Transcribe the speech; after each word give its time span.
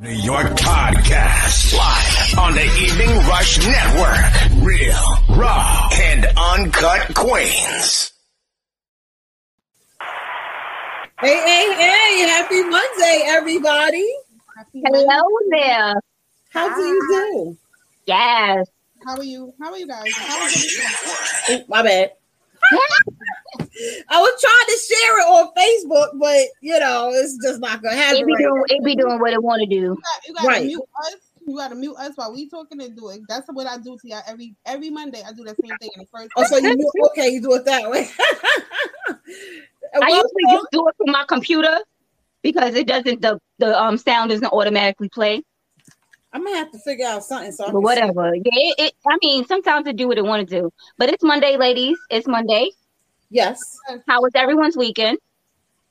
New 0.00 0.10
York 0.10 0.46
Podcast 0.52 1.76
live 1.76 2.38
on 2.38 2.54
the 2.54 2.62
Evening 2.62 3.16
Rush 3.26 3.58
Network. 3.58 4.64
Real, 4.64 5.36
raw, 5.36 5.88
and 5.92 6.24
uncut 6.36 7.12
Queens. 7.16 8.12
Hey, 11.18 11.34
hey, 11.34 11.74
hey! 11.74 12.28
Happy 12.28 12.62
Monday, 12.62 13.24
everybody. 13.26 14.08
Happy 14.56 14.82
Hello 14.86 15.22
there. 15.50 15.94
How 16.50 16.76
do 16.76 16.80
you 16.80 17.08
do? 17.08 17.58
Yes. 18.06 18.68
How 19.04 19.16
are 19.16 19.24
you? 19.24 19.52
How 19.60 19.72
are 19.72 19.78
you 19.78 19.88
guys? 19.88 20.12
How 20.14 20.40
are 20.40 20.48
you? 20.48 20.80
Oh, 21.48 21.64
my 21.66 21.82
bad. 21.82 22.12
I 24.08 24.20
was 24.20 24.40
trying 24.40 24.66
to 24.66 24.78
share 24.88 25.18
it 25.20 25.24
on 25.24 25.52
Facebook, 25.54 26.18
but 26.18 26.46
you 26.60 26.78
know, 26.78 27.10
it's 27.12 27.38
just 27.42 27.60
not 27.60 27.82
gonna 27.82 27.96
happen. 27.96 28.18
It 28.22 28.26
be 28.26 28.32
right 28.34 28.42
doing, 28.42 28.62
it 28.68 28.84
be 28.84 28.96
doing 28.96 29.18
what 29.20 29.32
it 29.32 29.42
want 29.42 29.60
to 29.60 29.66
do. 29.66 29.76
You, 29.76 29.94
got, 29.94 30.28
you 30.28 30.34
gotta 30.34 30.48
Right. 30.48 30.66
mute 30.66 30.82
us. 31.06 31.14
You 31.46 31.56
gotta 31.56 31.74
mute 31.74 31.94
us 31.96 32.12
while 32.16 32.32
we 32.32 32.48
talking 32.48 32.82
and 32.82 32.96
do 32.96 33.08
it. 33.08 33.20
That's 33.28 33.46
what 33.50 33.66
I 33.66 33.78
do 33.78 33.96
to 33.96 34.08
y'all 34.08 34.22
every 34.26 34.54
every 34.66 34.90
Monday. 34.90 35.22
I 35.26 35.32
do 35.32 35.44
the 35.44 35.56
same 35.64 35.76
thing 35.78 35.90
in 35.94 36.00
the 36.00 36.06
first. 36.12 36.30
Oh, 36.36 36.44
so 36.44 36.58
you 36.58 36.76
do, 36.76 36.90
okay? 37.06 37.28
You 37.28 37.40
do 37.40 37.54
it 37.54 37.64
that 37.64 37.88
way. 37.88 38.08
I 40.02 40.08
usually 40.08 40.46
just 40.50 40.66
do 40.72 40.86
it 40.88 40.94
from 40.98 41.12
my 41.12 41.24
computer 41.26 41.78
because 42.42 42.74
it 42.74 42.86
doesn't 42.86 43.22
the 43.22 43.38
the 43.58 43.80
um 43.80 43.96
sound 43.96 44.30
doesn't 44.30 44.52
automatically 44.52 45.08
play. 45.08 45.42
I'm 46.32 46.44
gonna 46.44 46.56
have 46.56 46.70
to 46.72 46.78
figure 46.78 47.06
out 47.06 47.24
something. 47.24 47.52
So 47.52 47.66
I 47.66 47.72
But 47.72 47.80
whatever. 47.80 48.34
Yeah, 48.34 48.42
it, 48.44 48.74
it 48.78 48.92
I 49.08 49.18
mean 49.22 49.46
sometimes 49.46 49.86
it 49.86 49.96
do 49.96 50.08
what 50.08 50.18
it 50.18 50.24
want 50.24 50.48
to 50.48 50.60
do. 50.60 50.72
But 50.98 51.08
it's 51.10 51.22
Monday, 51.24 51.56
ladies. 51.56 51.98
It's 52.10 52.26
Monday. 52.26 52.70
Yes, 53.30 53.60
How 54.06 54.22
was 54.22 54.32
everyone's 54.34 54.76
weekend? 54.76 55.18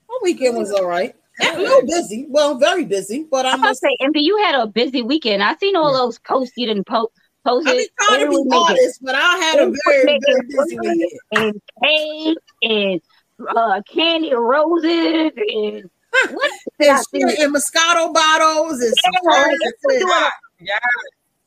my 0.10 0.18
weekend 0.24 0.58
was 0.58 0.72
all 0.72 0.86
right. 0.88 1.16
A 1.40 1.56
little 1.58 1.86
busy. 1.86 2.26
Well, 2.30 2.58
very 2.58 2.84
busy, 2.86 3.28
but 3.30 3.46
I 3.46 3.52
I'm. 3.52 3.62
must 3.62 3.80
say, 3.80 3.96
Envy, 4.00 4.22
you 4.22 4.38
had 4.38 4.56
a 4.56 4.66
busy 4.66 5.04
weekend. 5.04 5.44
I 5.44 5.56
seen 5.58 5.76
all 5.76 5.94
those 5.94 6.18
posts 6.20 6.54
you 6.58 6.66
didn't 6.66 6.88
post. 6.88 7.12
Posted. 7.46 7.72
I've 7.72 7.78
been 7.78 7.88
trying 8.00 8.32
to 8.32 8.44
be 8.44 8.56
honest, 8.58 9.04
but 9.04 9.16
I 9.16 9.38
had 9.38 9.60
a 9.60 9.72
very, 9.86 10.20
very 10.26 10.42
busy 10.48 10.80
weekend. 10.80 11.12
and 11.34 11.62
cake 11.84 12.38
and 12.64 13.02
uh, 13.56 13.82
candy 13.88 14.32
and 14.32 14.42
roses 14.42 15.32
and 15.38 15.90
what? 16.32 16.52
did 16.80 16.90
I 16.92 17.02
And, 17.44 17.56
Moscato 17.56 18.14
bottles 18.14 18.80
and 18.82 18.94
Yeah, 19.04 19.20
cards 19.32 19.58
it 19.62 19.76
was 19.84 20.00
doing 20.00 20.12
a- 20.12 20.32
Yeah. 20.59 20.80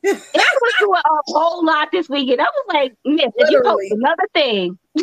it 0.03 0.61
was 0.61 0.73
doing 0.79 1.01
a 1.05 1.21
whole 1.27 1.65
lot 1.65 1.89
this 1.91 2.09
weekend. 2.09 2.41
I 2.41 2.45
was 2.45 2.65
like, 2.73 2.93
Miss, 3.05 3.31
if 3.35 3.49
you 3.51 3.61
post 3.63 3.91
another 3.91 4.27
thing, 4.33 4.77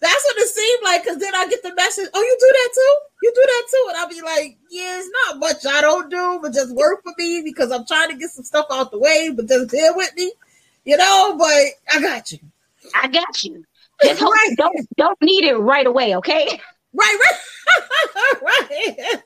That's 0.00 0.24
what 0.24 0.36
it 0.38 0.48
seemed 0.48 0.80
like. 0.84 1.04
Cause 1.04 1.18
then 1.18 1.34
I 1.34 1.46
get 1.48 1.62
the 1.62 1.74
message, 1.74 2.08
"Oh, 2.14 2.20
you 2.20 2.36
do 2.40 2.52
that 2.52 2.70
too? 2.74 2.98
You 3.22 3.32
do 3.34 3.42
that 3.46 3.66
too?" 3.70 3.86
And 3.88 3.96
I'll 3.98 4.08
be 4.08 4.20
like, 4.22 4.58
"Yeah, 4.70 4.98
it's 4.98 5.10
not 5.26 5.38
much 5.38 5.66
I 5.66 5.80
don't 5.80 6.10
do, 6.10 6.38
but 6.42 6.52
just 6.52 6.74
work 6.74 7.02
for 7.02 7.12
me 7.18 7.42
because 7.44 7.70
I'm 7.70 7.86
trying 7.86 8.08
to 8.10 8.16
get 8.16 8.30
some 8.30 8.44
stuff 8.44 8.66
out 8.70 8.90
the 8.90 8.98
way. 8.98 9.30
But 9.34 9.48
just 9.48 9.70
deal 9.70 9.94
with 9.96 10.12
me, 10.16 10.32
you 10.84 10.96
know. 10.96 11.36
But 11.38 11.66
I 11.92 12.00
got 12.00 12.32
you. 12.32 12.38
I 13.00 13.08
got 13.08 13.42
you. 13.44 13.64
Just 14.02 14.20
hope 14.24 14.34
you 14.48 14.56
don't 14.56 14.88
don't 14.96 15.22
need 15.22 15.44
it 15.44 15.56
right 15.56 15.86
away, 15.86 16.16
okay? 16.16 16.60
Right, 16.92 17.18
right, 17.24 18.42
right. 18.42 19.22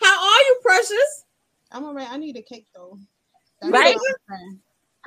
How 0.00 0.32
are 0.32 0.38
you, 0.38 0.58
precious? 0.62 1.24
I'm 1.72 1.84
alright. 1.84 2.08
I 2.10 2.16
need 2.16 2.36
a 2.36 2.42
cake 2.42 2.66
though. 2.74 2.98
Right? 3.62 3.94
I'm 3.94 4.38
saying. 4.38 4.60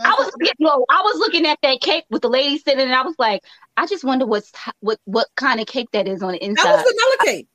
I 0.04 0.16
was 0.18 0.32
yo, 0.60 0.86
I 0.90 1.02
was 1.02 1.20
looking 1.20 1.46
at 1.46 1.60
that 1.62 1.80
cake 1.82 2.06
with 2.10 2.24
the 2.24 2.30
lady 2.30 2.58
sitting, 2.58 2.82
and 2.82 2.94
I 2.96 3.04
was 3.04 3.16
like, 3.20 3.44
I 3.78 3.86
just 3.86 4.04
wonder 4.04 4.26
what's 4.26 4.52
what 4.80 5.00
what 5.06 5.28
kind 5.36 5.60
of 5.60 5.68
cake 5.68 5.90
that 5.94 6.08
is 6.08 6.24
on 6.24 6.32
the 6.32 6.44
inside. 6.44 6.64
That 6.66 6.80
inside. 6.80 6.84
was 6.84 6.94
vanilla 6.94 7.38
cake. 7.38 7.48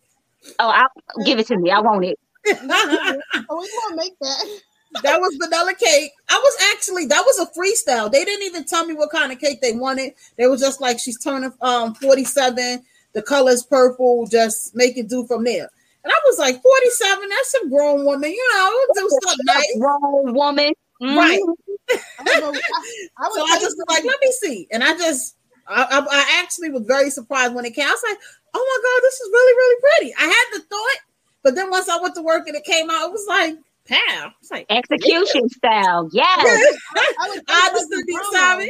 Oh, 0.59 0.69
I'll 0.69 1.25
give 1.25 1.39
it 1.39 1.47
to 1.49 1.59
me. 1.59 1.71
I 1.71 1.81
want 1.81 2.05
it. 2.05 2.19
that 2.45 3.21
So 3.35 3.59
we 3.59 3.71
gonna 3.83 3.97
make 3.97 4.13
that. 4.21 5.21
was 5.21 5.37
vanilla 5.43 5.75
cake. 5.75 6.13
I 6.29 6.37
was 6.39 6.57
actually 6.75 7.07
that 7.07 7.25
was 7.27 7.39
a 7.41 7.47
freestyle. 7.59 8.11
They 8.11 8.25
didn't 8.25 8.47
even 8.47 8.65
tell 8.65 8.87
me 8.87 8.95
what 8.95 9.11
kind 9.11 9.33
of 9.33 9.41
cake 9.41 9.61
they 9.61 9.73
wanted. 9.73 10.13
They 10.37 10.47
was 10.47 10.61
just 10.61 10.81
like 10.81 10.99
she's 11.01 11.19
turning 11.19 11.53
um 11.61 11.95
47, 11.95 12.85
the 13.13 13.23
color's 13.23 13.63
purple, 13.63 14.27
just 14.27 14.75
make 14.75 14.97
it 14.97 15.09
do 15.09 15.27
from 15.27 15.45
there. 15.45 15.69
And 16.05 16.13
I 16.13 16.21
was 16.27 16.39
like, 16.39 16.63
47, 16.63 17.29
that's 17.29 17.55
a 17.55 17.69
grown 17.69 18.05
woman, 18.05 18.31
you 18.31 18.51
know, 18.55 18.87
do 18.95 19.09
something 19.23 19.45
nice. 19.47 19.77
Grown 19.79 20.35
woman, 20.35 20.73
Right. 21.01 21.41
Mhm. 21.41 21.55
I 22.19 22.41
would 22.41 22.57
I- 22.57 22.61
I 23.19 23.31
So 23.35 23.43
I 23.45 23.59
just 23.61 23.77
was 23.77 23.85
like, 23.89 24.05
let 24.05 24.17
me 24.21 24.33
see. 24.33 24.69
And 24.73 24.83
I 24.85 24.97
just 24.97 25.37
I, 25.67 25.83
I, 25.83 26.07
I 26.11 26.41
actually 26.43 26.71
was 26.71 26.83
very 26.87 27.11
surprised 27.11 27.55
when 27.55 27.65
it 27.67 27.75
came. 27.75 27.87
I 27.87 27.91
was 27.91 28.03
like, 28.09 28.19
oh 28.55 28.81
my 28.83 28.89
God, 28.89 29.03
this 29.03 29.21
is 29.21 29.31
really, 29.33 29.53
really 29.53 29.81
pretty. 29.83 30.15
I 30.19 30.25
had 30.25 30.59
the 30.59 30.65
thought, 30.67 30.99
but 31.43 31.55
then 31.55 31.71
once 31.71 31.89
I 31.89 32.01
went 32.01 32.15
to 32.15 32.23
work 32.23 32.47
and 32.47 32.57
it 32.57 32.65
came 32.65 32.89
out, 32.91 33.09
it 33.09 33.13
was 33.13 33.27
like, 33.29 33.55
pow. 33.87 34.33
It's 34.41 34.51
like, 34.51 34.67
Execution 34.71 35.49
style. 35.51 36.09
Yes. 36.13 36.77
I 36.97 37.29
would 37.29 37.43
I 37.49 37.71
taste 37.71 37.73
buds 37.73 37.85
understood 37.85 38.07
the 38.07 38.13
grown. 38.33 38.69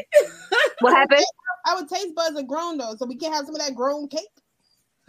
What 0.80 0.94
happened? 0.94 1.24
Though. 1.64 1.70
I 1.72 1.74
would 1.76 1.88
taste 1.88 2.14
buds 2.14 2.36
are 2.38 2.42
grown 2.42 2.78
though, 2.78 2.94
so 2.98 3.06
we 3.06 3.16
can't 3.16 3.34
have 3.34 3.46
some 3.46 3.54
of 3.54 3.60
that 3.60 3.74
grown 3.74 4.08
cake. 4.08 4.22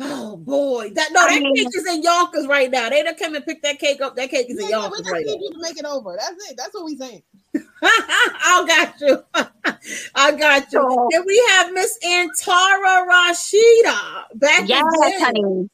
Oh 0.01 0.37
boy, 0.37 0.91
that 0.95 1.09
no, 1.11 1.19
I 1.19 1.33
that 1.35 1.41
mean- 1.41 1.55
cake 1.55 1.67
is 1.75 1.85
in 1.85 2.01
Yonkers 2.03 2.47
right 2.47 2.71
now. 2.71 2.89
They 2.89 3.03
don't 3.03 3.17
come 3.19 3.35
and 3.35 3.45
pick 3.45 3.61
that 3.63 3.79
cake 3.79 3.99
up. 3.99 4.15
That 4.15 4.29
cake 4.29 4.49
is 4.49 4.57
in 4.57 4.69
Yeah, 4.69 4.87
we 4.89 4.97
just 4.99 5.11
right 5.11 5.25
need 5.25 5.35
now. 5.35 5.41
you 5.41 5.51
to 5.53 5.59
make 5.61 5.77
it 5.77 5.83
over. 5.85 6.15
That's 6.17 6.49
it. 6.51 6.55
That's 6.57 6.73
what 6.73 6.85
we 6.85 6.95
saying. 6.95 7.21
I 7.83 8.63
got 8.65 9.01
you. 9.01 9.23
I 10.15 10.31
got 10.31 10.71
you. 10.71 10.79
So- 10.81 11.07
Then 11.11 11.23
we 11.25 11.43
have 11.49 11.73
Miss 11.73 11.97
Antara 12.05 13.07
Rashida 13.09 14.23
back 14.35 14.69
Yes, 14.69 14.83
again. 15.03 15.21
honey. 15.21 15.69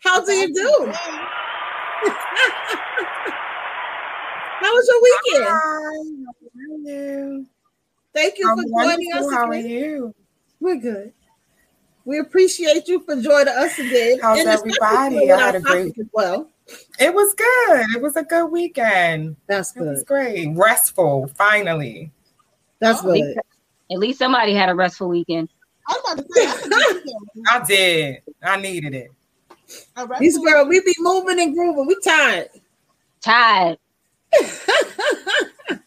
How 0.00 0.24
do 0.24 0.32
you 0.32 0.52
do? 0.52 0.92
How 4.62 4.70
was 4.74 4.88
your 4.88 5.02
weekend? 5.02 5.44
How 5.48 5.54
are 5.54 5.92
you? 6.84 7.46
Thank 8.14 8.38
you 8.38 8.50
I'm 8.50 8.56
for 8.58 8.64
joining 8.84 9.12
us 9.14 9.32
How 9.32 9.46
are 9.46 9.52
again. 9.52 9.70
you? 9.70 10.14
We're 10.60 10.76
good. 10.76 11.12
We 12.04 12.18
appreciate 12.18 12.88
you 12.88 13.00
for 13.00 13.14
joining 13.20 13.48
us 13.54 13.78
again. 13.78 14.18
How's 14.20 14.38
And 14.40 14.48
everybody? 14.48 15.30
I 15.30 15.38
had 15.38 15.54
a 15.54 15.60
great- 15.60 15.96
as 15.98 16.06
well. 16.12 16.50
It 16.98 17.12
was 17.14 17.34
good. 17.34 17.86
It 17.96 18.02
was 18.02 18.16
a 18.16 18.22
good 18.22 18.46
weekend. 18.46 19.36
That's 19.48 19.74
It 19.76 19.80
was 19.82 20.00
good. 20.00 20.06
great. 20.06 20.48
Restful, 20.56 21.30
finally. 21.36 22.10
That's 22.80 23.00
Oh, 23.00 23.12
good. 23.12 23.36
At 23.90 23.98
least 23.98 24.18
somebody 24.18 24.54
had 24.54 24.68
a 24.68 24.74
restful 24.74 25.08
weekend. 25.08 25.48
I 25.88 25.92
was 25.92 26.12
about 26.12 26.26
to 26.26 26.32
say, 26.34 26.46
I 26.46 26.52
think 26.94 27.04
we 27.34 27.42
I 27.50 27.64
did. 27.64 28.22
I 28.42 28.56
needed 28.60 28.94
it. 28.94 29.10
can- 29.96 30.08
These 30.20 30.36
restaurant- 30.38 30.46
girls, 30.46 30.68
we 30.68 30.80
be 30.80 30.94
moving 31.00 31.40
and 31.40 31.54
grooving. 31.54 31.86
We 31.86 31.96
tired. 32.04 32.48
Tired. 33.20 33.78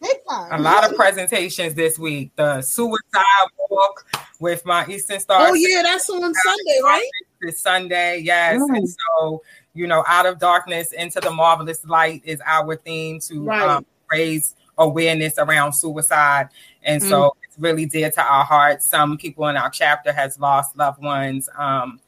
big 0.01 0.17
time. 0.29 0.59
A 0.59 0.61
lot 0.61 0.89
of 0.89 0.95
presentations 0.95 1.73
this 1.73 1.97
week. 1.99 2.31
The 2.35 2.61
suicide 2.61 3.23
walk 3.69 4.05
with 4.39 4.65
my 4.65 4.85
Eastern 4.87 5.19
Star 5.19 5.47
Oh 5.49 5.53
yeah, 5.53 5.81
that's 5.83 6.09
on 6.09 6.21
Sunday, 6.33 6.79
right? 6.83 7.09
this 7.41 7.59
Sunday. 7.59 8.19
Yes. 8.19 8.61
Mm. 8.61 8.77
And 8.77 8.89
so, 8.89 9.41
you 9.73 9.87
know, 9.87 10.03
out 10.07 10.25
of 10.25 10.39
darkness 10.39 10.91
into 10.93 11.19
the 11.19 11.31
marvelous 11.31 11.83
light 11.85 12.21
is 12.25 12.41
our 12.45 12.75
theme 12.75 13.19
to 13.21 13.43
Right. 13.45 13.61
um, 13.61 13.85
raise 14.11 14.55
awareness 14.77 15.35
around 15.37 15.73
suicide. 15.73 16.49
And 16.83 17.01
so 17.01 17.35
it's 17.43 17.57
really 17.59 17.85
dear 17.85 18.09
to 18.11 18.21
our 18.21 18.43
hearts. 18.43 18.85
Some 18.87 19.17
people 19.17 19.47
in 19.47 19.55
our 19.57 19.69
chapter 19.69 20.11
has 20.11 20.39
lost 20.39 20.75
loved 20.77 21.01
ones. 21.01 21.47
Um, 21.57 21.99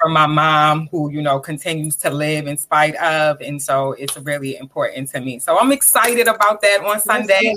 from 0.00 0.12
my 0.12 0.26
mom, 0.26 0.88
who 0.90 1.10
you 1.10 1.22
know 1.22 1.38
continues 1.38 1.96
to 1.96 2.10
live 2.10 2.46
in 2.46 2.56
spite 2.56 2.94
of, 2.96 3.40
and 3.40 3.60
so 3.60 3.92
it's 3.92 4.16
really 4.18 4.56
important 4.56 5.08
to 5.10 5.20
me. 5.20 5.38
So 5.38 5.58
I'm 5.58 5.72
excited 5.72 6.26
about 6.28 6.60
that 6.62 6.84
on 6.84 7.00
Sunday. 7.00 7.54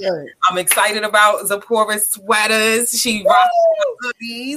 I'm 0.49 0.57
excited 0.57 1.03
about 1.03 1.45
Zipporah's 1.47 2.07
sweaters. 2.07 2.99
She 2.99 3.23
rocks. 3.25 3.49
Some 4.03 4.11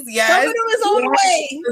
Yes, 0.08 0.46
is 0.46 0.82
on 0.82 1.02
the 1.02 1.08
way. 1.08 1.62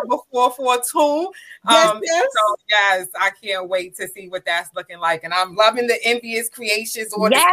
Number 0.00 0.22
442. 0.30 1.32
Yes, 1.68 1.90
Um, 1.90 2.00
yes. 2.02 2.26
So, 2.32 2.56
yes, 2.68 3.08
I 3.20 3.30
can't 3.30 3.68
wait 3.68 3.96
to 3.96 4.08
see 4.08 4.28
what 4.28 4.44
that's 4.44 4.70
looking 4.74 4.98
like. 4.98 5.24
And 5.24 5.32
I'm 5.32 5.54
loving 5.54 5.86
the 5.86 5.98
envious 6.04 6.48
creations. 6.48 7.12
Or 7.12 7.30
Yes, 7.30 7.44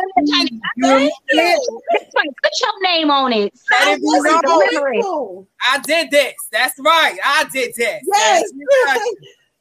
you. 2.23 2.31
Put 2.41 2.51
your 2.61 2.81
name 2.83 3.11
on 3.11 3.33
it. 3.33 3.53
Let 3.71 3.79
That 3.79 3.93
it 3.93 3.99
be 3.99 4.03
was 4.03 5.03
known. 5.03 5.47
I 5.63 5.79
did 5.79 6.11
this. 6.11 6.33
That's 6.51 6.79
right. 6.79 7.17
I 7.23 7.45
did 7.51 7.73
this. 7.75 8.01
Yes. 8.05 8.51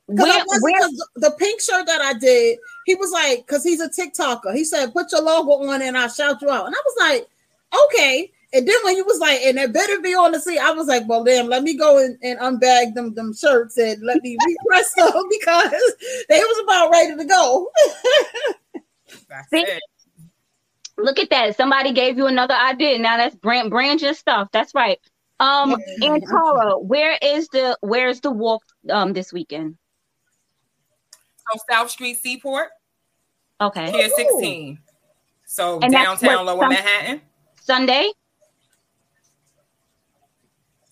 Because 0.07 0.29
I 0.31 0.45
wasn't 0.47 0.97
the, 0.97 1.07
the 1.17 1.31
pink 1.39 1.61
shirt 1.61 1.87
that 1.87 2.01
I 2.01 2.15
did, 2.15 2.59
he 2.87 2.95
was 2.95 3.11
like, 3.11 3.47
because 3.47 3.63
he's 3.63 3.81
a 3.81 3.89
TikToker. 3.89 4.55
He 4.55 4.65
said, 4.65 4.93
"Put 4.93 5.13
your 5.13 5.23
logo 5.23 5.71
on 5.71 5.83
and 5.83 5.97
I'll 5.97 6.09
shout 6.09 6.41
you 6.41 6.51
out." 6.51 6.67
And 6.67 6.75
I 6.75 6.83
was 6.85 6.97
like, 6.99 7.29
"Okay." 7.85 8.33
And 8.55 8.67
then 8.67 8.77
when 8.83 8.95
he 8.97 9.03
was 9.03 9.19
like, 9.19 9.41
"And 9.43 9.59
it 9.59 9.75
better 9.75 10.01
be 10.01 10.15
on 10.15 10.33
the 10.33 10.41
seat," 10.41 10.59
I 10.59 10.71
was 10.71 10.87
like, 10.87 11.07
"Well, 11.07 11.23
damn, 11.23 11.49
let 11.49 11.63
me 11.63 11.77
go 11.77 11.99
and, 11.99 12.17
and 12.23 12.39
unbag 12.39 12.95
them 12.95 13.13
them 13.13 13.35
shirts 13.35 13.77
and 13.77 14.03
let 14.03 14.23
me 14.23 14.39
repress 14.47 14.93
them 14.97 15.23
because 15.29 15.95
they 16.31 16.39
was 16.39 16.63
about 16.65 16.91
ready 16.91 17.15
to 17.15 17.25
go." 17.27 17.71
That's 19.29 19.51
See? 19.51 19.67
It. 20.99 21.05
look 21.05 21.19
at 21.19 21.31
that. 21.31 21.57
Somebody 21.57 21.93
gave 21.93 22.17
you 22.19 22.27
another 22.27 22.55
idea. 22.55 22.99
Now 22.99 23.17
that's 23.17 23.35
brand 23.37 23.71
brand 23.71 24.01
your 24.03 24.15
stuff. 24.15 24.49
That's 24.53 24.75
right. 24.75 24.99
Um, 25.41 25.77
Yeah. 26.01 26.15
and 26.15 26.23
Tara, 26.27 26.79
where 26.79 27.17
is 27.23 27.49
the 27.49 27.77
where's 27.81 28.21
the 28.21 28.31
walk 28.31 28.63
um 28.91 29.13
this 29.13 29.33
weekend? 29.33 29.77
So 31.53 31.61
South 31.71 31.91
Street 31.91 32.19
Seaport, 32.19 32.69
Okay, 33.61 33.91
Pier 33.91 34.09
16. 34.11 34.79
So 35.47 35.79
And 35.81 35.93
downtown 35.93 36.37
what 36.37 36.45
Lower 36.47 36.61
some- 36.63 36.69
Manhattan. 36.71 37.23
Sunday. 37.61 38.11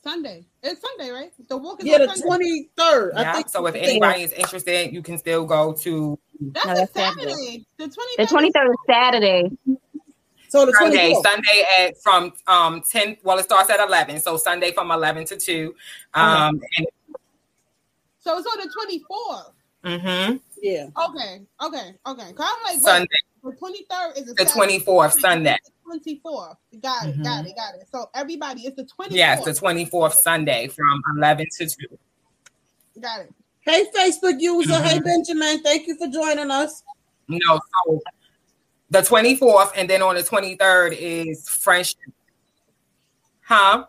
Sunday. 0.03 0.47
It's 0.63 0.81
Sunday, 0.81 1.11
right? 1.11 1.33
The 1.49 1.57
walk 1.57 1.81
is 1.81 1.87
yeah, 1.87 1.95
on 1.97 2.01
the 2.03 2.09
Sunday. 2.09 2.23
twenty 2.27 2.71
third. 2.77 3.13
I 3.17 3.21
Yeah. 3.23 3.33
think. 3.35 3.49
So 3.49 3.67
if 3.67 3.75
they- 3.75 3.81
anybody 3.81 4.23
is 4.23 4.33
interested, 4.33 4.93
you 4.93 5.03
can 5.03 5.19
still 5.19 5.45
go 5.45 5.73
to 5.75 6.19
That's 6.41 6.67
No, 6.67 6.73
a 6.73 6.75
that's 6.77 6.93
Saturday. 6.93 7.31
Saturday. 7.33 7.67
The 7.79 7.85
23rd. 7.89 8.17
The 8.19 8.27
twenty 8.27 8.53
third 8.53 8.69
is 8.71 8.77
Saturday. 8.87 9.51
So 10.57 10.67
the 10.67 10.73
Sunday. 10.75 10.97
twenty 10.99 11.15
fourth. 11.15 11.27
Sunday 11.27 11.65
at 11.79 12.03
from 12.03 12.33
um 12.47 12.83
10. 12.83 13.17
Well, 13.23 13.39
it 13.39 13.45
starts 13.45 13.71
at 13.71 13.81
11. 13.81 14.21
So 14.21 14.37
Sunday 14.37 14.73
from 14.73 14.91
11 14.91 15.25
to 15.27 15.37
2. 15.37 15.75
Um 16.15 16.61
and 16.77 16.87
So 18.19 18.39
it's 18.39 18.47
on 18.47 18.59
the 18.59 19.01
24th. 19.05 19.53
mhm. 19.85 20.41
Yeah. 20.63 20.87
Okay, 20.99 21.43
okay, 21.63 21.95
okay. 22.07 22.33
'Cause 22.33 22.47
I'm 22.51 22.63
like, 22.65 22.75
wait, 22.75 22.83
Sunday, 22.83 23.07
the 23.45 23.53
23rd 23.53 24.17
is 24.17 24.31
a 24.31 24.35
the 24.35 24.45
24th, 24.47 25.21
Sunday. 25.21 25.57
24th. 25.87 26.57
Got 26.81 27.07
it, 27.07 27.17
Mhm. 27.19 27.23
got 27.23 27.47
it, 27.47 27.55
got 27.57 27.75
it. 27.77 27.87
So 27.93 28.11
everybody, 28.15 28.63
it's 28.63 28.75
the 28.77 28.85
24th. 28.85 29.11
Yes, 29.17 29.45
the 29.45 29.53
24th 29.55 30.15
Sunday 30.15 30.67
from 30.69 31.03
11 31.17 31.47
to 31.59 31.67
2. 31.69 31.99
Got 33.01 33.21
it. 33.21 33.35
Hey, 33.61 33.85
Facebook 33.95 34.41
user. 34.41 34.81
Hey, 34.83 34.99
Mhm. 34.99 35.05
Benjamin. 35.05 35.63
Thank 35.63 35.87
you 35.87 35.97
for 35.97 36.09
joining 36.09 36.51
us. 36.51 36.83
No, 37.29 37.61
so 37.85 38.01
the 38.91 39.01
24th, 39.01 39.73
and 39.77 39.91
then 39.91 40.03
on 40.03 40.15
the 40.15 40.23
23rd 40.23 40.97
is 40.99 41.49
friendship. 41.49 41.99
Huh? 43.41 43.87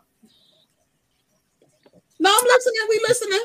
No, 2.19 2.31
I'm 2.31 2.45
listening. 2.45 2.81
We 2.89 2.99
listening. 3.07 3.39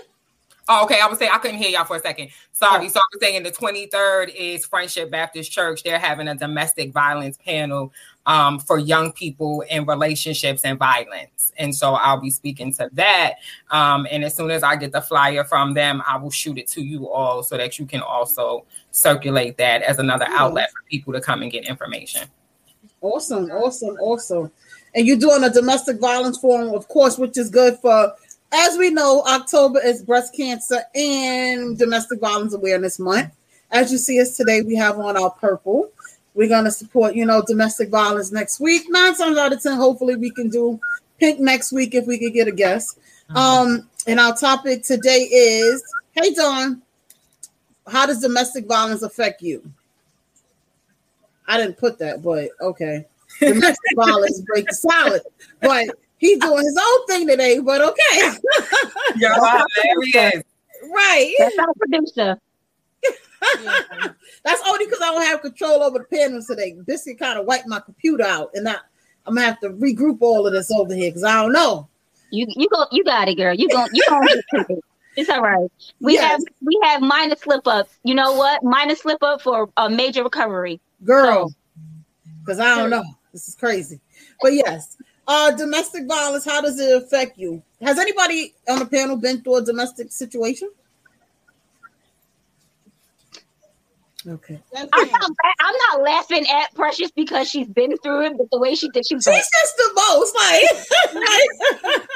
Oh, 0.69 0.85
okay. 0.85 1.01
I 1.01 1.07
was 1.07 1.19
saying 1.19 1.33
I 1.35 1.39
couldn't 1.39 1.59
hear 1.59 1.71
y'all 1.71 1.85
for 1.85 1.97
a 1.97 2.01
second. 2.01 2.29
Sorry. 2.53 2.89
So 2.89 3.01
I 3.01 3.05
was 3.13 3.21
saying 3.21 3.43
the 3.43 3.51
23rd 3.51 4.33
is 4.35 4.65
Friendship 4.65 5.11
Baptist 5.11 5.51
Church. 5.51 5.83
They're 5.83 5.99
having 5.99 6.29
a 6.29 6.35
domestic 6.35 6.93
violence 6.93 7.37
panel 7.37 7.93
um, 8.27 8.61
for 8.61 8.79
young 8.79 9.13
people 9.13 9.63
in 9.63 9.85
relationships 9.85 10.65
and 10.65 10.79
violence. 10.79 11.53
And 11.59 11.75
so 11.75 11.95
I'll 11.95 12.21
be 12.21 12.31
speaking 12.31 12.73
to 12.75 12.89
that. 12.93 13.35
Um, 13.71 14.07
and 14.11 14.25
as 14.25 14.37
soon 14.37 14.51
as 14.51 14.63
I 14.63 14.77
get 14.77 14.93
the 14.93 15.01
flyer 15.01 15.45
from 15.45 15.75
them, 15.75 16.03
I 16.07 16.17
will 16.17 16.31
shoot 16.31 16.57
it 16.57 16.69
to 16.69 16.83
you 16.83 17.09
all 17.09 17.43
so 17.43 17.57
that 17.57 17.79
you 17.79 17.85
can 17.85 18.01
also 18.01 18.65
circulate 18.93 19.57
that 19.57 19.83
as 19.83 19.99
another 19.99 20.27
outlet 20.29 20.71
for 20.71 20.83
people 20.89 21.13
to 21.13 21.21
come 21.21 21.43
and 21.43 21.51
get 21.51 21.65
information. 21.65 22.29
Awesome, 23.01 23.51
awesome, 23.51 23.97
awesome. 23.97 24.53
And 24.95 25.07
you're 25.07 25.19
doing 25.19 25.43
a 25.43 25.51
domestic 25.51 25.99
violence 25.99 26.39
forum, 26.39 26.75
of 26.75 26.87
course, 26.87 27.19
which 27.19 27.37
is 27.37 27.51
good 27.51 27.79
for, 27.79 28.15
as 28.53 28.77
we 28.77 28.91
know, 28.91 29.25
October 29.27 29.81
is 29.85 30.03
breast 30.03 30.37
cancer 30.37 30.81
and 30.95 31.77
domestic 31.77 32.21
violence 32.21 32.55
awareness 32.55 32.99
month. 32.99 33.33
As 33.71 33.91
you 33.91 33.99
see 33.99 34.21
us 34.21 34.37
today, 34.37 34.61
we 34.61 34.77
have 34.77 34.99
on 34.99 35.17
our 35.17 35.31
purple. 35.31 35.91
We're 36.35 36.49
going 36.49 36.65
to 36.65 36.71
support, 36.71 37.15
you 37.15 37.27
know, 37.27 37.43
domestic 37.47 37.89
violence 37.89 38.31
next 38.31 38.61
week. 38.61 38.85
Nine 38.89 39.17
times 39.17 39.39
out 39.39 39.53
of 39.53 39.63
ten, 39.63 39.77
hopefully, 39.77 40.17
we 40.17 40.31
can 40.31 40.49
do 40.49 40.79
pink 41.19 41.41
next 41.41 41.73
week 41.73 41.95
if 41.95 42.07
we 42.07 42.19
could 42.19 42.35
get 42.35 42.49
a 42.49 42.53
guest. 42.53 42.99
Um, 43.35 43.89
and 44.07 44.21
our 44.21 44.37
topic 44.37 44.83
today 44.83 45.21
is, 45.23 45.83
hey 46.13 46.35
Dawn, 46.35 46.83
how 47.87 48.07
does 48.07 48.21
domestic 48.21 48.67
violence 48.67 49.03
affect 49.03 49.43
you? 49.43 49.63
I 51.47 51.57
didn't 51.57 51.79
put 51.79 51.99
that, 51.99 52.23
but 52.23 52.51
okay. 52.61 53.07
Domestic 53.41 53.97
violence 53.97 54.41
break 54.43 54.67
the 54.67 54.75
silence, 54.75 55.25
but 55.61 55.89
he 56.19 56.37
doing 56.37 56.65
his 56.65 56.79
own 56.81 57.07
thing 57.07 57.27
today. 57.27 57.59
But 57.59 57.81
okay, 57.81 58.33
Y'all 59.17 59.45
are 59.45 59.67
hilarious. 59.83 60.45
right. 60.95 61.35
That's 61.39 61.59
our 61.59 61.75
producer. 61.75 62.39
Yeah. 63.61 63.79
That's 64.45 64.63
only 64.69 64.85
because 64.85 65.01
I 65.03 65.13
don't 65.13 65.23
have 65.23 65.43
control 65.43 65.83
over 65.83 65.99
the 65.99 66.05
panels 66.05 66.47
today. 66.47 66.77
This 66.87 67.05
can 67.05 67.17
kind 67.17 67.39
of 67.39 67.47
wipe 67.47 67.67
my 67.67 67.81
computer 67.81 68.25
out, 68.25 68.51
and 68.55 68.69
I, 68.69 68.77
I'm 69.27 69.35
gonna 69.35 69.47
have 69.47 69.61
to 69.61 69.71
regroup 69.71 70.19
all 70.21 70.47
of 70.47 70.53
this 70.53 70.71
over 70.71 70.95
here 70.95 71.11
because 71.11 71.25
I 71.25 71.43
don't 71.43 71.53
know. 71.53 71.89
You 72.31 72.47
you 72.49 72.69
go 72.69 72.87
you 72.93 73.03
got 73.05 73.29
it, 73.29 73.35
girl. 73.37 73.55
You 73.55 73.69
go 73.69 73.85
you 73.93 74.03
going 74.09 74.29
it. 74.69 74.85
It's 75.17 75.29
all 75.29 75.43
right. 75.43 75.71
We 76.01 76.15
Yes. 76.15 76.31
have 76.31 76.41
we 76.65 76.79
have 76.85 77.03
minor 77.03 77.37
slip 77.37 77.67
ups. 77.67 77.99
You 78.05 78.15
know 78.15 78.33
what? 78.35 78.63
Minor 78.65 78.95
slip 78.95 79.23
up 79.23 79.43
for 79.43 79.69
a 79.77 79.89
major 79.91 80.23
recovery. 80.25 80.81
girl 81.05 81.53
because 82.45 82.59
i 82.61 82.77
don't 82.77 82.91
know 82.91 83.03
this 83.33 83.49
is 83.49 83.55
crazy 83.55 84.01
but 84.41 84.53
yes 84.53 84.97
uh 85.29 85.51
domestic 85.53 86.07
violence 86.09 86.45
how 86.45 86.61
does 86.61 86.79
it 86.79 86.97
affect 87.03 87.37
you 87.39 87.63
has 87.81 87.99
anybody 87.99 88.55
on 88.69 88.79
the 88.79 88.87
panel 88.87 89.17
been 89.17 89.41
through 89.43 89.57
a 89.57 89.63
domestic 89.65 90.11
situation 90.13 90.69
okay 94.29 94.61
I'm 94.77 94.89
not, 94.93 95.31
I'm 95.61 95.75
not 95.91 96.03
laughing 96.03 96.47
at 96.49 96.75
Precious 96.75 97.11
because 97.13 97.49
she's 97.49 97.69
been 97.69 97.97
through 97.99 98.27
it, 98.27 98.33
but 98.39 98.47
the 98.53 98.59
way 98.59 98.75
she 98.75 98.89
did, 98.91 99.07
she 99.07 99.15
was 99.17 99.25
she's 99.25 99.33
like, 99.35 99.45
just 99.61 99.77
the 99.77 99.91
most 99.97 100.35
like, 100.37 101.23
like 101.85 102.09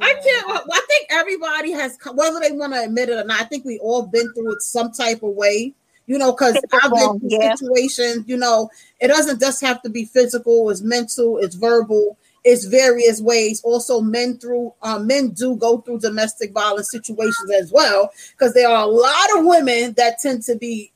I 0.00 0.14
can't. 0.14 0.60
I 0.72 0.80
think 0.88 1.06
everybody 1.10 1.72
has, 1.72 1.98
whether 2.14 2.40
they 2.40 2.52
want 2.52 2.72
to 2.74 2.82
admit 2.82 3.08
it 3.08 3.14
or 3.18 3.24
not. 3.24 3.40
I 3.40 3.44
think 3.44 3.64
we 3.64 3.78
all 3.78 4.02
been 4.02 4.32
through 4.34 4.52
it 4.52 4.62
some 4.62 4.92
type 4.92 5.22
of 5.22 5.30
way, 5.34 5.74
you 6.06 6.18
know. 6.18 6.32
Because 6.32 6.56
I've 6.72 6.90
been 6.92 7.20
through 7.20 7.28
Yeah. 7.30 7.54
situations, 7.54 8.24
you 8.26 8.36
know. 8.36 8.70
It 9.00 9.08
doesn't 9.08 9.40
just 9.40 9.60
have 9.62 9.82
to 9.82 9.90
be 9.90 10.04
physical. 10.04 10.70
It's 10.70 10.82
mental. 10.82 11.38
It's 11.38 11.54
verbal. 11.54 12.16
It's 12.44 12.64
various 12.64 13.20
ways. 13.20 13.60
Also, 13.64 14.00
men 14.00 14.38
through 14.38 14.72
uh, 14.82 15.00
men 15.00 15.30
do 15.30 15.56
go 15.56 15.78
through 15.78 15.98
domestic 15.98 16.52
violence 16.52 16.90
situations 16.90 17.50
as 17.60 17.72
well, 17.72 18.10
because 18.32 18.54
there 18.54 18.68
are 18.68 18.84
a 18.84 18.86
lot 18.86 19.38
of 19.38 19.44
women 19.44 19.94
that 19.94 20.20
tend 20.20 20.44
to 20.44 20.54
be 20.56 20.92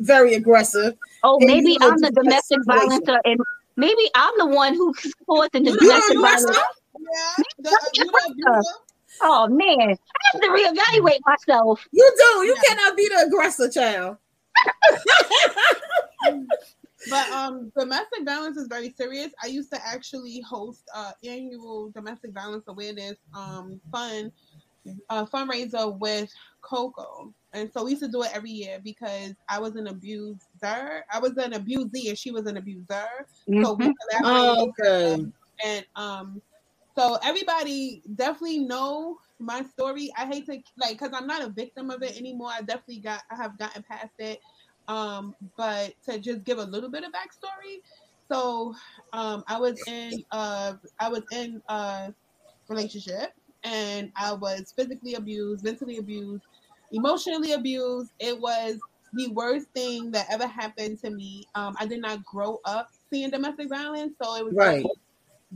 very 0.00 0.32
aggressive. 0.34 0.96
"Oh, 1.22 1.38
maybe 1.40 1.72
you 1.72 1.78
know 1.80 1.90
I'm 1.90 1.98
the 2.00 2.10
domestic 2.10 2.60
situation. 2.64 3.04
violence, 3.04 3.20
and 3.26 3.40
maybe 3.76 4.10
I'm 4.14 4.32
the 4.38 4.46
one 4.46 4.72
who's 4.74 5.14
caused 5.26 5.52
the 5.52 5.60
domestic 5.60 6.18
violence." 6.18 6.58
Saying? 6.96 7.06
Yeah. 7.12 7.44
The, 7.58 7.70
uh, 7.70 8.30
you 8.34 8.44
know, 8.44 8.62
Oh 9.22 9.48
man, 9.48 9.80
I 9.80 9.94
have 10.32 10.40
to 10.42 10.48
reevaluate 10.48 11.20
myself. 11.24 11.86
You 11.90 12.10
do. 12.18 12.44
You 12.46 12.56
Yeah. 12.62 12.68
cannot 12.74 12.96
be 12.96 13.08
the 13.08 13.26
aggressor, 13.26 13.70
child. 13.70 14.16
But 17.08 17.30
um, 17.30 17.70
domestic 17.78 18.24
violence 18.24 18.56
is 18.56 18.66
very 18.66 18.92
serious. 18.92 19.30
I 19.42 19.46
used 19.46 19.72
to 19.72 19.86
actually 19.86 20.40
host 20.40 20.82
uh 20.92 21.12
annual 21.24 21.90
domestic 21.94 22.32
violence 22.32 22.64
awareness 22.66 23.16
um 23.32 23.80
fund 23.92 24.32
uh, 25.10 25.24
fundraiser 25.26 25.96
with 25.98 26.30
Coco, 26.62 27.32
and 27.52 27.70
so 27.72 27.84
we 27.84 27.92
used 27.92 28.02
to 28.02 28.08
do 28.08 28.22
it 28.22 28.30
every 28.34 28.50
year 28.50 28.80
because 28.82 29.34
I 29.48 29.60
was 29.60 29.76
an 29.76 29.86
abuser. 29.86 31.04
I 31.12 31.18
was 31.20 31.36
an 31.36 31.52
abusee, 31.52 32.08
and 32.08 32.18
she 32.18 32.32
was 32.32 32.46
an 32.46 32.56
abuser. 32.56 33.06
So 33.62 33.74
we 33.74 33.86
Mhm. 33.86 33.94
collaborated 34.10 34.58
Oh, 34.58 34.68
okay. 34.80 35.26
and 35.64 35.86
um 35.94 36.42
so 36.98 37.18
everybody 37.22 38.02
definitely 38.14 38.60
know 38.60 39.18
my 39.38 39.62
story. 39.64 40.10
I 40.16 40.26
hate 40.26 40.46
to 40.46 40.58
like 40.78 40.98
because 40.98 41.10
i'm 41.14 41.26
not 41.26 41.42
a 41.42 41.50
victim 41.50 41.90
of 41.90 42.02
it 42.02 42.16
anymore. 42.16 42.50
I 42.52 42.60
definitely 42.62 43.00
got 43.00 43.22
i 43.30 43.36
have 43.36 43.58
gotten 43.58 43.82
past 43.82 44.12
it. 44.18 44.40
Um 44.88 45.34
but 45.56 45.94
to 46.08 46.18
just 46.18 46.44
give 46.44 46.58
a 46.58 46.64
little 46.64 46.90
bit 46.90 47.04
of 47.04 47.12
backstory 47.12 47.78
so 48.30 48.74
um 49.12 49.44
i 49.48 49.58
was 49.58 49.78
in 49.86 50.24
i 50.32 50.74
was 51.08 51.22
in 51.32 51.62
a 51.68 52.12
relationship 52.68 53.30
and 53.64 54.10
i 54.16 54.32
was 54.32 54.72
physically 54.76 55.14
abused 55.14 55.64
mentally 55.64 55.98
abused 55.98 56.42
emotionally 56.92 57.52
abused. 57.52 58.12
It 58.20 58.40
was 58.40 58.78
the 59.12 59.28
worst 59.28 59.66
thing 59.74 60.10
that 60.12 60.26
ever 60.30 60.46
happened 60.46 60.98
to 61.04 61.10
me. 61.10 61.44
Um 61.54 61.76
i 61.78 61.86
did 61.86 62.00
not 62.00 62.24
grow 62.24 62.60
up 62.64 62.88
seeing 63.12 63.30
domestic 63.30 63.68
violence 63.68 64.14
so 64.22 64.36
it 64.36 64.44
was 64.44 64.56
Right. 64.56 64.84
like 64.84 64.90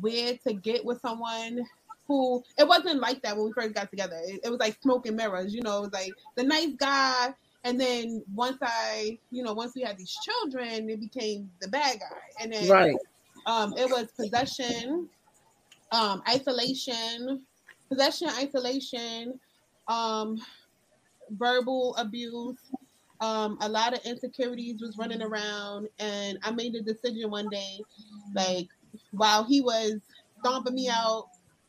weird 0.01 0.41
to 0.47 0.55
get 0.55 0.85
with 0.85 1.01
someone 1.01 1.61
who 2.07 2.43
it 2.59 2.67
wasn't 2.67 3.01
like 3.01 3.23
that 3.23 3.37
when 3.37 3.47
we 3.47 3.53
first 3.53 3.75
got 3.75 3.91
together. 3.91 4.21
It, 4.25 4.41
it 4.45 4.51
was 4.51 4.61
like 4.61 4.81
smoke 4.83 5.07
and 5.07 5.17
mirrors, 5.17 5.55
you 5.55 5.63
know, 5.63 5.79
it 5.79 5.81
was 5.83 5.93
like 5.93 6.17
the 6.37 6.45
nice 6.45 6.75
guy. 6.79 7.35
And 7.65 7.81
then 7.81 8.25
once 8.35 8.59
I, 8.63 9.19
you 9.31 9.43
know, 9.45 9.53
once 9.55 9.73
we 9.77 9.83
had 9.83 9.97
these 9.99 10.13
children, 10.13 10.89
it 10.91 11.01
became 11.01 11.51
the 11.61 11.69
bad 11.69 12.01
guy. 12.01 12.43
And 12.43 12.53
then 12.53 12.69
Right. 12.69 12.97
um 13.47 13.75
it 13.77 13.89
was 13.89 14.13
possession, 14.13 15.09
um, 15.93 16.23
isolation, 16.29 17.47
possession, 17.91 18.29
isolation, 18.31 19.41
um, 19.89 20.47
verbal 21.31 21.97
abuse. 21.97 22.59
Um, 23.21 23.59
a 23.61 23.69
lot 23.69 23.93
of 23.95 24.01
insecurities 24.05 24.81
was 24.81 24.97
running 24.99 25.23
around, 25.23 25.89
and 25.99 26.39
I 26.43 26.53
made 26.53 26.75
a 26.75 26.83
decision 26.83 27.31
one 27.31 27.51
day, 27.51 27.87
like 28.35 28.69
while 29.13 29.45
he 29.45 29.61
was 29.61 30.01
stomping 30.41 30.75
me 30.75 30.89
out 30.89 31.29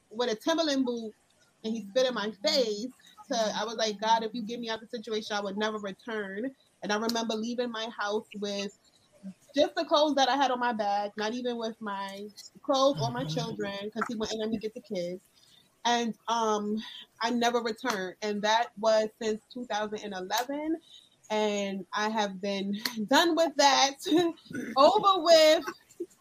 with 0.09 0.31
a 0.31 0.35
Timberland 0.35 0.85
boot, 0.85 1.13
and 1.63 1.73
he 1.73 1.85
spit 1.89 2.07
in 2.07 2.13
my 2.13 2.31
face. 2.45 2.87
To 3.29 3.35
I 3.55 3.63
was 3.63 3.75
like, 3.75 3.99
God, 4.01 4.23
if 4.23 4.33
you 4.33 4.41
get 4.41 4.59
me 4.59 4.69
out 4.69 4.81
of 4.81 4.89
the 4.89 4.97
situation, 4.97 5.35
I 5.35 5.41
would 5.41 5.57
never 5.57 5.77
return. 5.77 6.51
And 6.83 6.91
I 6.91 6.97
remember 6.97 7.35
leaving 7.35 7.71
my 7.71 7.87
house 7.97 8.25
with 8.39 8.77
just 9.55 9.75
the 9.75 9.85
clothes 9.85 10.15
that 10.15 10.29
I 10.29 10.35
had 10.35 10.51
on 10.51 10.59
my 10.59 10.73
back, 10.73 11.11
not 11.17 11.33
even 11.33 11.57
with 11.57 11.75
my 11.79 12.27
clothes 12.63 12.97
or 13.01 13.11
my 13.11 13.23
children, 13.23 13.73
because 13.83 14.03
he 14.07 14.15
wouldn't 14.15 14.39
let 14.39 14.49
me 14.49 14.57
get 14.57 14.73
the 14.73 14.81
kids. 14.81 15.21
And 15.85 16.13
um, 16.27 16.77
I 17.21 17.31
never 17.31 17.59
returned, 17.59 18.15
and 18.21 18.41
that 18.43 18.67
was 18.79 19.09
since 19.21 19.41
2011. 19.53 20.77
And 21.31 21.85
I 21.93 22.09
have 22.09 22.41
been 22.41 22.77
done 23.07 23.35
with 23.35 23.55
that, 23.57 23.95
over 24.77 25.23
with. 25.23 25.65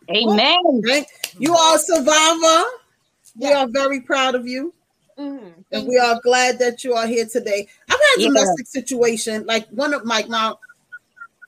Amen. 0.09 1.05
You 1.39 1.55
are 1.55 1.77
a 1.77 1.79
survivor. 1.79 2.65
We 3.37 3.49
Yeah. 3.49 3.61
are 3.61 3.69
very 3.69 4.01
proud 4.01 4.35
of 4.35 4.47
you. 4.47 4.73
Mhm. 5.19 5.53
And 5.73 5.87
we 5.87 5.99
are 5.99 6.21
glad 6.23 6.59
that 6.59 6.83
you 6.83 6.95
are 6.95 7.07
here 7.07 7.27
today. 7.27 7.69
I've 7.89 8.01
had 8.01 8.21
Yeah. 8.23 8.29
domestic 8.29 8.67
situation, 8.67 9.45
like 9.47 9.69
one 9.71 9.95
of 9.95 10.05
my 10.05 10.23
now 10.29 10.59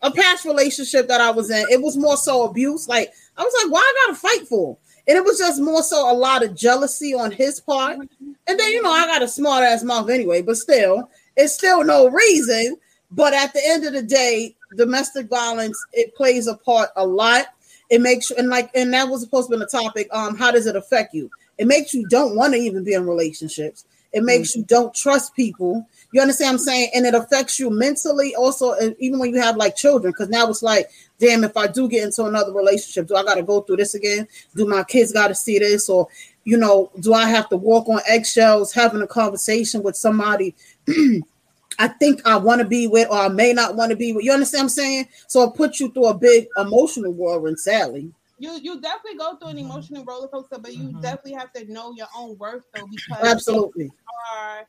a 0.03 0.11
past 0.11 0.45
relationship 0.45 1.07
that 1.07 1.21
I 1.21 1.31
was 1.31 1.49
in, 1.51 1.65
it 1.71 1.81
was 1.81 1.97
more 1.97 2.17
so 2.17 2.43
abuse. 2.43 2.89
Like 2.89 3.13
I 3.37 3.43
was 3.45 3.55
like, 3.63 3.73
why 3.73 3.81
I 3.81 4.07
gotta 4.07 4.19
fight 4.19 4.49
for? 4.49 4.77
And 5.09 5.17
it 5.17 5.25
was 5.25 5.39
just 5.39 5.61
more 5.61 5.83
so 5.83 6.11
a 6.11 6.15
lot 6.15 6.43
of 6.45 6.55
jealousy 6.55 7.15
on 7.15 7.31
his 7.31 7.61
part. 7.61 7.99
And 8.47 8.59
then 8.61 8.73
you 8.73 8.83
know, 8.83 8.91
I 8.91 9.07
got 9.07 9.23
a 9.23 9.29
smart 9.29 9.65
ass 9.65 9.83
mouth 9.83 10.11
anyway, 10.11 10.43
but 10.43 10.57
still, 10.57 11.09
it's 11.37 11.55
still 11.55 11.83
no 11.85 12.09
reason. 12.09 12.77
But 13.13 13.33
at 13.33 13.53
the 13.53 13.65
end 13.65 13.85
of 13.85 13.93
the 13.93 14.03
day, 14.03 14.55
domestic 14.77 15.29
violence 15.29 15.79
it 15.93 16.15
plays 16.15 16.47
a 16.47 16.55
part 16.55 16.91
a 16.97 17.07
lot. 17.07 17.47
It 17.93 18.01
makes 18.01 18.31
you 18.31 18.37
and 18.37 18.49
like 18.49 18.71
and 18.75 18.91
that 18.95 19.09
was 19.11 19.21
supposed 19.21 19.51
to 19.51 19.57
be 19.57 19.61
the 19.61 19.67
topic. 19.67 20.09
Um, 20.13 20.35
how 20.35 20.51
does 20.51 20.67
it 20.67 20.77
affect 20.77 21.13
you? 21.13 21.31
It 21.59 21.67
makes 21.67 21.93
you 21.93 22.07
don't 22.09 22.35
want 22.35 22.55
to 22.55 22.59
even 22.59 22.85
be 22.85 22.95
in 22.95 23.07
relationships. 23.07 23.85
It 24.15 24.25
makes 24.25 24.57
you 24.57 24.65
don't 24.65 24.95
trust 24.95 25.37
people. 25.37 25.87
You 26.11 26.23
understand 26.23 26.49
what 26.49 26.53
I'm 26.53 26.59
saying? 26.61 26.91
And 26.95 27.05
it 27.05 27.15
affects 27.15 27.61
you 27.61 27.69
mentally 27.69 28.35
also, 28.35 28.75
even 28.99 29.19
when 29.19 29.35
you 29.35 29.43
have 29.43 29.57
like 29.57 29.77
children, 29.77 30.11
because 30.13 30.31
now 30.31 30.49
it's 30.49 30.63
like, 30.63 30.91
damn, 31.19 31.45
if 31.45 31.55
I 31.55 31.67
do 31.67 31.87
get 31.87 32.05
into 32.05 32.25
another 32.25 32.53
relationship, 32.53 33.09
do 33.09 33.17
I 33.17 33.25
got 33.25 33.35
to 33.35 33.43
go 33.43 33.61
through 33.61 33.77
this 33.77 33.95
again? 33.95 34.27
Do 34.57 34.67
my 34.67 34.85
kids 34.85 35.13
got 35.13 35.29
to 35.29 35.35
see 35.35 35.59
this? 35.59 35.91
Or, 35.91 36.09
you 36.45 36.57
know, 36.57 36.91
do 37.01 37.13
I 37.13 37.29
have 37.29 37.51
to 37.51 37.59
walk 37.59 37.91
on 37.91 38.01
eggshells 38.09 38.73
having 38.73 39.03
a 39.03 39.07
conversation 39.07 39.83
with 39.83 39.97
somebody 39.97 40.55
I 41.79 41.89
think 41.89 42.21
I 42.27 42.37
want 42.37 42.61
to 42.61 42.67
be 42.67 42.87
with, 42.87 43.09
or 43.11 43.17
I 43.17 43.29
may 43.29 43.53
not 43.53 43.77
want 43.77 43.91
to 43.91 43.97
be 43.97 44.13
with? 44.13 44.25
You 44.25 44.33
understand 44.33 44.61
what 44.61 44.65
I'm 44.65 44.69
saying? 44.71 45.09
So 45.27 45.43
it 45.45 45.55
puts 45.55 45.81
you 45.81 45.91
through 45.93 46.07
a 46.07 46.15
big 46.15 46.49
emotional 46.57 47.13
whirlwind, 47.13 47.59
Sally. 47.61 48.13
you 48.39 48.59
you 48.61 48.81
definitely 48.81 49.19
go 49.19 49.37
through 49.37 49.51
an 49.51 49.59
emotional 49.59 50.05
roller 50.05 50.29
coaster, 50.29 50.59
but 50.59 50.75
you 50.75 50.89
Mhm. 50.89 51.01
definitely 51.03 51.33
have 51.35 51.53
to 51.53 51.73
know 51.73 51.93
your 51.93 52.09
own 52.17 52.37
worth 52.39 52.65
though, 52.75 52.87
because 52.87 53.23
Absolutely. 53.23 53.93
are 54.35 54.67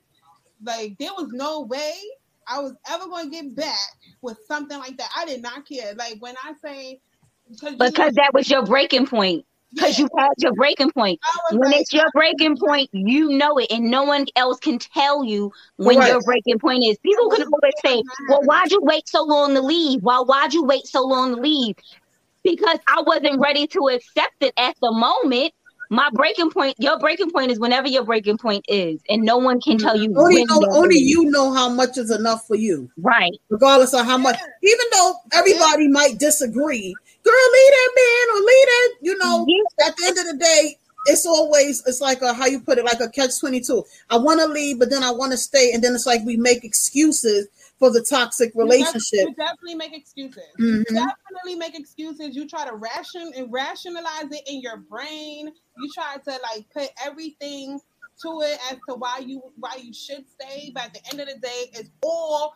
like 0.64 0.98
there 1.00 1.14
was 1.18 1.30
no 1.32 1.62
way 1.62 1.94
I 2.48 2.60
was 2.60 2.74
ever 2.90 3.06
going 3.06 3.32
to 3.32 3.32
get 3.32 3.56
back 3.56 3.78
with 4.22 4.38
something 4.48 4.78
like 4.78 4.98
that. 4.98 5.10
I 5.18 5.26
did 5.26 5.42
not 5.42 5.68
care. 5.68 5.94
Like 5.96 6.18
when 6.20 6.36
I 6.44 6.54
say 6.64 7.00
because 7.50 7.78
Because 7.78 8.14
that 8.16 8.34
was 8.34 8.50
your 8.50 8.66
breaking 8.66 9.08
point. 9.08 9.46
Because 9.74 9.98
you 10.00 10.08
had 10.18 10.30
your 10.38 10.54
breaking 10.54 10.92
point. 10.92 11.20
When 11.52 11.72
like, 11.72 11.82
it's 11.82 11.94
your 11.94 12.06
breaking 12.14 12.58
point, 12.58 12.90
you 12.94 13.30
know 13.30 13.58
it, 13.58 13.72
and 13.72 13.90
no 13.90 14.04
one 14.04 14.26
else 14.36 14.60
can 14.60 14.80
tell 14.80 15.24
you 15.24 15.52
when 15.78 15.98
Right. 15.98 16.10
your 16.10 16.22
breaking 16.22 16.60
point 16.60 16.84
is. 16.86 16.98
People 17.00 17.30
can 17.30 17.44
always 17.44 17.74
say, 17.84 18.04
"Well, 18.30 18.42
why'd 18.44 18.72
you 18.72 18.80
wait 18.82 19.08
so 19.08 19.24
long 19.24 19.54
to 19.56 19.62
leave? 19.62 20.02
Why? 20.02 20.20
Why'd 20.20 20.54
you 20.54 20.64
wait 20.64 20.86
so 20.88 21.02
long 21.04 21.36
to 21.36 21.42
leave?" 21.42 21.76
Because 22.44 22.80
I 22.88 23.02
wasn't 23.02 23.40
ready 23.40 23.68
to 23.68 23.88
accept 23.90 24.36
it 24.42 24.54
at 24.58 24.76
the 24.82 24.92
moment. 24.92 25.54
My 25.90 26.10
breaking 26.14 26.50
point, 26.52 26.76
your 26.80 26.98
breaking 27.00 27.32
point 27.32 27.52
is 27.52 27.60
whenever 27.60 27.88
your 27.88 28.04
breaking 28.04 28.38
point 28.38 28.66
is, 28.68 29.02
and 29.10 29.24
no 29.24 29.38
one 29.38 29.62
can 29.62 29.78
tell 29.78 29.96
you. 29.96 30.14
Only 30.18 30.38
when 30.42 30.46
know, 30.48 30.62
only 30.72 30.98
you 30.98 31.26
know 31.26 31.54
how 31.54 31.70
much 31.70 31.98
is 31.98 32.10
enough 32.10 32.48
for 32.48 32.56
you. 32.56 32.90
Right. 32.98 33.34
regardless 33.50 33.94
of 33.94 34.06
how 34.06 34.18
much, 34.18 34.38
even 34.64 34.86
though 34.94 35.16
everybody 35.34 35.88
might 35.88 36.18
disagree, 36.18 36.96
girl, 37.24 37.34
leave 37.54 37.72
that 37.72 37.92
man 37.96 38.36
or 38.36 38.40
leave 38.40 38.66
that, 38.68 38.90
you 39.02 39.18
know, 39.18 39.46
Yeah. 39.48 39.88
at 39.88 39.98
the 39.98 40.06
end 40.08 40.18
of 40.18 40.26
the 40.28 40.38
day, 40.38 40.78
it's 41.06 41.26
always 41.26 41.86
it's 41.86 42.00
like 42.02 42.22
a 42.22 42.34
how 42.34 42.46
you 42.46 42.60
put 42.62 42.78
it, 42.78 42.86
like 42.86 43.02
a 43.02 43.10
catch 43.10 43.40
22. 43.40 43.84
I 44.10 44.18
want 44.18 44.40
to 44.40 44.48
leave, 44.48 44.80
but 44.80 44.90
then 44.90 45.04
I 45.04 45.12
want 45.12 45.32
to 45.34 45.38
stay, 45.38 45.72
and 45.74 45.84
then 45.84 45.94
it's 45.94 46.06
like 46.06 46.22
we 46.26 46.38
make 46.38 46.64
excuses 46.64 47.48
for 47.78 47.90
the 47.92 48.02
toxic 48.02 48.54
you 48.56 48.62
def- 48.62 48.72
relationship. 48.72 49.28
You 49.28 49.34
definitely 49.36 49.76
make 49.76 49.94
excuses. 49.94 50.44
Mhm. 50.60 50.86
Definitely 50.86 51.56
make 51.58 51.78
excuses. 51.78 52.36
You 52.36 52.48
try 52.48 52.66
to 52.68 52.76
ration 52.76 53.34
and 53.36 53.52
rationalize 53.52 54.32
it 54.32 54.48
in 54.48 54.62
your 54.62 54.78
brain. 54.78 55.52
You 55.78 55.90
try 55.94 56.18
to 56.18 56.32
like 56.42 56.66
put 56.74 56.90
everything 57.04 57.80
to 58.22 58.42
it 58.42 58.60
as 58.72 58.78
to 58.88 58.96
why 58.96 59.20
you 59.20 59.42
why 59.58 59.78
you 59.82 59.94
should 59.94 60.26
stay. 60.30 60.72
But 60.74 60.86
at 60.86 60.94
the 60.94 61.00
end 61.12 61.20
of 61.20 61.28
the 61.28 61.40
day, 61.40 61.72
it's 61.74 61.90
all 62.04 62.56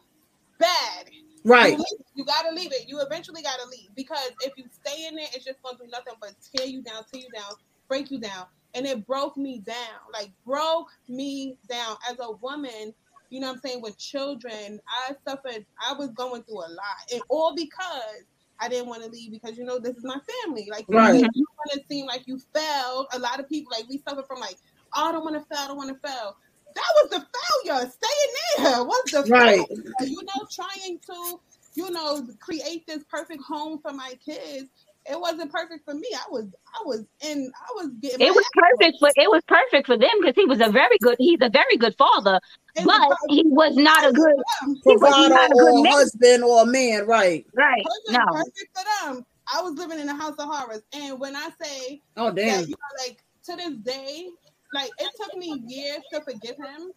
bad. 0.60 1.10
Right. 1.44 1.78
You, 1.78 1.86
you 2.16 2.26
gotta 2.26 2.54
leave 2.54 2.72
it. 2.74 2.88
You 2.88 3.00
eventually 3.02 3.42
gotta 3.42 3.68
leave 3.70 3.90
because 3.96 4.32
if 4.42 4.54
you 4.58 4.66
stay 4.70 5.08
in 5.08 5.18
it, 5.18 5.30
it's 5.36 5.46
just 5.46 5.62
gonna 5.64 5.78
do 5.78 5.88
nothing 5.92 6.14
but 6.22 6.34
tear 6.56 6.68
you 6.68 6.82
down, 6.82 7.04
tear 7.12 7.22
you 7.22 7.30
down, 7.34 7.54
break 7.88 8.12
you 8.12 8.20
down. 8.20 8.46
And 8.76 8.86
it 8.86 9.08
broke 9.08 9.38
me 9.38 9.60
down, 9.60 10.00
like 10.14 10.32
broke 10.46 10.90
me 11.08 11.58
down 11.70 11.96
as 12.10 12.18
a 12.20 12.32
woman. 12.34 12.94
You 13.30 13.42
know 13.42 13.48
what 13.48 13.56
I'm 13.56 13.62
saying? 13.62 13.82
With 13.82 13.98
children, 13.98 14.80
I 14.88 15.14
suffered. 15.28 15.66
I 15.82 15.94
was 15.94 16.10
going 16.12 16.44
through 16.44 16.60
a 16.60 16.70
lot, 16.70 17.12
and 17.12 17.22
all 17.30 17.56
because 17.56 18.24
I 18.60 18.70
didn't 18.70 18.88
want 18.88 19.04
to 19.04 19.10
leave 19.10 19.32
because 19.32 19.58
you 19.58 19.66
know 19.66 19.80
this 19.80 19.98
is 19.98 20.04
my 20.04 20.20
family. 20.44 20.68
Like 20.72 20.86
Right. 20.88 21.26
you 21.34 21.47
want 21.58 21.80
to 21.82 21.86
seem 21.90 22.06
like 22.06 22.24
you 22.28 22.40
failed. 22.54 23.08
A 23.14 23.20
lot 23.20 23.40
of 23.40 23.50
people 23.50 23.72
like 23.78 23.88
we 23.90 24.02
suffer 24.08 24.24
from 24.28 24.40
like, 24.40 24.58
oh, 24.96 25.10
I 25.10 25.12
don't 25.12 25.24
want 25.24 25.36
to 25.36 25.56
fail. 25.56 25.64
I 25.66 25.68
don't 25.68 25.78
want 25.78 25.90
to 25.90 26.08
fail. 26.08 26.36
That 26.76 26.94
was 27.02 27.10
the 27.10 27.26
failure. 27.66 27.90
Staying 27.90 28.66
there 28.66 28.84
was 28.84 29.04
the 29.12 29.24
Right. 29.30 29.58
failure. 29.68 29.84
You 30.02 30.22
know, 30.24 30.48
trying 30.52 31.00
to 31.08 31.40
you 31.78 31.92
know, 31.92 32.28
create 32.40 32.86
this 32.88 33.04
perfect 33.10 33.42
home 33.44 33.80
for 33.82 33.94
my 33.94 34.14
kids. 34.26 34.68
It 35.10 35.18
wasn't 35.18 35.52
perfect 35.52 35.86
for 35.86 35.94
me. 35.94 36.08
I 36.14 36.30
was, 36.30 36.46
I 36.76 36.84
was 36.86 37.06
in, 37.22 37.52
I 37.56 37.74
was 37.76 37.92
getting. 38.02 38.26
It 38.26 38.32
was 38.34 38.46
perfect 38.54 38.98
for 39.00 39.10
it 39.16 39.30
was 39.30 39.42
perfect 39.48 39.86
for 39.86 39.96
them 39.98 40.10
because 40.20 40.36
he 40.36 40.46
was 40.46 40.60
a 40.60 40.70
very 40.70 40.98
good 41.02 41.16
he's 41.20 41.38
a 41.42 41.50
very 41.50 41.78
good 41.78 41.96
father, 41.98 42.40
but 42.84 43.18
he 43.30 43.44
was 43.46 43.76
not 43.76 44.06
a 44.06 44.12
good 44.12 44.36
he 44.84 44.98
was 44.98 45.30
not 45.30 45.52
a 45.52 45.56
good 45.56 45.88
husband 45.88 46.44
or 46.44 46.64
a 46.64 46.66
man, 46.66 47.06
right? 47.06 47.46
Right. 47.54 47.84
perfect, 47.86 48.10
No. 48.10 48.34
perfect 48.34 48.70
for 48.76 49.14
them. 49.14 49.26
I 49.54 49.62
was 49.62 49.76
living 49.76 50.00
in 50.00 50.10
a 50.10 50.16
house 50.16 50.36
of 50.40 50.48
horrors, 50.50 50.82
and 50.94 51.20
when 51.20 51.36
I 51.36 51.50
say 51.62 52.02
Oh 52.18 52.28
that, 52.28 52.36
damn. 52.36 52.62
you 52.62 52.70
know, 52.70 53.06
like 53.06 53.24
to 53.46 53.56
this 53.56 53.78
day, 53.78 54.28
like 54.74 54.92
it 55.00 55.10
took 55.22 55.36
me 55.38 55.62
years 55.68 56.02
to 56.14 56.22
forgive 56.22 56.58
him 56.58 56.92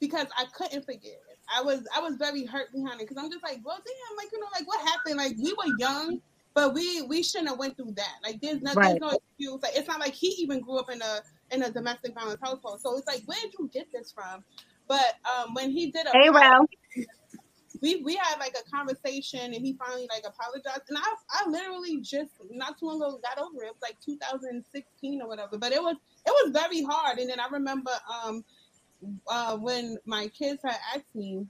because 0.00 0.26
I 0.36 0.44
couldn't 0.52 0.84
forgive. 0.84 1.18
I 1.54 1.62
was, 1.62 1.86
I 1.94 2.00
was 2.00 2.16
very 2.16 2.44
hurt 2.44 2.72
behind 2.72 3.00
it 3.00 3.08
because 3.08 3.22
I'm 3.22 3.30
just 3.30 3.42
like, 3.42 3.60
well, 3.64 3.78
damn, 3.78 4.16
like 4.16 4.28
you 4.32 4.40
know, 4.40 4.46
like 4.52 4.66
what 4.66 4.86
happened? 4.86 5.16
Like 5.16 5.36
we 5.42 5.52
were 5.52 5.76
young. 5.78 6.20
But 6.54 6.72
we 6.72 7.02
we 7.02 7.20
shouldn't 7.24 7.48
have 7.48 7.58
went 7.58 7.76
through 7.76 7.94
that. 7.96 8.14
Like 8.22 8.40
there's 8.40 8.62
no 8.62 8.74
Right. 8.74 8.90
there's 8.90 9.00
no 9.00 9.10
excuse. 9.10 9.60
Like 9.60 9.76
it's 9.76 9.88
not 9.88 9.98
like 9.98 10.14
he 10.14 10.28
even 10.38 10.60
grew 10.60 10.78
up 10.78 10.88
in 10.88 11.02
a 11.02 11.20
in 11.50 11.64
a 11.64 11.70
domestic 11.72 12.14
violence 12.14 12.38
household. 12.40 12.80
So 12.80 12.96
it's 12.96 13.08
like 13.08 13.22
where 13.26 13.40
did 13.42 13.54
you 13.58 13.68
get 13.72 13.88
this 13.92 14.12
from? 14.12 14.44
But 14.86 15.14
um 15.24 15.54
when 15.54 15.72
he 15.72 15.90
did 15.90 16.06
a 16.06 16.10
Hey 16.12 16.30
Ralph. 16.30 16.68
We 17.84 17.96
we 17.96 18.16
had 18.16 18.38
like 18.38 18.56
a 18.58 18.70
conversation 18.70 19.52
and 19.52 19.54
he 19.54 19.74
finally 19.74 20.08
like 20.08 20.24
apologized 20.26 20.88
and 20.88 20.96
I 20.96 21.14
I 21.30 21.48
literally 21.50 22.00
just 22.00 22.32
not 22.50 22.78
too 22.78 22.86
long 22.86 22.96
ago 22.96 23.20
got 23.22 23.38
over 23.38 23.62
it. 23.62 23.66
It 23.66 23.74
was 23.74 23.82
like 23.82 24.00
2016 24.02 25.20
or 25.20 25.28
whatever. 25.28 25.58
But 25.58 25.72
it 25.72 25.82
was 25.82 25.96
it 26.26 26.30
was 26.30 26.52
very 26.52 26.82
hard. 26.82 27.18
And 27.18 27.28
then 27.28 27.38
I 27.38 27.48
remember 27.48 27.90
um 28.24 28.42
uh 29.28 29.58
when 29.58 29.98
my 30.06 30.28
kids 30.28 30.62
had 30.64 30.78
asked 30.96 31.14
me 31.14 31.46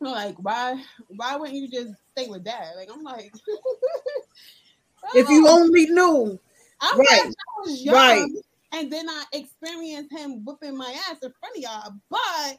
like 0.00 0.36
why 0.36 0.82
why 1.08 1.36
wouldn't 1.36 1.56
you 1.56 1.70
just 1.70 1.94
stay 2.12 2.28
with 2.28 2.44
dad? 2.44 2.74
Like 2.76 2.90
I'm 2.92 3.02
like 3.02 3.32
If 5.14 5.30
you 5.30 5.46
"Oh, 5.48 5.62
only 5.62 5.86
knew, 5.86 6.38
I'm 6.80 6.98
right, 6.98 7.20
I 7.24 7.60
was 7.60 7.82
young, 7.82 7.94
right. 7.94 8.28
and 8.72 8.92
then 8.92 9.08
I 9.08 9.24
experienced 9.32 10.10
him 10.10 10.44
whooping 10.44 10.76
my 10.76 10.94
ass 11.08 11.18
in 11.22 11.32
front 11.38 11.56
of 11.56 11.62
y'all. 11.62 11.94
But 12.10 12.58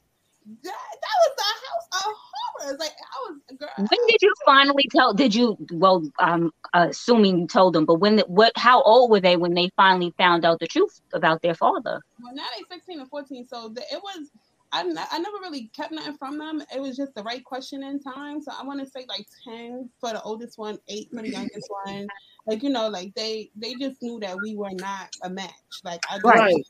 that, 0.63 0.73
that 1.01 1.17
was 1.19 1.33
the 1.37 1.43
house 1.43 2.05
of 2.07 2.13
horrors. 2.33 2.79
Like 2.79 2.91
I 2.91 3.29
was 3.29 3.39
a 3.49 3.55
girl. 3.55 3.69
When 3.77 4.07
did 4.07 4.21
you 4.21 4.33
finally 4.45 4.85
tell 4.91 5.13
did 5.13 5.35
you 5.35 5.57
well 5.73 6.03
I'm 6.19 6.51
assuming 6.73 7.39
you 7.39 7.47
told 7.47 7.73
them, 7.73 7.85
but 7.85 7.95
when 7.95 8.19
what 8.27 8.53
how 8.55 8.81
old 8.81 9.11
were 9.11 9.19
they 9.19 9.35
when 9.37 9.53
they 9.53 9.69
finally 9.75 10.13
found 10.17 10.45
out 10.45 10.59
the 10.59 10.67
truth 10.67 10.99
about 11.13 11.41
their 11.41 11.55
father? 11.55 12.01
Well, 12.19 12.33
now 12.33 12.45
they 12.57 12.63
16 12.75 12.99
and 12.99 13.09
14, 13.09 13.47
so 13.47 13.69
the, 13.69 13.81
it 13.91 14.01
was. 14.01 14.29
I 14.73 14.83
never 14.83 15.37
really 15.41 15.71
kept 15.73 15.93
nothing 15.93 16.17
from 16.17 16.37
them. 16.37 16.61
It 16.75 16.81
was 16.81 16.97
just 16.97 17.15
the 17.15 17.23
right 17.23 17.41
question 17.41 17.83
in 17.83 18.01
time. 18.01 18.41
So 18.41 18.51
I 18.51 18.65
want 18.65 18.81
to 18.81 18.85
say 18.85 19.05
like 19.07 19.25
10 19.47 19.89
for 20.01 20.09
the 20.09 20.21
oldest 20.21 20.57
one, 20.57 20.77
eight 20.89 21.07
for 21.09 21.21
the 21.21 21.29
youngest 21.29 21.69
one. 21.85 22.05
Like 22.45 22.63
you 22.63 22.69
know, 22.69 22.89
like 22.89 23.13
they 23.15 23.49
they 23.55 23.75
just 23.75 24.01
knew 24.01 24.19
that 24.19 24.41
we 24.41 24.57
were 24.57 24.73
not 24.73 25.07
a 25.23 25.29
match. 25.29 25.53
Like 25.85 26.01
I 26.09 26.15
just, 26.15 26.25
Right. 26.25 26.65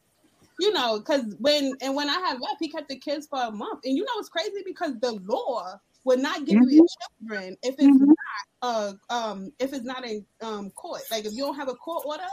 You 0.59 0.73
know, 0.73 0.99
because 0.99 1.35
when 1.39 1.73
and 1.81 1.95
when 1.95 2.09
I 2.09 2.19
had 2.19 2.39
left, 2.39 2.57
he 2.59 2.69
kept 2.69 2.89
the 2.89 2.97
kids 2.97 3.27
for 3.27 3.39
a 3.39 3.51
month. 3.51 3.81
And 3.85 3.95
you 3.95 4.03
know 4.03 4.11
it's 4.17 4.29
crazy 4.29 4.63
because 4.65 4.93
the 4.99 5.13
law 5.25 5.79
would 6.03 6.19
not 6.19 6.45
give 6.45 6.55
mm-hmm. 6.55 6.69
you 6.69 6.75
your 6.77 6.87
children 7.19 7.57
if 7.63 7.75
it's 7.77 7.83
mm-hmm. 7.83 8.05
not 8.05 8.15
uh 8.61 8.93
um 9.09 9.51
if 9.59 9.73
it's 9.73 9.85
not 9.85 10.05
in 10.05 10.25
um 10.41 10.71
court. 10.71 11.01
Like 11.11 11.25
if 11.25 11.33
you 11.33 11.43
don't 11.43 11.55
have 11.55 11.69
a 11.69 11.75
court 11.75 12.05
order, 12.05 12.23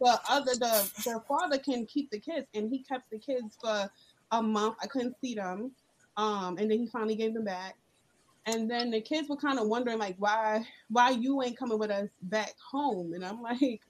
the 0.00 0.18
other 0.28 0.52
the 0.54 0.90
the 1.04 1.20
father 1.28 1.58
can 1.58 1.86
keep 1.86 2.10
the 2.10 2.18
kids 2.18 2.46
and 2.54 2.70
he 2.70 2.82
kept 2.82 3.10
the 3.10 3.18
kids 3.18 3.56
for 3.60 3.90
a 4.32 4.42
month. 4.42 4.76
I 4.82 4.86
couldn't 4.86 5.16
see 5.20 5.34
them. 5.34 5.72
Um 6.16 6.56
and 6.58 6.70
then 6.70 6.78
he 6.78 6.86
finally 6.86 7.16
gave 7.16 7.34
them 7.34 7.44
back. 7.44 7.76
And 8.46 8.70
then 8.70 8.90
the 8.90 9.02
kids 9.02 9.28
were 9.28 9.36
kind 9.36 9.58
of 9.58 9.68
wondering 9.68 9.98
like 9.98 10.16
why 10.18 10.66
why 10.88 11.10
you 11.10 11.42
ain't 11.42 11.58
coming 11.58 11.78
with 11.78 11.90
us 11.90 12.08
back 12.22 12.54
home. 12.58 13.12
And 13.12 13.24
I'm 13.24 13.42
like, 13.42 13.82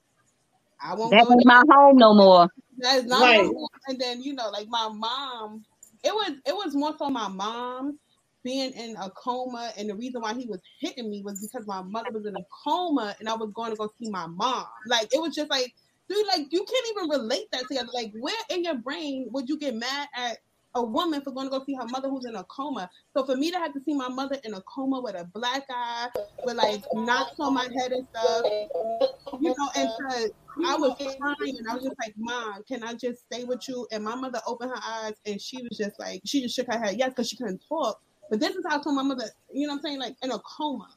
I 0.82 0.94
won't 0.94 1.10
That's 1.10 1.28
my 1.44 1.62
home 1.70 1.96
no 1.96 2.14
more. 2.14 2.48
That's 2.78 3.04
not 3.04 3.20
right. 3.20 3.50
And 3.88 4.00
then 4.00 4.22
you 4.22 4.34
know, 4.34 4.50
like 4.50 4.68
my 4.68 4.88
mom, 4.92 5.64
it 6.02 6.12
was 6.12 6.32
it 6.46 6.54
was 6.54 6.74
more 6.74 6.94
so 6.98 7.10
my 7.10 7.28
mom 7.28 7.98
being 8.42 8.72
in 8.72 8.96
a 8.96 9.10
coma, 9.10 9.72
and 9.76 9.90
the 9.90 9.94
reason 9.94 10.22
why 10.22 10.34
he 10.34 10.46
was 10.46 10.60
hitting 10.80 11.10
me 11.10 11.22
was 11.22 11.46
because 11.46 11.66
my 11.66 11.82
mother 11.82 12.10
was 12.10 12.26
in 12.26 12.36
a 12.36 12.44
coma, 12.64 13.14
and 13.20 13.28
I 13.28 13.34
was 13.34 13.50
going 13.54 13.70
to 13.70 13.76
go 13.76 13.90
see 13.98 14.10
my 14.10 14.26
mom. 14.26 14.64
Like 14.86 15.12
it 15.12 15.20
was 15.20 15.34
just 15.34 15.50
like, 15.50 15.74
dude, 16.08 16.26
like 16.26 16.46
you 16.50 16.64
can't 16.64 16.86
even 16.96 17.10
relate 17.10 17.46
that 17.52 17.68
together. 17.68 17.90
Like 17.92 18.12
where 18.18 18.34
in 18.48 18.64
your 18.64 18.76
brain 18.76 19.28
would 19.32 19.48
you 19.48 19.58
get 19.58 19.74
mad 19.74 20.08
at 20.16 20.38
a 20.74 20.82
woman 20.82 21.20
for 21.22 21.32
going 21.32 21.46
to 21.46 21.50
go 21.50 21.64
see 21.64 21.74
her 21.74 21.86
mother 21.86 22.08
who's 22.08 22.24
in 22.24 22.36
a 22.36 22.44
coma. 22.44 22.88
So 23.16 23.24
for 23.24 23.36
me 23.36 23.50
to 23.50 23.58
have 23.58 23.72
to 23.74 23.80
see 23.84 23.94
my 23.94 24.08
mother 24.08 24.36
in 24.44 24.54
a 24.54 24.60
coma 24.62 25.00
with 25.00 25.14
a 25.14 25.24
black 25.24 25.64
eye, 25.68 26.08
with 26.44 26.56
like 26.56 26.82
knots 26.94 27.34
on 27.40 27.54
my 27.54 27.68
head 27.76 27.92
and 27.92 28.06
stuff, 28.10 28.44
you 29.40 29.54
know, 29.56 29.70
and 29.74 29.88
to, 29.88 30.32
I 30.66 30.76
was 30.76 30.94
crying 30.96 31.56
and 31.58 31.68
I 31.68 31.74
was 31.74 31.84
just 31.84 31.96
like, 32.00 32.14
Mom, 32.16 32.62
can 32.68 32.84
I 32.84 32.94
just 32.94 33.24
stay 33.32 33.44
with 33.44 33.68
you? 33.68 33.86
And 33.90 34.04
my 34.04 34.14
mother 34.14 34.40
opened 34.46 34.70
her 34.70 34.82
eyes 34.82 35.14
and 35.26 35.40
she 35.40 35.62
was 35.62 35.76
just 35.76 35.98
like, 35.98 36.22
she 36.24 36.40
just 36.42 36.54
shook 36.54 36.68
her 36.68 36.78
head, 36.78 36.96
yes, 36.96 37.10
because 37.10 37.28
she 37.28 37.36
couldn't 37.36 37.62
talk. 37.68 38.00
But 38.30 38.38
this 38.38 38.54
is 38.54 38.64
how 38.68 38.78
I 38.78 38.82
told 38.82 38.94
my 38.94 39.02
mother, 39.02 39.24
you 39.52 39.66
know 39.66 39.74
what 39.74 39.78
I'm 39.78 39.82
saying, 39.82 39.98
like 39.98 40.16
in 40.22 40.30
a 40.30 40.38
coma. 40.38 40.88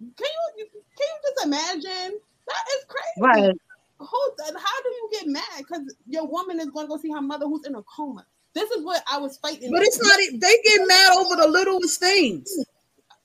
Can 0.00 0.28
you 0.58 0.66
can 0.66 1.06
you 1.06 1.18
just 1.22 1.46
imagine? 1.46 2.18
That 2.48 2.64
is 2.76 2.84
crazy. 2.88 3.20
Right. 3.20 3.54
Who, 3.98 4.06
how 4.06 4.82
do 4.82 4.88
you 4.88 5.08
get 5.12 5.26
mad? 5.26 5.42
Because 5.58 5.94
your 6.06 6.26
woman 6.26 6.60
is 6.60 6.70
going 6.70 6.86
to 6.86 6.88
go 6.88 6.98
see 6.98 7.10
her 7.10 7.20
mother 7.20 7.46
who's 7.46 7.66
in 7.66 7.74
a 7.74 7.82
coma. 7.82 8.24
This 8.58 8.70
is 8.72 8.84
what 8.84 9.02
I 9.10 9.18
was 9.18 9.38
fighting. 9.38 9.70
But 9.70 9.82
it's 9.82 10.02
not. 10.02 10.18
They 10.32 10.56
get 10.64 10.88
mad 10.88 11.16
over 11.16 11.36
the 11.36 11.48
littlest 11.48 12.00
things. 12.00 12.48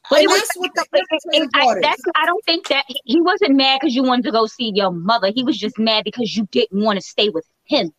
But 0.09 0.21
it 0.21 0.29
that's 0.29 0.57
what 0.57 0.71
the 0.75 0.85
it, 1.31 1.49
I, 1.55 1.79
that's, 1.81 2.01
I 2.15 2.25
don't 2.25 2.43
think 2.45 2.67
that 2.67 2.83
he 3.05 3.21
wasn't 3.21 3.55
mad 3.55 3.79
because 3.81 3.95
you 3.95 4.03
wanted 4.03 4.25
to 4.25 4.31
go 4.31 4.45
see 4.45 4.71
your 4.75 4.91
mother. 4.91 5.31
He 5.33 5.43
was 5.43 5.57
just 5.57 5.79
mad 5.79 6.03
because 6.03 6.35
you 6.35 6.47
didn't 6.51 6.83
want 6.83 6.99
to 6.99 7.01
stay 7.01 7.29
with 7.29 7.47
him. 7.63 7.91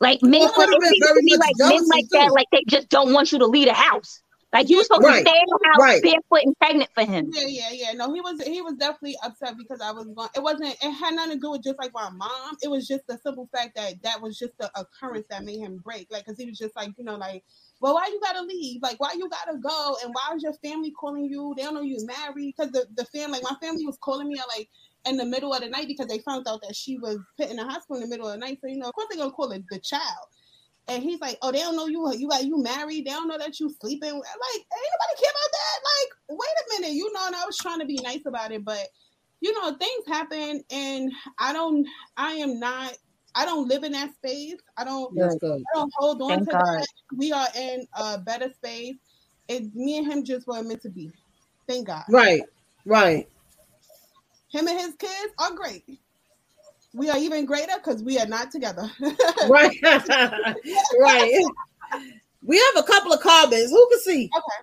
Like 0.00 0.22
men, 0.22 0.40
well, 0.40 0.52
it 0.58 1.24
seems 1.24 1.38
like 1.38 1.54
men 1.58 1.88
like 1.88 2.04
too. 2.04 2.08
that, 2.18 2.32
like 2.32 2.46
they 2.52 2.62
just 2.68 2.90
don't 2.90 3.12
want 3.14 3.32
you 3.32 3.38
to 3.38 3.46
leave 3.46 3.68
the 3.68 3.74
house. 3.74 4.20
Like 4.56 4.70
you 4.70 4.78
were 4.78 4.84
supposed 4.84 5.04
right. 5.04 5.22
to 5.22 5.28
stay 5.28 5.38
in 5.38 5.46
the 5.46 5.68
house 5.68 5.78
right. 5.78 6.02
barefoot 6.02 6.46
and 6.46 6.58
pregnant 6.58 6.90
for 6.94 7.04
him. 7.04 7.30
Yeah, 7.30 7.46
yeah, 7.46 7.70
yeah. 7.72 7.92
No, 7.92 8.10
he 8.14 8.22
was 8.22 8.42
he 8.42 8.62
was 8.62 8.72
definitely 8.76 9.18
upset 9.22 9.58
because 9.58 9.82
I 9.82 9.92
was 9.92 10.06
going. 10.06 10.30
It 10.34 10.42
wasn't. 10.42 10.74
It 10.82 10.92
had 10.92 11.14
nothing 11.14 11.32
to 11.32 11.38
do 11.38 11.50
with 11.50 11.62
just 11.62 11.78
like 11.78 11.92
my 11.92 12.08
mom. 12.08 12.56
It 12.62 12.68
was 12.68 12.88
just 12.88 13.06
the 13.06 13.18
simple 13.18 13.50
fact 13.54 13.76
that 13.76 14.02
that 14.02 14.22
was 14.22 14.38
just 14.38 14.56
the 14.56 14.70
occurrence 14.74 15.26
that 15.28 15.44
made 15.44 15.58
him 15.58 15.76
break. 15.84 16.10
Like, 16.10 16.24
cause 16.24 16.38
he 16.38 16.46
was 16.46 16.56
just 16.56 16.74
like, 16.74 16.92
you 16.96 17.04
know, 17.04 17.16
like, 17.16 17.44
well, 17.82 17.92
why 17.92 18.06
you 18.06 18.18
gotta 18.22 18.40
leave? 18.40 18.80
Like, 18.80 18.98
why 18.98 19.12
you 19.12 19.28
gotta 19.28 19.58
go? 19.58 19.98
And 20.02 20.14
why 20.14 20.34
is 20.34 20.42
your 20.42 20.54
family 20.54 20.90
calling 20.98 21.26
you? 21.26 21.52
They 21.54 21.64
don't 21.64 21.74
know 21.74 21.82
you 21.82 21.98
married. 22.06 22.54
Cause 22.58 22.70
the 22.70 22.86
the 22.94 23.04
family, 23.04 23.40
like 23.40 23.42
my 23.42 23.56
family 23.60 23.84
was 23.84 23.98
calling 24.00 24.26
me 24.26 24.38
at 24.38 24.48
like 24.56 24.70
in 25.06 25.18
the 25.18 25.26
middle 25.26 25.52
of 25.52 25.60
the 25.60 25.68
night 25.68 25.86
because 25.86 26.06
they 26.06 26.20
found 26.20 26.48
out 26.48 26.62
that 26.62 26.74
she 26.74 26.96
was 26.96 27.18
put 27.38 27.50
in 27.50 27.56
the 27.56 27.64
hospital 27.64 27.96
in 27.96 28.08
the 28.08 28.08
middle 28.08 28.26
of 28.26 28.32
the 28.32 28.38
night. 28.38 28.58
So 28.62 28.68
you 28.68 28.78
know, 28.78 28.88
of 28.88 28.94
course 28.94 29.08
they're 29.10 29.18
gonna 29.18 29.32
call 29.32 29.52
it 29.52 29.64
the 29.68 29.80
child. 29.80 30.28
And 30.88 31.02
he's 31.02 31.20
like, 31.20 31.38
"Oh, 31.42 31.50
they 31.50 31.58
don't 31.58 31.76
know 31.76 31.86
you. 31.86 32.04
Uh, 32.06 32.12
you 32.12 32.28
got 32.28 32.44
you 32.44 32.62
married. 32.62 33.06
They 33.06 33.10
don't 33.10 33.28
know 33.28 33.38
that 33.38 33.58
you 33.58 33.74
sleeping. 33.80 34.12
Like, 34.12 34.22
ain't 34.22 34.92
nobody 34.92 35.20
care 35.20 35.32
about 35.32 35.52
that. 35.52 35.78
Like, 35.84 36.38
wait 36.38 36.78
a 36.78 36.80
minute, 36.80 36.94
you 36.94 37.12
know." 37.12 37.26
And 37.26 37.34
I 37.34 37.44
was 37.44 37.56
trying 37.56 37.80
to 37.80 37.86
be 37.86 38.00
nice 38.02 38.24
about 38.26 38.52
it, 38.52 38.64
but 38.64 38.86
you 39.40 39.52
know, 39.52 39.76
things 39.76 40.04
happen, 40.06 40.62
and 40.70 41.12
I 41.38 41.52
don't. 41.52 41.86
I 42.16 42.32
am 42.32 42.60
not. 42.60 42.92
I 43.34 43.44
don't 43.44 43.68
live 43.68 43.84
in 43.84 43.92
that 43.92 44.14
space. 44.14 44.56
I 44.76 44.84
don't. 44.84 45.12
I 45.20 45.78
don't 45.78 45.92
hold 45.96 46.22
on 46.22 46.28
Thank 46.28 46.48
to 46.48 46.52
God. 46.52 46.62
that. 46.62 46.86
We 47.16 47.32
are 47.32 47.48
in 47.56 47.86
a 47.94 48.18
better 48.18 48.50
space. 48.50 48.96
And 49.48 49.72
me 49.74 49.98
and 49.98 50.10
him 50.10 50.24
just 50.24 50.46
were 50.46 50.62
meant 50.62 50.82
to 50.82 50.90
be. 50.90 51.10
Thank 51.68 51.86
God. 51.86 52.04
Right. 52.08 52.42
Right. 52.84 53.28
Him 54.50 54.68
and 54.68 54.80
his 54.80 54.94
kids 54.94 55.32
are 55.38 55.52
great 55.54 55.84
we 56.96 57.10
are 57.10 57.18
even 57.18 57.44
greater 57.44 57.74
because 57.76 58.02
we 58.02 58.18
are 58.18 58.26
not 58.26 58.50
together. 58.50 58.90
right. 59.48 59.76
right. 59.82 61.44
We 62.42 62.56
have 62.56 62.84
a 62.84 62.86
couple 62.86 63.12
of 63.12 63.20
comments. 63.20 63.70
Who 63.70 63.88
can 63.90 64.00
see? 64.00 64.30
Okay. 64.34 64.62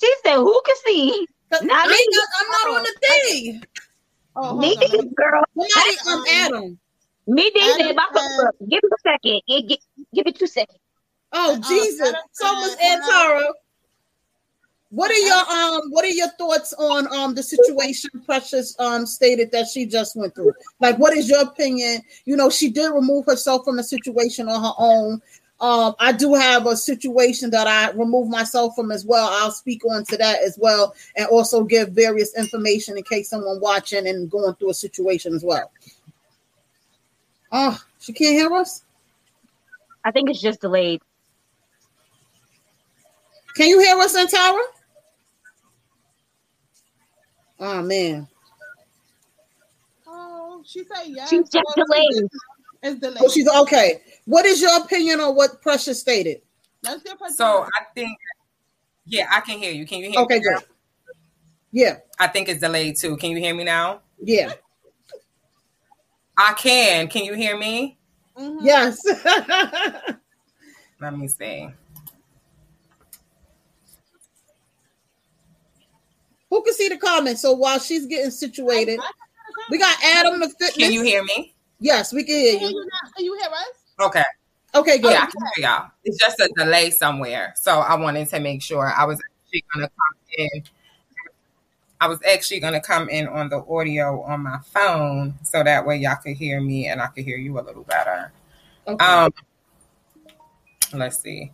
She 0.00 0.14
said, 0.24 0.36
"Who 0.36 0.60
can 0.64 0.76
see?" 0.84 1.26
Not 1.50 1.62
me. 1.62 1.68
Not, 1.70 2.28
I'm 2.40 2.48
not 2.48 2.76
on 2.76 2.82
the 2.82 2.94
thing. 3.08 3.62
Oh, 4.36 4.58
me, 4.58 4.76
on. 4.76 5.14
girl. 5.14 5.42
Somebody, 5.56 5.96
um, 6.10 6.24
Adam. 6.28 6.78
Me, 7.26 7.50
neither. 7.54 7.94
Give 8.68 8.82
me 8.82 8.90
a 8.92 9.00
second. 9.02 9.40
Give, 9.48 9.78
give 10.14 10.26
it 10.26 10.38
two 10.38 10.46
seconds. 10.46 10.78
Oh, 11.32 11.54
uh, 11.54 11.68
Jesus. 11.68 12.12
so 12.32 12.52
was 12.52 12.76
Antara. 12.76 13.50
What 14.90 15.10
are 15.10 15.14
your 15.14 15.34
um 15.34 15.90
what 15.90 16.04
are 16.04 16.08
your 16.08 16.28
thoughts 16.38 16.72
on 16.74 17.12
um 17.12 17.34
the 17.34 17.42
situation 17.42 18.10
Precious 18.24 18.78
um 18.78 19.04
stated 19.04 19.50
that 19.52 19.66
she 19.66 19.84
just 19.86 20.14
went 20.16 20.34
through? 20.34 20.52
Like 20.80 20.96
what 20.98 21.16
is 21.16 21.28
your 21.28 21.42
opinion? 21.42 22.02
You 22.24 22.36
know, 22.36 22.50
she 22.50 22.70
did 22.70 22.92
remove 22.92 23.26
herself 23.26 23.64
from 23.64 23.76
the 23.76 23.84
situation 23.84 24.48
on 24.48 24.62
her 24.62 24.72
own. 24.78 25.20
Um, 25.58 25.94
I 25.98 26.12
do 26.12 26.34
have 26.34 26.66
a 26.66 26.76
situation 26.76 27.50
that 27.50 27.66
I 27.66 27.90
remove 27.92 28.28
myself 28.28 28.76
from 28.76 28.92
as 28.92 29.06
well. 29.06 29.28
I'll 29.32 29.50
speak 29.50 29.84
on 29.86 30.04
to 30.04 30.16
that 30.18 30.42
as 30.42 30.58
well, 30.60 30.94
and 31.16 31.26
also 31.28 31.64
give 31.64 31.90
various 31.90 32.36
information 32.36 32.98
in 32.98 33.04
case 33.04 33.30
someone 33.30 33.58
watching 33.60 34.06
and 34.06 34.30
going 34.30 34.54
through 34.56 34.70
a 34.70 34.74
situation 34.74 35.34
as 35.34 35.42
well. 35.42 35.72
Oh, 37.50 37.78
she 38.00 38.12
can't 38.12 38.34
hear 38.34 38.52
us. 38.52 38.82
I 40.04 40.10
think 40.10 40.28
it's 40.28 40.42
just 40.42 40.60
delayed. 40.60 41.00
Can 43.56 43.68
you 43.68 43.80
hear 43.80 43.96
us, 43.96 44.14
Antara? 44.14 44.62
Oh 47.58 47.82
man. 47.82 48.28
Oh, 50.06 50.62
she 50.64 50.84
said 50.84 51.04
yes. 51.06 51.30
She's 51.30 51.48
just 51.48 51.66
delayed. 51.74 52.28
It's 52.82 53.00
delayed. 53.00 53.18
Oh, 53.20 53.28
she's 53.28 53.48
okay. 53.48 54.02
What 54.26 54.44
is 54.44 54.60
your 54.60 54.82
opinion 54.82 55.20
on 55.20 55.34
what 55.34 55.62
Precious 55.62 56.00
stated? 56.00 56.42
So 57.34 57.64
I 57.64 57.84
think, 57.94 58.16
yeah, 59.06 59.26
I 59.30 59.40
can 59.40 59.58
hear 59.58 59.72
you. 59.72 59.86
Can 59.86 59.98
you 59.98 60.10
hear 60.10 60.20
okay, 60.20 60.38
me? 60.38 60.40
Okay, 60.40 60.54
good. 60.54 60.64
Yeah. 61.72 61.96
I 62.18 62.28
think 62.28 62.48
it's 62.48 62.60
delayed 62.60 62.96
too. 62.96 63.16
Can 63.16 63.30
you 63.30 63.38
hear 63.38 63.54
me 63.54 63.64
now? 63.64 64.00
Yeah. 64.22 64.52
I 66.38 66.54
can. 66.54 67.08
Can 67.08 67.24
you 67.24 67.34
hear 67.34 67.58
me? 67.58 67.98
Mm-hmm. 68.36 68.64
Yes. 68.64 69.02
Let 71.00 71.18
me 71.18 71.28
see. 71.28 71.68
Who 76.50 76.62
can 76.62 76.74
see 76.74 76.88
the 76.88 76.96
comments? 76.96 77.42
So 77.42 77.52
while 77.52 77.78
she's 77.78 78.06
getting 78.06 78.30
situated, 78.30 79.00
we 79.70 79.78
got 79.78 79.96
Adam 80.04 80.40
the 80.40 80.48
fitness. 80.48 80.76
Can 80.76 80.92
you 80.92 81.02
hear 81.02 81.24
me? 81.24 81.54
Yes, 81.80 82.12
we 82.12 82.24
can 82.24 82.34
hear 82.34 82.58
you. 82.68 82.88
Can 83.16 83.24
you 83.24 83.38
hear 83.38 83.50
us? 83.50 84.06
Okay. 84.08 84.24
Okay, 84.74 84.98
good. 84.98 85.12
Yeah, 85.12 85.22
I 85.22 85.26
can 85.26 85.42
hear 85.56 85.68
y'all. 85.68 85.90
It's 86.04 86.18
just 86.18 86.38
a 86.40 86.50
delay 86.56 86.90
somewhere. 86.90 87.54
So 87.56 87.80
I 87.80 87.96
wanted 87.96 88.28
to 88.28 88.40
make 88.40 88.62
sure 88.62 88.86
I 88.86 89.04
was 89.04 89.20
actually 89.20 89.64
gonna 89.72 89.88
come 89.88 90.38
in. 90.38 90.64
I 92.00 92.08
was 92.08 92.20
actually 92.30 92.60
gonna 92.60 92.80
come 92.80 93.08
in 93.08 93.26
on 93.26 93.48
the 93.48 93.64
audio 93.66 94.22
on 94.22 94.42
my 94.42 94.58
phone 94.66 95.34
so 95.42 95.62
that 95.62 95.86
way 95.86 95.96
y'all 95.96 96.16
could 96.16 96.36
hear 96.36 96.60
me 96.60 96.88
and 96.88 97.00
I 97.00 97.06
could 97.06 97.24
hear 97.24 97.38
you 97.38 97.58
a 97.58 97.62
little 97.62 97.84
better. 97.84 98.32
Okay. 98.86 99.04
Um 99.04 99.32
let's 100.92 101.20
see. 101.20 101.52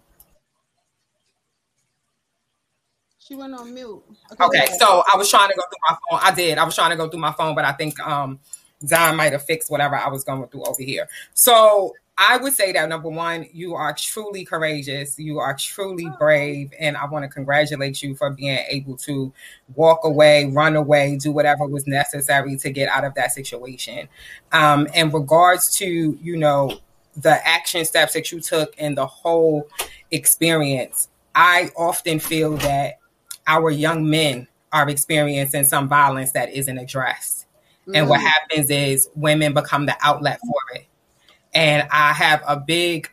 She 3.32 3.36
went 3.38 3.54
on 3.54 3.72
mute. 3.72 4.02
Okay, 4.30 4.44
okay 4.44 4.66
so 4.78 5.02
I 5.10 5.16
was 5.16 5.30
trying 5.30 5.48
to 5.48 5.54
go 5.54 5.62
through 5.62 5.78
my 5.88 5.96
phone. 6.10 6.20
I 6.22 6.34
did. 6.34 6.58
I 6.58 6.64
was 6.64 6.74
trying 6.74 6.90
to 6.90 6.96
go 6.96 7.08
through 7.08 7.20
my 7.20 7.32
phone, 7.32 7.54
but 7.54 7.64
I 7.64 7.72
think 7.72 7.98
um 8.00 8.38
Zion 8.86 9.16
might 9.16 9.32
have 9.32 9.42
fixed 9.42 9.70
whatever 9.70 9.96
I 9.96 10.08
was 10.10 10.22
going 10.22 10.46
through 10.48 10.64
over 10.64 10.82
here. 10.82 11.08
So 11.32 11.94
I 12.18 12.36
would 12.36 12.52
say 12.52 12.72
that 12.72 12.90
number 12.90 13.08
one, 13.08 13.46
you 13.50 13.74
are 13.74 13.94
truly 13.98 14.44
courageous. 14.44 15.18
You 15.18 15.38
are 15.38 15.56
truly 15.58 16.10
brave. 16.18 16.74
And 16.78 16.94
I 16.94 17.06
want 17.06 17.22
to 17.22 17.28
congratulate 17.30 18.02
you 18.02 18.14
for 18.14 18.28
being 18.28 18.58
able 18.68 18.98
to 18.98 19.32
walk 19.76 20.00
away, 20.04 20.44
run 20.44 20.76
away, 20.76 21.16
do 21.16 21.32
whatever 21.32 21.64
was 21.64 21.86
necessary 21.86 22.56
to 22.56 22.70
get 22.70 22.90
out 22.90 23.04
of 23.04 23.14
that 23.14 23.32
situation. 23.32 24.10
Um, 24.52 24.88
in 24.88 25.10
regards 25.10 25.74
to, 25.78 26.18
you 26.20 26.36
know, 26.36 26.80
the 27.16 27.48
action 27.48 27.86
steps 27.86 28.12
that 28.12 28.30
you 28.30 28.40
took 28.40 28.74
and 28.76 28.94
the 28.94 29.06
whole 29.06 29.66
experience, 30.10 31.08
I 31.34 31.70
often 31.76 32.18
feel 32.18 32.58
that 32.58 32.98
our 33.46 33.70
young 33.70 34.08
men 34.08 34.48
are 34.72 34.88
experiencing 34.88 35.64
some 35.64 35.88
violence 35.88 36.32
that 36.32 36.52
isn't 36.52 36.78
addressed. 36.78 37.46
Mm-hmm. 37.82 37.96
And 37.96 38.08
what 38.08 38.20
mm. 38.20 38.28
happens 38.28 38.70
is 38.70 39.08
women 39.14 39.52
become 39.52 39.86
the 39.86 39.96
outlet 40.00 40.40
for 40.40 40.76
it. 40.76 40.86
And 41.54 41.86
I 41.90 42.12
have 42.12 42.42
a 42.46 42.56
big 42.56 43.10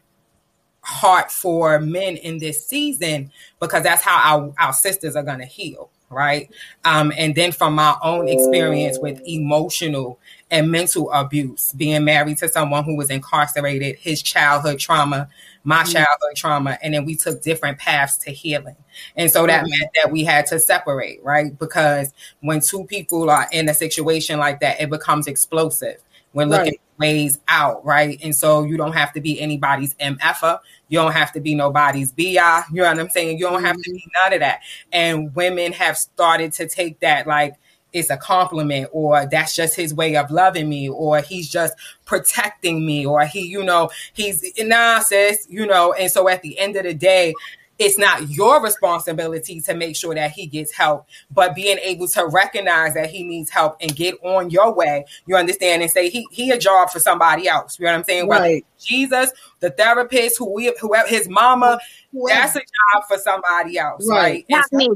heart 0.81 1.31
for 1.31 1.79
men 1.79 2.15
in 2.17 2.39
this 2.39 2.65
season 2.65 3.31
because 3.59 3.83
that's 3.83 4.01
how 4.01 4.17
our, 4.37 4.53
our 4.59 4.73
sisters 4.73 5.15
are 5.15 5.23
going 5.23 5.39
to 5.39 5.45
heal 5.45 5.89
right 6.09 6.49
um, 6.85 7.13
and 7.15 7.35
then 7.35 7.51
from 7.51 7.75
my 7.75 7.95
own 8.01 8.27
experience 8.27 8.97
with 8.99 9.21
emotional 9.27 10.19
and 10.49 10.71
mental 10.71 11.11
abuse 11.11 11.73
being 11.73 12.03
married 12.03 12.37
to 12.37 12.47
someone 12.47 12.83
who 12.83 12.95
was 12.95 13.11
incarcerated 13.11 13.95
his 13.97 14.23
childhood 14.23 14.79
trauma 14.79 15.29
my 15.63 15.83
mm-hmm. 15.83 15.91
childhood 15.93 16.35
trauma 16.35 16.77
and 16.81 16.93
then 16.93 17.05
we 17.05 17.15
took 17.15 17.41
different 17.41 17.77
paths 17.77 18.17
to 18.17 18.31
healing 18.31 18.75
and 19.15 19.29
so 19.29 19.45
that 19.45 19.63
mm-hmm. 19.63 19.79
meant 19.79 19.91
that 19.95 20.11
we 20.11 20.23
had 20.23 20.45
to 20.45 20.59
separate 20.59 21.21
right 21.23 21.57
because 21.59 22.13
when 22.41 22.59
two 22.59 22.83
people 22.85 23.29
are 23.29 23.47
in 23.51 23.67
a 23.69 23.73
situation 23.73 24.39
like 24.39 24.59
that 24.59 24.79
it 24.79 24.89
becomes 24.89 25.27
explosive 25.27 26.01
we're 26.33 26.45
looking 26.45 26.77
right. 26.97 26.99
ways 26.99 27.39
out, 27.47 27.83
right? 27.83 28.19
And 28.21 28.35
so 28.35 28.63
you 28.63 28.77
don't 28.77 28.93
have 28.93 29.13
to 29.13 29.21
be 29.21 29.39
anybody's 29.39 29.95
MFer. 29.95 30.59
You 30.87 30.99
don't 30.99 31.11
have 31.11 31.31
to 31.33 31.39
be 31.39 31.55
nobody's 31.55 32.11
BI. 32.11 32.23
You 32.71 32.81
know 32.81 32.87
what 32.87 32.99
I'm 32.99 33.09
saying? 33.09 33.39
You 33.39 33.45
don't 33.45 33.57
mm-hmm. 33.57 33.65
have 33.65 33.75
to 33.77 33.91
be 33.91 33.99
mm-hmm. 33.99 34.09
none 34.23 34.33
of 34.33 34.39
that. 34.41 34.61
And 34.91 35.33
women 35.35 35.73
have 35.73 35.97
started 35.97 36.53
to 36.53 36.67
take 36.67 36.99
that 36.99 37.25
like 37.25 37.55
it's 37.93 38.10
a 38.10 38.17
compliment 38.17 38.89
or 38.91 39.25
that's 39.25 39.56
just 39.56 39.75
his 39.75 39.93
way 39.93 40.15
of 40.15 40.30
loving 40.32 40.69
me 40.69 40.89
or 40.89 41.21
he's 41.21 41.49
just 41.49 41.73
protecting 42.06 42.86
me 42.86 43.06
or 43.06 43.25
he, 43.25 43.41
you 43.41 43.63
know, 43.63 43.89
he's 44.13 44.43
nah, 44.60 44.99
sis, 44.99 45.47
you 45.49 45.65
know. 45.65 45.93
And 45.93 46.12
so 46.12 46.28
at 46.30 46.41
the 46.41 46.58
end 46.60 46.75
of 46.75 46.84
the 46.84 46.93
day, 46.93 47.34
it's 47.80 47.97
not 47.97 48.30
your 48.30 48.62
responsibility 48.62 49.62
to 49.62 49.73
make 49.73 49.95
sure 49.95 50.13
that 50.13 50.32
he 50.32 50.45
gets 50.45 50.73
help, 50.73 51.08
but 51.32 51.56
being 51.56 51.78
able 51.78 52.08
to 52.10 52.28
recognize 52.28 52.93
that 52.93 53.10
he 53.10 53.23
needs 53.23 53.49
help 53.49 53.78
and 53.80 53.95
get 53.95 54.15
on 54.21 54.49
your 54.49 54.73
way, 54.73 55.06
you 55.25 55.38
understand, 55.38 55.82
and 55.82 55.89
say 55.89 56.10
he 56.10 56.28
he 56.30 56.52
a 56.52 56.58
job 56.58 56.89
for 56.89 56.99
somebody 56.99 57.47
else. 57.47 57.80
You 57.80 57.86
know 57.86 57.93
what 57.93 57.99
I'm 57.99 58.04
saying? 58.04 58.28
Right. 58.28 58.65
Jesus, 58.78 59.32
the 59.62 59.71
therapist, 59.71 60.38
who 60.38 60.54
we, 60.54 60.75
whoever 60.82 61.08
his 61.08 61.30
mama, 61.30 61.80
that's 62.28 62.58
a 62.58 62.60
job 62.60 63.04
for 63.08 63.17
somebody 63.17 63.78
else, 63.78 64.06
right? 64.10 64.17
right? 64.17 64.45
Not 64.49 64.65
it's, 64.65 64.73
me. 64.73 64.89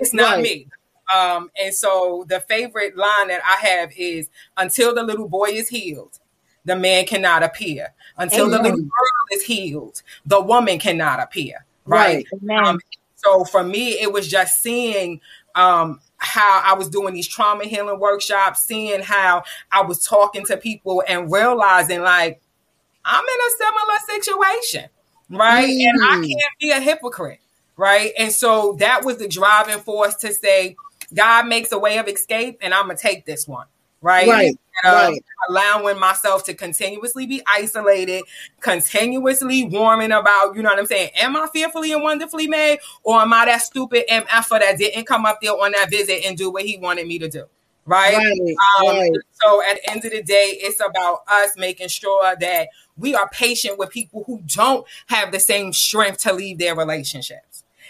It's 0.00 0.14
not 0.14 0.36
right. 0.36 0.42
me. 0.42 0.66
Um, 1.14 1.50
and 1.60 1.74
so 1.74 2.24
the 2.28 2.40
favorite 2.40 2.96
line 2.96 3.28
that 3.28 3.40
I 3.44 3.66
have 3.66 3.92
is 3.96 4.28
until 4.56 4.94
the 4.94 5.02
little 5.02 5.28
boy 5.28 5.48
is 5.50 5.68
healed, 5.68 6.18
the 6.64 6.76
man 6.76 7.06
cannot 7.06 7.42
appear. 7.42 7.94
Until 8.16 8.46
Amen. 8.46 8.62
the 8.62 8.62
little 8.62 8.82
girl 8.82 9.26
is 9.32 9.42
healed, 9.44 10.02
the 10.26 10.40
woman 10.40 10.78
cannot 10.78 11.20
appear 11.20 11.64
right? 11.88 12.26
right. 12.42 12.58
Um, 12.66 12.80
so 13.16 13.44
for 13.44 13.64
me, 13.64 14.00
it 14.00 14.12
was 14.12 14.28
just 14.28 14.62
seeing 14.62 15.20
um, 15.54 16.00
how 16.18 16.62
I 16.64 16.74
was 16.74 16.88
doing 16.88 17.14
these 17.14 17.26
trauma 17.26 17.64
healing 17.64 17.98
workshops, 17.98 18.62
seeing 18.62 19.02
how 19.02 19.42
I 19.72 19.82
was 19.82 20.06
talking 20.06 20.44
to 20.46 20.56
people 20.56 21.02
and 21.08 21.32
realizing 21.32 22.02
like 22.02 22.40
I'm 23.04 23.24
in 23.24 23.40
a 23.40 23.50
similar 23.58 24.22
situation, 24.22 24.90
right? 25.30 25.68
Mm. 25.68 25.88
And 25.88 26.04
I 26.04 26.16
mm. 26.16 26.28
can't 26.28 26.58
be 26.60 26.70
a 26.70 26.80
hypocrite, 26.80 27.40
right? 27.76 28.12
And 28.18 28.32
so 28.32 28.76
that 28.78 29.04
was 29.04 29.16
the 29.16 29.28
driving 29.28 29.80
force 29.80 30.14
to 30.16 30.32
say, 30.32 30.76
God 31.14 31.46
makes 31.46 31.72
a 31.72 31.78
way 31.78 31.98
of 31.98 32.08
escape, 32.08 32.58
and 32.60 32.74
I'm 32.74 32.86
gonna 32.86 32.98
take 32.98 33.26
this 33.26 33.46
one 33.48 33.66
right? 34.00 34.28
Right. 34.28 34.58
Um, 34.84 34.92
right. 34.92 35.24
Allowing 35.48 35.98
myself 35.98 36.44
to 36.44 36.54
continuously 36.54 37.26
be 37.26 37.42
isolated, 37.46 38.24
continuously 38.60 39.64
warming 39.64 40.12
about, 40.12 40.54
you 40.54 40.62
know 40.62 40.70
what 40.70 40.78
I'm 40.78 40.86
saying? 40.86 41.10
Am 41.16 41.36
I 41.36 41.48
fearfully 41.52 41.92
and 41.92 42.02
wonderfully 42.02 42.46
made? 42.46 42.78
Or 43.02 43.20
am 43.20 43.32
I 43.32 43.46
that 43.46 43.62
stupid 43.62 44.04
MF 44.08 44.48
that 44.50 44.78
didn't 44.78 45.06
come 45.06 45.26
up 45.26 45.40
there 45.42 45.52
on 45.52 45.72
that 45.72 45.90
visit 45.90 46.24
and 46.24 46.36
do 46.36 46.50
what 46.50 46.64
he 46.64 46.78
wanted 46.78 47.06
me 47.06 47.18
to 47.18 47.28
do? 47.28 47.44
Right? 47.86 48.16
Right, 48.16 48.56
um, 48.80 48.98
right. 48.98 49.10
So 49.32 49.62
at 49.62 49.76
the 49.76 49.90
end 49.90 50.04
of 50.04 50.12
the 50.12 50.22
day, 50.22 50.58
it's 50.60 50.80
about 50.80 51.20
us 51.26 51.56
making 51.56 51.88
sure 51.88 52.36
that 52.36 52.68
we 52.98 53.14
are 53.14 53.28
patient 53.30 53.78
with 53.78 53.90
people 53.90 54.24
who 54.26 54.42
don't 54.46 54.86
have 55.06 55.32
the 55.32 55.40
same 55.40 55.72
strength 55.72 56.20
to 56.22 56.32
leave 56.32 56.58
their 56.58 56.74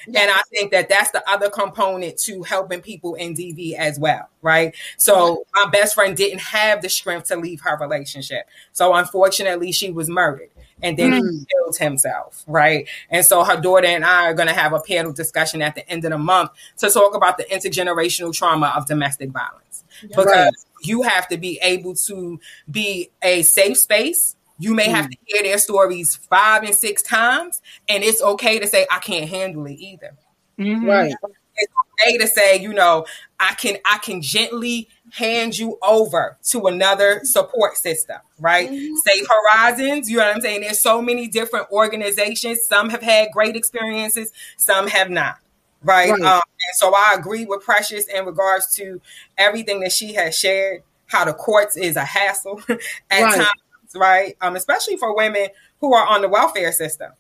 relationships. 0.06 0.22
And 0.22 0.30
I 0.30 0.42
think 0.50 0.72
that 0.72 0.88
that's 0.88 1.11
the 1.11 1.28
other 1.28 1.50
component 1.50 2.18
to 2.18 2.42
helping 2.42 2.80
people 2.80 3.14
in 3.14 3.34
DV 3.34 3.74
as 3.74 3.98
well, 3.98 4.28
right? 4.42 4.74
So 4.96 5.44
my 5.54 5.68
best 5.70 5.94
friend 5.94 6.16
didn't 6.16 6.40
have 6.40 6.82
the 6.82 6.88
strength 6.88 7.28
to 7.28 7.37
leave 7.37 7.61
her 7.62 7.76
relationship. 7.78 8.46
So 8.72 8.94
unfortunately, 8.94 9.72
she 9.72 9.90
was 9.90 10.08
murdered 10.08 10.50
and 10.82 10.96
then 10.96 11.12
mm. 11.12 11.30
he 11.30 11.46
killed 11.52 11.76
himself, 11.76 12.44
right? 12.46 12.88
And 13.11 13.24
so 13.24 13.44
her 13.44 13.61
daughter 13.61 13.87
and 13.87 14.04
I 14.04 14.26
are 14.26 14.34
going 14.34 14.48
to 14.48 14.54
have 14.54 14.72
a 14.72 14.80
panel 14.80 15.12
discussion 15.12 15.62
at 15.62 15.74
the 15.74 15.88
end 15.88 16.04
of 16.04 16.12
the 16.12 16.18
month 16.18 16.50
to 16.78 16.90
talk 16.90 17.14
about 17.14 17.38
the 17.38 17.44
intergenerational 17.44 18.32
trauma 18.32 18.72
of 18.76 18.87
domestic 18.87 19.30
violence. 19.30 19.84
Because 20.02 20.66
you 20.82 21.02
have 21.02 21.28
to 21.28 21.37
be 21.37 21.58
able 21.62 21.94
to 21.94 22.38
be 22.70 23.11
a 23.22 23.42
safe 23.42 23.78
space 23.78 24.37
you 24.59 24.75
may 24.75 24.88
mm. 24.88 24.94
have 24.94 25.09
to 25.09 25.16
hear 25.25 25.42
their 25.42 25.59
stories 25.59 26.16
five 26.16 26.62
and 26.64 26.75
six 26.75 27.03
times, 27.03 27.62
and 27.88 28.03
it's 28.03 28.23
okay 28.23 28.59
to 28.59 28.66
say, 28.66 28.87
I 28.90 28.99
can't 28.99 29.29
handle 29.29 29.66
it 29.66 29.79
either. 29.79 30.14
Mm-hmm. 30.59 30.85
Right. 30.85 31.14
It's 31.61 31.73
okay 32.03 32.18
to 32.18 32.27
say, 32.27 32.61
you 32.61 32.73
know, 32.73 33.07
I 33.40 33.55
can 33.55 33.79
I 33.85 33.99
can 33.99 34.23
gently 34.23 34.88
hand 35.12 35.59
you 35.59 35.79
over 35.83 36.37
to 36.51 36.66
another 36.66 37.21
support 37.25 37.77
system, 37.77 38.18
right? 38.38 38.68
Mm-hmm. 38.68 38.94
Safe 38.97 39.27
Horizons, 39.29 40.11
you 40.11 40.18
know 40.18 40.27
what 40.27 40.37
I'm 40.37 40.40
saying? 40.40 40.62
There's 40.62 40.81
so 40.81 41.01
many 41.01 41.29
different 41.29 41.71
organizations. 41.71 42.64
Some 42.64 42.90
have 42.90 43.03
had 43.03 43.29
great 43.33 43.57
experiences, 43.57 44.33
some 44.57 44.88
have 44.88 45.11
not. 45.11 45.38
Right. 45.83 46.11
right. 46.11 46.21
Um, 46.21 46.40
and 46.42 46.75
so 46.75 46.92
I 46.94 47.14
agree 47.16 47.44
with 47.44 47.62
Precious 47.62 48.07
in 48.07 48.25
regards 48.25 48.75
to 48.75 49.01
everything 49.37 49.81
that 49.81 49.92
she 49.92 50.14
has 50.14 50.37
shared, 50.37 50.83
how 51.07 51.25
the 51.25 51.33
courts 51.33 51.77
is 51.77 51.97
a 51.97 52.05
hassle 52.05 52.61
at 52.68 53.23
right. 53.23 53.37
times 53.37 53.49
right? 53.94 54.37
Um, 54.40 54.57
especially 54.57 54.96
for 54.96 55.14
women 55.14 55.48
who 55.81 55.94
are 55.94 56.07
on 56.07 56.22
the 56.22 56.29
welfare 56.29 56.72
system. 56.72 57.12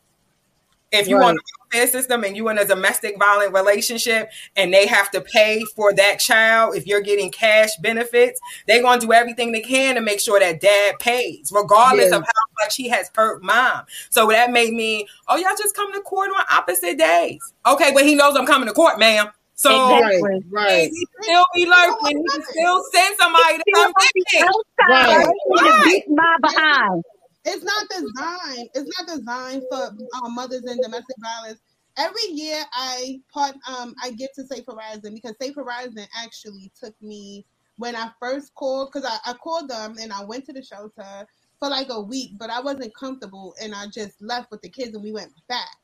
If 0.90 1.06
you 1.06 1.18
right. 1.18 1.28
on 1.28 1.34
the 1.34 1.42
welfare 1.70 1.86
system 1.90 2.24
and 2.24 2.34
you 2.34 2.48
in 2.48 2.56
a 2.56 2.64
domestic 2.64 3.18
violent 3.18 3.52
relationship 3.52 4.30
and 4.56 4.72
they 4.72 4.86
have 4.86 5.10
to 5.10 5.20
pay 5.20 5.62
for 5.76 5.92
that 5.92 6.18
child, 6.18 6.76
if 6.76 6.86
you're 6.86 7.02
getting 7.02 7.30
cash 7.30 7.76
benefits, 7.82 8.40
they're 8.66 8.80
gonna 8.80 9.00
do 9.00 9.12
everything 9.12 9.52
they 9.52 9.60
can 9.60 9.96
to 9.96 10.00
make 10.00 10.18
sure 10.18 10.40
that 10.40 10.62
dad 10.62 10.98
pays, 10.98 11.52
regardless 11.54 12.10
yeah. 12.10 12.16
of 12.16 12.22
how 12.22 12.64
much 12.64 12.76
he 12.76 12.88
has 12.88 13.10
hurt 13.14 13.42
mom. 13.42 13.82
So 14.08 14.28
that 14.28 14.50
made 14.50 14.72
me, 14.72 15.06
oh, 15.28 15.36
y'all 15.36 15.50
just 15.58 15.76
come 15.76 15.92
to 15.92 16.00
court 16.00 16.30
on 16.30 16.44
opposite 16.50 16.96
days. 16.96 17.52
Okay, 17.66 17.92
but 17.92 18.06
he 18.06 18.14
knows 18.14 18.34
I'm 18.34 18.46
coming 18.46 18.68
to 18.68 18.74
court, 18.74 18.98
ma'am. 18.98 19.28
So 19.58 19.74
exactly. 19.74 20.44
right, 20.52 20.88
he 20.88 21.06
still 21.20 21.44
be 21.52 21.66
lurking. 21.66 22.24
He 22.32 22.42
still 22.42 22.80
send 22.94 23.16
somebody 23.18 23.58
to 23.58 23.64
come 23.74 23.92
get 23.98 24.12
me. 24.14 24.42
Right. 24.88 25.26
right. 25.50 25.84
beat 25.84 26.04
my 26.08 26.36
behind. 26.40 27.02
It's 27.44 27.64
not 27.64 27.88
designed. 27.88 28.68
It's 28.74 28.88
not 28.98 29.08
designed 29.18 29.64
for 29.68 29.90
um, 30.22 30.36
mothers 30.36 30.62
in 30.64 30.80
domestic 30.80 31.16
violence. 31.20 31.58
Every 31.96 32.30
year, 32.30 32.62
I 32.72 33.20
part 33.34 33.56
um 33.68 33.96
I 34.00 34.12
get 34.12 34.30
to 34.36 34.46
Safe 34.46 34.64
Horizon 34.64 35.12
because 35.12 35.34
Safe 35.42 35.56
Horizon 35.56 36.06
actually 36.16 36.70
took 36.80 36.94
me 37.02 37.44
when 37.78 37.96
I 37.96 38.10
first 38.20 38.54
called 38.54 38.90
because 38.92 39.10
I, 39.10 39.30
I 39.30 39.34
called 39.34 39.68
them 39.68 39.96
and 40.00 40.12
I 40.12 40.24
went 40.24 40.44
to 40.46 40.52
the 40.52 40.62
shelter 40.62 41.26
for 41.58 41.68
like 41.68 41.88
a 41.90 42.00
week, 42.00 42.32
but 42.38 42.48
I 42.48 42.60
wasn't 42.60 42.94
comfortable 42.94 43.56
and 43.60 43.74
I 43.74 43.86
just 43.92 44.22
left 44.22 44.52
with 44.52 44.62
the 44.62 44.68
kids 44.68 44.94
and 44.94 45.02
we 45.02 45.10
went 45.10 45.32
back. 45.48 45.77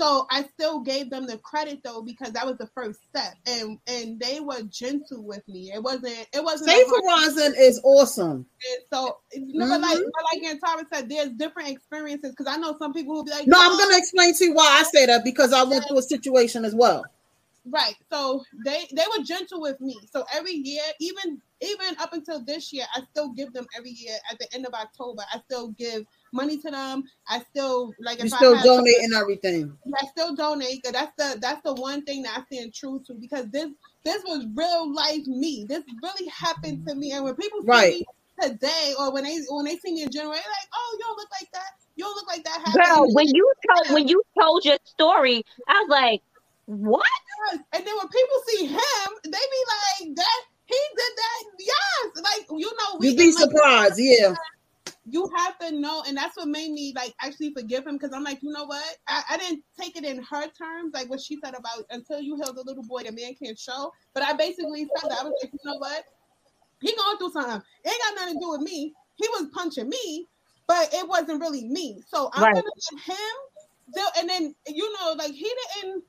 So 0.00 0.26
I 0.30 0.44
still 0.54 0.80
gave 0.80 1.10
them 1.10 1.26
the 1.26 1.38
credit 1.38 1.80
though 1.82 2.02
because 2.02 2.32
that 2.32 2.46
was 2.46 2.56
the 2.56 2.68
first 2.68 3.00
step, 3.08 3.34
and 3.46 3.78
and 3.88 4.20
they 4.20 4.38
were 4.38 4.62
gentle 4.62 5.24
with 5.24 5.46
me. 5.48 5.72
It 5.72 5.82
wasn't. 5.82 6.26
It 6.32 6.44
wasn't. 6.44 6.70
Safe 6.70 6.86
Horizon 6.86 7.54
is 7.58 7.80
awesome. 7.82 8.46
And 8.70 8.84
so, 8.92 9.18
mm-hmm. 9.36 9.58
but 9.58 9.80
like 9.80 9.98
but 9.98 10.24
like 10.32 10.56
Antara 10.56 10.84
said, 10.92 11.08
there's 11.08 11.30
different 11.30 11.70
experiences 11.70 12.30
because 12.30 12.46
I 12.46 12.58
know 12.58 12.76
some 12.78 12.92
people 12.92 13.16
who 13.16 13.24
be 13.24 13.32
like, 13.32 13.48
"No, 13.48 13.58
I'm 13.58 13.76
going 13.76 13.90
to 13.90 13.98
explain 13.98 14.34
to 14.34 14.44
you 14.44 14.54
why 14.54 14.68
I 14.68 14.84
say 14.84 15.06
that 15.06 15.24
because 15.24 15.52
I 15.52 15.64
went 15.64 15.84
through 15.88 15.98
a 15.98 16.02
situation 16.02 16.64
as 16.64 16.76
well." 16.76 17.04
Right. 17.70 17.96
So 18.10 18.44
they 18.64 18.86
they 18.92 19.04
were 19.16 19.24
gentle 19.24 19.60
with 19.60 19.80
me. 19.80 19.98
So 20.12 20.24
every 20.32 20.52
year, 20.52 20.82
even 21.00 21.40
even 21.60 21.96
up 21.98 22.12
until 22.12 22.40
this 22.40 22.72
year, 22.72 22.84
I 22.94 23.02
still 23.10 23.30
give 23.30 23.52
them 23.52 23.66
every 23.76 23.90
year 23.90 24.16
at 24.30 24.38
the 24.38 24.46
end 24.54 24.66
of 24.66 24.74
October. 24.74 25.22
I 25.32 25.40
still 25.40 25.68
give 25.68 26.06
money 26.32 26.58
to 26.58 26.70
them. 26.70 27.04
I 27.28 27.42
still 27.50 27.92
like. 28.00 28.22
You 28.22 28.28
still 28.28 28.60
donate 28.62 29.00
and 29.00 29.14
everything. 29.14 29.76
I 29.86 30.06
still 30.08 30.34
donate. 30.34 30.82
Cause 30.82 30.92
that's 30.92 31.12
the 31.16 31.38
that's 31.40 31.62
the 31.62 31.74
one 31.74 32.02
thing 32.02 32.22
that 32.22 32.38
I 32.38 32.54
stand 32.54 32.74
true 32.74 33.02
to 33.06 33.14
because 33.14 33.48
this 33.50 33.68
this 34.04 34.22
was 34.24 34.46
real 34.54 34.92
life 34.92 35.26
me. 35.26 35.64
This 35.68 35.84
really 36.02 36.28
happened 36.28 36.86
to 36.86 36.94
me. 36.94 37.12
And 37.12 37.24
when 37.24 37.34
people 37.34 37.60
right. 37.62 37.94
see 37.94 37.98
me 37.98 38.48
today, 38.48 38.94
or 38.98 39.12
when 39.12 39.24
they 39.24 39.38
when 39.48 39.64
they 39.64 39.76
see 39.76 39.94
me 39.94 40.02
in 40.02 40.10
general, 40.10 40.32
they're 40.32 40.42
like, 40.42 40.68
"Oh, 40.74 40.96
you 40.98 41.04
don't 41.04 41.16
look 41.16 41.30
like 41.40 41.50
that. 41.52 41.70
You 41.96 42.04
don't 42.04 42.14
look 42.14 42.28
like 42.28 42.44
that." 42.44 42.72
Girl, 42.74 43.12
when 43.12 43.28
you 43.28 43.52
told 43.68 43.94
when 43.94 44.08
you 44.08 44.22
told 44.38 44.64
your 44.64 44.78
story, 44.84 45.44
I 45.66 45.72
was 45.72 45.88
like, 45.88 46.22
"What?" 46.66 47.06
And 47.72 47.86
then 47.86 47.96
when 47.96 48.08
people 48.08 48.36
see 48.46 48.66
him, 48.66 49.08
they 49.24 49.30
be 49.30 50.06
like, 50.06 50.16
"That." 50.16 50.40
He 50.68 50.74
did 50.74 51.12
that, 51.16 51.44
yes. 51.60 52.22
Like 52.22 52.46
you 52.50 52.66
know, 52.66 52.98
we 52.98 53.08
you 53.08 53.16
be 53.16 53.32
surprised, 53.32 53.94
yeah 53.96 54.34
you 55.10 55.28
have 55.36 55.58
to 55.58 55.72
know, 55.72 56.02
and 56.06 56.16
that's 56.16 56.36
what 56.36 56.48
made 56.48 56.70
me 56.70 56.92
like 56.94 57.14
actually 57.20 57.52
forgive 57.52 57.86
him 57.86 57.94
because 57.96 58.12
I'm 58.12 58.24
like, 58.24 58.42
you 58.42 58.52
know 58.52 58.64
what? 58.64 58.84
I, 59.06 59.22
I, 59.30 59.36
didn't 59.38 59.62
take 59.78 59.96
it 59.96 60.04
in 60.04 60.22
her 60.22 60.42
terms, 60.48 60.92
like 60.94 61.08
what 61.08 61.20
she 61.20 61.38
said 61.42 61.54
about 61.54 61.84
until 61.90 62.20
you 62.20 62.36
heal 62.36 62.52
the 62.52 62.62
little 62.64 62.82
boy, 62.82 63.02
the 63.02 63.12
man 63.12 63.34
can't 63.42 63.58
show. 63.58 63.92
But 64.14 64.22
I 64.22 64.32
basically 64.34 64.80
said 64.80 65.10
that 65.10 65.20
I 65.20 65.24
was 65.24 65.34
like, 65.42 65.52
you 65.52 65.58
know 65.64 65.78
what? 65.78 66.04
He 66.80 66.94
going 66.94 67.18
through 67.18 67.32
something. 67.32 67.62
It 67.84 67.88
ain't 67.88 68.02
got 68.02 68.22
nothing 68.22 68.34
to 68.34 68.40
do 68.40 68.50
with 68.50 68.60
me. 68.60 68.92
He 69.16 69.28
was 69.28 69.48
punching 69.52 69.88
me, 69.88 70.26
but 70.66 70.92
it 70.92 71.08
wasn't 71.08 71.40
really 71.40 71.64
me. 71.64 72.00
So 72.06 72.30
I'm 72.34 72.44
right. 72.44 72.54
gonna 72.54 72.66
let 72.66 73.04
him 73.04 73.36
still, 73.90 74.08
and 74.18 74.28
then 74.28 74.54
you 74.68 74.92
know, 75.00 75.14
like 75.14 75.32
he 75.32 75.52
didn't. 75.74 76.04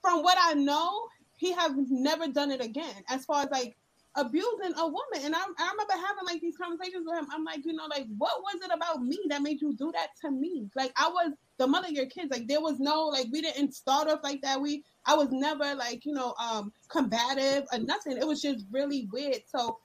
From 0.00 0.24
what 0.24 0.36
I 0.40 0.54
know, 0.54 1.06
he 1.36 1.52
has 1.52 1.70
never 1.88 2.26
done 2.26 2.50
it 2.50 2.60
again. 2.60 3.04
As 3.08 3.24
far 3.24 3.44
as 3.44 3.50
like 3.50 3.76
abusing 4.16 4.74
a 4.76 4.84
woman, 4.86 5.20
and 5.24 5.34
I, 5.34 5.40
I 5.40 5.70
remember 5.70 5.94
having 5.94 6.26
like 6.26 6.40
these 6.40 6.56
conversations 6.56 7.06
with 7.06 7.18
him. 7.18 7.26
I'm 7.32 7.44
like, 7.44 7.64
you 7.64 7.72
know, 7.72 7.86
like 7.88 8.06
what 8.18 8.42
was 8.42 8.60
it 8.62 8.70
about 8.74 9.02
me 9.02 9.18
that 9.28 9.42
made 9.42 9.60
you 9.60 9.74
do 9.74 9.90
that 9.92 10.08
to 10.22 10.30
me? 10.30 10.68
Like 10.76 10.92
I 10.96 11.08
was 11.08 11.32
the 11.58 11.66
mother 11.66 11.88
of 11.88 11.92
your 11.92 12.06
kids. 12.06 12.30
Like 12.30 12.46
there 12.48 12.60
was 12.60 12.78
no 12.78 13.06
like 13.06 13.26
we 13.32 13.40
didn't 13.40 13.74
start 13.74 14.08
off 14.08 14.20
like 14.22 14.42
that. 14.42 14.60
We 14.60 14.84
I 15.06 15.14
was 15.14 15.28
never 15.30 15.74
like 15.74 16.04
you 16.04 16.12
know 16.12 16.34
um 16.40 16.72
combative 16.88 17.64
or 17.72 17.78
nothing. 17.78 18.18
It 18.18 18.26
was 18.26 18.42
just 18.42 18.66
really 18.70 19.08
weird. 19.12 19.42
So 19.46 19.78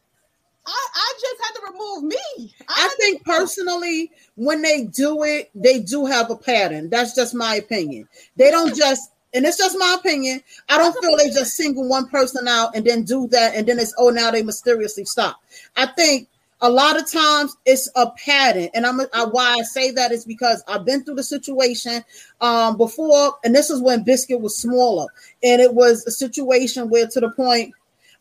I, 0.68 0.88
I 0.96 1.14
just 1.22 1.42
had 1.44 1.52
to 1.60 1.72
remove 1.72 2.04
me. 2.04 2.54
I, 2.68 2.90
I 2.92 2.96
think 3.00 3.20
to- 3.20 3.24
personally, 3.24 4.12
when 4.36 4.62
they 4.62 4.84
do 4.84 5.24
it, 5.24 5.50
they 5.56 5.80
do 5.80 6.06
have 6.06 6.30
a 6.30 6.36
pattern. 6.36 6.90
That's 6.90 7.16
just 7.16 7.34
my 7.34 7.56
opinion. 7.56 8.08
They 8.36 8.52
don't 8.52 8.76
just, 8.76 9.12
and 9.34 9.46
it's 9.46 9.58
just 9.58 9.78
my 9.78 9.98
opinion. 10.00 10.42
I 10.70 10.78
don't 10.78 10.96
feel 11.02 11.18
they 11.18 11.30
just 11.30 11.56
single 11.56 11.88
one 11.88 12.08
person 12.08 12.48
out 12.48 12.76
and 12.76 12.86
then 12.86 13.04
do 13.04 13.28
that, 13.30 13.56
and 13.56 13.68
then 13.68 13.80
it's 13.80 13.94
oh 13.98 14.10
now 14.10 14.32
they 14.32 14.44
mysteriously 14.44 15.06
stop. 15.06 15.42
I 15.76 15.88
think 15.88 16.28
a 16.62 16.70
lot 16.70 17.00
of 17.00 17.10
times 17.12 17.56
it's 17.68 17.88
a 17.96 18.10
pattern 18.26 18.68
and 18.74 18.84
i'm 18.84 19.00
I, 19.14 19.26
why 19.26 19.58
i 19.60 19.62
say 19.62 19.92
that 19.92 20.12
is 20.12 20.26
because 20.26 20.64
i've 20.68 20.86
been 20.86 21.04
through 21.04 21.14
the 21.14 21.24
situation 21.24 22.04
um 22.42 22.78
before 22.78 23.38
and 23.44 23.54
this 23.54 23.70
is 23.70 23.80
when 23.80 24.04
biscuit 24.04 24.42
was 24.42 24.58
smaller 24.58 25.06
and 25.44 25.62
it 25.62 25.72
was 25.72 26.04
a 26.08 26.12
situation 26.12 26.90
where 26.90 27.06
to 27.06 27.20
the 27.20 27.30
point 27.30 27.76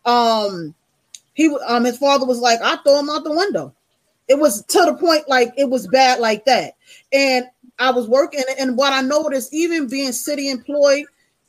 um 0.04 0.74
he 1.36 1.54
um 1.66 1.84
his 1.84 1.98
father 1.98 2.26
was 2.26 2.40
like, 2.40 2.60
I 2.62 2.76
throw 2.78 2.98
him 2.98 3.10
out 3.10 3.22
the 3.22 3.30
window. 3.30 3.74
It 4.28 4.38
was 4.38 4.64
to 4.64 4.78
the 4.86 4.94
point 4.94 5.28
like 5.28 5.52
it 5.56 5.68
was 5.70 5.86
bad 5.86 6.18
like 6.20 6.44
that. 6.46 6.74
And 7.12 7.46
I 7.78 7.90
was 7.90 8.08
working, 8.08 8.42
and 8.58 8.76
what 8.76 8.92
I 8.92 9.02
noticed, 9.02 9.54
even 9.54 9.88
being 9.88 10.12
city 10.12 10.50
employed, 10.50 11.04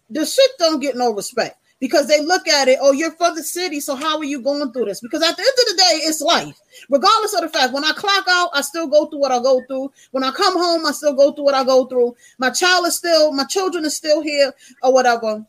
the 0.10 0.26
shit 0.26 0.52
don't 0.60 0.80
get 0.80 0.96
no 0.96 1.14
respect 1.14 1.58
because 1.80 2.08
they 2.08 2.22
look 2.24 2.48
at 2.48 2.68
it, 2.68 2.80
oh, 2.82 2.92
you're 2.92 3.12
for 3.12 3.34
the 3.36 3.44
city, 3.44 3.80
so 3.80 3.96
how 3.96 4.18
are 4.18 4.24
you 4.24 4.42
going 4.42 4.72
through 4.72 4.86
this? 4.86 5.00
Because 5.00 5.22
at 5.22 5.36
the 5.38 5.42
end 5.42 5.50
of 5.50 5.66
the 5.66 5.84
day, 5.84 6.00
it's 6.04 6.22
life. 6.22 6.60
Regardless 6.90 7.34
of 7.36 7.42
the 7.42 7.50
fact, 7.50 7.74
when 7.74 7.86
I 7.86 7.92
clock 7.92 8.26
out, 8.28 8.50
I 8.54 8.62
still 8.62 8.88
go 8.88 9.06
through 9.06 9.20
what 9.20 9.32
I 9.32 9.40
go 9.40 9.62
through. 9.68 9.92
When 10.12 10.24
I 10.24 10.32
come 10.32 10.58
home, 10.58 10.86
I 10.86 10.92
still 10.92 11.14
go 11.14 11.32
through 11.32 11.46
what 11.46 11.54
I 11.54 11.64
go 11.64 11.86
through. 11.86 12.16
My 12.40 12.50
child 12.50 12.88
is 12.88 12.96
still, 12.96 13.32
my 13.32 13.46
children 13.46 13.86
are 13.86 13.92
still 13.92 14.22
here, 14.22 14.54
or 14.82 14.94
whatever. 14.94 15.46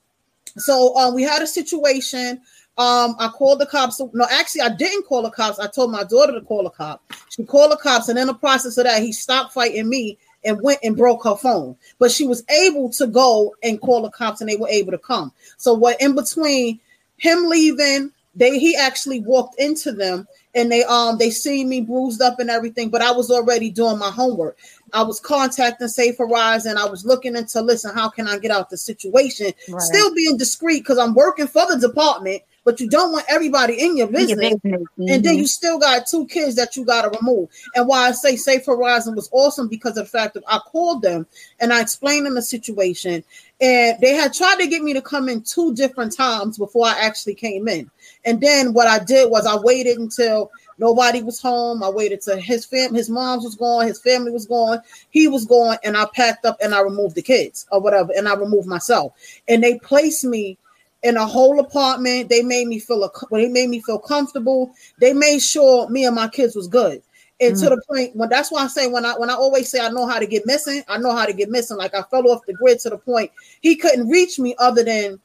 So 0.56 0.96
um, 0.96 1.14
we 1.14 1.22
had 1.22 1.42
a 1.42 1.46
situation 1.46 2.40
um, 2.78 3.16
I 3.18 3.28
called 3.28 3.60
the 3.60 3.66
cops. 3.66 4.00
No, 4.12 4.26
actually, 4.30 4.62
I 4.62 4.68
didn't 4.68 5.04
call 5.04 5.22
the 5.22 5.30
cops. 5.30 5.58
I 5.58 5.66
told 5.66 5.90
my 5.90 6.04
daughter 6.04 6.32
to 6.32 6.40
call 6.40 6.62
the 6.62 6.70
cop. 6.70 7.02
She 7.28 7.44
called 7.44 7.72
the 7.72 7.76
cops, 7.76 8.08
and 8.08 8.18
in 8.18 8.28
the 8.28 8.34
process 8.34 8.78
of 8.78 8.84
that, 8.84 9.02
he 9.02 9.12
stopped 9.12 9.52
fighting 9.52 9.88
me 9.88 10.16
and 10.44 10.62
went 10.62 10.78
and 10.84 10.96
broke 10.96 11.24
her 11.24 11.36
phone. 11.36 11.76
But 11.98 12.12
she 12.12 12.24
was 12.26 12.44
able 12.48 12.90
to 12.90 13.08
go 13.08 13.54
and 13.64 13.80
call 13.80 14.02
the 14.02 14.10
cops, 14.10 14.40
and 14.40 14.48
they 14.48 14.56
were 14.56 14.68
able 14.68 14.92
to 14.92 14.98
come. 14.98 15.32
So 15.56 15.74
what 15.74 16.00
in 16.00 16.14
between 16.14 16.78
him 17.16 17.48
leaving, 17.48 18.12
they 18.36 18.58
he 18.58 18.76
actually 18.76 19.20
walked 19.20 19.58
into 19.58 19.90
them 19.90 20.28
and 20.54 20.70
they 20.70 20.84
um 20.84 21.18
they 21.18 21.30
seen 21.30 21.68
me 21.68 21.80
bruised 21.80 22.22
up 22.22 22.38
and 22.38 22.50
everything, 22.50 22.90
but 22.90 23.02
I 23.02 23.10
was 23.10 23.30
already 23.30 23.70
doing 23.70 23.98
my 23.98 24.10
homework. 24.10 24.56
I 24.92 25.02
was 25.02 25.20
contacting 25.20 25.88
Safe 25.88 26.16
Horizon. 26.16 26.76
I 26.78 26.86
was 26.86 27.04
looking 27.04 27.36
into 27.36 27.60
listen, 27.60 27.94
how 27.94 28.08
can 28.08 28.28
I 28.28 28.38
get 28.38 28.50
out 28.50 28.62
of 28.62 28.68
the 28.68 28.76
situation? 28.76 29.52
Right. 29.68 29.82
Still 29.82 30.14
being 30.14 30.36
discreet 30.36 30.80
because 30.80 30.98
I'm 30.98 31.14
working 31.14 31.46
for 31.46 31.66
the 31.66 31.78
department, 31.78 32.42
but 32.68 32.80
you 32.80 32.86
don't 32.90 33.12
want 33.12 33.24
everybody 33.30 33.82
in 33.82 33.96
your 33.96 34.08
business. 34.08 34.28
Your 34.28 34.58
business. 34.58 34.82
Mm-hmm. 34.82 35.02
And 35.08 35.24
then 35.24 35.32
mm-hmm. 35.32 35.38
you 35.38 35.46
still 35.46 35.78
got 35.78 36.06
two 36.06 36.26
kids 36.26 36.54
that 36.56 36.76
you 36.76 36.84
got 36.84 37.10
to 37.10 37.18
remove. 37.18 37.48
And 37.74 37.88
why 37.88 38.08
I 38.08 38.12
say 38.12 38.36
Safe 38.36 38.66
Horizon 38.66 39.14
was 39.14 39.30
awesome 39.32 39.68
because 39.68 39.96
of 39.96 40.04
the 40.04 40.10
fact 40.10 40.34
that 40.34 40.42
I 40.46 40.58
called 40.58 41.00
them 41.00 41.26
and 41.60 41.72
I 41.72 41.80
explained 41.80 42.26
them 42.26 42.34
the 42.34 42.42
situation. 42.42 43.24
And 43.58 43.98
they 44.02 44.12
had 44.12 44.34
tried 44.34 44.56
to 44.56 44.66
get 44.66 44.82
me 44.82 44.92
to 44.92 45.00
come 45.00 45.30
in 45.30 45.40
two 45.40 45.74
different 45.74 46.14
times 46.14 46.58
before 46.58 46.84
I 46.84 46.98
actually 47.00 47.36
came 47.36 47.68
in. 47.68 47.90
And 48.26 48.38
then 48.38 48.74
what 48.74 48.86
I 48.86 49.02
did 49.02 49.30
was 49.30 49.46
I 49.46 49.56
waited 49.56 49.96
until 49.96 50.50
nobody 50.76 51.22
was 51.22 51.40
home. 51.40 51.82
I 51.82 51.88
waited 51.88 52.20
till 52.20 52.36
his 52.36 52.66
fam, 52.66 52.92
his 52.92 53.08
mom's 53.08 53.44
was 53.44 53.54
gone, 53.54 53.86
his 53.86 53.98
family 53.98 54.30
was 54.30 54.44
gone, 54.44 54.82
he 55.08 55.26
was 55.26 55.46
gone, 55.46 55.78
and 55.82 55.96
I 55.96 56.04
packed 56.14 56.44
up 56.44 56.58
and 56.60 56.74
I 56.74 56.82
removed 56.82 57.14
the 57.14 57.22
kids 57.22 57.66
or 57.72 57.80
whatever, 57.80 58.12
and 58.14 58.28
I 58.28 58.34
removed 58.34 58.68
myself. 58.68 59.14
And 59.48 59.64
they 59.64 59.78
placed 59.78 60.22
me 60.22 60.58
in 61.02 61.16
a 61.16 61.26
whole 61.26 61.60
apartment. 61.60 62.28
They 62.28 62.42
made 62.42 62.66
me 62.66 62.78
feel 62.78 63.04
a, 63.04 63.10
they 63.30 63.48
made 63.48 63.68
me 63.68 63.80
feel 63.80 63.98
comfortable. 63.98 64.72
They 65.00 65.12
made 65.12 65.40
sure 65.40 65.88
me 65.88 66.04
and 66.04 66.16
my 66.16 66.28
kids 66.28 66.56
was 66.56 66.68
good. 66.68 67.02
And 67.40 67.54
mm. 67.54 67.62
to 67.62 67.70
the 67.70 67.82
point 67.88 68.16
when 68.16 68.28
that's 68.28 68.50
why 68.50 68.64
I 68.64 68.66
say 68.66 68.88
when 68.88 69.04
I 69.04 69.16
when 69.16 69.30
I 69.30 69.34
always 69.34 69.70
say 69.70 69.80
I 69.80 69.90
know 69.90 70.06
how 70.06 70.18
to 70.18 70.26
get 70.26 70.46
missing, 70.46 70.82
I 70.88 70.98
know 70.98 71.14
how 71.14 71.24
to 71.24 71.32
get 71.32 71.50
missing. 71.50 71.76
Like 71.76 71.94
I 71.94 72.02
fell 72.02 72.28
off 72.28 72.46
the 72.46 72.54
grid 72.54 72.80
to 72.80 72.90
the 72.90 72.98
point 72.98 73.30
he 73.60 73.76
couldn't 73.76 74.08
reach 74.08 74.38
me 74.38 74.54
other 74.58 74.82
than 74.82 75.20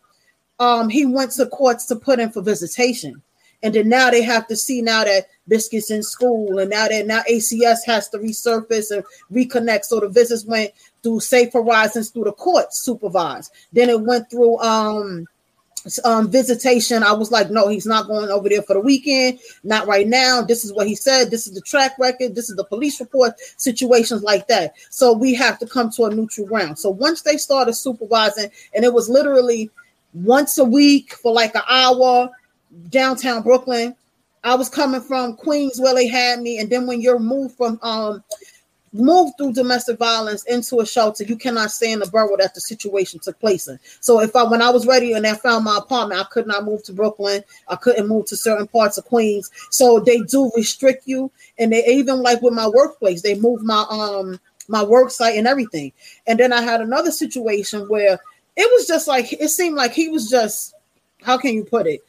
um 0.59 0.89
he 0.89 1.05
went 1.05 1.31
to 1.31 1.47
courts 1.47 1.85
to 1.87 1.95
put 1.95 2.19
in 2.19 2.31
for 2.31 2.41
visitation. 2.41 3.21
And 3.63 3.73
then 3.73 3.87
now 3.87 4.09
they 4.09 4.21
have 4.21 4.45
to 4.47 4.57
see 4.57 4.81
now 4.81 5.05
that 5.05 5.27
Biscuits 5.47 5.89
in 5.89 6.03
school, 6.03 6.59
and 6.59 6.69
now 6.69 6.87
that 6.87 7.07
now 7.07 7.21
ACS 7.29 7.79
has 7.85 8.09
to 8.09 8.17
resurface 8.17 8.91
and 8.91 9.03
reconnect. 9.31 9.85
So 9.85 9.99
the 9.99 10.09
visits 10.09 10.45
went 10.45 10.71
through 11.01 11.21
Safe 11.21 11.51
Horizons 11.51 12.09
through 12.09 12.25
the 12.25 12.33
courts 12.33 12.81
supervised. 12.81 13.51
Then 13.71 13.89
it 13.89 14.01
went 14.01 14.29
through 14.29 14.59
um 14.59 15.25
um, 16.05 16.29
visitation, 16.29 17.03
I 17.03 17.11
was 17.13 17.31
like, 17.31 17.49
no, 17.49 17.67
he's 17.67 17.85
not 17.85 18.07
going 18.07 18.29
over 18.29 18.49
there 18.49 18.61
for 18.61 18.73
the 18.73 18.79
weekend. 18.79 19.39
Not 19.63 19.87
right 19.87 20.07
now. 20.07 20.41
This 20.41 20.63
is 20.63 20.73
what 20.73 20.87
he 20.87 20.95
said. 20.95 21.31
This 21.31 21.47
is 21.47 21.53
the 21.53 21.61
track 21.61 21.93
record. 21.99 22.35
This 22.35 22.49
is 22.49 22.55
the 22.55 22.63
police 22.63 22.99
report. 22.99 23.33
Situations 23.57 24.23
like 24.23 24.47
that. 24.47 24.73
So 24.89 25.13
we 25.13 25.33
have 25.35 25.59
to 25.59 25.67
come 25.67 25.89
to 25.91 26.05
a 26.05 26.13
neutral 26.13 26.47
ground. 26.47 26.79
So 26.79 26.89
once 26.89 27.21
they 27.21 27.37
started 27.37 27.73
supervising, 27.73 28.49
and 28.73 28.85
it 28.85 28.93
was 28.93 29.09
literally 29.09 29.69
once 30.13 30.57
a 30.57 30.65
week 30.65 31.13
for 31.13 31.33
like 31.33 31.55
an 31.55 31.63
hour 31.69 32.29
downtown 32.89 33.43
Brooklyn. 33.43 33.95
I 34.45 34.55
was 34.55 34.67
coming 34.67 35.01
from 35.01 35.37
Queens 35.37 35.79
where 35.79 35.95
they 35.95 36.07
had 36.07 36.41
me, 36.41 36.59
and 36.59 36.69
then 36.69 36.85
when 36.85 37.01
you're 37.01 37.19
moved 37.19 37.55
from 37.55 37.79
um 37.81 38.23
move 38.93 39.31
through 39.37 39.53
domestic 39.53 39.97
violence 39.97 40.43
into 40.45 40.79
a 40.79 40.85
shelter, 40.85 41.23
you 41.23 41.35
cannot 41.35 41.71
stay 41.71 41.91
in 41.91 41.99
the 41.99 42.07
borough 42.07 42.37
that 42.37 42.53
the 42.53 42.61
situation 42.61 43.19
took 43.19 43.39
place 43.39 43.67
in. 43.67 43.79
So 43.99 44.21
if 44.21 44.35
I 44.35 44.43
when 44.43 44.61
I 44.61 44.69
was 44.69 44.85
ready 44.85 45.13
and 45.13 45.25
I 45.25 45.33
found 45.33 45.65
my 45.65 45.77
apartment, 45.77 46.21
I 46.21 46.25
could 46.25 46.47
not 46.47 46.65
move 46.65 46.83
to 46.83 46.93
Brooklyn. 46.93 47.43
I 47.67 47.75
couldn't 47.75 48.07
move 48.07 48.25
to 48.27 48.37
certain 48.37 48.67
parts 48.67 48.97
of 48.97 49.05
Queens. 49.05 49.51
So 49.71 49.99
they 49.99 50.19
do 50.19 50.51
restrict 50.55 51.07
you, 51.07 51.31
and 51.57 51.71
they 51.71 51.85
even 51.87 52.21
like 52.21 52.41
with 52.41 52.53
my 52.53 52.67
workplace, 52.67 53.21
they 53.21 53.35
moved 53.35 53.63
my 53.63 53.85
um 53.89 54.39
my 54.67 54.83
work 54.83 55.11
site 55.11 55.37
and 55.37 55.47
everything. 55.47 55.91
And 56.27 56.39
then 56.39 56.53
I 56.53 56.61
had 56.61 56.81
another 56.81 57.11
situation 57.11 57.87
where 57.89 58.19
it 58.55 58.71
was 58.73 58.87
just 58.87 59.07
like 59.07 59.33
it 59.33 59.49
seemed 59.49 59.75
like 59.75 59.93
he 59.93 60.09
was 60.09 60.29
just 60.29 60.75
how 61.21 61.37
can 61.37 61.53
you 61.53 61.63
put 61.63 61.87
it 61.87 62.01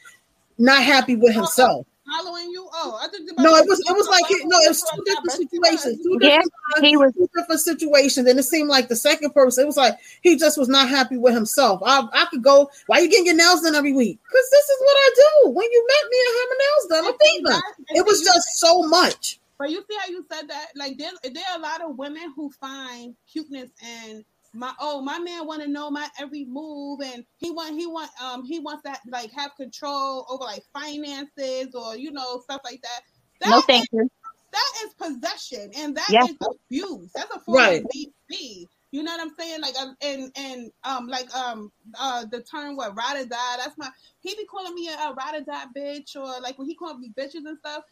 not 0.58 0.82
happy 0.82 1.16
with 1.16 1.34
himself 1.34 1.86
following 2.06 2.50
you? 2.50 2.68
Oh, 2.72 2.98
I 3.00 3.08
think 3.08 3.30
no, 3.38 3.56
it 3.56 3.66
was 3.66 3.80
it 3.80 3.92
was 3.92 4.08
like 4.08 4.24
no, 4.44 4.58
it 4.58 4.68
was 4.68 4.82
two 4.82 5.02
different 5.04 5.32
situations. 5.32 6.02
Two 6.02 6.18
different, 6.18 6.52
yeah, 6.76 6.88
he 6.88 6.96
was 6.96 7.12
two 7.14 7.28
different 7.34 7.60
situations, 7.60 8.28
and 8.28 8.38
it 8.38 8.44
seemed 8.44 8.68
like 8.68 8.88
the 8.88 8.96
second 8.96 9.32
person. 9.32 9.64
It 9.64 9.66
was 9.66 9.76
like 9.76 9.98
he 10.22 10.36
just 10.36 10.58
was 10.58 10.68
not 10.68 10.88
happy 10.88 11.16
with 11.16 11.34
himself. 11.34 11.80
I, 11.84 12.06
I 12.12 12.26
could 12.26 12.42
go. 12.42 12.70
Why 12.86 12.98
you 12.98 13.08
getting 13.08 13.26
your 13.26 13.36
nails 13.36 13.62
done 13.62 13.74
every 13.74 13.92
week? 13.92 14.18
Because 14.22 14.48
this 14.50 14.68
is 14.68 14.80
what 14.80 14.96
I 14.96 15.10
do. 15.16 15.50
When 15.50 15.70
you 15.70 15.86
met 15.86 16.10
me, 16.10 16.16
I 16.16 16.32
have 16.40 16.48
my 16.50 16.58
nails 16.64 16.86
done. 16.90 17.04
I 17.04 17.24
paint 17.24 17.46
them. 17.46 17.96
It 17.96 18.06
was 18.06 18.22
just 18.22 18.58
so 18.58 18.82
much. 18.82 19.40
But 19.58 19.70
you 19.70 19.84
see 19.88 19.96
how 20.00 20.08
you 20.08 20.24
said 20.30 20.48
that? 20.48 20.68
Like 20.74 20.98
there, 20.98 21.12
there 21.22 21.44
are 21.52 21.58
a 21.58 21.62
lot 21.62 21.80
of 21.80 21.96
women 21.96 22.32
who 22.34 22.50
find 22.50 23.14
cuteness 23.30 23.70
and 23.82 24.24
my 24.54 24.72
oh 24.80 25.02
my 25.02 25.18
man 25.18 25.46
want 25.46 25.62
to 25.62 25.68
know 25.68 25.90
my 25.90 26.08
every 26.18 26.44
move 26.44 27.00
and 27.00 27.24
he 27.38 27.50
want 27.50 27.74
he 27.74 27.86
want 27.86 28.10
um 28.22 28.44
he 28.44 28.60
wants 28.60 28.82
that 28.84 29.00
like 29.10 29.30
have 29.32 29.54
control 29.56 30.26
over 30.28 30.44
like 30.44 30.62
finances 30.72 31.74
or 31.74 31.96
you 31.96 32.12
know 32.12 32.40
stuff 32.40 32.60
like 32.64 32.80
that. 32.82 33.00
that 33.40 33.50
no, 33.50 33.60
thank 33.62 33.84
is, 33.84 33.88
you. 33.92 34.08
That 34.52 34.72
is 34.84 34.94
possession 34.94 35.70
and 35.76 35.96
that 35.96 36.28
is 36.28 36.36
abuse. 36.48 37.10
That's 37.14 37.34
a 37.34 37.40
form 37.40 37.56
right. 37.56 37.82
of 37.82 37.90
BC. 37.94 38.68
You 38.92 39.02
know 39.02 39.10
what 39.10 39.22
I'm 39.22 39.34
saying? 39.36 39.60
Like 39.60 39.74
um, 39.76 39.96
and 40.00 40.30
and 40.36 40.70
um 40.84 41.08
like 41.08 41.34
um 41.34 41.72
uh 41.98 42.24
the 42.30 42.40
term 42.42 42.76
what 42.76 42.96
ride 42.96 43.20
or 43.20 43.26
die. 43.26 43.56
That's 43.58 43.76
my 43.76 43.88
he 44.20 44.36
be 44.36 44.46
calling 44.46 44.74
me 44.74 44.88
a, 44.88 44.92
a 44.92 45.14
ride 45.14 45.34
or 45.34 45.44
die 45.44 45.64
bitch 45.76 46.14
or 46.14 46.40
like 46.40 46.56
when 46.58 46.68
he 46.68 46.76
calling 46.76 47.00
me 47.00 47.12
bitches 47.18 47.44
and 47.44 47.58
stuff. 47.58 47.82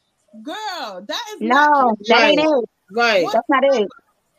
Girl, 0.42 1.04
that 1.06 1.24
is 1.32 1.40
no, 1.40 1.94
that 2.06 2.30
ain't 2.30 2.40
it. 2.40 2.64
Right, 2.92 3.26
that's 3.32 3.48
not 3.48 3.64
it. 3.64 3.88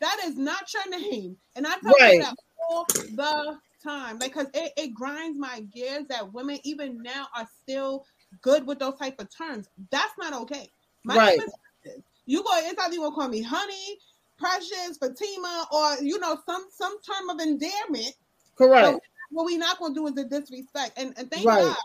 That 0.04 0.20
is 0.26 0.36
not 0.36 0.70
your 0.74 1.00
name. 1.00 1.34
And 1.56 1.66
I 1.66 1.76
tell 1.82 1.94
right. 1.98 2.16
you 2.16 2.20
that 2.20 2.36
all 2.68 2.84
the 2.92 3.56
time. 3.82 4.18
Cause 4.18 4.48
it, 4.52 4.72
it 4.76 4.92
grinds 4.92 5.38
my 5.38 5.60
gears 5.74 6.04
that 6.10 6.30
women 6.30 6.58
even 6.62 7.02
now 7.02 7.28
are 7.34 7.48
still 7.62 8.04
good 8.42 8.66
with 8.66 8.80
those 8.80 8.98
type 8.98 9.18
of 9.18 9.34
terms. 9.34 9.66
That's 9.90 10.12
not 10.18 10.34
okay. 10.42 10.70
My 11.04 11.16
right. 11.16 11.38
name 11.38 11.48
is 11.48 12.02
you 12.26 12.42
go 12.42 12.50
either 12.52 12.92
you 12.92 13.00
gonna 13.00 13.14
call 13.14 13.28
me 13.28 13.40
honey, 13.40 13.98
precious, 14.38 14.98
Fatima, 15.00 15.66
or 15.72 15.96
you 16.02 16.18
know, 16.18 16.36
some 16.44 16.66
some 16.70 16.96
term 17.00 17.30
of 17.30 17.40
endearment. 17.40 18.14
Correct. 18.56 18.86
So 18.86 19.00
what 19.30 19.46
we 19.46 19.56
not 19.56 19.78
gonna 19.78 19.94
do 19.94 20.06
is 20.06 20.12
the 20.12 20.24
disrespect. 20.24 20.98
And, 20.98 21.14
and 21.16 21.30
thank 21.30 21.46
right. 21.46 21.62
God 21.62 21.76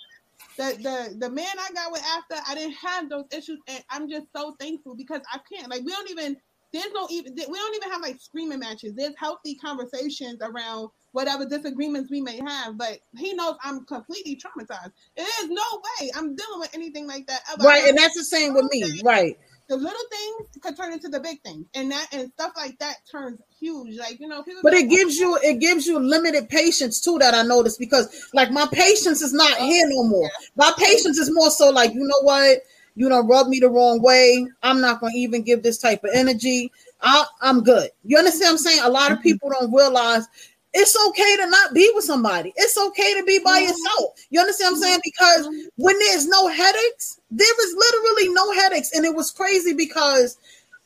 the 0.57 0.77
the 0.83 1.15
the 1.19 1.29
man 1.29 1.47
I 1.57 1.71
got 1.73 1.91
with 1.93 2.03
after 2.03 2.35
I 2.45 2.53
didn't 2.53 2.73
have 2.73 3.09
those 3.09 3.25
issues, 3.31 3.59
and 3.69 3.81
I'm 3.89 4.09
just 4.09 4.25
so 4.35 4.55
thankful 4.59 4.93
because 4.93 5.21
I 5.33 5.39
can't 5.49 5.69
like 5.69 5.83
we 5.85 5.91
don't 5.93 6.09
even 6.09 6.35
there's 6.71 6.91
no 6.93 7.07
even 7.09 7.33
we 7.35 7.57
don't 7.57 7.75
even 7.75 7.91
have 7.91 8.01
like 8.01 8.19
screaming 8.19 8.59
matches. 8.59 8.93
There's 8.95 9.13
healthy 9.17 9.55
conversations 9.55 10.39
around 10.41 10.89
whatever 11.11 11.45
disagreements 11.45 12.11
we 12.11 12.21
may 12.21 12.39
have, 12.45 12.77
but 12.77 12.99
he 13.17 13.33
knows 13.33 13.55
I'm 13.63 13.85
completely 13.85 14.35
traumatized. 14.35 14.91
There 15.17 15.25
is 15.41 15.49
no 15.49 15.63
way 15.73 16.11
I'm 16.15 16.35
dealing 16.35 16.59
with 16.59 16.69
anything 16.73 17.07
like 17.07 17.25
that 17.27 17.41
ever. 17.51 17.63
Right, 17.63 17.87
and 17.87 17.97
that's 17.97 18.15
the 18.15 18.23
same 18.23 18.53
with 18.53 18.65
me. 18.71 19.01
Right. 19.03 19.37
The 19.67 19.75
little 19.75 20.01
things 20.11 20.49
could 20.61 20.75
turn 20.75 20.93
into 20.93 21.09
the 21.09 21.19
big 21.19 21.41
things, 21.43 21.65
and 21.75 21.91
that 21.91 22.07
and 22.11 22.31
stuff 22.31 22.53
like 22.55 22.79
that 22.79 22.97
turns 23.11 23.39
huge. 23.59 23.97
Like 23.97 24.19
you 24.19 24.27
know, 24.27 24.41
people. 24.41 24.61
But 24.63 24.73
it 24.73 24.89
gives 24.89 25.17
you 25.17 25.37
it 25.43 25.59
gives 25.59 25.85
you 25.85 25.99
limited 25.99 26.49
patience 26.49 26.99
too. 26.99 27.19
That 27.19 27.35
I 27.35 27.43
noticed 27.43 27.77
because 27.77 28.29
like 28.33 28.49
my 28.51 28.67
patience 28.71 29.21
is 29.21 29.31
not 29.31 29.51
oh, 29.59 29.65
here 29.65 29.87
no 29.87 30.03
more. 30.03 30.29
My 30.55 30.73
patience 30.75 31.19
is 31.19 31.31
more 31.31 31.51
so 31.51 31.69
like 31.69 31.93
you 31.93 32.01
know 32.01 32.21
what 32.23 32.63
you 32.99 33.07
don't 33.07 33.27
rub 33.27 33.47
me 33.47 33.61
the 33.61 33.69
wrong 33.69 34.01
way. 34.01 34.45
I'm 34.61 34.81
not 34.81 34.99
going 34.99 35.13
to 35.13 35.19
even 35.19 35.41
give 35.41 35.63
this 35.63 35.77
type 35.77 36.03
of 36.03 36.09
energy. 36.13 36.69
I, 36.99 37.23
am 37.41 37.63
good. 37.63 37.91
You 38.03 38.17
understand 38.17 38.47
what 38.47 38.51
I'm 38.51 38.57
saying? 38.57 38.79
A 38.83 38.89
lot 38.89 39.13
of 39.13 39.19
mm-hmm. 39.19 39.23
people 39.23 39.49
don't 39.51 39.73
realize 39.73 40.27
it's 40.73 40.97
okay 41.07 41.37
to 41.37 41.49
not 41.49 41.73
be 41.73 41.89
with 41.95 42.03
somebody. 42.03 42.51
It's 42.57 42.77
okay 42.77 43.13
to 43.17 43.23
be 43.23 43.39
by 43.39 43.61
mm-hmm. 43.61 43.69
yourself. 43.69 44.19
You 44.31 44.41
understand 44.41 44.73
what 44.73 44.77
I'm 44.79 44.83
saying? 44.83 44.99
Because 45.05 45.47
mm-hmm. 45.47 45.67
when 45.77 45.97
there's 45.97 46.27
no 46.27 46.49
headaches, 46.49 47.21
there 47.31 47.47
is 47.47 47.73
literally 47.73 48.33
no 48.33 48.51
headaches. 48.51 48.91
And 48.93 49.05
it 49.05 49.15
was 49.15 49.31
crazy 49.31 49.73
because 49.73 50.37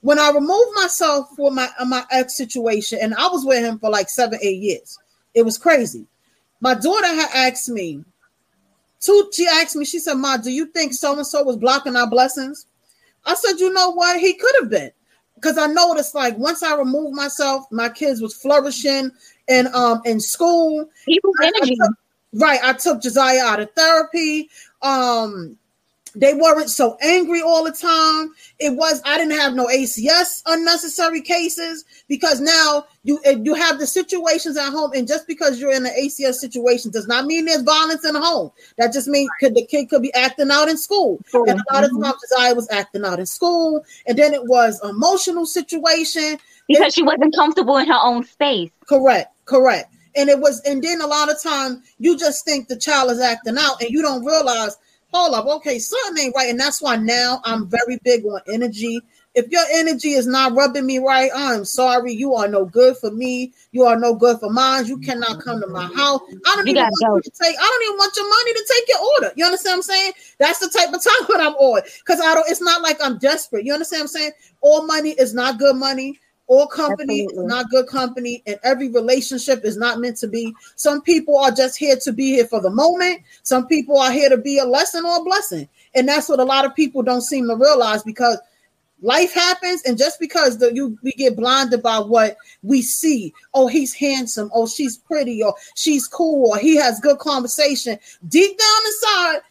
when 0.02 0.20
I 0.20 0.30
removed 0.30 0.76
myself 0.76 1.30
from 1.36 1.56
my 1.56 1.68
my 1.84 2.06
ex 2.12 2.38
situation, 2.38 3.00
and 3.02 3.16
I 3.16 3.28
was 3.30 3.44
with 3.44 3.64
him 3.64 3.80
for 3.80 3.90
like 3.90 4.08
seven, 4.08 4.38
eight 4.44 4.62
years, 4.62 5.00
it 5.34 5.44
was 5.44 5.58
crazy. 5.58 6.06
My 6.62 6.76
daughter 6.76 7.08
had 7.08 7.30
asked 7.34 7.70
me, 7.70 8.06
two, 9.04 9.30
she 9.34 9.48
asked 9.48 9.76
me, 9.76 9.86
she 9.86 10.00
said, 10.00 10.16
Ma, 10.16 10.38
do 10.38 10.52
you 10.52 10.68
think 10.68 10.94
so 10.94 11.16
and 11.16 11.26
so 11.26 11.44
was 11.44 11.58
blocking 11.58 11.96
our 11.96 12.10
blessings? 12.10 12.66
I 13.26 13.36
said, 13.36 13.60
you 13.60 13.72
know 13.72 13.92
what? 13.92 14.20
He 14.20 14.34
could 14.34 14.56
have 14.62 14.70
been. 14.70 14.92
Because 15.36 15.58
I 15.58 15.68
noticed 15.68 16.16
like 16.16 16.38
once 16.38 16.64
I 16.64 16.76
removed 16.76 17.16
myself, 17.16 17.66
my 17.72 17.90
kids 17.90 18.22
was 18.22 18.34
flourishing 18.34 19.12
and 19.50 19.68
um 19.70 20.02
in 20.06 20.20
school. 20.20 20.90
People 21.06 21.34
energy. 21.42 21.78
I 21.82 21.86
took, 21.86 21.96
right. 22.36 22.60
I 22.64 22.74
took 22.74 23.02
Josiah 23.02 23.44
out 23.44 23.60
of 23.60 23.72
therapy. 23.74 24.50
Um 24.82 25.58
they 26.16 26.34
weren't 26.34 26.70
so 26.70 26.98
angry 27.02 27.42
all 27.42 27.64
the 27.64 27.72
time. 27.72 28.34
It 28.60 28.76
was 28.76 29.02
I 29.06 29.18
didn't 29.18 29.38
have 29.38 29.56
no 29.56 29.68
ACS 29.68 30.44
unnecessary 30.46 31.22
cases 31.22 31.86
because 32.08 32.40
now 32.40 32.86
you 33.04 33.20
you 33.26 33.54
have 33.56 33.80
the 33.80 33.88
situations 33.88 34.58
at 34.58 34.72
home, 34.72 34.92
and 34.94 35.08
just 35.08 35.28
because 35.28 35.60
you're 35.60 35.72
in 35.72 35.86
an 35.86 35.94
ACS 36.00 36.36
situation 36.36 36.92
does 36.92 37.08
not 37.08 37.26
mean 37.26 37.46
there's 37.46 37.64
violence 37.64 38.06
in 38.06 38.14
the 38.14 38.22
home. 38.22 38.52
That 38.78 38.94
just 38.94 39.08
means 39.08 39.30
could 39.40 39.56
the 39.56 39.66
kid 39.66 39.90
could 39.90 40.02
be 40.02 40.14
acting 40.14 40.52
out 40.52 40.70
in 40.70 40.78
school, 40.78 41.20
and 41.34 41.50
a 41.50 41.74
lot 41.74 41.84
of 41.84 41.92
mm-hmm. 41.92 42.04
times 42.04 42.34
I 42.38 42.54
was 42.54 42.70
acting 42.72 43.06
out 43.06 43.20
in 43.20 43.26
school, 43.26 43.84
and 44.06 44.18
then 44.18 44.34
it 44.34 44.46
was 44.46 44.80
emotional 44.84 45.46
situation 45.46 46.38
because 46.68 46.88
it, 46.88 46.94
she 46.94 47.04
wasn't 47.04 47.36
comfortable 47.36 47.78
in 47.78 47.88
her 47.88 48.00
own 48.02 48.24
space. 48.24 48.72
Correct, 48.88 49.34
correct. 49.46 49.94
And 50.16 50.30
it 50.30 50.40
was, 50.40 50.62
and 50.62 50.84
then 50.84 51.02
a 51.02 51.08
lot 51.08 51.32
of 51.32 51.42
time 51.42 51.82
you 51.98 52.16
just 52.16 52.46
think 52.46 52.68
the 52.68 52.78
child 52.78 53.10
is 53.10 53.20
acting 53.20 53.58
out, 53.58 53.82
and 53.82 53.90
you 53.90 54.02
don't 54.02 54.24
realize 54.24 54.78
hold 55.14 55.36
up, 55.36 55.46
okay, 55.46 55.80
something 55.80 56.26
ain't 56.26 56.36
right. 56.36 56.50
And 56.50 56.60
that's 56.60 56.82
why 56.82 56.96
now 56.96 57.40
I'm 57.44 57.68
very 57.68 58.00
big 58.04 58.26
on 58.26 58.42
energy. 58.52 59.00
If 59.36 59.50
your 59.50 59.64
energy 59.72 60.12
is 60.12 60.28
not 60.28 60.54
rubbing 60.54 60.86
me 60.86 61.00
right, 61.00 61.32
I'm 61.34 61.66
sorry. 61.66 62.14
You 62.14 62.36
are 62.36 62.48
no 62.48 62.66
good 62.66 62.98
for 62.98 63.10
me. 63.10 63.54
You 63.72 63.84
are 63.84 63.98
no 63.98 64.14
good 64.14 64.40
for 64.40 64.52
mine. 64.52 64.86
You 64.86 64.98
cannot 65.00 65.40
come 65.42 65.60
to 65.62 65.68
my 65.68 65.86
house. 65.86 66.22
I 66.46 66.56
don't 66.56 66.68
you 66.68 66.74
even 66.74 66.86
want 66.86 67.06
you 67.16 67.22
to 67.22 67.32
take. 67.42 67.56
I 67.58 67.62
don't 67.62 67.84
even 67.84 67.98
want 67.98 68.16
your 68.16 68.30
money 68.30 68.54
to 68.54 68.74
take 68.74 68.88
your 68.90 69.00
order. 69.16 69.34
You 69.36 69.46
understand 69.46 69.74
what 69.74 69.78
I'm 69.78 69.82
saying? 69.84 70.12
That's 70.40 70.60
the 70.60 70.70
type 70.70 70.94
of 70.94 71.04
time 71.04 71.28
that 71.30 71.48
I'm 71.48 71.56
on 71.56 71.82
because 72.06 72.20
I 72.20 72.34
don't. 72.36 72.50
It's 72.50 72.62
not 72.62 72.82
like 72.82 72.98
I'm 73.02 73.18
desperate. 73.18 73.66
You 73.66 73.74
understand 73.74 74.02
what 74.02 74.04
I'm 74.04 74.08
saying? 74.10 74.32
All 74.62 74.86
money 74.86 75.12
is 75.12 75.34
not 75.34 75.58
good 75.58 75.76
money. 75.76 76.20
All 76.48 76.68
company 76.68 77.24
Absolutely. 77.24 77.46
is 77.46 77.50
not 77.50 77.70
good 77.70 77.88
company, 77.88 78.44
and 78.46 78.60
every 78.64 78.90
relationship 78.90 79.64
is 79.64 79.78
not 79.78 80.00
meant 80.00 80.18
to 80.18 80.28
be. 80.28 80.54
Some 80.76 81.02
people 81.02 81.38
are 81.38 81.52
just 81.52 81.78
here 81.78 81.96
to 82.04 82.12
be 82.12 82.32
here 82.32 82.46
for 82.46 82.62
the 82.62 82.70
moment. 82.70 83.22
Some 83.44 83.66
people 83.68 83.98
are 83.98 84.12
here 84.12 84.30
to 84.30 84.38
be 84.38 84.60
a 84.60 84.66
lesson 84.66 85.06
or 85.06 85.18
a 85.18 85.24
blessing, 85.24 85.70
and 85.96 86.08
that's 86.08 86.28
what 86.28 86.42
a 86.42 86.44
lot 86.44 86.66
of 86.66 86.76
people 86.76 87.02
don't 87.02 87.22
seem 87.22 87.48
to 87.48 87.56
realize 87.56 88.04
because 88.04 88.40
life 89.02 89.34
happens, 89.34 89.84
and 89.84 89.98
just 89.98 90.20
because 90.20 90.58
the, 90.58 90.74
you 90.74 90.98
we 91.02 91.12
get 91.14 91.38
blinded 91.38 91.82
by 91.82 92.00
what 92.00 92.36
we 92.62 92.82
see. 92.82 93.34
Oh, 93.54 93.68
he's 93.68 93.94
handsome. 93.94 94.52
Oh, 94.54 94.68
she's 94.68 94.98
pretty. 94.98 95.42
Or 95.42 95.56
she's 95.76 96.08
cool. 96.08 96.52
Or 96.52 96.58
he 96.58 96.76
has 96.76 97.00
good 97.00 97.20
conversation. 97.20 97.98
Deep 98.28 98.58
down 98.58 98.86
inside, 98.86 99.42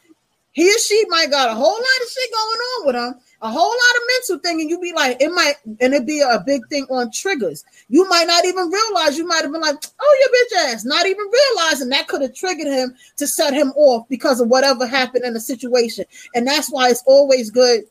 he 0.52 0.68
or 0.68 0.78
she 0.78 1.04
might 1.08 1.30
got 1.30 1.50
a 1.50 1.54
whole 1.54 1.72
lot 1.72 2.02
of 2.02 2.10
shit 2.10 2.30
going 2.30 2.58
on 2.58 2.86
with 2.86 2.96
him 2.96 3.22
a 3.42 3.50
whole 3.50 3.68
lot 3.68 3.96
of 3.96 4.02
mental 4.06 4.38
thing, 4.38 4.60
and 4.60 4.70
you 4.70 4.80
be 4.80 4.92
like, 4.92 5.20
it 5.20 5.30
might, 5.32 5.54
and 5.80 5.92
it 5.92 6.06
be 6.06 6.20
a 6.20 6.42
big 6.46 6.66
thing 6.68 6.86
on 6.90 7.10
triggers. 7.10 7.64
You 7.88 8.08
might 8.08 8.28
not 8.28 8.44
even 8.44 8.70
realize. 8.70 9.18
You 9.18 9.26
might 9.26 9.42
have 9.42 9.50
been 9.50 9.60
like, 9.60 9.76
oh, 10.00 10.16
your 10.20 10.62
bitch 10.62 10.72
ass, 10.72 10.84
not 10.84 11.06
even 11.06 11.26
realizing 11.26 11.88
that 11.88 12.06
could 12.06 12.22
have 12.22 12.34
triggered 12.34 12.68
him 12.68 12.94
to 13.16 13.26
set 13.26 13.52
him 13.52 13.72
off 13.74 14.08
because 14.08 14.40
of 14.40 14.48
whatever 14.48 14.86
happened 14.86 15.24
in 15.24 15.34
the 15.34 15.40
situation. 15.40 16.04
And 16.36 16.46
that's 16.46 16.70
why 16.70 16.88
it's 16.88 17.02
always 17.04 17.50
good 17.50 17.82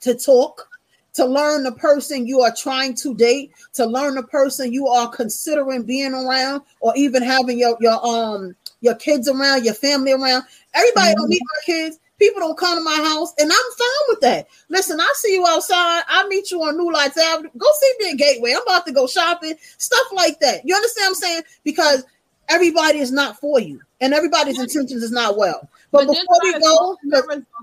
to 0.00 0.14
talk. 0.14 0.68
To 1.14 1.24
learn 1.24 1.62
the 1.62 1.72
person 1.72 2.26
you 2.26 2.42
are 2.42 2.54
trying 2.54 2.94
to 2.96 3.14
date, 3.14 3.50
to 3.72 3.86
learn 3.86 4.16
the 4.16 4.22
person 4.24 4.70
you 4.70 4.86
are 4.86 5.08
considering 5.08 5.84
being 5.84 6.12
around, 6.12 6.60
or 6.80 6.92
even 6.94 7.22
having 7.22 7.58
your 7.58 7.74
your 7.80 8.06
um 8.06 8.54
your 8.82 8.96
kids 8.96 9.26
around, 9.26 9.64
your 9.64 9.72
family 9.72 10.12
around. 10.12 10.44
Everybody 10.74 11.12
mm-hmm. 11.12 11.20
don't 11.20 11.30
meet 11.30 11.42
my 11.42 11.60
kids 11.64 11.98
People 12.18 12.40
don't 12.40 12.58
come 12.58 12.78
to 12.78 12.84
my 12.84 12.96
house, 12.96 13.32
and 13.38 13.50
I'm 13.50 13.72
fine 13.78 14.06
with 14.08 14.20
that. 14.20 14.48
Listen, 14.68 15.00
I 15.00 15.12
see 15.16 15.34
you 15.34 15.46
outside. 15.46 16.02
I 16.08 16.26
meet 16.28 16.50
you 16.50 16.62
on 16.62 16.76
New 16.76 16.90
Lots 16.92 17.18
Avenue. 17.18 17.50
Go 17.56 17.66
see 17.80 17.92
me 18.00 18.10
at 18.12 18.18
Gateway. 18.18 18.52
I'm 18.52 18.62
about 18.62 18.86
to 18.86 18.92
go 18.92 19.06
shopping, 19.06 19.54
stuff 19.78 20.06
like 20.12 20.40
that. 20.40 20.62
You 20.64 20.74
understand 20.74 21.04
what 21.04 21.08
I'm 21.08 21.14
saying? 21.14 21.42
Because 21.62 22.04
everybody 22.48 22.98
is 22.98 23.12
not 23.12 23.38
for 23.38 23.60
you, 23.60 23.80
and 24.00 24.14
everybody's 24.14 24.58
intentions 24.58 25.02
is 25.02 25.12
not 25.12 25.36
well. 25.36 25.68
But, 25.92 26.06
but 26.06 26.14
before 26.14 26.38
we 26.42 26.58
go, 26.58 26.96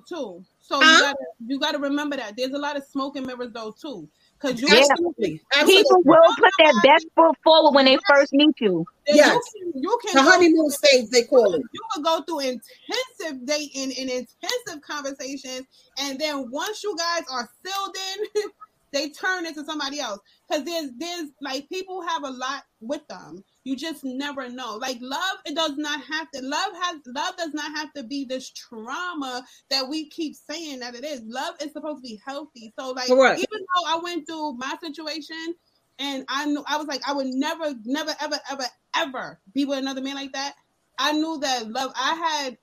too. 0.08 0.44
So 0.62 0.80
huh? 0.82 1.14
you 1.40 1.56
you 1.56 1.60
gotta 1.60 1.78
remember 1.78 2.16
that 2.16 2.36
there's 2.38 2.54
a 2.54 2.58
lot 2.58 2.78
of 2.78 2.84
smoke 2.86 3.18
and 3.18 3.28
mirrors 3.28 3.52
though 3.52 3.72
too. 3.72 4.08
Because 4.44 4.62
you 4.62 4.68
absolutely, 4.68 5.42
absolutely. 5.56 5.84
people 5.84 6.04
will 6.04 6.36
put 6.38 6.52
their 6.60 6.74
best 6.84 7.08
foot 7.16 7.36
forward 7.44 7.76
when 7.76 7.86
they 7.86 7.98
first 8.10 8.34
meet 8.34 8.56
you. 8.60 8.86
Yes, 9.08 9.40
you 9.56 9.72
can, 9.72 9.82
you 9.82 10.00
can 10.06 10.16
the 10.16 10.30
honeymoon 10.30 10.70
stage 10.70 11.10
they 11.12 11.24
call 11.24 11.54
it. 11.54 11.62
You 11.72 11.82
will 11.96 12.04
go 12.04 12.22
through 12.24 12.40
intensive 12.40 13.46
dating 13.46 13.94
and 13.98 14.10
intensive 14.10 14.82
conversations, 14.86 15.66
and 15.98 16.20
then 16.20 16.52
once 16.52 16.84
you 16.84 16.94
guys 16.98 17.24
are 17.32 17.50
filled 17.64 17.96
in, 17.96 18.44
they 18.92 19.10
turn 19.12 19.46
into 19.46 19.64
somebody 19.64 20.02
else. 20.02 20.20
Because 20.50 20.66
there's 20.66 20.90
there's 20.98 21.30
like 21.42 21.70
people 21.70 22.06
have 22.06 22.24
a 22.24 22.32
lot 22.32 22.64
with 22.82 23.08
them 23.08 23.44
you 23.64 23.76
just 23.76 24.04
never 24.04 24.50
know. 24.50 24.76
Like 24.76 24.98
love, 25.02 25.38
it 25.46 25.56
does 25.56 25.78
not 25.78 26.02
have 26.04 26.30
to. 26.32 26.42
Love 26.42 26.74
has 26.82 26.98
love 27.08 27.38
does 27.38 27.54
not 27.54 27.72
have 27.76 27.94
to 27.94 28.04
be 28.04 28.26
this 28.26 28.50
trauma 28.52 29.44
that 29.70 29.88
we 29.88 30.10
keep 30.10 30.36
saying 30.36 30.80
that 30.80 30.96
it 30.96 31.06
is. 31.06 31.22
Love 31.26 31.56
is 31.62 31.72
supposed 31.72 32.04
to 32.04 32.10
be 32.10 32.20
healthy. 32.26 32.74
So 32.78 32.92
like, 32.92 33.08
Correct. 33.08 33.40
even 33.40 33.60
though 33.60 33.90
I 33.90 34.00
went 34.02 34.28
through 34.28 34.54
my 34.54 34.76
situation, 34.82 35.56
and 36.00 36.26
I 36.28 36.46
knew 36.46 36.64
I 36.68 36.78
was 36.78 36.88
like, 36.88 37.02
I 37.08 37.14
would 37.14 37.28
never, 37.28 37.74
never, 37.86 38.14
ever, 38.20 38.40
ever, 38.50 38.66
ever 38.96 39.40
be 39.54 39.66
with 39.66 39.80
another 39.80 40.02
man 40.02 40.16
like 40.16 40.34
that. 40.34 40.56
I 41.00 41.14
knew 41.14 41.40
that 41.40 41.70
love. 41.70 41.92
I 41.96 42.16
had 42.16 42.58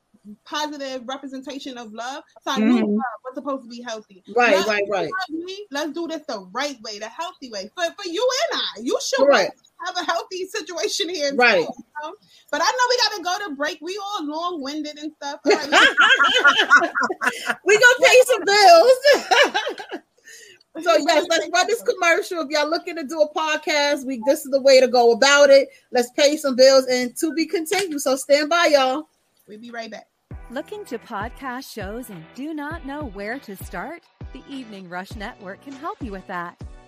positive 0.45 1.03
representation 1.07 1.79
of 1.79 1.93
love. 1.93 2.23
So 2.43 2.51
I 2.51 2.59
mm-hmm. 2.59 2.69
knew 2.69 2.87
love 2.87 3.21
was 3.25 3.35
supposed 3.35 3.63
to 3.63 3.69
be 3.69 3.83
healthy. 3.83 4.23
Right, 4.37 4.55
let's, 4.55 4.69
right, 4.69 4.83
right. 4.91 5.11
Me, 5.31 5.67
let's 5.71 5.93
do 5.93 6.07
this 6.07 6.23
the 6.29 6.47
right 6.53 6.77
way, 6.83 6.99
the 6.99 7.09
healthy 7.09 7.51
way. 7.51 7.71
For 7.75 7.85
for 7.85 8.09
you 8.09 8.29
and 8.53 8.61
I, 8.61 8.81
you 8.83 8.99
should 9.03 9.25
Correct 9.25 9.59
have 9.87 9.97
a 9.97 10.05
healthy 10.05 10.47
situation 10.47 11.09
here. 11.09 11.35
Right. 11.35 11.67
Too, 11.67 11.73
you 11.77 11.85
know? 12.03 12.15
But 12.51 12.63
I 12.63 12.67
know 12.67 12.87
we 12.89 12.97
got 12.97 13.13
to 13.17 13.23
go 13.23 13.49
to 13.49 13.55
break. 13.57 13.79
We 13.81 13.99
all 14.03 14.27
long 14.27 14.63
winded 14.63 14.99
and 14.99 15.13
stuff. 15.13 15.41
Right, 15.45 15.69
we 17.65 17.79
gonna 17.79 18.01
pay 18.03 18.23
some 18.27 18.45
bills. 18.45 18.93
so 20.85 20.97
yes, 20.97 21.27
let's 21.29 21.49
run 21.53 21.67
this 21.67 21.83
commercial. 21.95 22.41
If 22.41 22.49
y'all 22.51 22.69
looking 22.69 22.97
to 22.97 23.05
do 23.05 23.21
a 23.21 23.33
podcast, 23.35 24.05
we 24.07 24.23
this 24.27 24.45
is 24.45 24.51
the 24.51 24.61
way 24.61 24.81
to 24.81 24.89
go 24.89 25.13
about 25.13 25.51
it. 25.51 25.69
Let's 25.93 26.11
pay 26.13 26.37
some 26.37 26.57
bills 26.57 26.87
and 26.87 27.17
to 27.19 27.33
be 27.35 27.47
continued. 27.47 28.01
So 28.01 28.17
stand 28.17 28.51
by, 28.51 28.67
y'all. 28.67 29.09
We'll 29.47 29.61
be 29.61 29.71
right 29.71 29.91
back. 29.91 30.07
Looking 30.51 30.85
to 30.87 30.99
podcast 30.99 31.73
shows 31.73 32.11
and 32.11 32.25
do 32.35 32.55
not 32.55 32.85
know 32.85 33.07
where 33.15 33.39
to 33.41 33.57
start? 33.57 34.03
The 34.33 34.43
Evening 34.49 34.89
Rush 34.89 35.15
Network 35.15 35.63
can 35.63 35.73
help 35.73 36.03
you 36.03 36.13
with 36.13 36.27
that. 36.27 36.61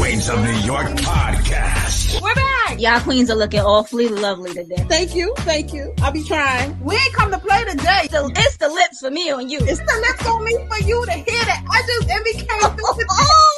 Queens 0.00 0.30
of 0.30 0.42
New 0.42 0.58
York 0.64 0.86
podcast. 0.86 2.22
We're 2.22 2.34
back. 2.34 2.80
Y'all 2.80 3.00
queens 3.00 3.28
are 3.28 3.36
looking 3.36 3.60
awfully 3.60 4.08
lovely 4.08 4.54
today. 4.54 4.82
Thank 4.88 5.14
you, 5.14 5.34
thank 5.40 5.74
you. 5.74 5.92
I'll 6.00 6.10
be 6.10 6.24
trying. 6.24 6.80
We 6.80 6.94
ain't 6.94 7.12
come 7.12 7.30
to 7.30 7.38
play 7.38 7.62
today. 7.66 8.00
It's 8.04 8.12
the, 8.14 8.32
it's 8.34 8.56
the 8.56 8.70
lips 8.70 9.00
for 9.00 9.10
me 9.10 9.30
on 9.30 9.50
you. 9.50 9.58
It's 9.60 9.78
the 9.78 10.06
lips 10.08 10.26
on 10.26 10.42
me 10.42 10.56
for 10.70 10.78
you 10.86 11.04
to 11.04 11.12
hear 11.12 11.44
that. 11.44 11.64
I 11.70 11.82
just 11.82 12.08
Emmy 12.08 12.32
came 12.32 12.76
through 12.78 12.96
with 12.96 13.06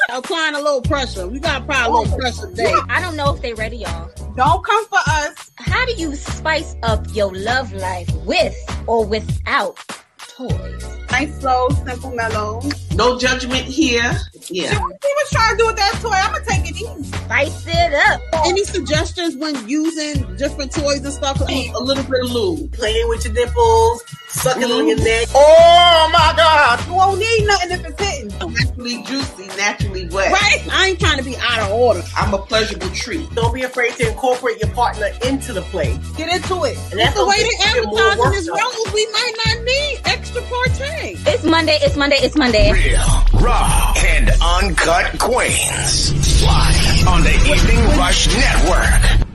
Applying 0.09 0.57
a 0.57 0.61
little 0.61 0.82
pressure. 0.82 1.28
We 1.28 1.38
got 1.38 1.59
to 1.59 1.62
apply 1.62 1.84
a 1.86 1.90
little 1.93 2.12
oh. 2.12 2.18
pressure 2.18 2.49
today. 2.49 2.74
I 2.88 3.01
don't 3.01 3.14
know 3.14 3.32
if 3.32 3.40
they 3.40 3.55
ready, 3.55 3.76
y'all. 3.76 4.11
Don't 4.34 4.64
come 4.64 4.84
for 4.86 4.99
us. 5.07 5.53
How 5.59 5.86
do 5.86 5.93
you 5.93 6.16
spice 6.16 6.74
up 6.82 7.07
your 7.14 7.32
love 7.32 7.72
life 7.72 8.12
with 8.26 8.57
or 8.88 9.07
without 9.07 9.78
toys? 10.18 10.88
Nice, 11.12 11.38
slow, 11.38 11.68
simple, 11.68 12.11
mellow. 12.11 12.61
No 12.95 13.18
judgment 13.18 13.64
here. 13.64 14.18
Yeah. 14.49 14.70
He 14.70 14.76
was 14.78 15.30
trying 15.30 15.53
to 15.53 15.59
do 15.59 15.66
with 15.66 15.76
that 15.76 15.99
toy. 16.03 16.11
I'm 16.11 16.32
gonna 16.32 16.45
take 16.45 16.70
it 16.70 16.76
easy. 16.76 17.16
Spice 17.16 17.66
it 17.66 17.95
up. 17.95 18.20
Any 18.47 18.64
suggestions 18.64 19.36
when 19.36 19.68
using 19.68 20.36
different 20.36 20.72
toys 20.72 21.05
and 21.05 21.12
stuff? 21.12 21.40
A 21.40 21.78
little 21.78 22.05
bit 22.05 22.24
of 22.24 22.30
lube. 22.30 22.72
Playing 22.72 23.09
with 23.09 23.24
your 23.24 23.32
nipples, 23.34 24.03
sucking 24.33 24.64
on 24.64 24.89
your 24.89 24.97
neck. 24.99 25.28
Oh 25.35 26.11
my 26.12 26.35
God. 26.37 26.87
You 26.87 26.95
won't 26.95 27.18
need 27.18 27.47
nothing 27.47 27.70
if 27.72 27.85
it's 27.87 28.03
hitting. 28.03 28.28
Naturally 28.53 29.03
juicy, 29.05 29.47
naturally 29.57 30.09
wet. 30.09 30.33
Right? 30.33 30.66
I 30.72 30.89
ain't 30.89 31.01
trying 31.01 31.18
to 31.18 31.24
be 31.24 31.37
out 31.37 31.61
of 31.61 31.70
order. 31.72 32.03
I'm 32.16 32.35
a 32.35 32.39
pleasurable 32.39 32.89
treat. 32.91 33.33
Don't 33.35 33.55
be 33.55 33.62
afraid 33.62 33.95
to 33.95 34.09
incorporate 34.09 34.59
your 34.61 34.70
partner 34.70 35.09
into 35.26 35.53
the 35.53 35.62
play. 35.62 35.99
Get 36.16 36.28
into 36.35 36.64
it. 36.64 36.76
And 36.91 37.01
that's 37.01 37.14
The 37.14 37.26
way 37.26 37.37
gonna 37.37 37.49
they 37.49 37.57
get 37.64 37.76
you 37.76 37.85
more 37.85 38.01
advertising 38.01 38.33
this 38.33 38.47
done. 38.47 38.57
role, 38.59 38.95
we 38.95 39.07
might 39.12 39.33
not 39.47 39.64
need 39.64 40.01
extra 40.05 40.43
partay. 40.43 41.26
It's 41.26 41.45
Monday. 41.45 41.78
It's 41.83 41.97
Monday. 41.97 42.16
It's 42.20 42.37
Monday. 42.37 42.72
Real, 42.72 42.99
raw, 43.41 43.93
and 43.97 44.30
uncut 44.41 45.18
queens. 45.18 46.43
Live 46.43 47.09
on 47.09 47.22
the 47.22 47.35
Evening 47.35 47.99
Rush 47.99 48.26
Network. 48.28 49.28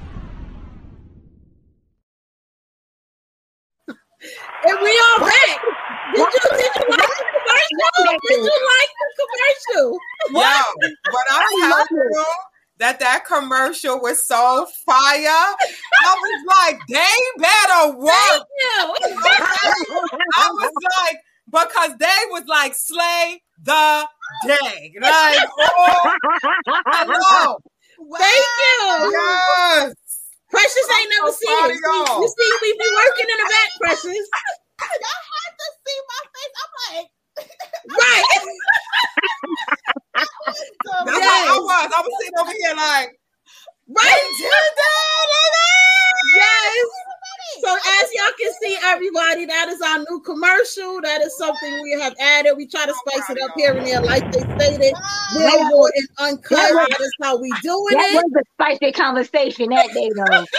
And 4.67 4.77
we 4.81 4.91
all 5.05 5.19
back. 5.27 5.59
Did 6.15 6.27
you 6.27 6.41
did 6.57 6.71
you 6.75 6.87
like 6.89 7.17
the 7.19 7.39
commercial? 7.45 8.19
Did 8.27 8.41
you 8.43 8.59
like 8.67 8.91
the 8.99 9.07
commercial? 9.23 9.99
Yo, 10.31 10.89
but 11.05 11.25
I'm 11.31 11.47
telling 11.61 11.85
you 11.91 12.25
that 12.79 12.99
that 12.99 13.25
commercial 13.25 13.99
was 13.99 14.25
so 14.25 14.67
fire. 14.85 14.95
I 14.95 16.15
was 16.21 16.43
like, 16.47 16.79
they 16.89 17.15
better 17.37 17.97
work. 17.97 18.11
I 20.37 20.49
was 20.51 20.73
like, 20.99 21.17
because 21.49 21.97
they 21.97 22.19
was 22.29 22.43
like, 22.47 22.73
slay 22.75 23.41
the 23.63 24.07
day. 24.45 24.93
Like, 25.01 25.37
oh, 25.59 26.13
hello. 26.67 27.57
Thank 28.17 28.45
you. 28.59 29.11
Yes. 29.11 29.93
Precious 30.49 30.87
ain't 30.99 31.11
never 31.11 31.31
so 31.31 31.37
seen 31.37 31.71
it. 31.71 31.79
y'all. 31.83 32.21
You 32.23 32.29
see, 32.29 32.51
we 32.61 32.69
be 32.79 32.89
working 32.95 33.27
in 33.29 33.37
the 33.43 33.49
back, 33.51 33.69
Precious. 33.79 34.27
Y'all 34.79 35.23
had 35.33 35.51
to 35.59 35.67
see 35.83 35.99
my 36.07 36.21
face. 36.33 36.55
I'm 36.61 36.71
like, 36.95 37.07
Right. 37.89 38.25
so 40.85 40.91
That's 41.05 41.19
Yes. 41.19 41.25
what 41.25 41.49
I 41.49 41.59
was. 41.59 41.93
I 41.97 42.01
was 42.01 42.13
sitting 42.19 42.39
over 42.39 42.51
here 42.51 42.75
like, 42.75 43.09
Right. 43.89 44.23
did 44.37 44.51
that, 44.51 45.27
Yes. 46.35 46.87
So 47.61 47.75
as 47.75 48.09
y'all 48.13 48.33
can 48.39 48.51
see, 48.61 48.77
everybody, 48.83 49.45
that 49.45 49.69
is 49.69 49.81
our 49.81 49.99
new 50.09 50.19
commercial. 50.21 51.01
That 51.01 51.21
is 51.21 51.35
something 51.37 51.81
we 51.83 51.99
have 51.99 52.15
added. 52.19 52.53
We 52.55 52.67
try 52.67 52.85
to 52.85 52.93
spice 52.93 53.29
it 53.29 53.41
up 53.43 53.51
here 53.57 53.75
and 53.75 53.85
there, 53.85 54.01
like 54.01 54.23
they 54.31 54.39
stated. 54.59 54.93
Real 55.35 55.59
raw 55.59 55.85
and 55.95 56.07
uncut. 56.19 56.73
That 56.73 56.97
is 57.01 57.13
how 57.21 57.41
we 57.41 57.51
doing 57.61 57.95
it. 57.97 58.13
That 58.13 58.23
was 58.23 58.43
a 58.43 58.43
spicy 58.55 58.91
conversation 58.91 59.69
that 59.69 59.89
day, 59.93 60.09
though. 60.15 60.45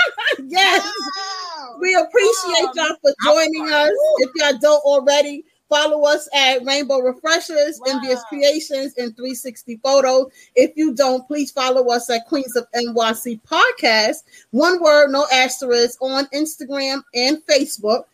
Yes. 0.46 0.84
Wow. 0.84 1.76
We 1.80 1.94
appreciate 1.94 2.68
y'all 2.74 2.96
for 3.02 3.12
joining 3.24 3.72
us. 3.72 3.90
If 4.18 4.30
y'all 4.36 4.58
don't 4.60 4.80
already, 4.84 5.44
follow 5.68 6.04
us 6.06 6.28
at 6.34 6.64
Rainbow 6.64 6.98
Refreshers, 6.98 7.80
Wow. 7.84 7.92
Envious 7.94 8.22
Creations, 8.28 8.94
and 8.96 9.14
360 9.16 9.76
Photos. 9.82 10.26
If 10.54 10.72
you 10.76 10.94
don't, 10.94 11.26
please 11.26 11.50
follow 11.50 11.88
us 11.92 12.08
at 12.10 12.26
Queens 12.26 12.56
of 12.56 12.66
NYC 12.74 13.40
Podcast. 13.42 14.24
One 14.50 14.82
word, 14.82 15.10
no 15.10 15.26
asterisk, 15.32 16.00
on 16.02 16.26
Instagram 16.26 17.02
and 17.14 17.38
Facebook. 17.46 18.04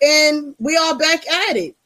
And 0.00 0.54
we 0.58 0.76
are 0.76 0.96
back 0.96 1.26
at 1.28 1.56
it. 1.56 1.76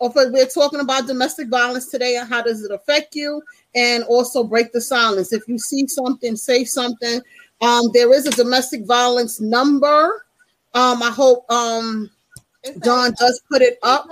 We're 0.00 0.46
talking 0.46 0.80
about 0.80 1.06
domestic 1.06 1.48
violence 1.48 1.90
today 1.90 2.16
and 2.16 2.28
how 2.28 2.42
does 2.42 2.62
it 2.62 2.70
affect 2.70 3.14
you, 3.14 3.42
and 3.74 4.04
also 4.04 4.44
break 4.44 4.72
the 4.72 4.80
silence. 4.80 5.32
If 5.32 5.48
you 5.48 5.58
see 5.58 5.86
something, 5.86 6.36
say 6.36 6.64
something. 6.64 7.20
Um, 7.60 7.90
there 7.94 8.12
is 8.12 8.26
a 8.26 8.30
domestic 8.30 8.84
violence 8.84 9.40
number. 9.40 10.26
Um, 10.74 11.02
I 11.02 11.10
hope 11.10 11.50
um 11.50 12.10
It's 12.64 12.78
John 12.84 13.12
does 13.18 13.40
put 13.50 13.62
it 13.62 13.78
up. 13.82 14.06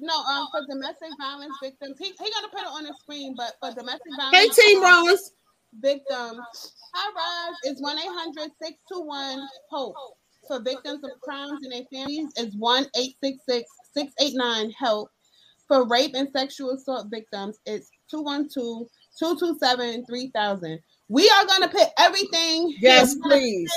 No, 0.00 0.14
um, 0.14 0.48
for 0.52 0.60
domestic 0.68 1.08
violence 1.18 1.54
victims, 1.60 1.96
he, 1.98 2.06
he 2.06 2.30
gonna 2.30 2.48
put 2.52 2.60
it 2.60 2.68
on 2.68 2.84
the 2.84 2.94
screen. 3.00 3.34
But 3.36 3.54
for 3.60 3.72
domestic 3.74 4.12
violence, 4.16 4.56
Hey, 4.56 4.74
Team 4.74 4.82
Rose. 4.82 5.32
victims, 5.80 6.38
High 6.94 7.12
Rise 7.14 7.56
is 7.74 7.82
one 7.82 7.98
621 7.98 9.48
HOPE. 9.70 9.94
For 10.46 10.60
victims 10.60 11.02
of 11.02 11.10
crimes 11.20 11.58
and 11.64 11.72
their 11.72 11.82
families 11.92 12.32
is 12.36 12.54
one 12.56 12.86
689 12.94 14.70
HELP. 14.78 15.10
For 15.66 15.84
rape 15.88 16.14
and 16.14 16.30
sexual 16.30 16.70
assault 16.70 17.08
victims, 17.10 17.58
it's 17.66 17.90
212-227-3000. 18.14 20.78
We 21.08 21.28
are 21.28 21.44
gonna 21.46 21.68
put 21.68 21.88
everything. 21.98 22.72
Yes, 22.78 23.16
please. 23.16 23.72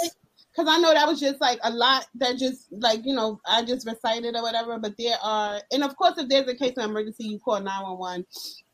Because 0.60 0.76
I 0.78 0.82
know 0.82 0.93
that 0.93 1.07
was 1.07 1.20
just 1.20 1.39
like 1.39 1.60
a 1.64 1.72
lot 1.72 2.05
that 2.16 2.38
just 2.38 2.68
like 2.72 3.05
you 3.05 3.16
know 3.16 3.39
I 3.47 3.64
just 3.64 3.88
recited 3.88 4.36
or 4.36 4.41
whatever. 4.41 4.78
But 4.78 4.95
there 4.97 5.18
are, 5.24 5.62
and 5.72 5.84
of 5.84 5.95
course, 5.95 6.18
if 6.18 6.28
there's 6.28 6.47
a 6.47 6.55
case 6.55 6.74
of 6.78 6.89
emergency, 6.89 7.26
you 7.26 7.39
call 7.39 7.62
nine 7.62 7.84
one 7.84 7.97
one. 7.97 8.26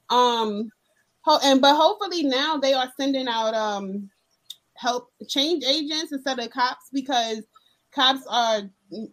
Um, 0.09 0.69
and 1.43 1.61
but 1.61 1.75
hopefully 1.75 2.23
now 2.23 2.57
they 2.57 2.73
are 2.73 2.91
sending 2.99 3.27
out 3.27 3.53
um 3.53 4.09
help 4.77 5.09
change 5.27 5.63
agents 5.63 6.11
instead 6.11 6.39
of 6.39 6.49
cops 6.49 6.89
because 6.91 7.43
cops 7.93 8.25
are 8.29 8.61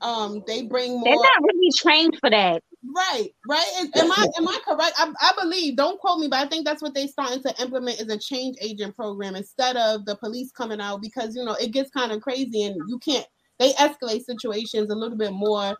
um 0.00 0.42
they 0.46 0.62
bring 0.62 0.94
more 0.94 1.04
They're 1.04 1.14
not 1.14 1.42
really 1.42 1.70
trained 1.76 2.16
for 2.20 2.30
that. 2.30 2.62
Right, 2.84 3.28
right. 3.48 3.66
Is- 3.80 3.90
Am 3.94 4.10
I 4.10 4.26
am 4.36 4.48
I 4.48 4.58
correct? 4.64 4.94
I, 4.98 5.12
I 5.20 5.32
believe. 5.40 5.76
Don't 5.76 6.00
quote 6.00 6.18
me, 6.18 6.28
but 6.28 6.44
I 6.44 6.48
think 6.48 6.64
that's 6.66 6.82
what 6.82 6.94
they're 6.94 7.06
starting 7.06 7.42
to 7.42 7.62
implement 7.62 8.00
is 8.00 8.08
a 8.08 8.18
change 8.18 8.56
agent 8.60 8.96
program 8.96 9.36
instead 9.36 9.76
of 9.76 10.04
the 10.04 10.16
police 10.16 10.50
coming 10.50 10.80
out 10.80 11.00
because 11.00 11.36
you 11.36 11.44
know 11.44 11.54
it 11.54 11.70
gets 11.70 11.90
kind 11.90 12.10
of 12.10 12.20
crazy 12.20 12.64
and 12.64 12.76
you 12.88 12.98
can't. 12.98 13.26
They 13.60 13.72
escalate 13.74 14.24
situations 14.24 14.90
a 14.90 14.94
little 14.96 15.16
bit 15.16 15.32
more. 15.32 15.76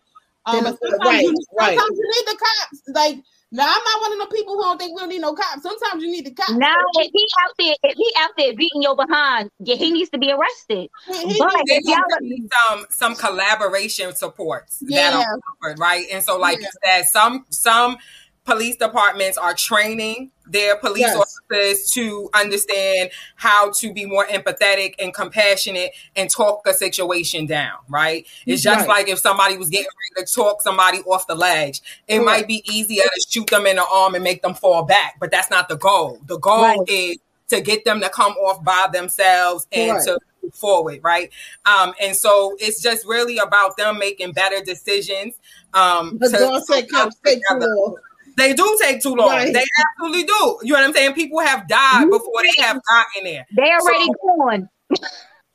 Um, 0.46 0.64
sometimes, 0.64 0.98
right, 1.04 1.22
you, 1.22 1.34
right. 1.58 1.78
sometimes 1.78 1.98
you 1.98 2.08
need 2.08 2.26
the 2.26 2.38
cops. 2.38 2.82
Like 2.88 3.16
now, 3.52 3.64
I'm 3.66 3.84
not 3.84 4.00
one 4.00 4.12
of 4.20 4.28
the 4.28 4.34
people 4.34 4.56
who 4.56 4.62
don't 4.62 4.78
think 4.78 4.94
we 4.96 5.00
don't 5.00 5.08
need 5.10 5.20
no 5.20 5.34
cops. 5.34 5.62
Sometimes 5.62 6.02
you 6.02 6.10
need 6.10 6.26
the 6.26 6.32
cops. 6.34 6.52
Now, 6.52 6.74
if 6.94 7.10
he 7.12 7.26
out 7.44 7.52
there, 7.58 7.74
if 7.84 7.96
he 7.96 8.12
out 8.18 8.30
there 8.36 8.54
beating 8.56 8.82
your 8.82 8.96
behind, 8.96 9.50
yeah, 9.60 9.76
he 9.76 9.90
needs 9.92 10.10
to 10.10 10.18
be 10.18 10.32
arrested. 10.32 10.88
He- 11.06 11.32
he 11.32 11.38
But 11.38 11.54
needs- 11.54 11.62
There 11.68 11.78
if 11.78 11.84
y'all 11.84 12.20
needs 12.20 12.36
to 12.36 12.42
be 12.42 12.48
some 12.68 12.86
some 12.90 13.14
collaboration 13.14 14.14
supports 14.14 14.78
that 14.88 15.14
are 15.14 15.38
offered, 15.62 15.78
right? 15.78 16.06
And 16.10 16.24
so, 16.24 16.38
like 16.38 16.58
Yeah. 16.60 16.66
you 16.66 16.70
said, 16.84 17.04
some 17.12 17.44
some 17.50 17.98
police 18.44 18.76
departments 18.76 19.38
are 19.38 19.54
training 19.54 20.30
their 20.46 20.76
police 20.76 21.02
Yes. 21.02 21.16
officers 21.16 21.90
to 21.92 22.28
understand 22.34 23.10
how 23.36 23.70
to 23.70 23.92
be 23.92 24.04
more 24.04 24.26
empathetic 24.26 24.94
and 24.98 25.14
compassionate 25.14 25.92
and 26.16 26.28
talk 26.28 26.66
a 26.66 26.74
situation 26.74 27.46
down, 27.46 27.78
right? 27.88 28.26
It's 28.44 28.62
just 28.62 28.80
Right. 28.80 28.88
like 28.88 29.08
if 29.08 29.20
somebody 29.20 29.56
was 29.56 29.68
getting 29.68 29.86
ready 30.16 30.26
to 30.26 30.32
talk 30.34 30.60
somebody 30.60 30.98
off 31.02 31.26
the 31.28 31.36
ledge, 31.36 31.80
it 32.08 32.20
might 32.20 32.48
be 32.48 32.62
easier 32.70 33.04
to 33.04 33.26
shoot 33.30 33.46
them 33.48 33.66
in 33.66 33.76
the 33.76 33.86
arm 33.86 34.14
and 34.16 34.24
make 34.24 34.42
them 34.42 34.54
fall 34.54 34.82
back, 34.82 35.16
but 35.20 35.30
that's 35.30 35.48
not 35.50 35.68
the 35.68 35.76
goal. 35.76 36.18
The 36.26 36.38
goal 36.38 36.62
Right. 36.62 36.78
is 36.88 37.18
to 37.48 37.60
get 37.60 37.84
them 37.84 38.00
to 38.00 38.08
come 38.08 38.32
off 38.32 38.62
by 38.64 38.88
themselves 38.92 39.66
and 39.70 39.92
Right. 39.92 40.04
to 40.04 40.18
move 40.42 40.54
forward, 40.54 41.00
right? 41.02 41.30
Um, 41.64 41.94
and 42.00 42.16
so 42.16 42.56
it's 42.58 42.82
just 42.82 43.06
really 43.06 43.38
about 43.38 43.76
them 43.76 43.98
making 43.98 44.32
better 44.32 44.60
decisions. 44.64 45.34
Um, 45.72 46.18
But 46.18 46.30
to- 46.32 46.62
said 46.66 46.80
to 46.82 46.86
come 46.88 47.02
cops 47.04 47.16
take 47.24 47.40
too. 47.48 47.96
They 48.36 48.54
do 48.54 48.78
take 48.82 49.02
too 49.02 49.14
long. 49.14 49.28
Right. 49.28 49.52
They 49.52 49.64
absolutely 49.86 50.24
do. 50.24 50.58
You 50.62 50.72
know 50.72 50.80
what 50.80 50.84
I'm 50.88 50.92
saying? 50.94 51.14
People 51.14 51.40
have 51.40 51.68
died 51.68 52.08
before 52.10 52.42
they 52.42 52.62
have 52.62 52.80
gotten 52.88 53.24
there. 53.24 53.46
They 53.56 53.70
already 53.72 54.06
So- 54.06 54.36
gone. 54.38 54.68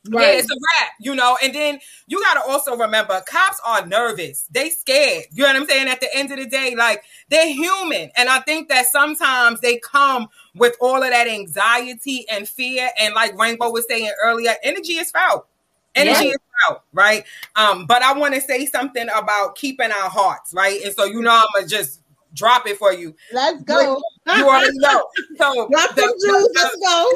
Yeah, 0.10 0.22
it's 0.22 0.50
a 0.50 0.56
wrap, 0.56 0.92
you 1.02 1.16
know. 1.16 1.38
And 1.44 1.54
then 1.54 1.80
you 2.08 2.22
got 2.22 2.36
to 2.36 2.50
also 2.50 2.78
remember, 2.78 3.22
cops 3.28 3.60
are 3.66 3.86
nervous. 3.86 4.46
They 4.50 4.70
scared. 4.70 5.26
You 5.34 5.44
know 5.44 5.50
what 5.50 5.56
I'm 5.58 5.68
saying? 5.68 5.90
At 5.90 6.00
the 6.00 6.08
end 6.16 6.32
of 6.32 6.38
the 6.38 6.46
day, 6.46 6.76
like 6.78 7.04
they're 7.30 7.52
human, 7.52 8.12
and 8.16 8.30
I 8.30 8.40
think 8.40 8.70
that 8.70 8.86
sometimes 8.86 9.60
they 9.60 9.80
come 9.80 10.28
with 10.56 10.78
all 10.80 11.04
of 11.04 11.10
that 11.10 11.28
anxiety 11.28 12.26
and 12.30 12.48
fear. 12.48 12.90
And 12.98 13.16
like 13.16 13.38
Rainbow 13.38 13.70
was 13.70 13.86
saying 13.90 14.10
earlier, 14.24 14.56
energy 14.64 14.94
is 14.94 15.12
felt. 15.12 15.46
Energy 15.94 16.26
Yeah. 16.28 16.32
is 16.32 16.38
felt, 16.70 16.84
right? 16.94 17.26
Um, 17.58 17.86
but 17.86 18.02
I 18.02 18.14
want 18.14 18.34
to 18.36 18.40
say 18.40 18.66
something 18.66 19.08
about 19.14 19.56
keeping 19.56 19.92
our 19.92 20.10
hearts, 20.10 20.54
right? 20.54 20.80
And 20.86 20.94
so 20.94 21.04
you 21.04 21.22
know, 21.22 21.32
I'm 21.36 21.48
gonna 21.54 21.68
just 21.68 22.00
drop 22.34 22.68
it 22.68 22.78
for 22.78 22.94
you. 22.94 23.16
Let's 23.34 23.64
go. 23.64 24.02
You 24.28 24.48
already 24.48 24.78
know. 24.78 25.08
So 25.38 25.68
Drop 25.70 25.96
the- 25.96 26.02
the- 26.02 26.52
Let's 26.56 26.78
go. 26.78 27.12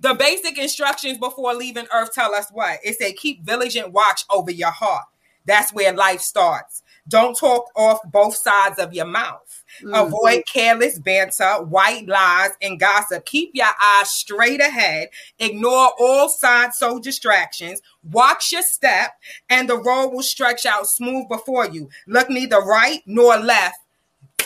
The 0.00 0.14
basic 0.14 0.58
instructions 0.58 1.18
before 1.18 1.54
leaving 1.54 1.86
Earth 1.94 2.12
tell 2.12 2.34
us 2.34 2.48
what? 2.50 2.80
It 2.82 2.98
say 2.98 3.12
keep 3.12 3.44
vigilant 3.44 3.92
watch 3.92 4.24
over 4.30 4.50
your 4.50 4.72
heart. 4.72 5.04
That's 5.46 5.72
where 5.72 5.92
life 5.92 6.20
starts. 6.20 6.82
Don't 7.08 7.36
talk 7.36 7.66
off 7.74 7.98
both 8.12 8.36
sides 8.36 8.78
of 8.78 8.94
your 8.94 9.06
mouth. 9.06 9.64
Mm-hmm. 9.82 9.94
Avoid 9.94 10.44
careless 10.46 10.98
banter, 10.98 11.64
white 11.64 12.06
lies, 12.06 12.50
and 12.60 12.78
gossip. 12.78 13.24
Keep 13.26 13.50
your 13.54 13.66
eyes 13.66 14.10
straight 14.10 14.60
ahead. 14.60 15.08
Ignore 15.38 15.92
all 15.98 16.28
side 16.28 16.74
so 16.74 17.00
distractions. 17.00 17.80
Watch 18.04 18.52
your 18.52 18.62
step, 18.62 19.12
and 19.50 19.68
the 19.68 19.78
road 19.78 20.08
will 20.10 20.22
stretch 20.22 20.64
out 20.66 20.86
smooth 20.86 21.28
before 21.28 21.66
you. 21.68 21.88
Look 22.06 22.30
neither 22.30 22.60
right 22.60 23.00
nor 23.06 23.36
left. 23.36 23.78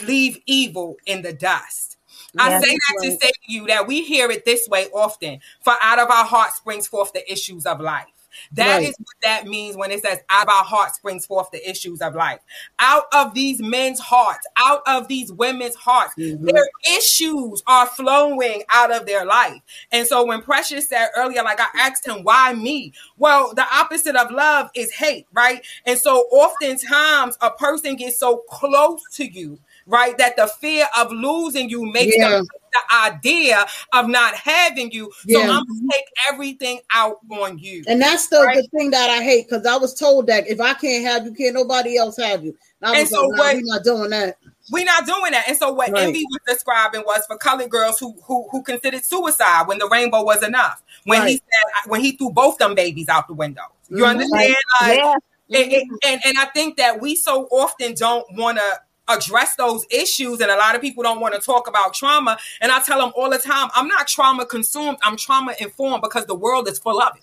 Leave 0.02 0.38
evil 0.46 0.96
in 1.06 1.22
the 1.22 1.32
dust. 1.32 1.96
I 2.38 2.60
say 2.60 2.70
that 2.70 3.02
to 3.02 3.10
say 3.12 3.30
to 3.30 3.52
you 3.52 3.66
that 3.68 3.86
we 3.86 4.02
hear 4.02 4.30
it 4.30 4.44
this 4.44 4.68
way 4.68 4.86
often. 4.92 5.40
For 5.62 5.74
out 5.80 5.98
of 5.98 6.10
our 6.10 6.24
heart 6.24 6.52
springs 6.52 6.86
forth 6.86 7.12
the 7.12 7.30
issues 7.30 7.66
of 7.66 7.80
life. 7.80 8.06
That 8.52 8.82
is 8.82 8.88
Right. 8.88 8.94
what 8.98 9.16
that 9.22 9.46
means 9.46 9.76
when 9.76 9.90
it 9.90 10.02
says, 10.02 10.20
out 10.28 10.46
of 10.46 10.52
our 10.52 10.64
heart 10.64 10.94
springs 10.94 11.24
forth 11.24 11.50
the 11.50 11.68
issues 11.68 12.00
of 12.02 12.14
life. 12.14 12.40
Out 12.78 13.04
of 13.12 13.32
these 13.34 13.60
men's 13.60 13.98
hearts, 13.98 14.46
out 14.58 14.82
of 14.86 15.08
these 15.08 15.32
women's 15.32 15.74
hearts, 15.74 16.14
mm-hmm. 16.18 16.44
their 16.44 16.68
issues 16.96 17.62
are 17.66 17.86
flowing 17.86 18.62
out 18.70 18.92
of 18.92 19.06
their 19.06 19.24
life. 19.24 19.62
And 19.90 20.06
so 20.06 20.26
when 20.26 20.42
Precious 20.42 20.88
said 20.88 21.08
earlier, 21.16 21.42
like 21.42 21.60
I 21.60 21.68
asked 21.76 22.06
him, 22.06 22.24
why 22.24 22.52
me? 22.52 22.92
Well, 23.16 23.54
the 23.54 23.64
opposite 23.74 24.16
of 24.16 24.30
love 24.30 24.70
is 24.74 24.92
hate, 24.92 25.26
right? 25.32 25.64
And 25.86 25.98
so 25.98 26.26
oftentimes 26.30 27.38
a 27.40 27.50
person 27.50 27.96
gets 27.96 28.18
so 28.18 28.42
close 28.50 29.02
to 29.14 29.24
you, 29.24 29.58
right, 29.86 30.16
that 30.18 30.36
the 30.36 30.46
fear 30.48 30.86
of 30.98 31.12
losing 31.12 31.68
you 31.70 31.84
makes 31.92 32.16
Yeah. 32.16 32.30
them 32.30 32.46
the 32.72 32.94
idea 32.96 33.64
of 33.92 34.08
not 34.08 34.34
having 34.34 34.90
you. 34.90 35.10
So 35.28 35.38
Yeah. 35.38 35.42
I'm 35.42 35.64
gonna 35.64 35.88
take 35.92 36.04
everything 36.30 36.80
out 36.92 37.18
on 37.30 37.58
you. 37.58 37.84
And 37.86 38.00
that's 38.02 38.26
the, 38.28 38.40
Right. 38.42 38.56
the 38.56 38.78
thing 38.78 38.90
that 38.90 39.08
I 39.08 39.22
hate 39.22 39.48
because 39.48 39.64
I 39.64 39.76
was 39.76 39.94
told 39.94 40.26
that 40.26 40.46
if 40.48 40.60
I 40.60 40.74
can't 40.74 41.04
have 41.06 41.24
you, 41.24 41.32
can't 41.32 41.54
nobody 41.54 41.96
else 41.96 42.16
have 42.18 42.44
you. 42.44 42.56
And 42.82 42.94
I 42.96 43.00
And 43.00 43.08
so 43.08 43.22
like, 43.22 43.30
nah, 43.30 43.42
what- 43.44 43.54
we're 43.56 43.62
not 43.64 43.84
doing 43.84 44.10
that. 44.10 44.36
We're 44.72 44.84
not 44.84 45.06
doing 45.06 45.30
that. 45.30 45.44
And 45.48 45.56
so 45.56 45.72
what 45.72 45.90
Right. 45.92 46.02
Envy 46.08 46.24
was 46.28 46.40
describing 46.54 47.02
was 47.06 47.24
for 47.26 47.38
colored 47.38 47.70
girls 47.70 47.98
who 48.00 48.14
who 48.24 48.48
who 48.50 48.62
considered 48.62 49.04
suicide 49.04 49.68
when 49.68 49.78
the 49.78 49.88
rainbow 49.88 50.24
was 50.24 50.42
enough. 50.42 50.82
When 51.04 51.24
he 51.26 51.34
said 51.34 51.88
when 51.90 52.00
he 52.00 52.12
threw 52.12 52.30
both 52.30 52.58
them 52.58 52.74
babies 52.74 53.08
out 53.08 53.28
the 53.28 53.34
window. 53.34 53.62
You 53.88 53.98
Mhm. 54.04 54.08
understand? 54.08 54.56
Like 54.82 54.98
Yeah. 54.98 55.14
and, 55.54 55.72
and, 55.72 55.90
and 56.04 56.20
and 56.24 56.38
I 56.38 56.46
think 56.46 56.76
that 56.78 57.00
we 57.00 57.14
so 57.14 57.44
often 57.52 57.94
don't 57.94 58.26
want 58.34 58.58
to 58.58 58.80
address 59.08 59.54
those 59.56 59.86
issues 59.90 60.40
and 60.40 60.50
a 60.50 60.56
lot 60.56 60.74
of 60.74 60.80
people 60.80 61.02
don't 61.02 61.20
want 61.20 61.34
to 61.34 61.40
talk 61.40 61.68
about 61.68 61.94
trauma 61.94 62.36
and 62.60 62.72
I 62.72 62.80
tell 62.80 62.98
them 62.98 63.12
all 63.16 63.30
the 63.30 63.38
time 63.38 63.68
I'm 63.74 63.88
not 63.88 64.08
trauma 64.08 64.44
consumed 64.46 64.98
I'm 65.02 65.16
trauma 65.16 65.54
informed 65.60 66.02
because 66.02 66.26
the 66.26 66.34
world 66.34 66.68
is 66.68 66.78
full 66.78 67.00
of 67.00 67.16
it 67.16 67.22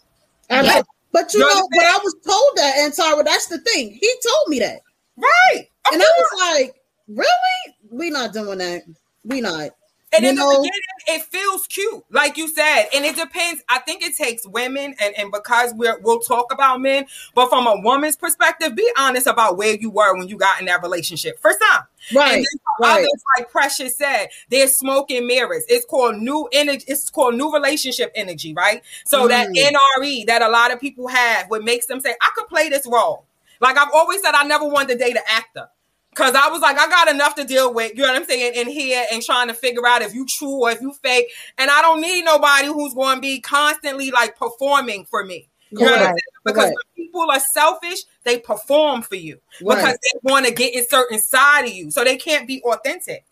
And 0.50 0.68
Yeah. 0.68 0.78
I- 0.78 0.84
but 1.12 1.32
you 1.34 1.42
You 1.42 1.46
know, 1.46 1.68
but 1.72 1.86
understand? 1.86 1.96
I 1.96 2.04
was 2.04 2.16
told 2.26 2.58
that, 2.58 2.74
and 2.80 2.94
Tara, 2.94 3.24
that's 3.24 3.46
the 3.46 3.60
thing. 3.60 3.92
He 3.92 4.16
told 4.26 4.48
me 4.50 4.60
that, 4.60 4.80
right 5.18 5.68
and 5.92 6.02
I 6.02 6.06
was 6.18 6.40
like, 6.40 6.76
really? 7.08 7.76
We 7.92 8.10
not 8.10 8.34
doing 8.34 8.58
that. 8.58 8.82
We 9.24 9.40
not. 9.42 9.70
And 10.14 10.24
You 10.24 10.30
in 10.30 10.36
the 10.36 10.46
beginning, 10.46 11.22
it 11.22 11.24
feels 11.24 11.68
cute, 11.68 12.04
like 12.12 12.38
you 12.38 12.48
said. 12.48 12.86
And 12.94 13.04
it 13.06 13.16
depends. 13.16 13.64
I 13.70 13.80
think 13.80 14.04
it 14.04 14.16
takes 14.16 14.48
women, 14.48 14.96
and, 15.00 15.16
and 15.18 15.32
because 15.32 15.74
we're 15.74 16.00
we'll 16.02 16.20
talk 16.20 16.54
about 16.54 16.82
men, 16.82 17.06
but 17.36 17.50
from 17.50 17.68
a 17.68 17.80
woman's 17.82 18.16
perspective, 18.16 18.76
be 18.76 18.90
honest 18.98 19.28
about 19.28 19.58
where 19.58 19.76
you 19.76 19.90
were 19.90 20.18
when 20.18 20.28
you 20.28 20.38
got 20.38 20.60
in 20.60 20.68
that 20.68 20.82
relationship. 20.82 21.40
First 21.40 21.60
time. 21.62 21.84
Right. 22.14 22.34
And 22.36 22.38
then 22.38 22.60
for 22.78 22.86
right. 22.88 23.00
others, 23.00 23.24
like 23.38 23.50
Precious 23.52 23.98
said, 23.98 24.28
there's 24.50 24.76
smoke 24.76 25.10
and 25.12 25.26
mirrors. 25.26 25.64
It's 25.68 25.86
called 25.86 26.18
new 26.18 26.50
energy. 26.52 26.84
It's 26.88 27.10
called 27.10 27.36
new 27.36 27.52
relationship 27.52 28.12
energy, 28.16 28.54
right? 28.54 28.84
So 29.06 29.28
that 29.28 29.44
Mm. 29.50 29.74
NRE 29.74 30.26
that 30.28 30.42
a 30.42 30.50
lot 30.50 30.72
of 30.72 30.80
people 30.80 31.08
have, 31.08 31.50
what 31.50 31.64
makes 31.64 31.86
them 31.86 32.00
say, 32.00 32.16
I 32.22 32.30
could 32.36 32.48
play 32.48 32.70
this 32.70 32.88
role. 32.88 33.26
Like 33.60 33.78
I've 33.78 33.92
always 33.94 34.22
said, 34.22 34.34
I 34.34 34.44
never 34.44 34.68
wanted 34.68 34.94
to 34.94 35.04
date 35.04 35.16
an 35.16 35.24
actor. 35.28 35.70
Cause 36.16 36.36
I 36.36 36.50
was 36.50 36.62
like, 36.62 36.78
I 36.78 36.88
got 36.88 37.08
enough 37.10 37.36
to 37.36 37.44
deal 37.44 37.74
with, 37.74 37.92
you 37.96 38.04
know 38.04 38.10
what 38.10 38.22
I'm 38.22 38.26
saying, 38.26 38.54
in 38.56 38.68
here 38.68 39.06
and 39.12 39.22
trying 39.22 39.48
to 39.48 39.54
figure 39.54 39.86
out 39.88 40.02
if 40.02 40.14
you 40.14 40.26
true 40.28 40.64
or 40.64 40.72
if 40.72 40.82
you 40.82 40.94
fake. 41.04 41.28
And 41.58 41.70
I 41.70 41.82
don't 41.82 42.02
need 42.02 42.24
nobody 42.24 42.68
who's 42.68 42.94
going 42.94 43.16
to 43.18 43.22
be 43.22 43.40
constantly 43.42 44.12
like 44.12 44.38
performing 44.38 45.06
for 45.06 45.24
me. 45.24 45.50
You 45.72 45.86
know 45.86 45.92
what 45.92 46.02
I'm 46.02 46.16
Because 46.46 46.70
when 46.70 47.06
people 47.06 47.32
are 47.32 47.40
selfish, 47.40 48.00
they 48.24 48.40
perform 48.40 49.02
for 49.02 49.16
you 49.16 49.40
because 49.60 49.98
they 50.04 50.20
want 50.32 50.46
to 50.46 50.54
get 50.54 50.76
in 50.76 50.88
certain 50.88 51.20
side 51.20 51.66
of 51.66 51.74
you. 51.74 51.90
So 51.90 52.04
they 52.04 52.18
can't 52.18 52.48
be 52.48 52.62
authentic. 52.64 53.26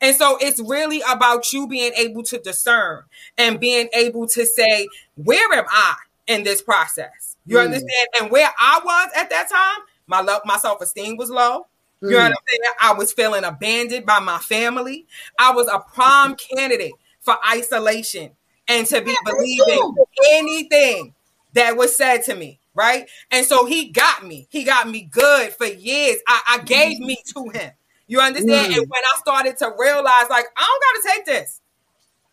And 0.00 0.14
so 0.14 0.38
it's 0.40 0.60
really 0.60 1.02
about 1.10 1.52
you 1.52 1.66
being 1.66 1.92
able 1.94 2.22
to 2.24 2.38
discern 2.38 3.04
and 3.36 3.60
being 3.60 3.88
able 3.92 4.26
to 4.28 4.46
say, 4.46 4.88
where 5.16 5.52
am 5.52 5.64
I 5.68 5.94
in 6.26 6.42
this 6.44 6.62
process? 6.62 7.36
You 7.46 7.58
Mm. 7.58 7.64
understand? 7.64 8.08
And 8.20 8.30
where 8.30 8.52
I 8.58 8.80
was 8.84 9.10
at 9.16 9.30
that 9.30 9.48
time, 9.48 9.84
my 10.06 10.20
love, 10.20 10.42
my 10.44 10.56
self-esteem 10.56 11.16
was 11.16 11.30
low. 11.30 11.66
You 12.00 12.10
know 12.10 12.18
Mm. 12.18 12.22
what 12.22 12.30
I'm 12.30 12.36
saying? 12.48 12.60
I 12.80 12.92
was 12.94 13.12
feeling 13.12 13.44
abandoned 13.44 14.06
by 14.06 14.20
my 14.20 14.38
family. 14.38 15.06
I 15.38 15.52
was 15.52 15.66
a 15.68 15.80
prime 15.80 16.36
candidate 16.36 16.92
for 17.20 17.36
isolation 17.50 18.30
and 18.68 18.86
to 18.86 19.00
be 19.00 19.16
believing 19.24 19.94
anything 20.30 21.14
that 21.54 21.76
was 21.76 21.96
said 21.96 22.24
to 22.24 22.34
me, 22.36 22.60
right? 22.74 23.08
And 23.30 23.44
so 23.44 23.64
he 23.64 23.90
got 23.90 24.24
me. 24.24 24.46
He 24.50 24.64
got 24.64 24.88
me 24.88 25.02
good 25.02 25.52
for 25.54 25.66
years. 25.66 26.18
I, 26.28 26.40
I 26.46 26.58
gave 26.64 27.00
me 27.00 27.16
to 27.34 27.48
him. 27.48 27.72
You 28.06 28.20
understand? 28.20 28.72
Mm. 28.72 28.78
And 28.78 28.88
when 28.88 29.02
I 29.14 29.18
started 29.18 29.56
to 29.58 29.72
realize, 29.78 30.30
like, 30.30 30.46
I 30.56 30.66
don't 30.66 31.04
got 31.04 31.10
to 31.10 31.16
take 31.16 31.26
this. 31.26 31.60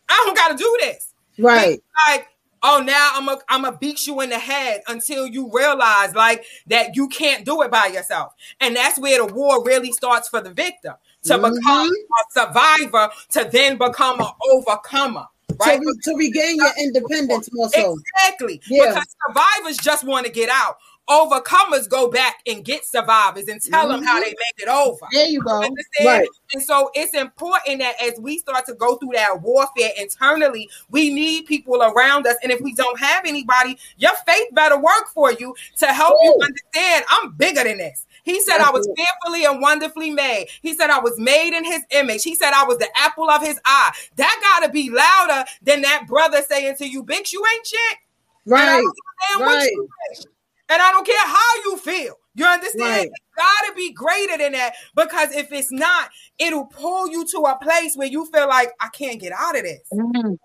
I 0.08 0.22
don't 0.24 0.36
got 0.36 0.48
to 0.52 0.56
do 0.56 0.76
this. 0.80 1.12
Right. 1.38 1.74
It's 1.74 1.82
like, 2.08 2.28
oh, 2.62 2.82
now 2.84 3.10
I'm 3.14 3.28
a 3.28 3.38
I'm 3.48 3.64
a 3.64 3.76
beat 3.76 4.06
you 4.06 4.20
in 4.20 4.30
the 4.30 4.38
head 4.38 4.82
until 4.88 5.26
you 5.26 5.50
realize 5.52 6.14
like 6.14 6.44
that 6.68 6.96
you 6.96 7.08
can't 7.08 7.44
do 7.44 7.62
it 7.62 7.70
by 7.70 7.86
yourself. 7.86 8.32
And 8.60 8.76
that's 8.76 8.98
where 8.98 9.24
the 9.26 9.32
war 9.32 9.64
really 9.64 9.92
starts 9.92 10.28
for 10.28 10.40
the 10.40 10.52
victim 10.52 10.94
to 11.24 11.34
Mhm. 11.34 11.54
become 11.54 11.88
a 11.88 12.32
survivor 12.40 13.10
to 13.32 13.48
then 13.52 13.76
become 13.78 14.20
an 14.20 14.30
overcomer. 14.52 15.26
Right? 15.58 15.80
To, 15.80 15.94
to 16.04 16.16
regain 16.16 16.56
your 16.56 16.72
independence 16.78 17.48
more 17.52 17.68
so. 17.70 17.96
Exactly. 18.16 18.60
Yeah. 18.68 18.88
Because 18.88 19.06
survivors 19.26 19.76
just 19.78 20.04
want 20.04 20.26
to 20.26 20.32
get 20.32 20.50
out. 20.50 20.76
Overcomers 21.08 21.88
go 21.88 22.10
back 22.10 22.40
and 22.46 22.64
get 22.64 22.84
survivors 22.84 23.46
and 23.46 23.62
tell 23.62 23.88
them 23.88 24.02
how 24.02 24.14
mm-hmm. 24.14 24.22
they 24.22 24.30
make 24.30 24.58
it 24.58 24.68
over. 24.68 25.06
There 25.12 25.26
you 25.26 25.40
go. 25.40 25.62
Understand? 25.62 25.78
Right. 26.04 26.28
And 26.52 26.62
so 26.62 26.90
it's 26.94 27.14
important 27.14 27.78
that 27.78 27.94
as 28.02 28.18
we 28.18 28.38
start 28.38 28.66
to 28.66 28.74
go 28.74 28.96
through 28.96 29.12
that 29.14 29.40
warfare 29.40 29.90
internally, 29.96 30.68
we 30.90 31.14
need 31.14 31.46
people 31.46 31.82
around 31.82 32.26
us. 32.26 32.36
And 32.42 32.50
if 32.50 32.60
we 32.60 32.74
don't 32.74 32.98
have 32.98 33.24
anybody, 33.24 33.78
your 33.98 34.12
faith 34.26 34.48
better 34.52 34.76
work 34.76 35.08
for 35.14 35.32
you 35.32 35.54
to 35.78 35.86
help 35.86 36.16
you 36.22 36.40
understand 36.42 37.04
I'm 37.08 37.32
bigger 37.32 37.62
than 37.62 37.78
this. 37.78 38.06
He 38.24 38.40
said 38.40 38.58
I 38.58 38.70
was 38.72 38.88
fearfully 38.96 39.44
and 39.44 39.60
wonderfully 39.60 40.10
made. 40.10 40.48
He 40.60 40.74
said 40.74 40.90
I 40.90 40.98
was 40.98 41.16
made 41.18 41.56
in 41.56 41.64
his 41.64 41.82
image. 41.90 42.24
He 42.24 42.34
said 42.34 42.52
I 42.52 42.64
was 42.64 42.78
the 42.78 42.88
apple 42.96 43.30
of 43.30 43.40
his 43.40 43.60
eye. 43.64 43.92
That 44.16 44.58
gotta 44.60 44.72
be 44.72 44.90
louder 44.90 45.48
than 45.62 45.82
that 45.82 46.06
brother 46.08 46.42
saying 46.42 46.74
to 46.78 46.88
you, 46.88 47.04
bitch, 47.04 47.32
you 47.32 47.44
ain't 47.54 47.66
shit. 47.66 47.98
Right. 48.44 48.64
don't 48.64 48.78
understand 48.78 49.40
what 49.40 49.46
Right. 49.46 50.26
And 50.68 50.82
I 50.82 50.90
don't 50.90 51.06
care 51.06 51.26
how 51.26 51.54
you 51.64 51.76
feel. 51.78 52.14
You 52.34 52.44
understand? 52.44 52.82
Right. 52.82 53.06
It's 53.06 53.36
gotta 53.36 53.74
be 53.74 53.92
greater 53.92 54.36
than 54.36 54.52
that 54.52 54.74
because 54.94 55.34
if 55.34 55.52
it's 55.52 55.72
not, 55.72 56.10
it'll 56.38 56.66
pull 56.66 57.08
you 57.08 57.24
to 57.28 57.38
a 57.38 57.58
place 57.62 57.96
where 57.96 58.08
you 58.08 58.26
feel 58.26 58.48
like 58.48 58.72
I 58.80 58.88
can't 58.88 59.20
get 59.20 59.32
out 59.32 59.56
of 59.56 59.62
this. 59.62 59.88
Mhm. 59.92 60.38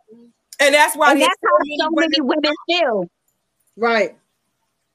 And 0.59 0.76
that's 0.76 0.95
why 0.95 1.11
And 1.11 1.22
that's 1.22 1.36
how 1.43 1.57
so 1.80 1.89
many 1.91 2.22
women 2.22 2.53
feel. 2.67 3.09
Right. 3.76 4.15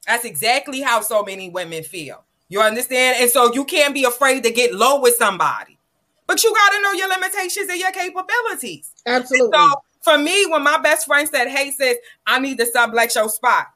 That's 0.07 0.25
exactly 0.25 0.81
how 0.81 1.01
so 1.01 1.23
many 1.23 1.51
women 1.51 1.83
feel. 1.83 2.25
You 2.49 2.61
understand? 2.61 3.17
And 3.21 3.31
so 3.31 3.53
you 3.53 3.65
can't 3.65 3.93
be 3.93 4.05
afraid 4.05 4.45
to 4.45 4.51
get 4.51 4.73
low 4.73 5.01
with 5.01 5.17
somebody. 5.17 5.79
But 6.27 6.43
you 6.45 6.55
got 6.55 6.73
to 6.73 6.83
know 6.83 6.93
your 6.93 7.09
limitations 7.09 7.69
and 7.69 7.79
your 7.79 7.91
capabilities. 7.91 8.91
Absolutely. 9.05 9.51
So 9.53 9.83
for 10.03 10.19
me, 10.19 10.47
when 10.47 10.63
my 10.63 10.79
best 10.79 11.07
friend 11.07 11.29
said, 11.29 11.49
Hey, 11.49 11.73
sis, 11.73 11.99
I 12.27 12.39
need 12.39 12.59
to 12.59 12.67
sublet 12.67 13.15
your 13.15 13.29
spot. 13.29 13.67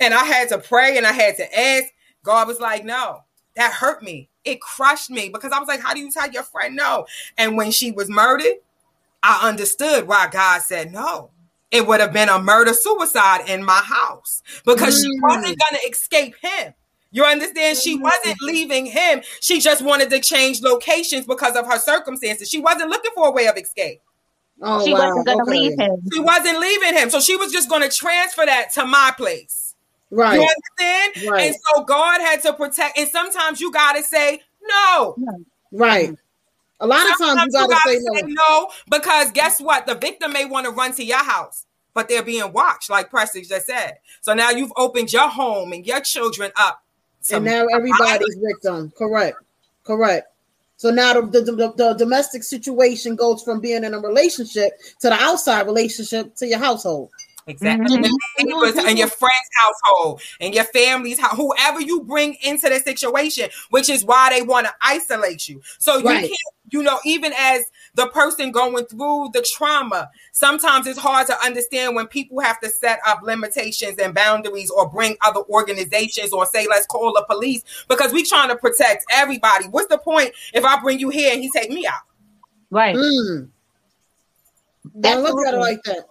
And 0.00 0.12
I 0.14 0.24
had 0.24 0.48
to 0.50 0.58
pray 0.58 0.96
and 0.96 1.06
I 1.06 1.12
had 1.12 1.36
to 1.36 1.58
ask, 1.58 1.86
God 2.22 2.48
was 2.48 2.60
like, 2.60 2.84
No, 2.84 3.20
that 3.56 3.72
hurt 3.72 4.02
me. 4.02 4.28
It 4.44 4.60
crushed 4.60 5.10
me 5.10 5.28
because 5.28 5.52
I 5.52 5.58
was 5.58 5.68
like, 5.68 5.80
How 5.80 5.94
do 5.94 6.00
you 6.00 6.10
tell 6.10 6.30
your 6.30 6.42
friend 6.42 6.74
no? 6.76 7.06
And 7.38 7.56
when 7.56 7.70
she 7.70 7.92
was 7.92 8.08
murdered, 8.10 8.54
I 9.22 9.48
understood 9.48 10.06
why 10.06 10.28
God 10.28 10.62
said 10.62 10.92
no. 10.92 11.30
It 11.70 11.86
would 11.86 12.00
have 12.00 12.12
been 12.12 12.28
a 12.28 12.38
murder 12.38 12.72
suicide 12.72 13.48
in 13.48 13.64
my 13.64 13.80
house 13.84 14.42
because 14.64 15.00
she 15.00 15.08
Mm. 15.08 15.22
wasn't 15.22 15.58
going 15.58 15.80
to 15.80 15.88
escape 15.88 16.34
him. 16.40 16.74
You 17.10 17.24
understand? 17.24 17.78
She 17.78 17.96
wasn't 17.96 18.40
leaving 18.42 18.86
him. 18.86 19.22
She 19.40 19.60
just 19.60 19.82
wanted 19.82 20.10
to 20.10 20.20
change 20.20 20.62
locations 20.62 21.26
because 21.26 21.56
of 21.56 21.66
her 21.66 21.78
circumstances. 21.78 22.48
She 22.48 22.60
wasn't 22.60 22.90
looking 22.90 23.12
for 23.14 23.28
a 23.28 23.30
way 23.30 23.46
of 23.46 23.56
escape. 23.56 24.00
oh, 24.62 24.84
she 24.84 24.92
wow. 24.92 25.06
wasn't 25.08 25.26
gonna 25.26 25.42
okay. 25.42 25.50
leave 25.52 25.78
him. 25.78 25.96
She 26.12 26.20
wasn't 26.20 26.58
leaving 26.60 26.94
him. 26.94 27.10
So 27.10 27.20
she 27.20 27.36
was 27.36 27.52
just 27.52 27.68
going 27.68 27.82
to 27.82 27.96
transfer 27.96 28.44
that 28.46 28.72
to 28.74 28.84
my 28.84 29.12
place. 29.16 29.73
Right. 30.10 30.34
You 30.34 30.46
understand? 30.46 31.30
Right. 31.30 31.42
And 31.46 31.56
so 31.56 31.84
God 31.84 32.20
had 32.20 32.42
to 32.42 32.52
protect. 32.52 32.98
And 32.98 33.08
sometimes 33.08 33.60
you 33.60 33.72
got 33.72 33.94
to 33.96 34.02
say 34.02 34.42
no. 34.62 35.16
Right. 35.72 36.16
A 36.80 36.86
lot 36.86 37.08
of 37.10 37.18
times 37.18 37.52
you 37.52 37.68
gotta 37.68 37.76
say 37.84 37.98
no. 38.02 38.34
no 38.34 38.70
because 38.90 39.30
guess 39.32 39.60
what? 39.60 39.86
The 39.86 39.94
victim 39.94 40.32
may 40.32 40.44
want 40.44 40.66
to 40.66 40.72
run 40.72 40.92
to 40.94 41.04
your 41.04 41.22
house. 41.24 41.66
but 41.94 42.08
they're 42.08 42.22
being 42.24 42.52
watched, 42.52 42.90
like 42.90 43.08
Precious 43.08 43.48
just 43.48 43.66
said. 43.66 43.98
So 44.20 44.34
now 44.34 44.50
you've 44.50 44.72
opened 44.76 45.12
your 45.12 45.28
home 45.28 45.72
and 45.72 45.86
your 45.86 46.00
children 46.00 46.50
up. 46.56 46.82
and 47.32 47.44
now 47.44 47.64
everybody's 47.72 48.36
victim. 48.42 48.92
Correct. 48.98 49.38
Correct. 49.84 50.26
So 50.76 50.90
now 50.90 51.20
the, 51.20 51.40
the, 51.40 51.52
the, 51.52 51.72
the 51.76 51.94
domestic 51.94 52.42
situation 52.42 53.14
goes 53.14 53.42
from 53.42 53.60
being 53.60 53.84
in 53.84 53.94
a 53.94 53.98
relationship 54.00 54.72
to 55.00 55.08
the 55.08 55.14
outside 55.14 55.66
relationship 55.66 56.34
to 56.36 56.46
your 56.46 56.58
household. 56.58 57.10
Exactly. 57.46 57.98
Mhm. 57.98 58.10
And 58.38 58.48
neighbors 58.48 58.82
and 58.84 58.98
your 58.98 59.08
friends' 59.08 59.34
household 59.56 60.22
and 60.40 60.54
your 60.54 60.64
family's 60.64 61.20
house, 61.20 61.36
whoever 61.36 61.80
you 61.80 62.00
bring 62.00 62.34
into 62.42 62.68
the 62.70 62.80
situation, 62.80 63.50
which 63.70 63.90
is 63.90 64.04
why 64.04 64.30
they 64.30 64.42
want 64.42 64.66
to 64.66 64.74
isolate 64.80 65.46
you. 65.46 65.60
So 65.78 65.98
you 65.98 66.06
Right. 66.06 66.22
can't, 66.22 66.54
you 66.70 66.82
know, 66.82 66.98
even 67.04 67.34
as 67.36 67.70
the 67.94 68.06
person 68.08 68.50
going 68.50 68.86
through 68.86 69.28
the 69.34 69.42
trauma, 69.42 70.10
sometimes 70.32 70.86
it's 70.86 70.98
hard 70.98 71.26
to 71.26 71.38
understand 71.44 71.94
when 71.94 72.06
people 72.06 72.40
have 72.40 72.58
to 72.60 72.70
set 72.70 72.98
up 73.06 73.20
limitations 73.22 73.98
and 73.98 74.14
boundaries 74.14 74.70
or 74.70 74.88
bring 74.88 75.16
other 75.20 75.42
organizations 75.50 76.32
or 76.32 76.46
say, 76.46 76.66
let's 76.66 76.86
call 76.86 77.12
the 77.12 77.24
police 77.28 77.62
because 77.88 78.10
we 78.12 78.24
trying 78.24 78.48
to 78.48 78.56
protect 78.56 79.04
everybody. 79.10 79.66
What's 79.66 79.88
the 79.88 79.98
point 79.98 80.32
if 80.54 80.64
I 80.64 80.80
bring 80.80 80.98
you 80.98 81.10
here 81.10 81.34
and 81.34 81.42
he 81.42 81.50
take 81.50 81.70
me 81.70 81.86
out? 81.86 82.02
Right. 82.70 82.96
Mm. 82.96 83.50
Don't 84.98 85.22
look 85.22 85.46
at 85.46 85.54
it 85.54 85.58
like 85.58 85.82
that. 85.84 86.06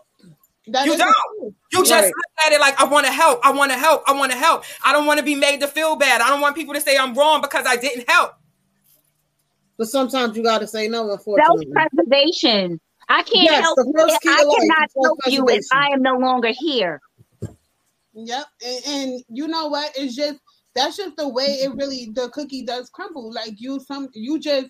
That 0.67 0.85
You 0.85 0.97
don't. 0.97 1.13
true. 1.39 1.55
You 1.73 1.79
just 1.83 1.91
Right. 1.91 2.05
look 2.05 2.45
at 2.45 2.53
it 2.53 2.59
like 2.59 2.79
I 2.79 2.85
want 2.85 3.05
to 3.05 3.11
help. 3.11 3.39
I 3.43 3.51
want 3.51 3.71
to 3.71 3.77
help. 3.77 4.03
I 4.07 4.13
want 4.13 4.31
to 4.31 4.37
help. 4.37 4.63
I 4.85 4.93
don't 4.93 5.05
want 5.05 5.19
to 5.19 5.25
be 5.25 5.35
made 5.35 5.59
to 5.61 5.67
feel 5.67 5.95
bad. 5.95 6.21
I 6.21 6.29
don't 6.29 6.39
want 6.41 6.55
people 6.55 6.73
to 6.73 6.81
say 6.81 6.97
I'm 6.97 7.13
wrong 7.15 7.41
because 7.41 7.65
I 7.67 7.75
didn't 7.75 8.09
help. 8.09 8.33
But 9.77 9.87
sometimes 9.87 10.37
you 10.37 10.43
got 10.43 10.59
to 10.59 10.67
say 10.67 10.87
no, 10.87 11.11
unfortunately. 11.11 11.67
Self-preservation. 11.73 12.79
I 13.09 13.23
can't 13.23 13.43
Yes, 13.43 13.63
help 13.63 13.75
the 13.75 13.85
you. 13.85 13.93
first 13.97 14.21
key 14.21 14.29
I 14.29 14.43
life 14.43 14.55
cannot 14.59 14.89
help 15.03 15.19
you 15.27 15.49
if. 15.49 15.65
I 15.71 15.87
am 15.89 16.01
no 16.01 16.15
longer 16.17 16.51
here. 16.53 17.01
Yep. 18.13 18.45
And, 18.65 18.85
and 18.87 19.23
you 19.29 19.47
know 19.47 19.67
what? 19.67 19.91
It's 19.97 20.15
just 20.15 20.39
that's 20.75 20.97
just 20.97 21.17
the 21.17 21.27
way 21.27 21.45
it 21.61 21.73
really 21.75 22.11
the 22.13 22.29
cookie 22.29 22.63
does 22.63 22.89
crumble. 22.89 23.33
Like 23.33 23.53
you 23.57 23.79
some 23.79 24.07
you 24.13 24.39
just 24.39 24.67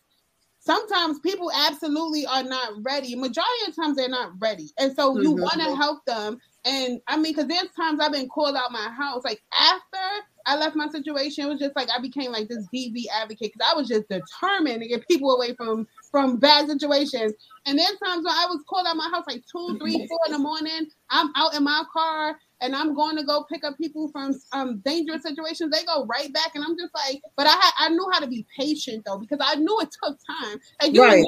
sometimes 0.65 1.19
people 1.19 1.51
absolutely 1.53 2.25
are 2.25 2.43
not 2.43 2.73
ready. 2.83 3.15
Majority 3.15 3.65
of 3.67 3.75
times 3.75 3.97
they're 3.97 4.09
not 4.09 4.31
ready. 4.39 4.71
And 4.79 4.95
so 4.95 5.19
you 5.21 5.33
Mhm. 5.35 5.41
want 5.41 5.61
to 5.61 5.75
help 5.75 6.05
them. 6.05 6.39
And 6.65 7.01
I 7.07 7.17
mean, 7.17 7.33
because 7.33 7.47
there's 7.47 7.69
times 7.71 7.99
I've 7.99 8.13
been 8.13 8.29
called 8.29 8.55
out 8.55 8.71
my 8.71 8.89
house. 8.89 9.23
Like 9.25 9.43
after 9.59 9.97
I 10.45 10.55
left 10.55 10.75
my 10.75 10.87
situation, 10.87 11.45
it 11.45 11.49
was 11.49 11.59
just 11.59 11.75
like 11.75 11.89
I 11.89 11.99
became 11.99 12.31
like 12.31 12.47
this 12.47 12.65
DV 12.73 13.07
advocate 13.09 13.51
because 13.53 13.69
I 13.69 13.75
was 13.75 13.87
just 13.89 14.07
determined 14.07 14.81
to 14.81 14.87
get 14.87 15.07
people 15.07 15.35
away 15.35 15.53
from 15.55 15.87
from 16.11 16.37
bad 16.37 16.67
situations. 16.67 17.33
And 17.65 17.77
there's 17.77 17.97
times 18.03 18.23
when 18.25 18.33
I 18.33 18.45
was 18.49 18.63
called 18.69 18.87
out 18.87 18.95
my 18.95 19.09
house 19.09 19.25
like 19.27 19.43
two, 19.51 19.77
three, 19.79 20.05
four 20.07 20.19
in 20.27 20.33
the 20.33 20.39
morning. 20.39 20.87
I'm 21.09 21.31
out 21.35 21.53
in 21.55 21.63
my 21.63 21.83
car 21.91 22.37
and 22.63 22.75
I'm 22.75 22.95
going 22.95 23.17
to 23.17 23.23
go 23.25 23.45
pick 23.51 23.63
up 23.63 23.77
people 23.77 24.09
from 24.11 24.33
um, 24.53 24.81
dangerous 24.85 25.23
situations. 25.23 25.71
They 25.71 25.85
go 25.85 26.05
right 26.05 26.33
back, 26.33 26.51
and 26.55 26.63
I'm 26.63 26.77
just 26.77 26.93
like, 26.95 27.21
but 27.37 27.45
I 27.47 27.71
I 27.79 27.89
knew 27.89 28.07
how 28.13 28.19
to 28.21 28.27
be 28.27 28.47
patient 28.57 29.03
though 29.05 29.19
because 29.19 29.39
I 29.41 29.55
knew 29.55 29.79
it 29.81 29.89
took 30.03 30.17
time. 30.41 30.59
And 30.81 30.95
you 30.95 31.03
Right. 31.03 31.25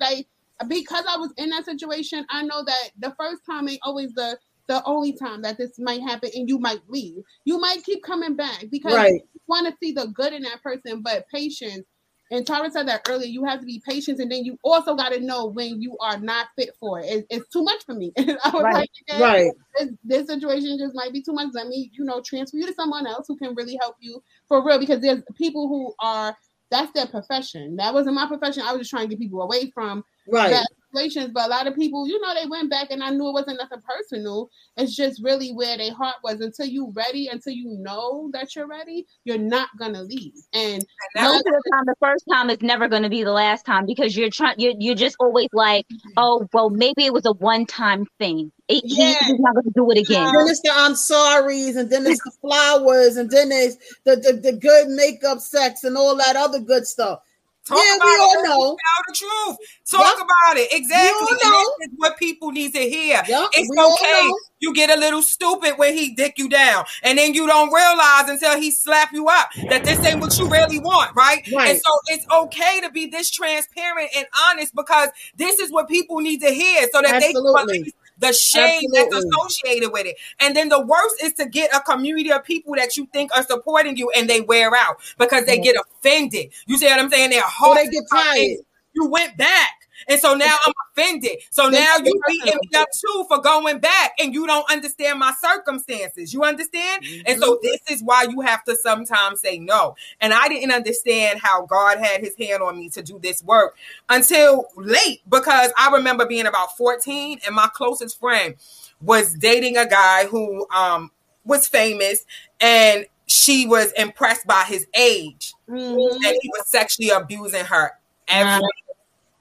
like 0.00 0.26
because 0.68 1.04
I 1.08 1.16
was 1.18 1.32
in 1.38 1.50
that 1.50 1.64
situation, 1.66 2.26
I 2.30 2.42
know 2.42 2.64
that 2.64 2.90
the 2.98 3.14
first 3.18 3.42
time 3.48 3.68
ain't 3.68 3.80
always 3.84 4.12
the 4.14 4.38
the 4.68 4.82
only 4.84 5.12
time 5.12 5.42
that 5.42 5.58
this 5.58 5.78
might 5.78 6.00
happen, 6.02 6.30
and 6.34 6.48
you 6.48 6.58
might 6.58 6.80
leave. 6.88 7.22
You 7.44 7.60
might 7.60 7.84
keep 7.84 8.02
coming 8.02 8.36
back 8.36 8.64
because 8.70 8.94
Right. 8.94 9.22
you 9.34 9.40
want 9.48 9.66
to 9.66 9.74
see 9.82 9.92
the 9.92 10.06
good 10.08 10.32
in 10.32 10.42
that 10.42 10.62
person, 10.62 11.02
but 11.02 11.26
patience. 11.32 11.84
And 12.30 12.46
Tara 12.46 12.70
said 12.70 12.86
that 12.88 13.02
earlier. 13.08 13.26
You 13.26 13.44
have 13.44 13.60
to 13.60 13.66
be 13.66 13.82
patient, 13.86 14.20
and 14.20 14.30
then 14.30 14.44
you 14.44 14.58
also 14.62 14.94
got 14.94 15.10
to 15.12 15.20
know 15.20 15.46
when 15.46 15.80
you 15.82 15.96
are 15.98 16.18
not 16.18 16.48
fit 16.56 16.70
for 16.78 17.00
it. 17.00 17.06
It- 17.06 17.26
It's 17.30 17.48
too 17.48 17.62
much 17.62 17.84
for 17.84 17.94
me. 17.94 18.12
I 18.18 18.50
was 18.52 18.62
Right. 18.62 18.74
like, 19.08 19.20
Right. 19.20 19.50
this, 19.78 19.88
this 20.04 20.26
situation 20.28 20.78
just 20.78 20.94
might 20.94 21.12
be 21.12 21.22
too 21.22 21.32
much. 21.32 21.48
Let 21.54 21.66
me, 21.68 21.90
you 21.92 22.04
know, 22.04 22.20
transfer 22.20 22.56
you 22.56 22.66
to 22.66 22.74
someone 22.74 23.06
else 23.06 23.26
who 23.28 23.36
can 23.36 23.54
really 23.54 23.76
help 23.80 23.96
you 24.00 24.22
for 24.48 24.64
real. 24.64 24.78
Because 24.78 25.00
there's 25.00 25.22
people 25.36 25.68
who 25.68 25.94
are 26.00 26.36
that's 26.70 26.92
their 26.92 27.06
profession. 27.06 27.74
That 27.76 27.92
wasn't 27.92 28.14
my 28.14 28.26
profession. 28.28 28.62
I 28.64 28.70
was 28.72 28.82
just 28.82 28.90
trying 28.90 29.08
to 29.08 29.14
get 29.14 29.18
people 29.20 29.42
away 29.42 29.70
from 29.72 30.04
Right. 30.28 30.50
bad 30.52 30.66
situations. 30.92 31.30
But 31.32 31.46
a 31.46 31.48
lot 31.50 31.66
of 31.66 31.74
people, 31.74 32.06
you 32.06 32.20
know, 32.20 32.34
they 32.34 32.48
went 32.48 32.70
back, 32.70 32.90
and 32.90 33.02
I 33.02 33.10
knew 33.10 33.28
it 33.28 33.32
wasn't 33.32 33.58
nothing 33.58 33.80
personal. 33.86 34.50
It's 34.76 34.94
just 34.94 35.22
really 35.22 35.50
where 35.52 35.76
their 35.76 35.94
heart 35.94 36.16
was. 36.22 36.40
Until 36.40 36.66
you 36.66 36.92
ready, 36.94 37.28
until 37.28 37.52
you 37.52 37.76
know 37.80 38.30
that 38.32 38.54
you're 38.54 38.66
ready, 38.68 39.06
you're 39.24 39.38
not 39.38 39.68
gonna 39.78 40.02
leave. 40.02 40.32
And 40.52 40.84
Most 41.16 41.38
of 41.38 41.44
the 41.44 41.62
time, 41.72 41.84
the 41.86 41.94
first 42.00 42.24
time 42.30 42.50
is 42.50 42.60
never 42.62 42.88
going 42.88 43.02
to 43.02 43.08
be 43.08 43.24
the 43.24 43.32
last 43.32 43.64
time 43.64 43.86
because 43.86 44.16
you're 44.16 44.30
trying. 44.30 44.58
You're, 44.58 44.74
you're 44.78 44.94
just 44.94 45.16
always 45.20 45.48
like, 45.52 45.86
mm-hmm. 45.88 46.10
oh, 46.16 46.48
well, 46.52 46.70
maybe 46.70 47.04
it 47.04 47.12
was 47.12 47.26
a 47.26 47.32
one-time 47.32 48.06
thing. 48.18 48.52
He- 48.68 48.80
he- 48.84 49.02
Yeah. 49.02 49.14
he's 49.26 49.40
not 49.40 49.52
to 49.62 49.70
do 49.74 49.90
it 49.90 49.98
again. 49.98 50.32
Then 50.32 50.48
it's 50.48 50.60
the 50.60 50.70
I'm 50.72 50.94
sorry's, 50.94 51.76
and 51.76 51.90
then 51.90 52.06
it's 52.06 52.22
the 52.22 52.30
flowers, 52.40 53.16
and 53.16 53.30
then 53.30 53.48
there's 53.48 53.76
the, 54.04 54.16
the, 54.16 54.40
the 54.40 54.52
good 54.52 54.88
makeup 54.88 55.40
sex 55.40 55.84
and 55.84 55.96
all 55.96 56.16
that 56.16 56.36
other 56.36 56.60
good 56.60 56.86
stuff. 56.86 57.20
Talk 57.66 57.78
yeah, 57.78 57.96
about 57.96 58.06
we 58.06 58.12
it. 58.12 58.42
know. 58.48 58.76
Tell 58.76 59.04
the 59.08 59.14
truth. 59.14 59.56
Talk 59.90 60.16
Yep. 60.18 60.26
about 60.26 60.56
it. 60.56 60.68
Exactly. 60.72 61.26
all 61.44 61.76
this 61.78 61.88
is 61.88 61.94
what 61.96 62.16
people 62.16 62.50
need 62.50 62.72
to 62.74 62.80
hear. 62.80 63.22
Yep, 63.28 63.48
It's 63.52 63.68
we 63.70 63.78
okay. 63.78 64.30
You 64.60 64.74
get 64.74 64.90
a 64.90 64.98
little 65.00 65.22
stupid 65.22 65.74
when 65.76 65.94
he 65.96 66.14
dick 66.14 66.34
you 66.36 66.48
down, 66.48 66.84
and 67.02 67.16
then 67.18 67.32
you 67.34 67.46
don't 67.46 67.72
realize 67.72 68.28
until 68.28 68.58
he 68.60 68.70
slap 68.70 69.10
you 69.12 69.28
up 69.28 69.48
that 69.68 69.84
this 69.84 70.04
ain't 70.04 70.20
what 70.20 70.36
you 70.38 70.48
really 70.50 70.78
want, 70.78 71.10
right? 71.16 71.42
Right. 71.54 71.70
And 71.70 71.78
so 71.78 71.90
it's 72.08 72.26
okay 72.30 72.80
to 72.82 72.90
be 72.90 73.06
this 73.06 73.30
transparent 73.30 74.10
and 74.16 74.26
honest 74.48 74.74
because 74.74 75.08
this 75.36 75.58
is 75.60 75.70
what 75.72 75.88
people 75.88 76.20
need 76.20 76.40
to 76.40 76.50
hear, 76.50 76.82
so 76.92 77.00
that 77.02 77.20
they 77.20 77.32
can 77.32 77.36
Absolutely. 77.46 77.78
release 77.78 77.92
the 78.20 78.32
shame 78.32 78.82
that's 78.94 79.14
associated 79.14 79.90
with 79.90 80.06
it. 80.06 80.16
And 80.40 80.54
then 80.56 80.68
the 80.68 80.80
worst 80.80 81.16
is 81.22 81.32
to 81.34 81.46
get 81.46 81.74
a 81.74 81.80
community 81.80 82.30
of 82.32 82.44
people 82.44 82.74
that 82.76 82.96
you 82.96 83.06
think 83.12 83.36
are 83.36 83.42
supporting 83.44 83.96
you 83.96 84.10
and 84.16 84.30
they 84.30 84.40
wear 84.40 84.74
out 84.74 84.98
because 85.18 85.46
they 85.46 85.58
get 85.58 85.76
offended. 85.76 86.52
You 86.66 86.78
see 86.78 86.86
what 86.86 87.00
I'm 87.00 87.10
saying? 87.10 87.30
Their 87.30 87.42
Or 87.42 87.46
heart 87.48 87.76
they 87.76 87.88
get 87.88 88.04
tired. 88.10 88.58
you 88.94 89.08
went 89.08 89.36
back. 89.36 89.72
And 90.08 90.20
so 90.20 90.34
now 90.34 90.56
I'm 90.66 90.72
offended. 90.92 91.38
So 91.50 91.68
now 91.68 91.96
you 92.04 92.22
beating 92.26 92.58
me 92.60 92.68
up 92.76 92.88
too 92.92 93.24
for 93.28 93.40
going 93.40 93.78
back 93.78 94.12
and 94.18 94.34
you 94.34 94.46
don't 94.46 94.70
understand 94.70 95.18
my 95.18 95.32
circumstances. 95.40 96.32
You 96.32 96.42
understand? 96.44 97.02
And 97.26 97.38
so 97.38 97.56
Mm-hmm. 97.56 97.62
this 97.62 97.80
is 97.90 98.02
why 98.02 98.26
you 98.28 98.40
have 98.40 98.64
to 98.64 98.76
sometimes 98.76 99.40
say 99.40 99.58
no. 99.58 99.94
And 100.20 100.32
I 100.32 100.48
didn't 100.48 100.72
understand 100.72 101.40
how 101.40 101.66
God 101.66 101.98
had 101.98 102.20
his 102.20 102.36
hand 102.36 102.62
on 102.62 102.78
me 102.78 102.88
to 102.90 103.02
do 103.02 103.18
this 103.18 103.42
work 103.42 103.76
until 104.08 104.66
late 104.76 105.20
because 105.28 105.72
I 105.78 105.90
remember 105.92 106.26
being 106.26 106.46
about 106.46 106.76
14 106.76 107.40
and 107.46 107.54
my 107.54 107.68
closest 107.68 108.18
friend 108.18 108.54
was 109.00 109.34
dating 109.34 109.76
a 109.76 109.86
guy 109.86 110.26
who 110.26 110.66
um 110.74 111.10
was 111.44 111.66
famous 111.66 112.24
and 112.60 113.06
she 113.26 113.66
was 113.66 113.92
impressed 113.92 114.46
by 114.46 114.64
his 114.66 114.86
age 114.94 115.54
Mhm. 115.68 116.16
and 116.24 116.36
he 116.42 116.50
was 116.58 116.68
sexually 116.68 117.10
abusing 117.10 117.64
her 117.64 117.92
every 118.28 118.60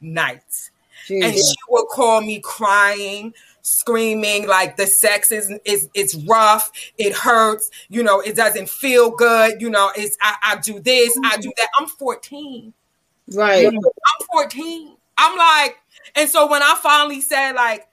night. 0.02 0.70
And 1.10 1.34
she 1.34 1.56
would 1.70 1.88
call 1.88 2.22
me 2.22 2.40
crying, 2.40 3.34
screaming 3.62 4.48
like 4.48 4.78
the 4.78 4.88
sex 4.88 5.32
is 5.32 5.52
is 5.66 5.90
it's 5.94 6.16
rough, 6.16 6.72
it 6.98 7.14
hurts, 7.14 7.72
you 7.90 8.04
know, 8.04 8.20
it 8.20 8.36
doesn't 8.36 8.70
feel 8.70 9.10
good, 9.12 9.62
you 9.62 9.70
know, 9.70 9.92
it's 9.96 10.18
I, 10.22 10.36
I 10.44 10.56
do 10.58 10.80
this, 10.80 11.18
I 11.26 11.38
do 11.38 11.52
that. 11.58 11.70
I'm 11.80 11.88
14. 11.88 12.74
Right. 13.34 13.68
I'm 13.68 13.82
14. 14.32 14.96
I'm 15.18 15.38
like, 15.38 15.78
and 16.16 16.30
so 16.30 16.50
when 16.50 16.62
I 16.62 16.78
finally 16.82 17.22
said, 17.22 17.54
like, 17.54 17.88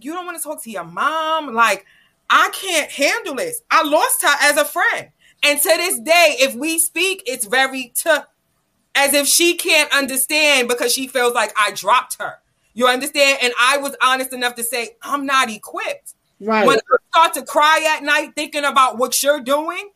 you 0.00 0.12
don't 0.12 0.26
want 0.26 0.36
to 0.36 0.42
talk 0.42 0.62
to 0.64 0.70
your 0.70 0.84
mom, 0.84 1.54
like, 1.54 1.86
I 2.28 2.50
can't 2.52 2.90
handle 2.90 3.36
this. 3.36 3.62
I 3.70 3.82
lost 3.84 4.22
her 4.22 4.36
as 4.42 4.56
a 4.56 4.64
friend. 4.64 5.08
And 5.42 5.60
to 5.60 5.68
this 5.68 6.00
day, 6.00 6.36
if 6.40 6.54
we 6.54 6.78
speak, 6.78 7.22
it's 7.26 7.44
very 7.44 7.92
to 7.96 8.26
as 8.94 9.14
if 9.14 9.26
she 9.26 9.54
can't 9.56 9.92
understand 9.92 10.68
because 10.68 10.92
she 10.92 11.06
feels 11.06 11.34
like 11.34 11.52
I 11.58 11.72
dropped 11.72 12.16
her. 12.20 12.34
You 12.74 12.86
understand? 12.88 13.38
And 13.42 13.52
I 13.60 13.76
was 13.78 13.94
honest 14.02 14.32
enough 14.32 14.54
to 14.56 14.64
say, 14.64 14.96
I'm 15.02 15.26
not 15.26 15.50
equipped. 15.50 16.14
Right. 16.40 16.66
When 16.66 16.78
I 16.78 16.96
start 17.10 17.34
to 17.34 17.42
cry 17.44 17.84
at 17.96 18.02
night 18.02 18.32
thinking 18.34 18.64
about 18.64 18.98
what 18.98 19.22
you're 19.22 19.40
doing, 19.40 19.90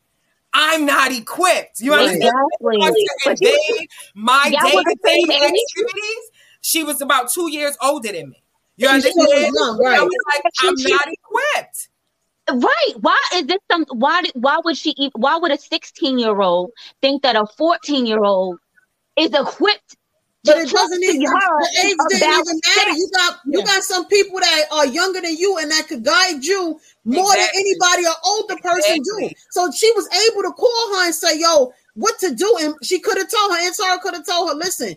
I'm 0.55 0.87
not 0.87 1.13
equipped. 1.13 1.81
You 1.81 1.93
Right. 1.93 2.01
understand? 2.09 2.33
Exactly. 2.61 2.79
To 2.81 3.31
invade 3.31 3.89
my 4.15 4.51
Y'all 4.53 4.75
were 4.75 4.83
the 4.85 4.97
day-to-day 5.05 5.35
age? 5.35 5.43
activities. 5.43 6.31
She 6.61 6.85
was 6.85 7.01
about 7.01 7.31
two 7.31 7.51
years 7.51 7.77
older 7.83 8.13
than 8.13 8.31
me. 8.31 8.43
You 8.77 8.89
understand? 8.89 9.17
was 9.29 9.53
young, 9.55 9.79
right. 9.85 9.99
I 9.99 10.03
was 10.05 10.13
like, 10.29 10.43
I'm 10.61 10.75
not 10.77 11.09
equipped. 11.09 11.89
Right. 12.51 12.93
Why 13.01 13.19
is 13.35 13.47
this 13.47 13.59
some 13.71 13.85
why 13.91 14.23
why 14.35 14.59
would 14.65 14.77
she 14.77 14.95
ev- 15.05 15.13
why 15.17 15.37
would 15.37 15.51
a 15.51 15.59
16 15.59 16.19
year 16.19 16.41
old 16.41 16.71
think 17.03 17.23
that 17.23 17.37
a 17.37 17.45
14 17.59 18.07
year 18.07 18.23
old 18.23 18.59
is 19.19 19.31
equipped 19.35 19.97
But 20.45 20.57
to 20.57 20.63
it 20.63 20.71
talk 20.71 20.91
doesn't 20.91 21.01
to 21.03 21.13
even 21.13 21.23
the 21.59 21.69
age 21.85 21.97
didn't 22.09 22.33
even 22.33 22.61
matter. 22.65 22.91
sex? 22.91 22.99
You 22.99 23.11
got 23.15 23.41
you 23.51 23.61
Yeah. 23.61 23.65
got 23.65 23.83
some 23.85 24.07
people 24.09 24.41
that 24.41 24.65
are 24.73 24.87
younger 24.87 25.21
than 25.21 25.37
you 25.37 25.59
and 25.59 25.71
that 25.71 25.89
could 25.89 26.05
guide 26.05 26.45
you 26.45 26.81
more 27.05 27.35
Exactly. 27.35 27.39
than 27.39 27.49
anybody 27.55 28.07
or 28.07 28.15
older 28.25 28.57
person 28.57 28.97
Exactly. 28.97 29.29
do. 29.29 29.35
So 29.51 29.71
she 29.73 29.91
was 29.93 30.09
able 30.31 30.43
to 30.43 30.53
call 30.53 30.97
her 30.97 31.07
and 31.07 31.15
say, 31.15 31.39
"Yo, 31.39 31.73
what 31.95 32.19
to 32.21 32.35
do?" 32.35 32.57
And 32.61 32.75
she 32.83 33.01
could 33.01 33.19
have 33.19 33.31
told 33.31 33.53
her, 33.53 33.59
and 33.61 33.75
Sarah 33.75 33.99
could 34.01 34.15
have 34.15 34.27
told 34.27 34.51
her, 34.51 34.55
"Listen, 34.55 34.97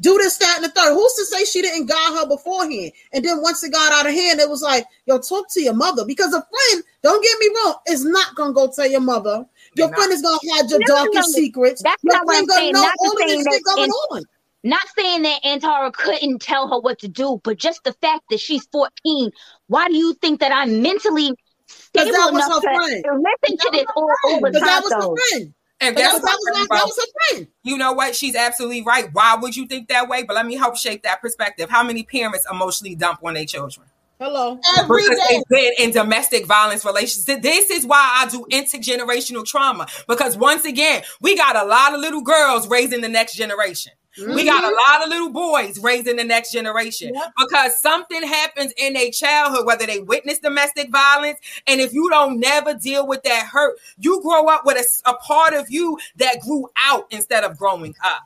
do 0.00 0.16
this, 0.18 0.36
that, 0.38 0.56
and 0.56 0.64
the 0.64 0.68
third. 0.70 0.94
Who's 0.94 1.14
to 1.14 1.24
say 1.24 1.44
she 1.44 1.62
didn't 1.62 1.86
guide 1.86 2.18
her 2.18 2.26
beforehand? 2.26 2.92
And 3.12 3.24
then 3.24 3.42
once 3.42 3.64
it 3.64 3.72
got 3.72 3.92
out 3.92 4.06
of 4.06 4.14
hand, 4.14 4.38
it 4.40 4.48
was 4.48 4.62
like, 4.62 4.86
yo, 5.06 5.18
talk 5.18 5.50
to 5.52 5.60
your 5.62 5.74
mother. 5.74 6.04
Because 6.04 6.32
a 6.32 6.46
friend, 6.46 6.84
don't 7.02 7.22
get 7.22 7.38
me 7.40 7.48
wrong, 7.56 7.74
is 7.88 8.04
not 8.04 8.34
gonna 8.36 8.52
go 8.52 8.68
tell 8.68 8.86
your 8.88 9.00
mother. 9.00 9.44
Your 9.76 9.88
They're 9.88 9.96
friend 9.96 10.12
is 10.12 10.22
gonna 10.22 10.38
hide 10.52 10.70
your 10.70 10.80
No, 10.80 10.86
no, 10.88 10.94
darkest 10.96 11.28
no. 11.36 11.42
secrets. 11.42 11.82
That's 11.82 12.02
your 12.02 12.14
not 12.14 12.26
what 12.26 12.36
I'm 12.36 12.46
gonna 12.46 12.58
saying. 12.60 12.72
know 12.72 12.82
Not 12.82 12.94
all 12.98 13.12
of 13.12 13.18
saying 13.18 13.44
this 13.44 13.46
that 13.46 13.62
going 13.74 13.84
in- 13.84 13.90
on. 13.90 14.22
Not 14.62 14.82
saying 14.98 15.22
that 15.22 15.42
Antara 15.42 15.90
couldn't 15.92 16.40
tell 16.42 16.68
her 16.68 16.78
what 16.80 16.98
to 16.98 17.08
do, 17.08 17.40
but 17.44 17.56
just 17.56 17.82
the 17.84 17.94
fact 17.94 18.24
that 18.30 18.40
she's 18.40 18.66
14, 18.72 19.30
why 19.68 19.88
do 19.88 19.96
you 19.96 20.12
think 20.14 20.40
that 20.40 20.52
I'm 20.52 20.82
mentally 20.82 21.32
stable 21.66 22.12
that 22.12 22.32
was 22.32 22.44
enough 22.44 22.62
her 22.62 22.68
to 22.68 22.76
friend. 22.76 23.04
to 23.04 23.12
listen 23.14 23.56
to 23.58 23.70
this 23.72 23.86
all, 23.96 24.10
all 24.26 24.40
the 24.40 24.50
time? 24.50 24.66
that 24.66 24.82
was 24.82 24.90
though? 24.90 25.10
her 25.10 25.16
friend. 25.30 25.54
And 25.82 25.94
But 25.94 26.00
guess 26.02 26.12
that, 26.12 26.20
was- 26.20 26.22
that 26.22 26.36
was 26.36 26.68
what, 26.68 26.76
that 26.76 26.84
was 26.84 26.96
her 26.98 27.36
friend. 27.36 27.48
You 27.62 27.78
know 27.78 27.92
what? 27.94 28.14
She's 28.14 28.36
absolutely 28.36 28.82
right. 28.82 29.08
Why 29.14 29.34
would 29.36 29.56
you 29.56 29.66
think 29.66 29.88
that 29.88 30.08
way? 30.10 30.24
But 30.24 30.36
let 30.36 30.44
me 30.44 30.56
help 30.56 30.76
shape 30.76 31.04
that 31.04 31.22
perspective. 31.22 31.70
How 31.70 31.82
many 31.82 32.02
parents 32.02 32.46
emotionally 32.50 32.94
dump 32.96 33.20
on 33.24 33.32
their 33.34 33.46
children? 33.46 33.86
Hello. 34.20 34.60
Every 34.76 35.02
because 35.02 35.18
day. 35.18 35.24
they've 35.30 35.48
been 35.48 35.72
in 35.78 35.90
domestic 35.92 36.44
violence 36.44 36.84
relationships. 36.84 37.40
This 37.40 37.70
is 37.70 37.86
why 37.86 38.18
I 38.18 38.28
do 38.28 38.44
intergenerational 38.50 39.46
trauma. 39.46 39.86
Because 40.06 40.36
once 40.36 40.66
again, 40.66 41.02
we 41.22 41.34
got 41.36 41.56
a 41.56 41.64
lot 41.64 41.94
of 41.94 42.00
little 42.00 42.20
girls 42.20 42.68
raising 42.68 43.00
the 43.00 43.08
next 43.08 43.34
generation. 43.34 43.92
We 44.18 44.44
got 44.44 44.62
a 44.62 44.66
mm-hmm. 44.66 44.74
lot 44.74 45.04
of 45.04 45.08
little 45.08 45.30
boys 45.30 45.78
raising 45.78 46.16
the 46.16 46.24
next 46.24 46.52
generation 46.52 47.14
because 47.38 47.80
something 47.80 48.22
happens 48.22 48.74
in 48.76 48.92
their 48.92 49.10
childhood, 49.10 49.64
whether 49.64 49.86
they 49.86 50.00
witness 50.00 50.40
domestic 50.40 50.90
violence, 50.90 51.38
and 51.66 51.80
if 51.80 51.94
you 51.94 52.10
don't 52.10 52.40
never 52.40 52.74
deal 52.74 53.06
with 53.06 53.22
that 53.22 53.46
hurt, 53.46 53.78
you 53.98 54.20
grow 54.20 54.48
up 54.48 54.66
with 54.66 54.76
a, 54.76 55.10
a 55.10 55.14
part 55.14 55.54
of 55.54 55.70
you 55.70 55.96
that 56.16 56.40
grew 56.40 56.68
out 56.76 57.06
instead 57.10 57.44
of 57.44 57.56
growing 57.56 57.94
up. 58.04 58.22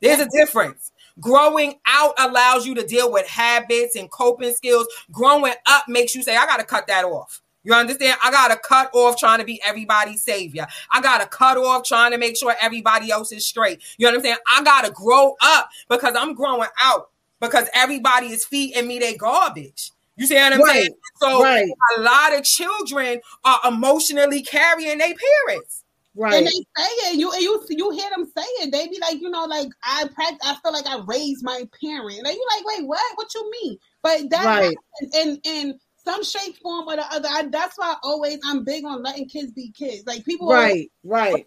There's 0.00 0.20
a 0.20 0.28
difference. 0.28 0.90
Growing 1.20 1.74
out 1.86 2.14
allows 2.18 2.66
you 2.66 2.74
to 2.74 2.86
deal 2.86 3.10
with 3.10 3.26
habits 3.26 3.96
and 3.96 4.10
coping 4.10 4.52
skills. 4.54 4.86
Growing 5.10 5.54
up 5.66 5.84
makes 5.88 6.14
you 6.14 6.22
say, 6.22 6.36
I 6.36 6.46
got 6.46 6.58
to 6.58 6.64
cut 6.64 6.86
that 6.88 7.04
off. 7.04 7.42
You 7.64 7.74
understand? 7.74 8.16
I 8.22 8.30
got 8.30 8.48
to 8.48 8.56
cut 8.56 8.90
off 8.94 9.18
trying 9.18 9.40
to 9.40 9.44
be 9.44 9.60
everybody's 9.64 10.22
savior. 10.22 10.66
I 10.92 11.00
got 11.00 11.20
to 11.20 11.26
cut 11.26 11.56
off 11.56 11.84
trying 11.84 12.12
to 12.12 12.18
make 12.18 12.36
sure 12.36 12.54
everybody 12.60 13.10
else 13.10 13.32
is 13.32 13.46
straight. 13.46 13.82
You 13.98 14.06
understand? 14.06 14.38
I 14.48 14.62
got 14.62 14.84
to 14.84 14.92
grow 14.92 15.34
up 15.42 15.68
because 15.88 16.14
I'm 16.16 16.34
growing 16.34 16.68
out 16.78 17.10
because 17.40 17.68
everybody 17.74 18.28
is 18.28 18.44
feeding 18.44 18.86
me 18.86 19.00
their 19.00 19.16
garbage. 19.16 19.90
You 20.16 20.26
see 20.26 20.36
what 20.36 20.52
I'm 20.52 20.60
Right, 20.60 20.74
saying? 20.74 20.94
So 21.16 21.42
right. 21.42 21.68
a 21.98 22.00
lot 22.00 22.38
of 22.38 22.44
children 22.44 23.20
are 23.44 23.60
emotionally 23.66 24.42
carrying 24.42 24.98
their 24.98 25.14
parents. 25.46 25.82
Right. 26.16 26.34
And 26.34 26.46
they 26.46 26.50
say 26.50 26.90
it. 27.10 27.16
You 27.18 27.30
and 27.30 27.42
you 27.42 27.62
you 27.68 27.90
hear 27.90 28.08
them 28.10 28.24
say 28.24 28.44
it. 28.62 28.72
They 28.72 28.88
be 28.88 28.98
like, 29.00 29.20
you 29.20 29.28
know, 29.30 29.44
like 29.44 29.68
I 29.84 30.08
practice. 30.14 30.38
I 30.44 30.56
feel 30.62 30.72
like 30.72 30.86
I 30.86 31.02
raised 31.06 31.44
my 31.44 31.64
parent. 31.80 32.18
And 32.18 32.28
you 32.28 32.46
like, 32.56 32.66
wait, 32.66 32.86
what? 32.86 33.00
What 33.16 33.34
you 33.34 33.50
mean? 33.62 33.78
But 34.02 34.30
that 34.30 34.44
Right. 34.46 34.76
and 35.14 35.38
in 35.44 35.78
some 36.06 36.22
shape, 36.24 36.56
form, 36.58 36.88
or 36.88 36.96
the 36.96 37.12
other. 37.12 37.28
I, 37.30 37.46
that's 37.50 37.76
why 37.76 37.92
I 37.92 37.96
always 38.02 38.38
I'm 38.46 38.64
big 38.64 38.84
on 38.84 39.02
letting 39.02 39.28
kids 39.28 39.52
be 39.52 39.72
kids. 39.72 40.04
Like 40.06 40.24
people, 40.24 40.48
Right, 40.48 40.90
right. 41.04 41.44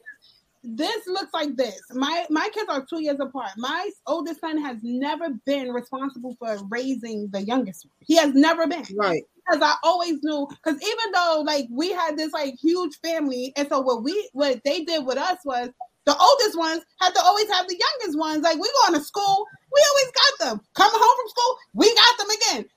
This 0.64 1.08
looks 1.08 1.34
like 1.34 1.56
this. 1.56 1.80
My 1.92 2.26
my 2.30 2.50
kids 2.54 2.68
are 2.70 2.86
two 2.86 3.02
years 3.02 3.20
apart. 3.20 3.52
My 3.58 3.90
oldest 4.08 4.42
son 4.42 4.58
has 4.62 4.78
never 4.84 5.30
been 5.46 5.72
responsible 5.72 6.36
for 6.40 6.58
raising 6.70 7.30
the 7.32 7.42
youngest 7.42 7.86
one. 7.86 7.94
He 8.02 8.16
has 8.18 8.34
never 8.34 8.68
been 8.68 8.84
Right. 8.96 9.24
because 9.48 9.62
I 9.62 9.76
always 9.84 10.20
knew. 10.22 10.48
Because 10.50 10.82
even 10.82 11.12
though 11.14 11.44
like 11.46 11.68
we 11.72 11.92
had 11.92 12.18
this 12.18 12.34
like 12.34 12.56
huge 12.62 12.98
family, 13.02 13.54
and 13.56 13.68
so 13.70 13.80
what 13.80 14.04
we 14.04 14.30
what 14.34 14.62
they 14.66 14.84
did 14.84 15.06
with 15.06 15.18
us 15.18 15.38
was 15.46 15.70
the 16.06 16.18
oldest 16.18 16.58
ones 16.58 16.84
had 17.00 17.14
to 17.14 17.22
always 17.22 17.50
have 17.52 17.68
the 17.68 17.80
youngest 17.80 18.18
ones. 18.20 18.42
Like 18.44 18.58
we 18.58 18.70
going 18.84 19.00
to 19.00 19.06
school, 19.06 19.46
we 19.74 19.82
always 19.92 20.12
got 20.12 20.50
them. 20.50 20.62
Coming 20.74 21.00
home 21.00 21.18
from 21.18 21.30
school, 21.30 21.58
we 21.74 21.96
got 21.96 22.18
them 22.18 22.28
again. 22.30 22.70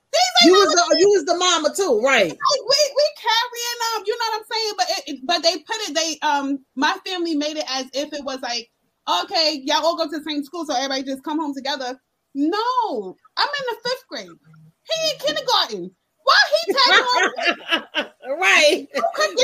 You 0.44 0.52
was 0.52 0.74
the 0.74 0.96
you 0.98 1.08
was 1.10 1.24
the 1.24 1.36
mama 1.36 1.70
too, 1.74 2.00
right? 2.04 2.28
like 2.28 2.62
we 2.68 2.76
we 2.96 3.06
carrying 3.16 3.80
um, 3.96 4.02
you 4.06 4.18
know 4.18 4.24
what 4.30 4.40
I'm 4.40 4.46
saying? 4.52 4.72
But 4.76 4.86
it, 5.06 5.20
but 5.24 5.42
they 5.42 5.58
put 5.58 5.76
it 5.88 5.94
they 5.94 6.18
um 6.26 6.64
my 6.74 6.96
family 7.06 7.34
made 7.34 7.56
it 7.56 7.64
as 7.68 7.86
if 7.94 8.12
it 8.12 8.24
was 8.24 8.40
like 8.42 8.70
okay 9.08 9.60
y'all 9.64 9.84
all 9.84 9.96
go 9.96 10.04
to 10.04 10.18
the 10.18 10.24
same 10.24 10.44
school 10.44 10.66
so 10.66 10.74
everybody 10.74 11.02
just 11.02 11.22
come 11.22 11.38
home 11.38 11.54
together. 11.54 11.98
No, 12.34 13.16
I'm 13.36 13.48
in 13.48 13.66
the 13.68 13.76
fifth 13.88 14.08
grade. 14.08 14.28
He 14.28 15.10
in 15.10 15.18
kindergarten. 15.18 15.90
Why 16.24 16.34
he 16.66 16.72
tagging 16.74 17.04
on? 17.04 18.38
right. 18.40 18.88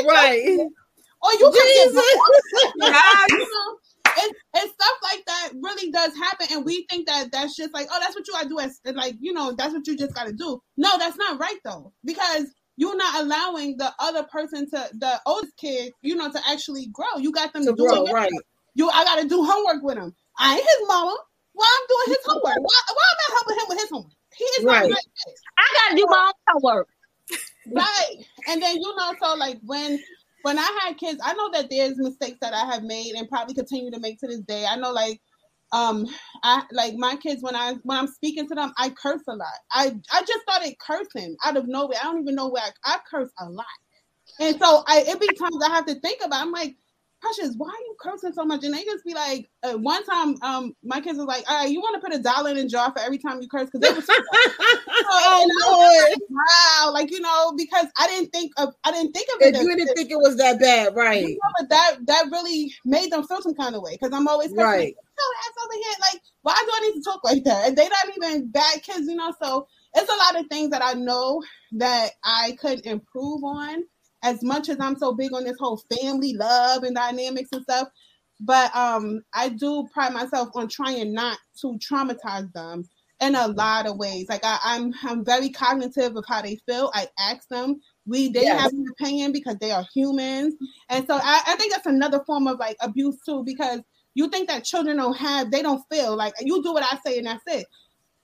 Right. 0.07 0.59
or 1.21 1.31
you 1.33 1.51
could 1.51 1.53
get 1.53 1.89
Jesus. 1.89 2.03
You 2.81 2.89
know, 2.89 3.77
and, 4.05 4.31
and 4.55 4.69
stuff 4.71 4.97
like 5.03 5.23
that 5.27 5.49
really 5.61 5.91
does 5.91 6.15
happen, 6.15 6.47
and 6.51 6.65
we 6.65 6.85
think 6.89 7.07
that 7.07 7.31
that's 7.31 7.55
just 7.55 7.73
like, 7.73 7.87
oh, 7.91 7.97
that's 8.01 8.15
what 8.15 8.27
you 8.27 8.33
gotta 8.33 8.49
do, 8.49 8.59
as 8.59 8.79
like 8.95 9.15
you 9.19 9.33
know, 9.33 9.53
that's 9.57 9.73
what 9.73 9.85
you 9.87 9.97
just 9.97 10.13
gotta 10.15 10.33
do. 10.33 10.59
No, 10.77 10.97
that's 10.97 11.17
not 11.17 11.39
right 11.39 11.57
though, 11.63 11.93
because 12.05 12.45
you're 12.77 12.95
not 12.97 13.21
allowing 13.23 13.75
the 13.77 13.91
other 13.99 14.23
person 14.23 14.69
to 14.69 14.89
the 14.93 15.19
oldest 15.25 15.55
kid, 15.57 15.91
you 16.01 16.15
know, 16.15 16.31
to 16.31 16.39
actually 16.49 16.87
grow. 16.93 17.17
You 17.19 17.31
got 17.31 17.51
them 17.53 17.63
To 17.65 17.73
doing 17.73 17.89
grow, 17.89 18.05
it. 18.05 18.13
right. 18.13 18.31
You, 18.75 18.89
I 18.89 19.03
gotta 19.03 19.27
do 19.27 19.43
homework 19.43 19.83
with 19.83 19.97
him. 19.97 20.15
I 20.37 20.53
ain't 20.53 20.61
his 20.63 20.87
mama. 20.87 21.17
Why 21.53 21.67
I'm 21.81 21.87
doing 21.89 22.17
his 22.17 22.25
homework? 22.25 22.55
Why, 22.55 22.81
why 22.87 23.05
am 23.11 23.19
I 23.19 23.33
helping 23.33 23.55
him 23.57 23.65
with 23.69 23.79
his 23.79 23.89
homework? 23.89 24.11
He 24.37 24.43
is 24.45 24.65
not 24.65 24.73
Right. 24.83 24.91
like. 24.91 25.05
I 25.57 25.63
gotta 25.89 25.95
do 25.97 26.05
my 26.09 26.27
own 26.27 26.33
homework. 26.47 26.87
right 27.71 28.15
and 28.47 28.61
then 28.61 28.75
you 28.77 28.95
know 28.95 29.13
so 29.21 29.35
like 29.35 29.59
when 29.63 29.99
when 30.43 30.57
i 30.57 30.79
had 30.83 30.97
kids 30.97 31.19
i 31.23 31.33
know 31.33 31.49
that 31.51 31.69
there's 31.69 31.97
mistakes 31.97 32.37
that 32.41 32.53
i 32.53 32.65
have 32.65 32.83
made 32.83 33.13
and 33.15 33.29
probably 33.29 33.53
continue 33.53 33.91
to 33.91 33.99
make 33.99 34.19
to 34.19 34.27
this 34.27 34.41
day. 34.41 34.65
I 34.65 34.75
know 34.75 34.91
like 34.91 35.19
um 35.71 36.05
i 36.43 36.63
like 36.71 36.95
my 36.95 37.15
kids 37.17 37.43
when 37.43 37.55
i 37.55 37.75
when 37.83 37.97
i'm 37.97 38.07
speaking 38.07 38.47
to 38.47 38.55
them 38.55 38.73
i 38.77 38.89
curse 38.89 39.23
a 39.27 39.35
lot. 39.35 39.47
I 39.71 39.95
i 40.11 40.21
just 40.21 40.41
started 40.41 40.75
cursing 40.79 41.35
out 41.45 41.57
of 41.57 41.67
nowhere. 41.67 41.97
I 42.01 42.05
don't 42.05 42.21
even 42.21 42.35
know 42.35 42.49
where 42.49 42.63
i, 42.63 42.93
I 42.93 42.97
curse 43.09 43.31
a 43.39 43.49
lot. 43.49 43.65
And 44.39 44.59
so 44.59 44.83
i 44.87 45.03
it 45.07 45.19
be 45.19 45.27
times 45.27 45.63
i 45.65 45.69
have 45.69 45.85
to 45.85 45.95
think 45.99 46.21
about 46.23 46.41
i'm 46.41 46.51
like 46.51 46.75
Precious, 47.21 47.53
why 47.57 47.67
are 47.67 47.85
you 47.85 47.95
cursing 47.99 48.31
so 48.33 48.45
much? 48.45 48.63
And 48.63 48.73
they 48.73 48.83
just 48.85 49.03
be 49.03 49.13
like, 49.13 49.49
uh, 49.63 49.73
one 49.73 50.03
time, 50.05 50.35
um, 50.41 50.73
my 50.83 51.01
kids 51.01 51.17
was 51.17 51.27
like, 51.27 51.43
"All 51.49 51.57
right, 51.57 51.69
you 51.69 51.81
want 51.81 52.01
to 52.01 52.07
put 52.07 52.17
a 52.17 52.21
dollar 52.21 52.51
in 52.51 52.57
a 52.57 52.67
jar 52.67 52.91
for 52.93 52.99
every 52.99 53.17
time 53.17 53.41
you 53.41 53.49
curse?" 53.49 53.69
Because 53.69 53.81
they 53.81 53.93
was 53.93 54.05
oh 54.09 55.43
and 55.43 55.51
Lord. 55.67 56.11
like, 56.11 56.29
wow, 56.29 56.91
like 56.93 57.11
you 57.11 57.19
know, 57.19 57.53
because 57.57 57.87
I 57.97 58.07
didn't 58.07 58.29
think 58.31 58.53
of 58.57 58.73
I 58.85 58.91
didn't 58.91 59.11
think 59.11 59.27
of 59.35 59.41
it. 59.47 59.55
You 59.61 59.75
didn't 59.75 59.95
think 59.95 60.11
it 60.11 60.17
was 60.17 60.37
that 60.37 60.59
bad, 60.59 60.95
right? 60.95 61.21
you 61.21 61.29
know, 61.29 61.51
but 61.59 61.69
that 61.69 61.97
that 62.07 62.25
really 62.31 62.73
made 62.85 63.11
them 63.11 63.23
feel 63.27 63.41
some 63.41 63.55
kind 63.55 63.75
of 63.75 63.81
way 63.81 63.97
because 63.99 64.13
I'm 64.13 64.27
always 64.27 64.49
cursing, 64.49 64.63
Right. 64.63 64.79
like, 64.79 64.95
"Yo, 64.95 65.23
ass 65.39 65.65
over 65.65 65.73
here. 65.73 65.95
Like, 66.13 66.21
why 66.43 66.55
do 66.65 66.71
I 66.73 66.79
need 66.87 66.93
to 66.95 67.03
talk 67.03 67.23
like 67.23 67.43
that? 67.43 67.67
And 67.67 67.77
they 67.77 67.87
not 67.89 68.15
even 68.17 68.47
bad 68.49 68.81
kids, 68.83 69.07
you 69.07 69.15
know. 69.15 69.33
So 69.41 69.67
it's 69.95 70.11
a 70.11 70.15
lot 70.15 70.39
of 70.39 70.47
things 70.49 70.69
that 70.69 70.83
I 70.83 70.93
know 70.93 71.43
that 71.73 72.11
I 72.23 72.57
could 72.61 72.85
improve 72.85 73.43
on. 73.43 73.83
As 74.23 74.43
much 74.43 74.69
as 74.69 74.77
I'm 74.79 74.97
so 74.97 75.13
big 75.13 75.33
on 75.33 75.43
this 75.45 75.57
whole 75.59 75.81
family 76.01 76.33
love 76.33 76.83
and 76.83 76.95
dynamics 76.95 77.49
and 77.53 77.63
stuff, 77.63 77.87
but 78.41 78.75
um, 78.75 79.21
I 79.33 79.49
do 79.49 79.87
pride 79.93 80.13
myself 80.13 80.49
on 80.55 80.67
trying 80.67 81.13
not 81.13 81.37
to 81.61 81.77
traumatize 81.79 82.51
them 82.53 82.83
in 83.21 83.35
a 83.35 83.47
lot 83.47 83.85
of 83.85 83.97
ways. 83.97 84.27
Like 84.29 84.45
I, 84.45 84.57
I'm, 84.63 84.93
I'm 85.03 85.25
very 85.25 85.49
cognitive 85.49 86.15
of 86.15 86.23
how 86.27 86.41
they 86.41 86.57
feel. 86.65 86.89
I 86.93 87.07
ask 87.19 87.47
them. 87.49 87.79
We 88.05 88.29
they 88.29 88.43
Yes. 88.43 88.59
have 88.59 88.71
an 88.71 88.85
opinion 88.91 89.31
because 89.31 89.57
they 89.59 89.71
are 89.71 89.85
humans, 89.93 90.55
and 90.89 91.05
so 91.05 91.15
I, 91.15 91.41
I 91.47 91.55
think 91.57 91.73
that's 91.73 91.85
another 91.85 92.23
form 92.25 92.47
of 92.47 92.57
like 92.59 92.77
abuse 92.81 93.17
too. 93.25 93.43
Because 93.43 93.81
you 94.15 94.29
think 94.29 94.47
that 94.49 94.63
children 94.63 94.97
don't 94.97 95.15
have, 95.17 95.51
they 95.51 95.61
don't 95.61 95.83
feel 95.91 96.15
like 96.15 96.33
you 96.41 96.61
do 96.63 96.73
what 96.73 96.83
I 96.83 96.97
say 97.05 97.17
and 97.19 97.27
that's 97.27 97.43
it. 97.47 97.67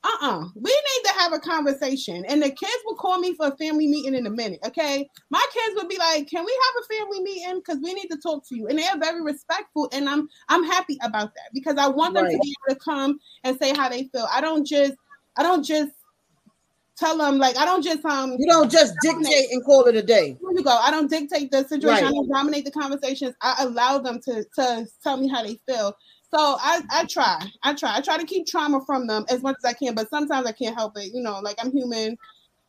Uh-uh. 0.06 0.46
We 0.54 0.70
need 0.70 1.04
to 1.06 1.14
have 1.18 1.34
a 1.34 1.40
conversation. 1.40 2.26
And 2.26 2.42
the 2.42 2.52
kids 2.52 2.84
will 2.86 2.96
call 2.96 3.18
me 3.18 3.34
for 3.34 3.48
a 3.48 3.58
family 3.58 3.88
meeting 3.88 4.14
in 4.14 4.28
a 4.28 4.30
minute. 4.30 4.60
Okay. 4.66 5.10
My 5.32 5.44
kids 5.52 5.76
would 5.76 5.90
be 5.90 5.98
like, 5.98 6.30
Can 6.30 6.46
we 6.46 6.60
have 6.64 6.84
a 6.84 6.94
family 6.96 7.22
meeting? 7.22 7.56
Because 7.60 7.82
we 7.82 7.94
need 7.94 8.10
to 8.10 8.18
talk 8.18 8.48
to 8.50 8.56
you. 8.56 8.68
And 8.68 8.78
they 8.78 8.86
are 8.86 9.00
very 9.00 9.24
respectful. 9.24 9.90
And 9.92 10.08
I'm 10.08 10.30
I'm 10.50 10.64
happy 10.64 11.00
about 11.02 11.34
that 11.34 11.50
because 11.54 11.78
I 11.78 11.88
want 11.88 12.14
them 12.14 12.26
to 12.26 12.40
be 12.40 12.56
able 12.70 12.76
to 12.76 12.84
come 12.84 13.20
and 13.44 13.58
say 13.58 13.74
how 13.74 13.90
they 13.90 14.04
feel. 14.14 14.28
I 14.32 14.42
don't 14.42 14.66
just 14.66 14.94
I 15.38 15.44
don't 15.44 15.64
just 15.64 15.92
tell 16.98 17.18
them 17.18 17.38
like 17.40 17.58
I 17.58 17.66
don't 17.66 17.84
just 17.84 18.06
um 18.06 18.36
You 18.38 18.48
don't 18.48 18.72
just 18.72 18.94
dictate 19.02 19.52
and 19.52 19.66
call 19.66 19.86
it 19.86 19.96
a 19.96 20.04
day. 20.04 20.38
here 20.40 20.52
you 20.52 20.64
go. 20.64 20.72
I 20.72 20.92
don't 20.92 21.10
dictate 21.10 21.52
the 21.52 21.68
situation. 21.68 22.06
I 22.06 22.12
don't 22.12 22.30
dominate 22.30 22.66
the 22.66 22.72
conversations. 22.72 23.34
I 23.42 23.56
allow 23.60 23.98
them 23.98 24.20
to 24.26 24.46
to 24.56 24.88
tell 25.04 25.18
me 25.18 25.28
how 25.28 25.44
they 25.44 25.60
feel. 25.68 25.96
So 26.36 26.58
I 26.60 26.82
I 26.92 27.06
try. 27.06 27.40
I 27.64 27.74
try. 27.74 27.96
I 27.96 28.02
try 28.02 28.18
to 28.18 28.26
keep 28.26 28.46
trauma 28.46 28.84
from 28.86 29.08
them 29.08 29.26
as 29.30 29.42
much 29.42 29.56
as 29.64 29.70
I 29.70 29.74
can, 29.74 29.96
but 29.96 30.10
sometimes 30.10 30.46
I 30.46 30.52
can't 30.52 30.76
help 30.76 30.98
it. 30.98 31.14
You 31.14 31.22
know, 31.22 31.40
like 31.40 31.56
I'm 31.64 31.72
human. 31.72 32.18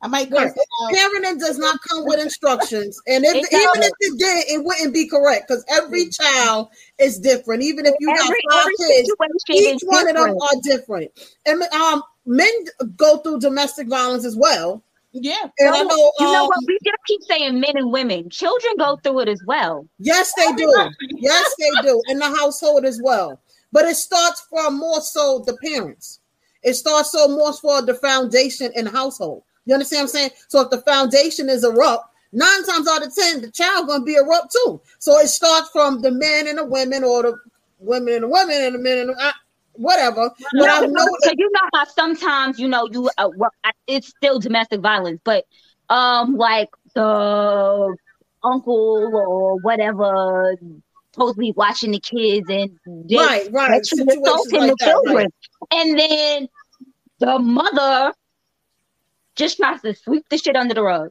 I 0.02 0.08
might 0.08 0.30
go. 0.30 0.36
Right. 0.36 0.52
Parenting 0.92 1.40
does 1.40 1.58
not 1.58 1.80
come 1.88 2.06
with 2.06 2.20
instructions, 2.20 3.00
and 3.08 3.24
if, 3.24 3.34
even 3.34 3.48
if 3.52 3.92
it 3.98 4.18
did, 4.18 4.44
it 4.54 4.64
wouldn't 4.64 4.94
be 4.94 5.08
correct 5.08 5.48
because 5.48 5.64
every 5.68 6.10
child 6.10 6.68
is 7.00 7.18
different. 7.18 7.64
Even 7.64 7.86
if 7.86 7.94
you 7.98 8.14
got 8.14 8.32
five 8.52 8.68
kids, 8.78 9.10
each 9.52 9.80
one 9.82 10.06
of 10.08 10.14
them 10.14 10.36
are 10.40 10.60
different. 10.62 11.10
And 11.46 11.62
um, 11.62 12.02
men 12.24 12.52
go 12.96 13.18
through 13.18 13.40
domestic 13.40 13.88
violence 13.88 14.24
as 14.24 14.36
well. 14.36 14.82
Yeah. 15.12 15.34
And 15.58 15.74
I 15.74 15.82
know, 15.82 16.12
you 16.20 16.26
know 16.26 16.42
um, 16.42 16.48
what? 16.48 16.58
We 16.66 16.78
just 16.84 16.98
keep 17.06 17.22
saying 17.22 17.58
men 17.58 17.72
and 17.74 17.90
women. 17.90 18.28
Children 18.28 18.74
go 18.78 18.98
through 19.02 19.20
it 19.20 19.28
as 19.28 19.42
well. 19.46 19.88
Yes, 19.98 20.32
they 20.36 20.52
do. 20.52 20.72
Yes, 21.16 21.54
they 21.58 21.70
do 21.82 22.02
in 22.08 22.18
the 22.18 22.26
household 22.26 22.84
as 22.84 23.00
well. 23.02 23.40
But 23.72 23.84
it 23.86 23.96
starts 23.96 24.46
from 24.48 24.78
more 24.78 25.00
so 25.00 25.42
the 25.46 25.56
parents. 25.62 26.20
It 26.62 26.74
starts 26.74 27.12
so 27.12 27.28
more 27.28 27.52
for 27.52 27.82
the 27.82 27.94
foundation 27.94 28.72
in 28.74 28.86
the 28.86 28.90
household. 28.90 29.42
You 29.66 29.74
understand 29.74 30.00
what 30.00 30.02
I'm 30.02 30.08
saying? 30.08 30.30
So 30.48 30.60
if 30.62 30.70
the 30.70 30.80
foundation 30.82 31.48
is 31.48 31.64
erupt, 31.64 32.04
nine 32.32 32.64
times 32.64 32.88
out 32.88 33.06
of 33.06 33.14
ten, 33.14 33.40
the 33.40 33.50
child 33.50 33.88
gonna 33.88 34.04
be 34.04 34.14
erupt 34.14 34.52
too. 34.52 34.80
So 34.98 35.18
it 35.18 35.28
starts 35.28 35.70
from 35.70 36.02
the 36.02 36.10
men 36.10 36.48
and 36.48 36.58
the 36.58 36.64
women, 36.64 37.04
or 37.04 37.22
the 37.22 37.36
women 37.78 38.14
and 38.14 38.22
the 38.24 38.28
women 38.28 38.62
and 38.62 38.74
the 38.74 38.78
men 38.78 38.98
and 38.98 39.10
the, 39.10 39.14
uh, 39.18 39.32
whatever. 39.72 40.30
But 40.58 40.68
I've 40.70 40.88
noticed, 40.88 41.24
so 41.24 41.30
you 41.36 41.50
know 41.52 41.68
how 41.74 41.84
sometimes 41.84 42.58
you 42.58 42.68
know 42.68 42.88
you 42.90 43.10
uh, 43.18 43.28
well, 43.36 43.50
it's 43.86 44.08
still 44.08 44.38
domestic 44.38 44.80
violence, 44.80 45.20
but 45.24 45.44
um, 45.88 46.36
like 46.36 46.68
the 46.94 47.96
uncle 48.44 49.10
or 49.14 49.56
whatever 49.60 50.56
supposed 51.16 51.34
to 51.34 51.40
be 51.40 51.52
watching 51.56 51.90
the 51.90 51.98
kids 52.00 52.48
and 52.48 52.70
just 53.08 53.26
Right, 53.28 53.48
right. 53.52 53.84
sexually 53.84 54.16
assaulting 54.22 54.60
like 54.60 54.70
the 54.70 54.76
that, 54.80 54.88
children, 54.88 55.16
right. 55.16 55.28
and 55.72 55.98
then 55.98 56.48
the 57.18 57.38
mother 57.38 58.12
just 59.34 59.56
tries 59.56 59.80
to 59.82 59.94
sweep 59.94 60.24
the 60.30 60.38
shit 60.38 60.56
under 60.56 60.74
the 60.74 60.82
rug, 60.82 61.10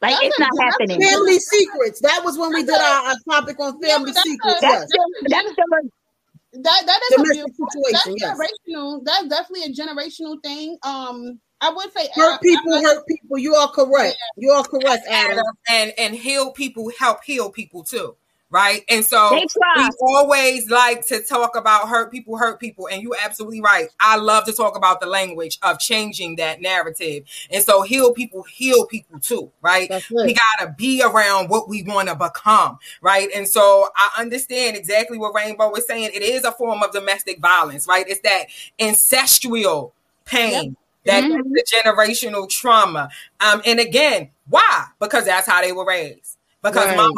like 0.00 0.12
That's 0.14 0.26
it's 0.26 0.38
not 0.38 0.50
that's 0.56 0.76
happening. 0.78 1.00
family 1.02 1.38
secrets. 1.38 2.00
That 2.00 2.22
was 2.24 2.38
when 2.38 2.50
we 2.52 2.62
did 2.62 2.74
our, 2.74 3.06
our 3.08 3.14
topic 3.30 3.58
on 3.60 3.80
family 3.82 4.06
but 4.10 4.14
that's 4.14 4.22
secrets. 4.28 4.58
a- 4.58 4.60
That's 4.60 4.72
Yes. 4.72 4.88
still, 4.88 5.04
that's 5.28 5.52
still 5.52 5.64
a 5.64 6.60
That 6.62 6.82
that 6.86 7.00
is 7.10 7.16
Domestic 7.16 7.44
abuse. 7.44 7.56
situation, 7.56 8.14
That's 8.20 8.20
yes. 8.20 8.38
generational. 8.68 9.04
That's 9.04 9.28
definitely 9.28 9.64
a 9.64 9.74
generational 9.74 10.42
thing. 10.42 10.76
Um, 10.82 11.40
I 11.60 11.70
would 11.70 11.92
say 11.92 12.08
Hurt 12.14 12.34
I- 12.34 12.38
people, 12.42 12.74
I'm 12.74 12.82
hurt 12.84 13.06
people. 13.06 13.38
You 13.38 13.54
are 13.54 13.68
correct. 13.70 14.16
You 14.36 14.50
are 14.50 14.64
correct, 14.64 15.06
Adam. 15.08 15.32
Adam, 15.38 15.44
and 15.70 15.92
and 15.98 16.14
heal 16.14 16.52
people 16.52 16.90
help 16.98 17.22
heal 17.24 17.50
people 17.50 17.84
too 17.84 18.16
right? 18.52 18.84
And 18.88 19.04
so 19.04 19.30
we 19.76 19.88
always 20.00 20.70
like 20.70 21.06
to 21.06 21.22
talk 21.22 21.56
about 21.56 21.88
hurt 21.88 22.12
people 22.12 22.36
hurt 22.36 22.60
people. 22.60 22.86
And 22.88 23.02
you're 23.02 23.16
absolutely 23.24 23.62
right. 23.62 23.88
I 23.98 24.16
love 24.18 24.44
to 24.44 24.52
talk 24.52 24.76
about 24.76 25.00
the 25.00 25.06
language 25.06 25.58
of 25.62 25.78
changing 25.80 26.36
that 26.36 26.60
narrative. 26.60 27.24
And 27.50 27.64
so 27.64 27.82
heal 27.82 28.12
people 28.12 28.42
heal 28.44 28.86
people 28.86 29.18
too 29.18 29.50
right? 29.62 29.88
We 30.26 30.34
gotta 30.58 30.72
be 30.76 31.02
around 31.02 31.48
what 31.48 31.68
we 31.68 31.82
want 31.82 32.08
to 32.08 32.14
become 32.14 32.78
right? 33.00 33.28
And 33.34 33.48
so 33.48 33.88
i 33.96 34.10
understand 34.20 34.76
exactly 34.76 35.18
what 35.18 35.34
rainbow 35.34 35.70
was 35.70 35.86
saying. 35.86 36.10
It 36.14 36.22
is 36.22 36.44
a 36.44 36.52
form 36.52 36.82
of 36.82 36.92
domestic 36.92 37.40
violence 37.40 37.88
right? 37.88 38.04
It's 38.06 38.20
that 38.20 38.46
ancestral 38.78 39.94
pain 40.26 40.76
that 41.04 41.24
Mhm. 41.24 41.42
the 41.52 41.64
generational 41.84 42.48
trauma. 42.48 43.08
Um 43.40 43.62
and 43.64 43.80
again 43.80 44.30
why? 44.48 44.86
Because 45.00 45.24
that's 45.24 45.46
how 45.48 45.62
they 45.62 45.72
were 45.72 45.86
raised. 45.86 46.36
Because 46.62 46.86
Right. 46.86 46.96
my 46.96 47.02
mom 47.02 47.12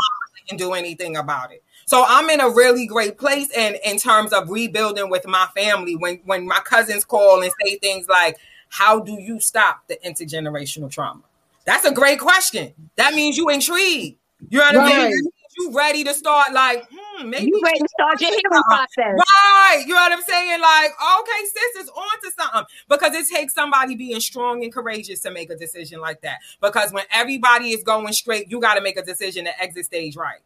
didn't 0.48 0.58
do 0.58 0.72
anything 0.72 1.16
about 1.16 1.52
it. 1.52 1.62
So 1.86 2.04
i'm 2.06 2.30
in 2.30 2.40
a 2.40 2.48
really 2.48 2.86
great 2.86 3.18
place 3.18 3.50
and 3.56 3.76
in 3.84 3.98
terms 3.98 4.32
of 4.32 4.48
rebuilding 4.50 5.10
with 5.10 5.26
my 5.26 5.46
family. 5.54 5.96
When 5.96 6.20
when 6.24 6.46
my 6.46 6.60
cousins 6.60 7.04
call 7.04 7.42
and 7.42 7.52
say 7.64 7.78
things 7.78 8.08
like 8.08 8.36
how 8.68 9.00
do 9.00 9.12
you 9.20 9.38
stop 9.40 9.86
the 9.88 9.96
intergenerational 10.04 10.90
trauma? 10.90 11.22
That's 11.64 11.84
a 11.84 11.92
great 11.92 12.18
question. 12.18 12.74
That 12.96 13.14
means 13.14 13.36
you 13.36 13.48
intrigued. 13.48 14.18
You 14.50 14.58
know 14.58 14.64
what 14.64 14.74
i 14.74 14.78
mean? 14.78 14.96
Right. 14.96 15.02
That 15.02 15.08
means 15.10 15.28
you 15.56 15.72
ready 15.72 16.04
to 16.04 16.14
start 16.14 16.52
like 16.52 16.84
hmm 16.90 17.28
maybe 17.28 17.46
you 17.46 17.60
ready 17.64 17.80
to 17.80 17.88
start 17.88 18.20
your 18.20 18.30
healing 18.30 18.62
process. 18.68 18.88
Right. 18.98 19.84
You 19.86 19.94
know 19.94 20.00
what 20.00 20.12
I'm 20.12 20.22
saying? 20.22 20.60
Like, 20.60 20.90
okay, 21.20 21.44
sis 21.44 21.84
is 21.84 21.88
on 21.88 22.20
to 22.22 22.30
something. 22.38 22.64
Because 22.88 23.14
it 23.14 23.26
takes 23.34 23.54
somebody 23.54 23.94
being 23.94 24.20
strong 24.20 24.62
and 24.64 24.72
courageous 24.72 25.20
to 25.20 25.30
make 25.30 25.50
a 25.50 25.56
decision 25.56 26.00
like 26.00 26.20
that. 26.22 26.38
Because 26.60 26.92
when 26.92 27.04
everybody 27.10 27.70
is 27.70 27.82
going 27.82 28.12
straight, 28.12 28.50
you 28.50 28.60
got 28.60 28.74
to 28.74 28.80
make 28.80 28.96
a 28.96 29.02
decision 29.02 29.44
to 29.44 29.62
exit 29.62 29.86
stage 29.86 30.16
right 30.16 30.40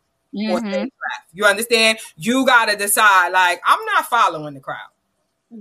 or 0.51 0.59
Mhm. 0.59 0.71
stage 0.71 0.83
left. 0.83 1.29
You 1.33 1.45
understand? 1.45 1.99
You 2.17 2.45
got 2.47 2.67
to 2.69 2.77
decide, 2.77 3.31
like, 3.31 3.61
I'm 3.67 3.85
not 3.87 4.07
following 4.07 4.55
the 4.55 4.61
crowd. 4.61 4.91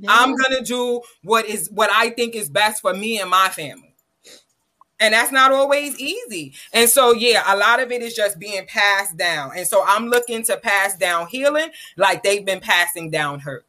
I'm 0.07 0.35
gonna 0.35 0.61
do 0.61 1.01
what 1.23 1.45
is 1.45 1.69
what 1.71 1.89
I 1.91 2.09
think 2.09 2.35
is 2.35 2.49
best 2.49 2.81
for 2.81 2.93
me 2.93 3.19
and 3.21 3.29
my 3.29 3.49
family. 3.49 3.86
And 4.99 5.13
that's 5.13 5.31
not 5.31 5.51
always 5.51 5.99
easy. 5.99 6.53
And 6.73 6.89
so, 6.89 7.13
yeah, 7.13 7.43
a 7.53 7.55
lot 7.55 7.79
of 7.79 7.91
it 7.91 8.01
is 8.01 8.15
just 8.15 8.39
being 8.39 8.65
passed 8.65 9.15
down. 9.17 9.51
And 9.55 9.67
so 9.67 9.83
I'm 9.85 10.07
looking 10.07 10.43
to 10.43 10.57
pass 10.57 10.97
down 10.97 11.27
healing 11.27 11.69
like 11.97 12.23
they've 12.23 12.45
been 12.45 12.59
passing 12.59 13.11
down 13.11 13.39
hurt. 13.39 13.65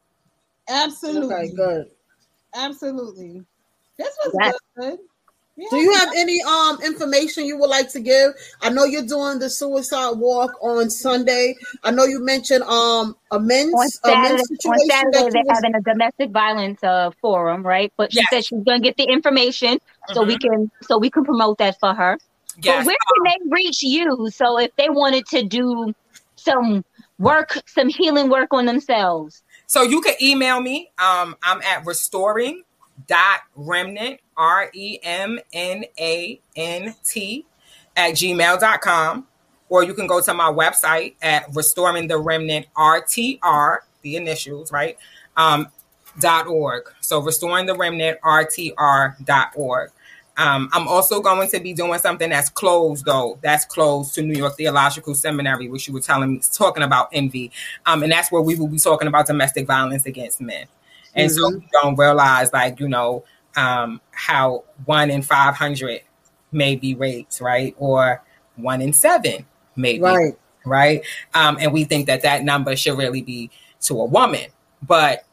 Absolutely. 0.67 1.35
Okay, 1.35 1.51
good. 1.55 1.91
Absolutely. 2.55 3.43
This 3.97 4.17
was 4.25 4.35
Yes. 4.41 4.55
good. 4.77 4.99
Do 5.69 5.77
you 5.77 5.93
have 5.93 6.09
any 6.15 6.41
um 6.43 6.81
information 6.81 7.45
you 7.45 7.57
would 7.57 7.69
like 7.69 7.89
to 7.91 7.99
give? 7.99 8.33
I 8.61 8.69
know 8.69 8.85
you're 8.85 9.05
doing 9.05 9.39
the 9.39 9.49
suicide 9.49 10.11
walk 10.11 10.51
on 10.61 10.89
Sunday. 10.89 11.55
I 11.83 11.91
know 11.91 12.05
you 12.05 12.23
mentioned 12.23 12.63
um 12.63 13.15
a 13.31 13.39
men's 13.39 13.73
on 13.73 13.85
a 13.85 13.89
Saturday, 13.89 14.21
men's 14.21 14.49
on 14.65 14.79
Saturday 14.89 15.29
they're 15.31 15.43
was, 15.45 15.55
having 15.55 15.75
a 15.75 15.81
domestic 15.81 16.31
violence 16.31 16.83
uh, 16.83 17.11
forum, 17.21 17.63
right? 17.63 17.91
But 17.97 18.11
she 18.13 18.19
Yes. 18.19 18.27
said 18.29 18.45
she's 18.45 18.63
gonna 18.63 18.79
get 18.79 18.95
the 18.97 19.05
information 19.05 19.79
so 20.13 20.23
we 20.23 20.37
can 20.37 20.71
so 20.83 20.97
we 20.97 21.09
can 21.09 21.25
promote 21.25 21.57
that 21.57 21.77
for 21.79 21.93
her. 21.93 22.17
Yes. 22.61 22.77
But 22.77 22.85
where 22.87 22.97
can 22.97 23.23
they 23.49 23.55
reach 23.55 23.83
you? 23.83 24.29
So 24.31 24.59
if 24.59 24.71
they 24.77 24.89
wanted 24.89 25.25
to 25.27 25.43
do 25.43 25.93
some 26.35 26.83
work, 27.17 27.61
some 27.67 27.89
healing 27.89 28.29
work 28.29 28.49
on 28.51 28.65
themselves. 28.65 29.43
So 29.67 29.83
you 29.83 30.01
can 30.01 30.15
email 30.21 30.61
me. 30.61 30.91
Um, 30.97 31.35
I'm 31.43 31.61
at 31.61 31.85
restoring 31.85 32.63
dot 33.07 33.41
remnant 33.55 34.19
r 34.39 34.71
e 34.73 34.99
m 35.03 35.37
n 35.53 35.83
a 35.99 36.41
n 36.55 36.95
t 37.03 37.45
at 37.95 38.13
gmail.com 38.13 39.27
or 39.67 39.83
you 39.83 39.93
can 39.93 40.07
go 40.07 40.21
to 40.21 40.33
my 40.33 40.51
website 40.51 41.13
at 41.21 41.53
restoring 41.53 42.07
the 42.07 42.17
remnant 42.17 42.65
rtr 42.75 43.77
the 44.01 44.15
initials 44.15 44.71
right 44.71 44.97
um 45.37 45.67
dot 46.19 46.47
org 46.47 46.83
so 47.01 47.19
restoring 47.19 47.65
the 47.65 47.75
remnant 47.75 48.19
rtr 48.21 49.25
dot 49.25 49.51
org 49.55 49.91
um, 50.39 50.69
I'm 50.71 50.87
also 50.87 51.19
going 51.19 51.49
to 51.49 51.59
be 51.59 51.73
doing 51.73 51.99
something 51.99 52.29
that's 52.29 52.49
closed, 52.49 53.03
though. 53.03 53.37
That's 53.43 53.65
closed 53.65 54.15
to 54.15 54.21
New 54.21 54.35
York 54.35 54.55
Theological 54.55 55.13
Seminary, 55.13 55.67
which 55.67 55.85
you 55.85 55.93
were 55.93 55.99
telling 55.99 56.31
me, 56.31 56.41
talking 56.53 56.81
about 56.81 57.09
envy. 57.11 57.51
Um, 57.85 58.03
and 58.03 58.11
that's 58.11 58.31
where 58.31 58.41
we 58.41 58.55
will 58.55 58.69
be 58.69 58.79
talking 58.79 59.09
about 59.09 59.27
domestic 59.27 59.67
violence 59.67 60.05
against 60.05 60.39
men. 60.39 60.65
And 61.13 61.29
so 61.29 61.49
we 61.49 61.67
don't 61.73 61.99
realize, 61.99 62.53
like, 62.53 62.79
you 62.79 62.87
know, 62.87 63.25
um, 63.55 64.01
how 64.11 64.63
one 64.85 65.09
in 65.09 65.21
500 65.21 66.01
may 66.51 66.75
be 66.75 66.95
raped, 66.95 67.41
right? 67.41 67.75
Or 67.77 68.23
one 68.55 68.81
in 68.81 68.93
seven, 68.93 69.45
maybe, 69.75 70.01
right. 70.01 70.37
right? 70.65 71.01
Um, 71.33 71.57
and 71.59 71.73
we 71.73 71.83
think 71.83 72.07
that 72.07 72.21
that 72.23 72.43
number 72.43 72.75
should 72.75 72.97
really 72.97 73.21
be 73.21 73.49
to 73.81 73.99
a 74.01 74.05
woman. 74.05 74.47
But 74.81 75.25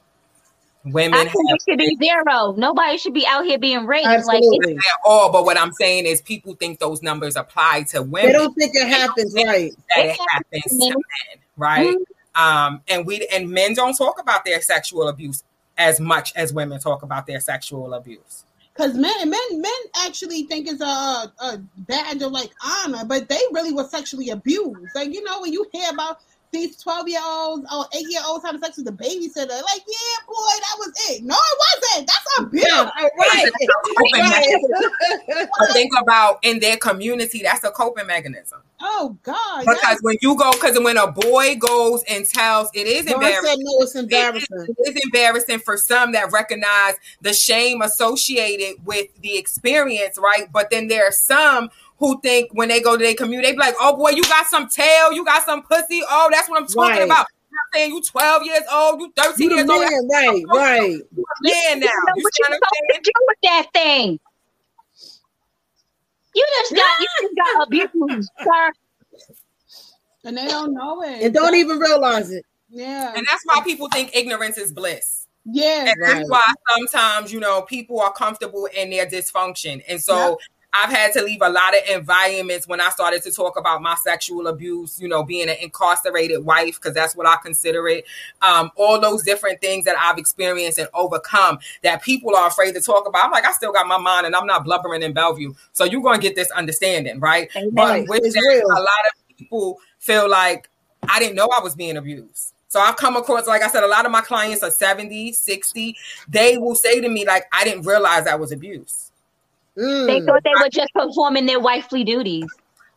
women 0.84 1.14
I 1.14 1.24
have 1.24 1.32
think 1.32 1.50
it 1.50 1.62
should 1.68 1.78
be 1.78 1.96
zero. 2.02 2.52
Nobody 2.56 2.98
should 2.98 3.14
be 3.14 3.26
out 3.26 3.44
here 3.44 3.58
being 3.58 3.86
raped. 3.86 4.06
Like 4.06 4.18
Absolutely. 4.18 4.76
at 4.76 4.82
all. 5.04 5.30
But 5.30 5.44
what 5.44 5.58
I'm 5.58 5.72
saying 5.72 6.06
is, 6.06 6.20
people 6.20 6.54
think 6.54 6.78
those 6.78 7.02
numbers 7.02 7.36
apply 7.36 7.84
to 7.90 8.02
women. 8.02 8.32
They 8.32 8.38
don't 8.38 8.54
think 8.54 8.74
it 8.74 8.88
happens, 8.88 9.34
right? 9.34 9.72
that 9.96 10.04
It 10.04 10.10
it 10.10 10.18
happens 10.30 10.64
to 10.64 10.76
men. 10.78 10.88
men, 10.88 11.42
right? 11.56 11.96
Mhm. 11.96 12.02
Um, 12.36 12.82
and 12.88 13.06
we 13.06 13.26
and 13.32 13.50
men 13.50 13.74
don't 13.74 13.96
talk 13.96 14.20
about 14.20 14.44
their 14.44 14.60
sexual 14.60 15.08
abuse 15.08 15.42
as 15.78 16.00
much 16.00 16.32
as 16.36 16.52
women 16.52 16.80
talk 16.80 17.02
about 17.02 17.26
their 17.26 17.40
sexual 17.40 17.94
abuse. 17.94 18.44
Because 18.74 18.94
men, 18.94 19.30
men, 19.30 19.40
men 19.52 19.72
actually 20.04 20.42
think 20.44 20.68
it's 20.68 20.82
a, 20.82 20.84
a 20.84 21.58
badge 21.78 22.20
of 22.20 22.32
like 22.32 22.50
honor, 22.64 23.04
but 23.06 23.28
they 23.28 23.40
really 23.52 23.72
were 23.72 23.84
sexually 23.84 24.28
abused. 24.30 24.94
Like 24.94 25.12
you 25.14 25.24
know, 25.24 25.40
when 25.40 25.52
you 25.52 25.66
hear 25.72 25.90
about 25.90 26.18
these 26.52 26.76
twelve 26.76 27.08
year 27.08 27.20
olds 27.24 27.64
or 27.64 27.84
oh, 27.84 27.86
eight 27.96 28.06
year 28.08 28.20
olds 28.26 28.44
having 28.44 28.60
sex 28.60 28.76
with 28.76 28.86
the 28.86 28.92
babysitter, 28.92 29.48
like 29.48 29.82
yeah, 29.86 30.18
boy, 30.26 30.56
that 30.60 30.76
was 30.78 30.92
it. 31.10 31.22
No, 31.22 31.34
it 31.34 31.58
wasn't. 31.82 32.08
That's 32.08 32.38
abuse. 32.40 32.64
Yeah, 32.68 32.90
right. 32.96 33.10
right. 33.18 33.50
But 35.58 35.72
think 35.72 35.92
about 36.00 36.38
in 36.42 36.60
their 36.60 36.76
community, 36.76 37.42
that's 37.42 37.64
a 37.64 37.70
coping 37.70 38.06
mechanism. 38.06 38.62
Oh 38.80 39.16
God, 39.22 39.60
Because 39.60 39.78
yes. 39.82 39.98
when 40.02 40.16
you 40.20 40.36
go, 40.36 40.52
because 40.52 40.78
when 40.78 40.98
a 40.98 41.10
boy 41.10 41.56
goes 41.56 42.02
and 42.08 42.26
tells, 42.26 42.68
it 42.74 42.86
is 42.86 43.06
embarrassing. 43.06 43.64
no, 43.64 43.78
it's 43.80 43.94
embarrassing. 43.94 44.66
It 44.78 44.96
is 44.96 45.02
embarrassing 45.04 45.60
for 45.60 45.78
some 45.78 46.12
that 46.12 46.30
recognize 46.30 46.94
the 47.22 47.32
shame 47.32 47.80
associated 47.80 48.84
with 48.84 49.14
the 49.22 49.38
experience, 49.38 50.18
right? 50.18 50.52
But 50.52 50.70
then 50.70 50.88
there 50.88 51.04
are 51.04 51.12
some 51.12 51.70
who 51.98 52.20
think 52.20 52.50
when 52.52 52.68
they 52.68 52.80
go 52.80 52.96
to 52.96 53.02
their 53.04 53.14
community, 53.14 53.48
they 53.48 53.52
be 53.54 53.58
like, 53.58 53.74
"Oh 53.80 53.96
boy, 53.96 54.10
you 54.10 54.22
got 54.24 54.46
some 54.46 54.68
tail, 54.68 55.12
you 55.12 55.24
got 55.24 55.44
some 55.44 55.62
pussy. 55.62 56.02
Oh, 56.08 56.28
that's 56.30 56.48
what 56.48 56.60
I'm 56.60 56.66
talking 56.68 57.00
Right. 57.00 57.04
about." 57.04 57.26
I'm 57.26 57.78
saying 57.78 57.92
you 57.92 58.02
12 58.02 58.42
years 58.44 58.62
old, 58.70 59.00
you 59.00 59.12
13 59.16 59.44
You 59.44 59.48
the 59.50 59.56
years 59.56 59.70
old. 59.70 59.80
man, 59.80 60.08
right, 60.12 60.44
right. 60.54 60.80
You 60.90 61.24
a 61.24 61.42
man 61.42 61.80
now. 61.80 61.86
you 61.86 61.86
know 61.86 62.12
You 62.16 62.22
what 62.22 62.34
see 62.34 62.42
you 62.42 62.44
what 62.48 62.52
I'm 62.52 62.54
supposed 62.54 62.94
to 62.94 63.00
do 63.02 63.12
with 63.26 63.38
that 63.44 63.66
thing? 63.72 64.20
You 66.34 66.46
just 66.58 66.74
got 66.74 67.00
you 67.00 67.06
just 67.22 67.34
got 67.36 67.66
abused, 67.66 68.30
sir. 68.42 68.72
and 70.24 70.36
they 70.36 70.44
don't 70.46 70.74
know 70.74 71.02
it. 71.02 71.22
And 71.22 71.32
don't 71.34 71.54
even 71.54 71.78
realize 71.78 72.30
it. 72.30 72.44
yeah, 72.68 73.14
And 73.16 73.26
that's 73.30 73.42
why 73.44 73.62
people 73.64 73.88
think 73.88 74.14
ignorance 74.14 74.58
is 74.58 74.70
bliss. 74.72 75.26
yeah. 75.46 75.86
And 75.86 75.96
Right. 75.98 76.14
that's 76.18 76.28
why 76.28 76.42
sometimes, 76.76 77.32
you 77.32 77.40
know, 77.40 77.62
people 77.62 78.00
are 78.00 78.12
comfortable 78.12 78.66
in 78.66 78.90
their 78.90 79.06
dysfunction. 79.06 79.82
And 79.88 80.00
so 80.02 80.38
I've 80.72 80.90
had 80.90 81.12
to 81.14 81.22
leave 81.22 81.40
a 81.42 81.48
lot 81.48 81.76
of 81.76 81.88
environments 81.88 82.68
when 82.68 82.80
I 82.80 82.90
started 82.90 83.22
to 83.22 83.32
talk 83.32 83.58
about 83.58 83.82
my 83.82 83.94
sexual 83.94 84.46
abuse, 84.46 85.00
you 85.00 85.08
know, 85.08 85.22
being 85.22 85.48
an 85.48 85.56
incarcerated 85.60 86.44
wife, 86.44 86.76
because 86.76 86.94
that's 86.94 87.16
what 87.16 87.26
I 87.26 87.36
consider 87.42 87.88
it. 87.88 88.04
Um, 88.42 88.70
all 88.76 89.00
those 89.00 89.22
different 89.22 89.60
things 89.60 89.84
that 89.86 89.96
I've 89.98 90.18
experienced 90.18 90.78
and 90.78 90.88
overcome 90.92 91.58
that 91.82 92.02
people 92.02 92.36
are 92.36 92.48
afraid 92.48 92.74
to 92.74 92.80
talk 92.80 93.08
about. 93.08 93.24
I'm 93.24 93.30
like, 93.30 93.46
I 93.46 93.52
still 93.52 93.72
got 93.72 93.86
my 93.86 93.98
mind 93.98 94.26
and 94.26 94.34
I'm 94.36 94.46
not 94.46 94.64
blubbering 94.64 95.02
in 95.02 95.12
Bellevue. 95.12 95.54
So 95.72 95.84
you're 95.84 96.02
going 96.02 96.20
to 96.20 96.22
get 96.22 96.36
this 96.36 96.50
understanding, 96.50 97.20
right? 97.20 97.50
But 97.72 98.08
with 98.08 98.22
that, 98.22 98.64
a 98.64 98.80
lot 98.80 98.86
of 99.08 99.36
people 99.36 99.78
feel 99.98 100.28
like 100.28 100.68
I 101.08 101.18
didn't 101.18 101.36
know 101.36 101.48
I 101.48 101.60
was 101.60 101.74
being 101.74 101.96
abused. 101.96 102.52
So 102.68 102.80
I've 102.80 102.96
come 102.96 103.16
across, 103.16 103.46
like 103.46 103.62
I 103.62 103.68
said, 103.68 103.84
a 103.84 103.88
lot 103.88 104.04
of 104.04 104.12
my 104.12 104.20
clients 104.20 104.62
are 104.62 104.70
70, 104.70 105.32
60. 105.32 105.96
They 106.28 106.58
will 106.58 106.74
say 106.74 107.00
to 107.00 107.08
me, 107.08 107.24
like, 107.24 107.44
I 107.52 107.64
didn't 107.64 107.86
realize 107.86 108.26
I 108.26 108.34
was 108.34 108.52
abuse. 108.52 109.12
Mm. 109.76 110.06
They 110.06 110.20
thought 110.20 110.42
they 110.42 110.54
were 110.60 110.70
just 110.70 110.92
performing 110.94 111.46
their 111.46 111.60
wifely 111.60 112.04
duties. 112.04 112.46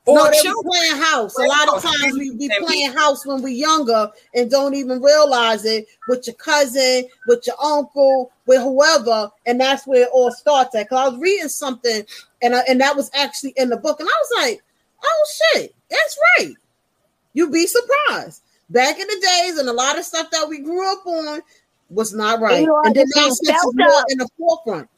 no, 0.07 0.23
they 0.25 0.41
be 0.41 0.53
playing 0.63 0.95
house. 1.01 1.37
A 1.37 1.43
lot 1.43 1.75
of 1.75 1.83
times 1.83 2.13
we 2.17 2.35
be 2.35 2.49
playing 2.59 2.91
house 2.93 3.25
when 3.25 3.41
we're 3.41 3.49
younger 3.49 4.09
and 4.33 4.49
don't 4.49 4.73
even 4.73 5.01
realize 5.01 5.65
it 5.65 5.87
with 6.07 6.25
your 6.25 6.35
cousin, 6.35 7.05
with 7.27 7.45
your 7.45 7.57
uncle, 7.61 8.31
with 8.45 8.61
whoever, 8.61 9.29
and 9.45 9.59
that's 9.59 9.85
where 9.85 10.03
it 10.03 10.09
all 10.13 10.31
starts 10.31 10.73
at. 10.75 10.85
Because 10.85 10.99
I 10.99 11.09
was 11.09 11.19
reading 11.19 11.49
something, 11.49 12.03
and 12.41 12.55
I, 12.55 12.61
and 12.67 12.79
that 12.81 12.95
was 12.95 13.11
actually 13.13 13.53
in 13.57 13.69
the 13.69 13.77
book, 13.77 13.99
and 13.99 14.07
I 14.07 14.21
was 14.21 14.47
like, 14.47 14.63
"Oh 15.03 15.25
shit, 15.53 15.75
that's 15.89 16.17
right." 16.37 16.53
You'd 17.33 17.51
be 17.51 17.67
surprised. 17.67 18.41
Back 18.69 18.99
in 18.99 19.07
the 19.07 19.27
days, 19.27 19.57
and 19.57 19.67
a 19.67 19.73
lot 19.73 19.97
of 19.97 20.05
stuff 20.05 20.31
that 20.31 20.47
we 20.47 20.59
grew 20.59 20.91
up 20.91 21.05
on 21.05 21.41
was 21.89 22.13
not 22.13 22.39
right, 22.39 22.61
You 22.61 22.81
and 22.85 22.95
then 22.95 23.05
it's 23.05 23.15
now 23.15 23.23
being 23.23 23.35
sex 23.35 23.49
is 23.49 23.61
felt 23.61 23.75
more 23.75 24.05
in 24.09 24.17
the 24.19 24.29
forefront. 24.37 24.89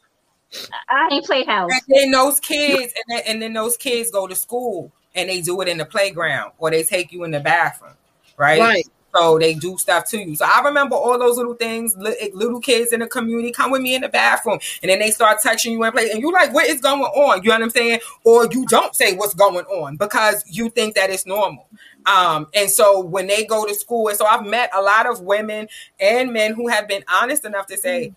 I 0.90 1.10
ain't 1.12 1.26
played 1.26 1.48
house. 1.48 1.72
And 1.72 1.82
then 1.88 2.12
those 2.12 2.40
kids, 2.40 2.94
and 2.96 3.04
then, 3.08 3.24
and 3.28 3.42
then 3.42 3.54
those 3.54 3.78
kids 3.78 4.12
go 4.12 4.28
to 4.28 4.36
school 4.36 4.92
and 5.16 5.30
they 5.30 5.42
do 5.42 5.60
it 5.62 5.68
in 5.68 5.78
the 5.78 5.86
playground 5.86 6.52
or 6.58 6.72
they 6.72 6.84
take 6.84 7.12
you 7.12 7.24
in 7.24 7.32
the 7.32 7.40
bathroom, 7.40 7.94
right? 8.38 8.60
Right. 8.60 8.86
So 9.14 9.38
they 9.38 9.54
do 9.54 9.78
stuff 9.78 10.08
to 10.12 10.18
you. 10.18 10.36
So 10.38 10.46
I 10.46 10.62
remember 10.64 10.96
all 10.96 11.20
those 11.20 11.36
little 11.36 11.54
things. 11.56 11.98
li- 11.98 12.32
Little 12.34 12.62
kids 12.62 12.94
in 12.94 13.02
the 13.02 13.08
community 13.08 13.52
come 13.52 13.70
with 13.70 13.82
me 13.82 13.94
in 13.94 14.02
the 14.02 14.08
bathroom, 14.10 14.60
and 14.82 14.90
then 14.90 15.00
they 15.00 15.12
start 15.12 15.40
touching 15.44 15.74
you 15.74 15.84
and 15.84 15.94
play, 15.94 16.10
and 16.12 16.22
you 16.22 16.32
like, 16.32 16.54
what 16.54 16.68
is 16.68 16.80
going 16.80 17.02
on? 17.02 17.44
You 17.44 17.50
know 17.50 17.56
what 17.56 17.64
I'm 17.64 17.70
saying? 17.72 18.00
Or 18.24 18.48
you 18.50 18.66
don't 18.68 18.96
say 18.96 19.16
what's 19.18 19.34
going 19.34 19.66
on 19.66 19.98
because 19.98 20.46
you 20.48 20.70
think 20.70 20.96
that 20.96 21.10
it's 21.10 21.26
normal. 21.26 21.68
Um, 22.06 22.48
and 22.54 22.70
so 22.70 23.02
when 23.02 23.28
they 23.28 23.46
go 23.46 23.66
to 23.66 23.74
school, 23.76 24.08
and 24.08 24.18
so 24.18 24.26
I've 24.26 24.46
met 24.46 24.70
a 24.74 24.82
lot 24.82 25.06
of 25.06 25.20
women 25.22 25.68
and 26.00 26.32
men 26.32 26.54
who 26.54 26.70
have 26.70 26.88
been 26.88 27.04
honest 27.12 27.44
enough 27.44 27.68
to 27.68 27.78
say, 27.78 28.14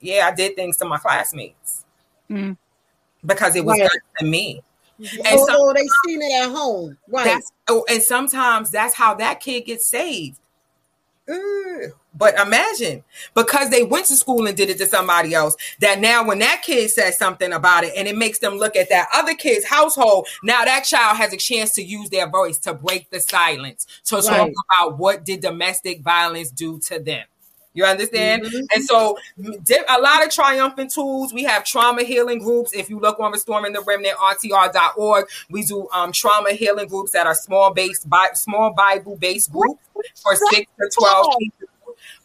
yeah, 0.00 0.28
I 0.30 0.34
did 0.34 0.56
things 0.56 0.76
to 0.78 0.84
my 0.84 0.98
classmates 0.98 1.84
Mm. 2.30 2.56
because 3.24 3.56
it 3.56 3.64
was 3.64 3.78
Right. 3.78 3.88
done 3.88 4.00
to 4.20 4.24
me. 4.26 4.62
And 4.98 5.26
Oh, 5.38 5.46
some- 5.46 5.56
oh, 5.58 5.72
they 5.74 5.86
seen 6.06 6.20
it 6.22 6.42
at 6.42 6.50
home, 6.50 6.98
right? 7.08 7.24
that's 7.24 7.52
oh, 7.68 7.84
and 7.88 8.02
sometimes 8.02 8.70
that's 8.70 8.94
how 8.94 9.14
that 9.14 9.40
kid 9.40 9.62
gets 9.62 9.86
saved. 9.86 10.38
Ugh. 11.28 11.92
But 12.14 12.34
imagine 12.40 13.04
because 13.34 13.70
they 13.70 13.84
went 13.84 14.06
to 14.06 14.16
school 14.16 14.46
and 14.48 14.56
did 14.56 14.70
it 14.70 14.78
to 14.78 14.86
somebody 14.86 15.34
else, 15.34 15.54
that 15.78 16.00
now 16.00 16.24
when 16.24 16.38
that 16.40 16.62
kid 16.62 16.90
says 16.90 17.16
something 17.18 17.52
about 17.52 17.84
it 17.84 17.92
and 17.96 18.08
it 18.08 18.16
makes 18.16 18.38
them 18.40 18.54
look 18.54 18.74
at 18.76 18.88
that 18.88 19.08
other 19.12 19.34
kid's 19.34 19.66
household, 19.66 20.26
now 20.42 20.64
that 20.64 20.84
child 20.84 21.16
has 21.18 21.32
a 21.32 21.36
chance 21.36 21.72
to 21.74 21.82
use 21.82 22.08
their 22.10 22.28
voice 22.28 22.58
to 22.58 22.74
break 22.74 23.10
the 23.10 23.20
silence, 23.20 23.86
to 24.06 24.20
talk 24.22 24.30
Right. 24.30 24.54
about 24.80 24.98
what 24.98 25.24
did 25.24 25.40
domestic 25.42 26.00
violence 26.00 26.50
do 26.50 26.78
to 26.80 26.98
them. 26.98 27.24
You 27.74 27.84
understand? 27.84 28.42
Mhm. 28.42 28.66
And 28.74 28.84
so, 28.84 29.16
a 29.38 30.00
lot 30.00 30.24
of 30.26 30.30
triumphant 30.32 30.92
tools. 30.92 31.32
We 31.32 31.44
have 31.44 31.64
trauma 31.64 32.02
healing 32.02 32.38
groups. 32.40 32.72
If 32.72 32.90
you 32.90 32.98
look 32.98 33.20
on 33.20 33.32
Restoring 33.32 33.72
the 33.72 33.82
Remnant, 33.82 34.16
RTR.org, 34.18 35.28
we 35.50 35.62
do 35.62 35.88
um, 35.92 36.12
trauma 36.12 36.52
healing 36.52 36.88
groups 36.88 37.12
that 37.12 37.26
are 37.26 37.34
small 37.34 37.72
based, 37.72 38.08
bi- 38.08 38.32
small 38.34 38.72
Bible 38.72 39.16
based 39.16 39.52
groups 39.52 39.80
for 40.22 40.34
six 40.34 40.66
to 40.80 40.90
twelve 40.98 41.26
people. 41.38 41.68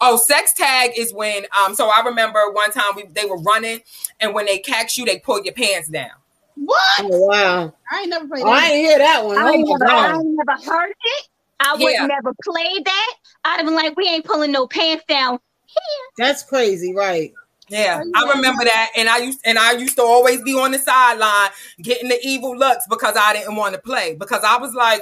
Oh, 0.01 0.17
sex 0.17 0.53
tag 0.53 0.91
is 0.97 1.13
when. 1.13 1.45
Um, 1.63 1.75
so 1.75 1.89
I 1.89 2.03
remember 2.05 2.39
one 2.51 2.71
time 2.71 2.93
we 2.95 3.03
they 3.03 3.25
were 3.25 3.37
running, 3.39 3.81
and 4.19 4.33
when 4.33 4.45
they 4.45 4.59
catch 4.59 4.97
you, 4.97 5.05
they 5.05 5.19
pull 5.19 5.43
your 5.43 5.53
pants 5.53 5.89
down. 5.89 6.11
What? 6.55 6.79
Oh 6.99 7.27
wow! 7.27 7.73
I 7.91 8.01
ain't 8.01 8.09
never 8.09 8.27
played 8.27 8.43
Oh, 8.43 8.49
I 8.49 8.59
that. 8.59 8.71
ain't 8.71 8.87
hear 8.87 8.97
that 8.99 9.25
one. 9.25 9.37
I 9.37 9.51
Oh 9.51 9.77
never, 9.77 9.85
I 9.91 10.21
never 10.23 10.71
heard 10.71 10.89
it. 11.03 11.27
I 11.59 11.75
would 11.75 11.95
never 12.07 12.33
play 12.43 12.81
that. 12.83 13.13
I'd 13.45 13.57
have 13.57 13.65
been 13.65 13.75
like, 13.75 13.95
we 13.97 14.07
ain't 14.07 14.25
pulling 14.25 14.51
no 14.51 14.67
pants 14.67 15.03
down. 15.07 15.39
Here. 15.65 16.07
That's 16.17 16.43
crazy, 16.43 16.93
right? 16.93 17.33
Yeah, 17.69 18.01
Oh, 18.03 18.11
I 18.13 18.35
remember 18.35 18.65
that, 18.65 18.91
and 18.95 19.07
I 19.09 19.17
used 19.19 19.39
and 19.45 19.57
I 19.57 19.71
used 19.71 19.95
to 19.95 20.03
always 20.03 20.41
be 20.43 20.53
on 20.53 20.71
the 20.71 20.79
sideline 20.79 21.49
getting 21.81 22.09
the 22.09 22.19
evil 22.21 22.55
looks 22.57 22.85
because 22.89 23.15
I 23.17 23.33
didn't 23.33 23.55
want 23.55 23.73
to 23.73 23.81
play 23.81 24.15
because 24.19 24.43
I 24.43 24.57
was 24.57 24.73
like, 24.73 25.01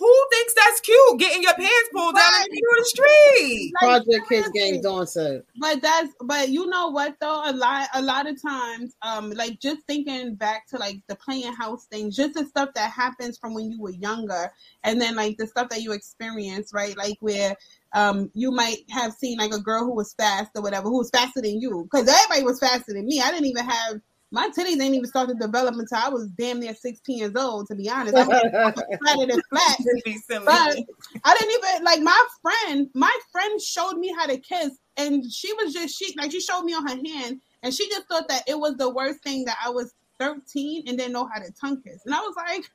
"Who 0.00 0.26
thinks 0.32 0.54
that's 0.54 0.80
cute? 0.80 1.18
Getting 1.18 1.42
your 1.42 1.54
pants 1.54 1.90
pulled 1.92 2.16
down 2.16 2.32
in 2.42 2.48
the 2.48 2.54
middle 2.54 2.72
of 2.72 2.78
the 2.78 2.84
street?" 2.86 3.72
Like, 3.82 4.02
Project 4.04 4.28
Kids 4.28 4.46
seriously. 4.52 4.72
Game 4.72 4.82
Dawn 4.82 5.06
said. 5.06 5.42
But 5.58 5.82
that's 5.82 6.12
but 6.22 6.48
you 6.48 6.66
know 6.66 6.88
what 6.88 7.16
though 7.20 7.42
a 7.44 7.52
lot 7.52 7.88
a 7.94 8.02
lot 8.02 8.26
of 8.26 8.40
times 8.40 8.96
um 9.02 9.30
like 9.30 9.60
just 9.60 9.82
thinking 9.86 10.34
back 10.34 10.66
to 10.68 10.78
like 10.78 11.00
the 11.08 11.16
playing 11.16 11.52
house 11.54 11.86
thing 11.86 12.10
just 12.10 12.34
the 12.34 12.44
stuff 12.46 12.70
that 12.74 12.90
happens 12.90 13.38
from 13.38 13.54
when 13.54 13.70
you 13.70 13.80
were 13.80 13.90
younger 13.90 14.50
and 14.84 15.00
then 15.00 15.14
like 15.14 15.36
the 15.36 15.46
stuff 15.46 15.68
that 15.68 15.82
you 15.82 15.92
experience 15.92 16.72
right 16.72 16.96
like 16.96 17.16
where 17.20 17.54
um 17.92 18.30
you 18.34 18.50
might 18.50 18.78
have 18.90 19.12
seen 19.12 19.38
like 19.38 19.52
a 19.52 19.60
girl 19.60 19.84
who 19.84 19.94
was 19.94 20.14
fast 20.14 20.50
or 20.54 20.62
whatever 20.62 20.88
who 20.88 20.98
was 20.98 21.10
faster 21.10 21.42
than 21.42 21.60
you 21.60 21.88
because 21.90 22.08
everybody 22.08 22.42
was 22.44 22.58
faster 22.58 22.92
than 22.92 23.06
me 23.06 23.20
I 23.20 23.30
didn't 23.30 23.46
even 23.46 23.64
have 23.64 24.00
my 24.32 24.48
titties 24.48 24.76
didn't 24.76 24.94
even 24.94 25.06
start 25.06 25.28
to 25.28 25.34
develop 25.34 25.74
until 25.74 25.98
I 25.98 26.08
was 26.08 26.28
damn 26.28 26.60
near 26.60 26.74
16 26.74 27.18
years 27.18 27.34
old 27.36 27.66
to 27.66 27.74
be 27.74 27.88
honest 27.88 28.16
I 28.16 28.26
was 28.26 28.72
flatter 29.02 29.26
than 29.32 29.42
flat 29.50 29.76
Be 30.04 30.16
silly. 30.18 30.44
but 30.46 30.78
I 31.24 31.36
didn't 31.38 31.52
even 31.52 31.84
like 31.84 32.00
my 32.00 32.24
friend. 32.42 32.88
My 32.94 33.16
friend 33.32 33.60
showed 33.60 33.94
me 33.98 34.14
how 34.16 34.26
to 34.26 34.38
kiss, 34.38 34.70
and 34.96 35.24
she 35.30 35.52
was 35.54 35.72
just 35.72 35.98
she 35.98 36.14
like 36.16 36.30
she 36.30 36.40
showed 36.40 36.62
me 36.62 36.74
on 36.74 36.86
her 36.86 36.96
hand, 36.96 37.40
and 37.62 37.74
she 37.74 37.88
just 37.88 38.06
thought 38.08 38.28
that 38.28 38.44
it 38.48 38.58
was 38.58 38.76
the 38.76 38.90
worst 38.90 39.22
thing 39.22 39.44
that 39.46 39.58
I 39.64 39.70
was 39.70 39.92
thirteen 40.18 40.84
and 40.86 40.96
didn't 40.98 41.12
know 41.12 41.28
how 41.32 41.40
to 41.40 41.52
tongue 41.60 41.82
kiss, 41.82 42.02
and 42.06 42.14
I 42.14 42.20
was 42.20 42.34
like. 42.36 42.64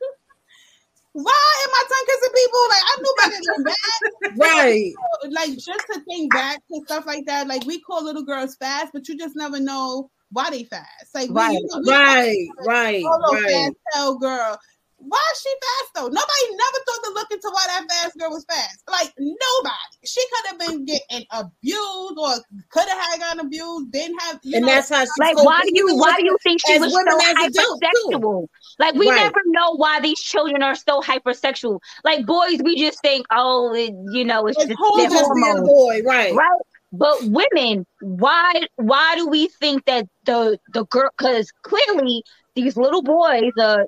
Why 1.17 1.31
am 1.63 1.69
I 1.73 1.83
tongue 1.87 2.05
kissing 2.07 2.33
people? 2.35 2.59
Like 2.67 2.83
I 2.83 2.95
knew 2.99 3.15
better 3.17 3.41
than 3.55 3.63
that. 3.63 4.53
right. 4.53 4.93
Like 5.31 5.51
just 5.51 5.85
to 5.93 6.01
think 6.01 6.33
back 6.33 6.61
to 6.69 6.81
stuff 6.83 7.05
like 7.05 7.25
that. 7.27 7.47
Like 7.47 7.65
we 7.65 7.79
call 7.79 8.03
little 8.03 8.25
girls 8.25 8.57
fast, 8.57 8.91
but 8.91 9.07
you 9.07 9.17
just 9.17 9.33
never 9.33 9.57
know 9.57 10.11
why 10.35 10.49
they 10.51 10.63
fast. 10.65 11.07
Like 11.13 11.29
Right. 11.31 11.53
you 11.53 11.67
know, 11.71 11.81
we 11.81 11.89
Right. 11.89 12.47
Right. 12.67 13.03
Right. 13.31 13.43
fast 13.49 13.75
tell 13.93 14.17
girl. 14.17 14.57
Why 14.97 15.19
is 15.33 15.41
she 15.41 15.49
fast 15.49 15.91
though? 15.95 16.07
Nobody 16.07 16.45
never 16.51 16.79
thought 16.85 17.03
to 17.03 17.11
look 17.13 17.31
into 17.31 17.49
why 17.51 17.63
that 17.67 17.85
fast 17.89 18.17
girl 18.17 18.31
was 18.31 18.45
fast. 18.49 18.81
Like 18.89 19.13
nobody. 19.17 19.95
She 20.05 20.21
could 20.31 20.49
have 20.51 20.59
been 20.59 20.85
getting 20.85 21.25
abused 21.31 22.17
or 22.17 22.33
could 22.71 22.87
have 22.87 22.99
had 23.11 23.19
gotten 23.19 23.45
abused. 23.45 23.91
Didn't 23.91 24.17
have. 24.21 24.39
You 24.43 24.57
And 24.57 24.65
know, 24.65 24.73
that's 24.73 24.89
how 24.89 25.03
she 25.03 25.11
Like, 25.19 25.33
spoke. 25.33 25.45
why 25.45 25.61
do 25.63 25.71
you 25.73 25.95
why 25.95 26.15
do 26.17 26.25
you 26.25 26.37
think 26.43 26.61
she 26.65 26.79
was 26.79 26.91
so 26.93 26.99
as 27.01 27.47
adults, 27.47 27.79
too. 27.93 28.09
hypersexual? 28.11 28.47
Like 28.79 28.95
we 28.95 29.09
Right. 29.09 29.21
never 29.23 29.41
know 29.47 29.75
why 29.75 29.99
these 29.99 30.19
children 30.19 30.63
are 30.63 30.75
so 30.75 31.01
hypersexual. 31.01 31.79
Like 32.03 32.25
boys, 32.25 32.59
we 32.63 32.75
just 32.79 33.01
think, 33.01 33.25
oh, 33.31 33.73
it, 33.73 33.93
you 34.11 34.25
know, 34.25 34.47
it's, 34.47 34.57
It's 34.57 34.69
just 34.69 34.79
whole 34.79 34.97
just 35.03 35.15
a 35.15 35.19
hormones, 35.19 35.67
boy, 35.69 36.01
right? 36.05 36.33
right? 36.33 36.61
But 36.97 37.23
women, 37.23 37.85
why 38.01 38.53
why 38.75 39.15
do 39.15 39.27
we 39.27 39.47
think 39.47 39.85
that 39.85 40.07
the 40.25 40.59
the 40.73 40.85
girl? 40.85 41.09
Because 41.17 41.51
clearly 41.63 42.23
these 42.55 42.77
little 42.77 43.03
boys, 43.03 43.51
uh, 43.59 43.83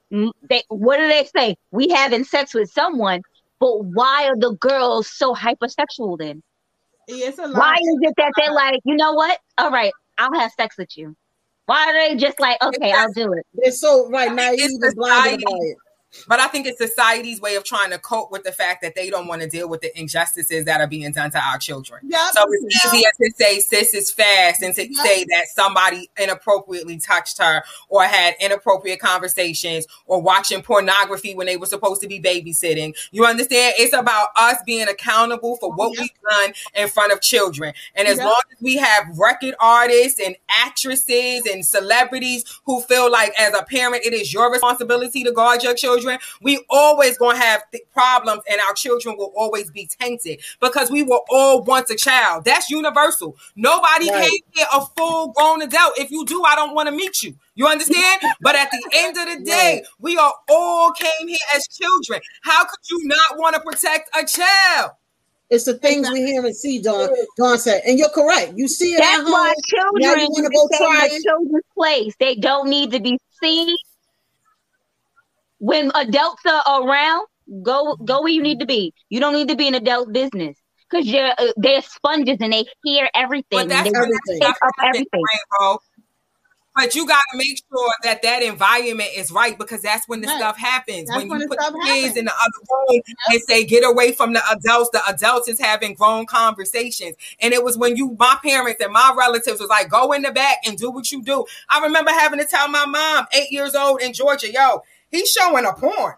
they 0.50 0.64
what 0.70 0.98
do 0.98 1.08
they 1.08 1.26
say? 1.36 1.56
We 1.72 1.90
having 1.90 2.24
sex 2.24 2.54
with 2.54 2.70
someone, 2.72 3.22
but 3.60 3.86
why 3.86 4.28
are 4.28 4.38
the 4.38 4.56
girls 4.60 5.10
so 5.10 5.34
hypersexual 5.34 6.18
then? 6.18 6.44
it's 7.08 7.40
a 7.40 7.48
lot. 7.48 7.58
Why 7.58 7.74
is 7.74 7.98
it 8.02 8.14
that 8.18 8.34
they're 8.36 8.54
like, 8.54 8.80
you 8.84 8.96
know 8.96 9.14
what? 9.14 9.40
All 9.58 9.72
right, 9.72 9.94
I'll 10.18 10.34
have 10.34 10.52
sex 10.52 10.78
with 10.78 10.98
you. 10.98 11.16
Why 11.66 11.86
are 11.88 11.94
they 11.94 12.16
just 12.16 12.40
like, 12.40 12.62
okay, 12.64 12.92
I'll 12.92 13.12
do 13.12 13.34
it? 13.34 13.46
They're 13.54 13.72
so 13.72 14.10
right 14.10 14.34
naive 14.34 14.60
It's 14.60 14.84
and 14.84 14.96
blinded 14.96 15.42
society. 15.42 15.76
But 16.28 16.40
I 16.40 16.48
think 16.48 16.66
it's 16.66 16.78
society's 16.78 17.42
way 17.42 17.56
of 17.56 17.64
trying 17.64 17.92
to 17.92 18.00
cope 18.00 18.32
with 18.32 18.44
the 18.44 18.52
fact 18.52 18.82
that 18.82 18.96
they 18.96 19.10
don't 19.10 19.28
want 19.28 19.42
to 19.42 19.48
deal 19.50 19.68
with 19.70 19.82
the 19.82 19.98
injustices 20.00 20.66
that 20.66 20.80
are 20.82 20.88
being 20.88 21.12
done 21.12 21.32
to 21.32 21.40
our 21.40 21.58
children. 21.58 22.02
Yep. 22.08 22.20
So 22.34 22.44
it's 22.50 22.86
easier 22.86 23.10
to 23.18 23.32
say 23.38 23.60
sis 23.60 23.94
is 23.94 24.12
fast 24.12 24.62
and 24.62 24.74
to 24.76 24.90
Yeah. 24.92 25.04
say 25.04 25.24
that 25.26 25.48
somebody 25.54 26.10
inappropriately 26.18 26.98
touched 26.98 27.38
her 27.40 27.64
or 27.90 28.04
had 28.06 28.36
inappropriate 28.40 29.00
conversations 29.00 29.86
or 30.06 30.22
watching 30.22 30.62
pornography 30.62 31.36
when 31.36 31.46
they 31.46 31.58
were 31.58 31.66
supposed 31.66 32.02
to 32.02 32.08
be 32.08 32.20
babysitting. 32.22 32.96
You 33.12 33.26
understand? 33.26 33.76
It's 33.78 33.94
about 33.94 34.30
us 34.38 34.58
being 34.66 34.88
accountable 34.88 35.58
for 35.58 35.72
what 35.74 35.92
Yep. 35.94 36.00
we've 36.00 36.30
done 36.32 36.54
in 36.74 36.88
front 36.88 37.12
of 37.12 37.22
children. 37.22 37.74
And 37.96 38.08
as 38.08 38.18
Yep. 38.18 38.26
long 38.26 38.42
as 38.52 38.62
we 38.62 38.78
have 38.78 39.06
record 39.18 39.56
artists 39.60 40.20
and 40.20 40.36
actresses 40.50 41.46
and 41.46 41.66
celebrities 41.66 42.44
who 42.66 42.82
feel 42.82 43.12
like 43.12 43.34
as 43.40 43.54
a 43.54 43.64
parent 43.64 44.06
it 44.06 44.14
is 44.14 44.32
your 44.34 44.52
responsibility 44.52 45.24
to 45.24 45.32
guard 45.32 45.64
your 45.64 45.74
children 45.74 46.07
children, 46.08 46.20
we 46.42 46.64
always 46.70 47.18
gonna 47.18 47.38
have 47.38 47.64
th- 47.72 47.84
problems, 47.94 48.42
and 48.50 48.60
our 48.62 48.74
children 48.74 49.16
will 49.18 49.34
always 49.36 49.70
be 49.72 49.88
tainted 50.00 50.40
because 50.62 50.90
we 50.90 51.04
were 51.04 51.20
all 51.30 51.64
once 51.64 51.90
a 51.90 51.96
child. 51.96 52.46
That's 52.46 52.70
universal. 52.70 53.36
Nobody 53.56 54.10
Right. 54.10 54.24
came 54.30 54.40
here 54.54 54.68
a 54.74 54.86
full 54.98 55.30
grown 55.30 55.62
adult. 55.62 55.98
If 56.00 56.12
you 56.12 56.26
do, 56.26 56.44
I 56.44 56.56
don't 56.56 56.74
want 56.74 56.88
to 56.88 56.92
meet 56.96 57.24
you. 57.24 57.36
You 57.56 57.68
understand? 57.68 58.22
but 58.42 58.56
at 58.56 58.70
the 58.72 58.84
end 58.94 59.18
of 59.18 59.26
the 59.38 59.44
day, 59.44 59.84
we 60.00 60.18
are 60.18 60.34
all 60.50 60.92
came 60.92 61.28
here 61.28 61.38
as 61.56 61.68
children. 61.68 62.22
How 62.44 62.64
could 62.66 62.80
you 62.90 63.02
not 63.06 63.38
want 63.38 63.56
to 63.56 63.62
protect 63.62 64.10
a 64.16 64.26
child? 64.26 64.92
It's 65.50 65.64
the 65.64 65.76
things 65.76 66.10
we 66.12 66.24
hear 66.26 66.46
and 66.46 66.54
see, 66.56 66.82
Dawn. 66.82 67.10
Dawn 67.38 67.58
said, 67.58 67.82
and 67.88 67.98
you're 67.98 68.10
correct. 68.10 68.54
You 68.58 68.68
see 68.68 68.96
it 68.96 69.00
That's 69.00 69.20
at 69.20 69.24
home. 69.24 69.32
why 69.32 69.54
now 69.94 70.14
children 70.14 70.20
you 70.20 70.28
want 70.30 70.44
to 70.46 70.50
to 70.50 70.56
go 70.56 70.68
stay 70.68 70.78
try 70.78 71.06
it. 71.10 71.24
children's 71.24 71.64
place. 71.74 72.14
They 72.20 72.36
don't 72.36 72.68
need 72.70 72.92
to 72.92 73.00
be 73.00 73.18
seen. 73.42 73.74
When 75.60 75.92
adults 75.96 76.44
are 76.46 76.82
around, 76.84 77.28
go 77.64 77.96
go 78.06 78.22
where 78.22 78.32
you 78.32 78.42
need 78.42 78.60
to 78.60 78.66
be. 78.66 78.94
You 79.10 79.20
don't 79.20 79.34
need 79.34 79.48
to 79.50 79.56
be 79.56 79.68
in 79.68 79.76
adult 79.76 80.14
business 80.14 80.58
because 80.90 81.08
you're 81.08 81.32
uh, 81.38 81.52
they're 81.58 81.82
sponges 81.82 82.38
and 82.42 82.54
they 82.54 82.66
hear 82.84 83.10
everything. 83.16 83.46
But 83.52 83.70
that's 83.70 83.86
they 83.86 83.92
when 83.92 83.96
everything. 83.96 84.12
that 84.12 84.34
take 84.34 84.44
stuff 84.44 84.58
up 84.62 84.72
happens, 84.80 85.08
everything. 85.12 85.24
Rainbow. 85.60 85.80
But 86.76 86.94
you 86.94 87.08
got 87.08 87.24
to 87.32 87.38
make 87.40 87.58
sure 87.58 87.92
that 88.04 88.22
that 88.22 88.44
environment 88.44 89.10
is 89.16 89.32
right 89.32 89.58
because 89.58 89.82
that's 89.82 90.08
when 90.08 90.22
the 90.22 90.28
Right. 90.28 90.38
stuff 90.38 90.58
happens. 90.60 91.10
That's 91.10 91.18
when 91.18 91.28
when 91.28 91.40
you 91.40 91.48
the 91.50 91.56
put 91.56 91.74
the 91.74 91.80
kids 91.88 92.02
happens. 92.02 92.18
in 92.18 92.26
the 92.26 92.34
other 92.34 92.92
room 92.94 93.02
and 93.32 93.42
say, 93.42 93.64
"Get 93.64 93.84
away 93.84 94.12
from 94.12 94.34
the 94.34 94.44
adults." 94.52 94.92
The 94.92 95.02
adults 95.08 95.48
is 95.48 95.60
having 95.60 95.96
grown 95.96 96.28
conversations, 96.28 97.16
and 97.40 97.52
it 97.52 97.64
was 97.64 97.80
when 97.80 97.96
you, 97.96 98.16
my 98.20 98.38
parents 98.44 98.80
and 98.80 98.94
my 98.94 99.12
relatives, 99.18 99.60
was 99.60 99.70
like, 99.70 99.90
"Go 99.90 100.12
in 100.12 100.22
the 100.22 100.32
back 100.32 100.58
and 100.68 100.78
do 100.78 100.92
what 100.92 101.12
you 101.12 101.24
do." 101.24 101.46
I 101.68 101.80
remember 101.82 102.12
having 102.12 102.38
to 102.38 102.46
tell 102.46 102.68
my 102.68 102.86
mom, 102.86 103.26
eight 103.34 103.52
years 103.52 103.74
old 103.74 104.00
in 104.00 104.14
Georgia, 104.14 104.52
"Yo, 104.52 104.84
he's 105.12 105.30
showing 105.32 105.66
a 105.66 105.74
porn." 105.74 106.16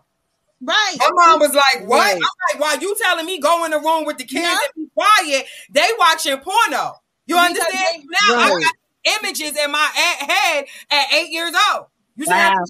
Right. 0.62 0.96
My 1.00 1.10
mom 1.14 1.40
was 1.40 1.54
like, 1.54 1.88
"What?" 1.88 2.00
Right. 2.00 2.16
I'm 2.16 2.60
like, 2.60 2.62
"While 2.62 2.80
you 2.80 2.96
telling 3.02 3.26
me 3.26 3.40
go 3.40 3.64
in 3.66 3.72
the 3.72 3.80
room 3.80 4.06
with 4.06 4.18
the 4.18 4.26
kids 4.26 4.44
Yeah. 4.44 4.58
and 4.76 4.86
be 4.86 4.92
quiet, 4.94 5.46
they 5.72 5.88
watching 5.98 6.38
porno." 6.40 6.96
You 7.28 7.36
Because 7.36 7.48
understand? 7.50 8.04
they- 8.04 8.34
now 8.34 8.40
I 8.42 8.50
got 8.50 9.22
images 9.24 9.56
in 9.58 9.72
my 9.72 9.80
head 9.94 10.66
at 10.92 11.14
eight 11.14 11.30
years 11.30 11.54
old. 11.74 11.86
You 12.18 12.26
see 12.26 12.32
Wow. 12.32 12.50
what 12.50 12.58
I'm? 12.58 12.66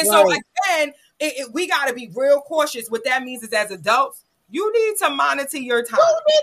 And 0.00 0.06
so 0.08 0.22
Right. 0.24 0.40
again, 0.66 0.94
it, 1.20 1.34
it- 1.38 1.52
we 1.54 1.66
got 1.66 1.88
to 1.88 1.94
be 1.94 2.10
real 2.14 2.40
cautious. 2.42 2.88
What 2.90 3.04
that 3.04 3.22
means 3.22 3.42
is, 3.42 3.52
as 3.54 3.70
adults, 3.70 4.24
you 4.50 4.70
need 4.72 4.98
to 4.98 5.08
monitor 5.08 5.56
your 5.58 5.82
time. 5.82 5.98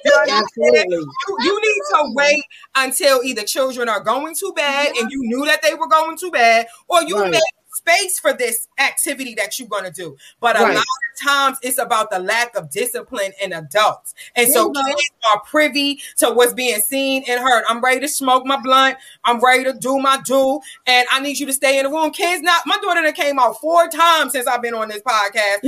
You 0.05 0.11
understand? 0.13 0.43
Absolutely. 0.43 0.95
You, 0.97 1.38
you 1.43 1.61
need 1.61 1.82
to 1.91 2.11
wait 2.15 2.43
until 2.74 3.24
either 3.24 3.43
children 3.43 3.88
are 3.89 3.99
going 3.99 4.34
to 4.36 4.53
bed 4.55 4.93
and 4.99 5.11
you 5.11 5.20
knew 5.24 5.45
that 5.45 5.61
they 5.61 5.76
were 5.76 5.88
going 5.88 6.17
to 6.17 6.32
bed, 6.32 6.67
or 6.88 7.03
you 7.03 7.20
Right. 7.20 7.30
made 7.32 7.41
space 7.80 8.20
for 8.20 8.34
this 8.34 8.68
activity 8.78 9.34
that 9.36 9.58
you're 9.58 9.68
going 9.68 9.86
to 9.86 9.92
do. 9.92 10.16
But 10.40 10.60
a 10.60 10.64
Right. 10.64 10.76
lot 10.76 10.84
of 10.84 11.28
times 11.28 11.58
it's 11.62 11.78
about 11.78 12.12
the 12.12 12.20
lack 12.20 12.56
of 12.56 12.70
discipline 12.70 13.32
in 13.42 13.54
adults. 13.54 14.14
And 14.36 14.52
so 14.52 14.70
go. 14.70 14.82
kids 14.86 15.10
are 15.32 15.40
privy 15.42 16.02
to 16.18 16.30
what's 16.32 16.54
being 16.54 16.80
seen 16.82 17.24
and 17.28 17.40
heard. 17.42 17.64
I'm 17.68 17.82
ready 17.82 18.00
to 18.02 18.08
smoke 18.08 18.46
my 18.46 18.58
blunt. 18.62 18.98
I'm 19.24 19.40
ready 19.40 19.64
to 19.66 19.74
do 19.74 19.98
my 20.00 20.20
do. 20.26 20.60
And 20.86 21.08
I 21.12 21.20
need 21.20 21.40
you 21.40 21.46
to 21.46 21.54
stay 21.54 21.78
in 21.80 21.86
the 21.86 21.90
room. 21.92 22.12
Kids, 22.12 22.42
not 22.44 22.62
my 22.66 22.78
daughter 22.82 23.02
that 23.02 23.16
came 23.16 23.40
out 23.40 23.60
four 23.60 23.88
times 23.90 24.34
since 24.34 24.48
I've 24.48 24.62
been 24.62 24.74
on 24.76 24.90
this 24.90 25.02
podcast. 25.02 25.60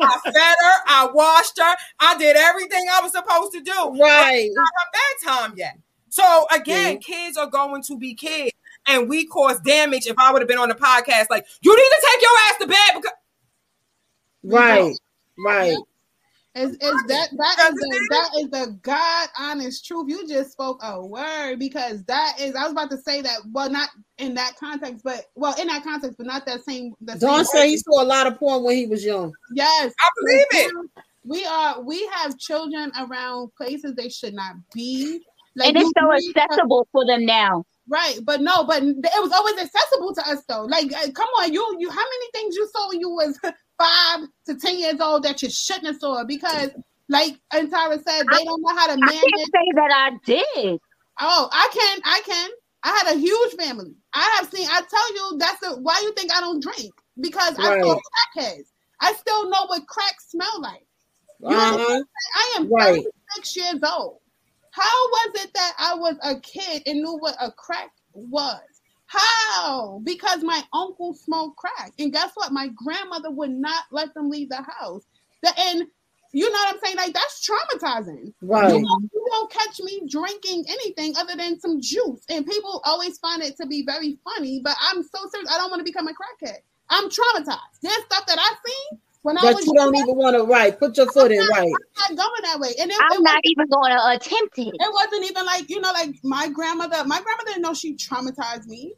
I 0.00 0.18
fed 0.24 0.34
her, 0.34 0.72
I 0.86 1.08
washed 1.12 1.58
her, 1.58 1.76
I 2.00 2.16
did 2.18 2.36
everything 2.36 2.84
I 2.92 3.00
was 3.00 3.12
supposed 3.12 3.52
to 3.52 3.60
do 3.60 4.02
Right. 4.02 4.50
not 4.52 4.68
her 4.76 5.38
bedtime 5.48 5.54
yet. 5.56 5.78
So 6.08 6.46
again, 6.52 6.98
kids 6.98 7.36
are 7.36 7.48
going 7.48 7.82
to 7.84 7.98
be 7.98 8.14
kids, 8.14 8.52
and 8.86 9.08
we 9.08 9.26
cause 9.26 9.60
damage. 9.60 10.06
If 10.06 10.18
I 10.18 10.32
would 10.32 10.42
have 10.42 10.48
been 10.48 10.58
on 10.58 10.68
the 10.68 10.74
podcast, 10.74 11.26
like 11.30 11.46
you 11.62 11.74
need 11.76 11.82
to 11.82 12.06
take 12.10 12.22
your 12.22 12.30
ass 12.48 12.58
to 12.60 12.66
bed 12.66 13.02
because 13.02 13.12
Right. 14.44 14.94
Right. 15.38 15.76
Is, 16.56 16.70
is 16.70 16.78
that 16.78 17.28
that 17.36 17.72
is 17.72 17.74
the 17.74 18.08
that 18.10 18.30
is 18.38 18.50
the 18.50 18.78
God 18.82 19.28
honest 19.36 19.84
truth? 19.84 20.08
You 20.08 20.28
just 20.28 20.52
spoke 20.52 20.78
a 20.84 21.04
word 21.04 21.58
because 21.58 22.04
that 22.04 22.36
is 22.40 22.54
I 22.54 22.62
was 22.62 22.70
about 22.70 22.90
to 22.92 22.98
say 22.98 23.22
that 23.22 23.40
well 23.52 23.68
not 23.68 23.88
in 24.18 24.34
that 24.34 24.52
context 24.60 25.02
but 25.02 25.24
well 25.34 25.60
in 25.60 25.66
that 25.66 25.82
context 25.82 26.16
but 26.16 26.26
not 26.28 26.46
that 26.46 26.62
same 26.62 26.94
the 27.00 27.16
Dawn 27.16 27.44
same 27.44 27.62
said 27.62 27.66
he 27.66 27.76
saw 27.78 28.02
a 28.02 28.04
lot 28.04 28.28
of 28.28 28.38
porn 28.38 28.62
when 28.62 28.76
he 28.76 28.86
was 28.86 29.04
young. 29.04 29.32
yes 29.52 29.92
I 30.00 30.08
believe 30.20 30.46
it. 30.52 30.90
we 31.24 31.44
are 31.44 31.80
we 31.80 32.08
have 32.14 32.38
children 32.38 32.92
around 33.00 33.50
places 33.56 33.94
they 33.96 34.08
should 34.08 34.34
not 34.34 34.54
be 34.72 35.22
like 35.56 35.70
and 35.70 35.76
it's 35.78 35.90
so 35.98 36.08
need 36.08 36.34
to- 36.34 36.40
accessible 36.40 36.86
for 36.92 37.04
them 37.04 37.26
now. 37.26 37.64
Right 37.88 38.18
but 38.24 38.40
no 38.40 38.64
but 38.64 38.82
it 38.82 39.22
was 39.22 39.32
always 39.32 39.54
accessible 39.58 40.14
to 40.14 40.26
us 40.28 40.42
though 40.48 40.64
like 40.64 40.92
uh, 40.92 41.10
come 41.14 41.28
on 41.38 41.52
you 41.52 41.76
you 41.78 41.90
how 41.90 41.96
many 41.96 42.30
things 42.32 42.56
you 42.56 42.68
saw 42.72 42.88
when 42.88 43.00
you 43.00 43.10
was 43.10 43.38
five 43.78 44.20
to 44.46 44.56
ten 44.56 44.78
years 44.78 45.00
old 45.00 45.22
that 45.22 45.42
you 45.42 45.50
shouldn't 45.50 45.86
have 45.86 45.96
saw 45.98 46.24
because 46.24 46.70
like 47.08 47.34
Antara 47.52 48.02
said 48.02 48.30
they 48.30 48.44
don't 48.44 48.62
know 48.62 48.74
how 48.74 48.86
to 48.86 48.92
I 48.92 48.96
manage 48.96 49.22
can't 49.22 49.50
say 49.52 49.72
that 49.74 49.90
I 49.92 50.10
did. 50.24 50.80
Oh, 51.20 51.48
I 51.52 51.68
can, 51.72 52.00
I 52.04 52.20
can. 52.26 52.50
I 52.82 52.88
had 52.88 53.16
a 53.16 53.18
huge 53.18 53.54
family. 53.54 53.94
I 54.12 54.36
have 54.38 54.50
seen. 54.50 54.66
I 54.68 54.80
tell 54.80 55.14
you, 55.14 55.38
that's 55.38 55.60
the 55.60 55.80
why 55.80 56.00
you 56.02 56.12
think 56.14 56.32
I 56.32 56.40
don't 56.40 56.62
drink 56.62 56.92
because 57.20 57.56
I 57.58 57.78
saw 57.80 58.00
crackheads. 58.36 58.66
I 59.00 59.12
still 59.14 59.48
know 59.50 59.66
what 59.66 59.86
crack 59.86 60.16
smell 60.20 60.60
like. 60.60 60.86
You 61.40 61.56
Uh-huh. 61.56 62.02
I 62.36 62.54
am 62.56 62.70
Right. 62.70 63.04
36 63.36 63.56
years 63.56 63.80
old. 63.82 64.18
How 64.74 65.08
was 65.08 65.30
it 65.44 65.54
that 65.54 65.72
I 65.78 65.94
was 65.94 66.16
a 66.22 66.40
kid 66.40 66.82
and 66.86 67.00
knew 67.00 67.16
what 67.18 67.36
a 67.40 67.52
crack 67.52 67.90
was? 68.12 68.60
How? 69.06 70.00
Because 70.02 70.42
my 70.42 70.62
uncle 70.72 71.14
smoked 71.14 71.56
crack, 71.56 71.92
and 72.00 72.12
guess 72.12 72.32
what? 72.34 72.52
My 72.52 72.68
grandmother 72.74 73.30
would 73.30 73.50
not 73.52 73.84
let 73.92 74.12
them 74.14 74.28
leave 74.30 74.48
the 74.48 74.62
house. 74.80 75.04
The, 75.42 75.52
and 75.56 75.84
you 76.32 76.50
know 76.50 76.58
what 76.58 76.74
I'm 76.74 76.80
saying? 76.82 76.96
Like 76.96 77.14
that's 77.14 77.48
traumatizing. 77.48 78.32
Right. 78.42 78.68
You 78.72 78.80
won't, 78.82 79.10
you 79.12 79.26
won't 79.30 79.52
catch 79.52 79.78
me 79.80 80.02
drinking 80.08 80.64
anything 80.68 81.14
other 81.16 81.36
than 81.36 81.60
some 81.60 81.80
juice. 81.80 82.24
And 82.28 82.44
people 82.44 82.82
always 82.84 83.18
find 83.18 83.42
it 83.42 83.56
to 83.58 83.66
be 83.66 83.84
very 83.86 84.18
funny, 84.24 84.60
but 84.64 84.76
I'm 84.80 85.04
so 85.04 85.18
serious. 85.30 85.52
I 85.52 85.58
don't 85.58 85.70
want 85.70 85.78
to 85.80 85.84
become 85.84 86.08
a 86.08 86.12
crackhead. 86.12 86.56
I'm 86.90 87.08
traumatized. 87.08 87.78
There's 87.82 87.94
stuff 88.06 88.26
that 88.26 88.38
I've 88.40 88.58
seen 88.66 88.98
when 89.22 89.38
I 89.38 89.42
That 89.42 89.54
was 89.54 89.66
you 89.66 89.74
don't 89.74 89.94
younger, 89.94 90.10
even 90.10 90.16
want 90.16 90.36
to 90.36 90.42
right. 90.42 90.76
Put 90.76 90.96
your 90.96 91.06
foot 91.06 91.30
in 91.30 91.40
I'm 91.40 91.46
not- 91.48 91.58
right. 91.58 91.72
I'm 92.08 92.14
not 92.16 92.32
that 92.54 92.60
way. 92.60 92.74
And 92.80 92.90
it, 92.90 92.96
I'm 93.00 93.18
it 93.18 93.22
not 93.22 93.30
wasn't- 93.34 93.40
even 93.44 93.66
going 93.68 93.92
to 93.92 94.08
attempt 94.16 94.58
it. 94.58 94.68
it 94.72 94.92
wasn't 94.94 95.24
even 95.30 95.44
like 95.46 95.68
you 95.70 95.80
know, 95.80 95.92
like 95.92 96.14
my 96.22 96.48
grandmother. 96.48 97.04
My 97.04 97.20
grandmother 97.20 97.46
didn't 97.48 97.62
know 97.62 97.74
she 97.74 97.96
traumatized 97.96 98.66
me. 98.66 98.92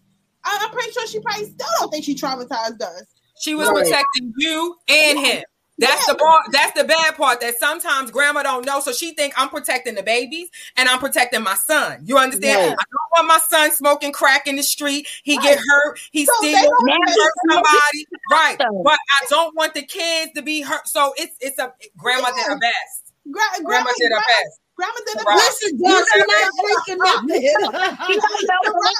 I, 0.45 0.59
I'm 0.63 0.71
pretty 0.71 0.93
sure 0.93 1.07
she 1.07 1.21
probably 1.21 1.47
still 1.47 1.67
don't 1.81 1.91
think 1.91 2.05
she 2.05 2.15
traumatized 2.15 2.81
us. 2.81 3.05
she 3.41 3.55
was 3.55 3.69
Right. 3.69 3.83
protecting 3.85 4.33
you 4.39 4.77
and 4.89 5.19
him. 5.19 5.43
That's 5.79 6.07
the 6.07 6.15
part. 6.15 6.47
That's 6.53 6.73
the 6.73 6.85
bad 6.85 7.17
part. 7.19 7.43
That 7.43 7.59
sometimes 7.59 8.11
grandma 8.11 8.43
don't 8.45 8.65
know, 8.65 8.81
so 8.81 8.93
she 8.93 9.13
think 9.13 9.35
I'm 9.37 9.51
protecting 9.51 9.95
the 9.95 10.03
babies 10.03 10.49
and 10.75 10.89
I'm 10.89 10.99
protecting 10.99 11.43
my 11.43 11.55
son. 11.55 12.01
You 12.07 12.17
understand? 12.17 12.57
Right. 12.59 12.71
I 12.71 12.85
don't 12.91 13.11
want 13.15 13.29
my 13.29 13.39
son 13.47 13.71
smoking 13.73 14.11
crack 14.13 14.47
in 14.47 14.57
the 14.57 14.63
street. 14.63 15.07
He 15.23 15.37
get 15.37 15.59
hurt. 15.59 16.01
He 16.13 16.25
So 16.25 16.33
steal. 16.39 16.53
they 16.57 16.63
don't- 16.63 16.89
He 16.89 17.13
hurt 17.13 17.33
somebody. 17.51 18.07
Right. 18.33 18.57
But 18.85 18.99
I 19.21 19.27
don't 19.29 19.55
want 19.55 19.75
the 19.75 19.83
kids 19.83 20.33
to 20.37 20.41
be 20.43 20.63
hurt. 20.63 20.89
So 20.89 21.13
it's 21.19 21.37
it's 21.43 21.59
a 21.59 21.75
grandma 21.99 22.31
did 22.31 22.47
her 22.47 22.59
best. 22.59 23.06
Gra- 23.31 23.43
Grandma 23.64 23.91
grandma, 23.91 23.91
did 23.99 24.12
her 24.12 24.22
grandma, 24.22 24.39
best. 24.39 24.55
grandma 24.77 25.01
did 25.07 25.16
her 25.18 25.24
Right. 25.27 25.39
best. 25.39 25.62
Listen, 25.62 25.72
you're 25.79 26.27
not 26.27 26.51
drinking 26.62 26.99
You 26.99 27.07
nothing. 27.07 27.43
know, 27.59 28.93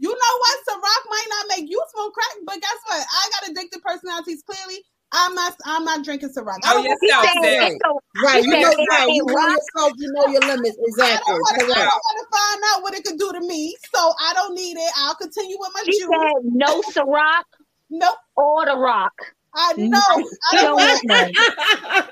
you 0.00 0.08
know 0.10 0.34
what? 0.40 0.56
Ciroc 0.68 1.02
might 1.10 1.28
not 1.30 1.44
make 1.56 1.68
you 1.70 1.82
smoke 1.94 2.14
crack, 2.14 2.36
but 2.44 2.60
guess 2.60 2.78
what? 2.86 3.04
I 3.04 3.30
got 3.40 3.50
addicted 3.50 3.82
personalities. 3.82 4.42
Clearly, 4.48 4.82
I'm 5.12 5.34
not. 5.34 5.54
I'm 5.66 5.84
not 5.84 6.04
drinking 6.04 6.30
Ciroc. 6.30 6.58
I 6.64 6.70
Oh, 6.70 6.74
don't 6.74 6.84
yes, 6.84 6.98
want- 7.02 7.10
no, 7.10 7.20
He 7.20 7.26
said 7.26 7.60
sis. 7.62 7.72
it's 7.74 7.84
so- 7.84 8.00
Right. 8.24 8.42
You 8.44 8.50
know, 8.50 8.70
said 8.70 8.86
right. 8.90 9.08
You 9.08 9.24
know 9.26 9.34
rock- 9.34 9.58
yourself. 9.76 9.92
You 9.98 10.12
know 10.12 10.26
your 10.28 10.40
limits. 10.42 10.76
I 10.78 10.84
Exactly. 10.86 11.32
don't 11.34 11.40
want 11.40 11.58
to. 11.58 11.64
I 11.64 11.68
don't 11.68 12.04
want 12.04 12.18
to 12.20 12.38
find 12.38 12.62
out 12.72 12.82
what 12.82 12.94
it 12.94 13.04
could 13.04 13.18
do 13.18 13.32
to 13.32 13.40
me, 13.40 13.76
so 13.94 14.12
I 14.20 14.32
don't 14.34 14.54
need 14.54 14.76
it. 14.76 14.92
I'll 14.96 15.14
continue 15.16 15.56
with 15.58 15.70
my 15.74 15.82
She 15.84 15.98
juice. 15.98 16.08
said 16.10 16.32
no 16.44 16.80
Ciroc 16.82 17.44
Nope. 17.90 18.16
or 18.36 18.64
the 18.66 18.76
rock. 18.76 19.12
I 19.54 19.72
know. 19.76 19.98
I 19.98 20.16
you 20.16 20.30
don't 20.52 20.62
don't 20.62 20.76
want 20.76 21.08
want. 21.08 21.36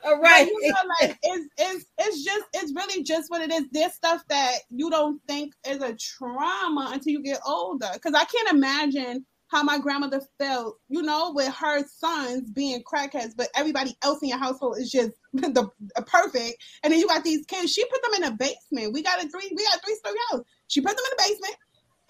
But, 0.03 0.21
right. 0.21 0.47
you 0.47 0.73
know, 0.73 0.95
like 1.01 1.19
it's 1.23 1.49
it's 1.59 1.85
it's 1.99 2.25
just 2.25 2.45
it's 2.55 2.73
really 2.75 3.03
just 3.03 3.31
what 3.31 3.41
it 3.43 3.53
is. 3.53 3.65
There's 3.71 3.93
stuff 3.93 4.23
that 4.29 4.59
you 4.71 4.91
don't 4.91 5.21
think 5.29 5.55
is 5.67 5.83
a 5.83 5.95
trauma 5.95 6.91
until 6.93 7.13
you 7.13 7.23
get 7.23 7.41
older. 7.47 7.91
Because 7.93 8.15
I 8.15 8.25
can't 8.25 8.51
imagine 8.51 9.25
how 9.49 9.63
my 9.63 9.79
grandmother 9.79 10.21
felt, 10.39 10.79
you 10.89 11.03
know, 11.03 11.33
with 11.35 11.53
her 11.55 11.83
sons 11.87 12.51
being 12.51 12.83
crackheads, 12.83 13.35
but 13.37 13.49
everybody 13.57 13.97
else 14.03 14.23
in 14.23 14.29
your 14.29 14.39
household 14.39 14.77
is 14.79 14.91
just 14.91 15.13
the 15.33 15.69
uh, 15.97 16.03
perfect. 16.03 16.63
And 16.83 16.93
then 16.93 17.01
you 17.01 17.09
got 17.09 17.25
these 17.25 17.47
kids. 17.47 17.73
She 17.73 17.85
put 17.87 18.03
them 18.03 18.23
in 18.23 18.33
a 18.33 18.37
basement. 18.37 18.93
We 18.93 19.03
got 19.03 19.25
a 19.25 19.29
three, 19.29 19.51
we 19.55 19.65
got 19.65 19.77
a 19.77 19.81
three 19.81 19.95
story 19.97 20.17
house. 20.31 20.43
She 20.69 20.81
put 20.81 20.91
them 20.91 21.05
in 21.05 21.17
the 21.17 21.23
basement. 21.29 21.57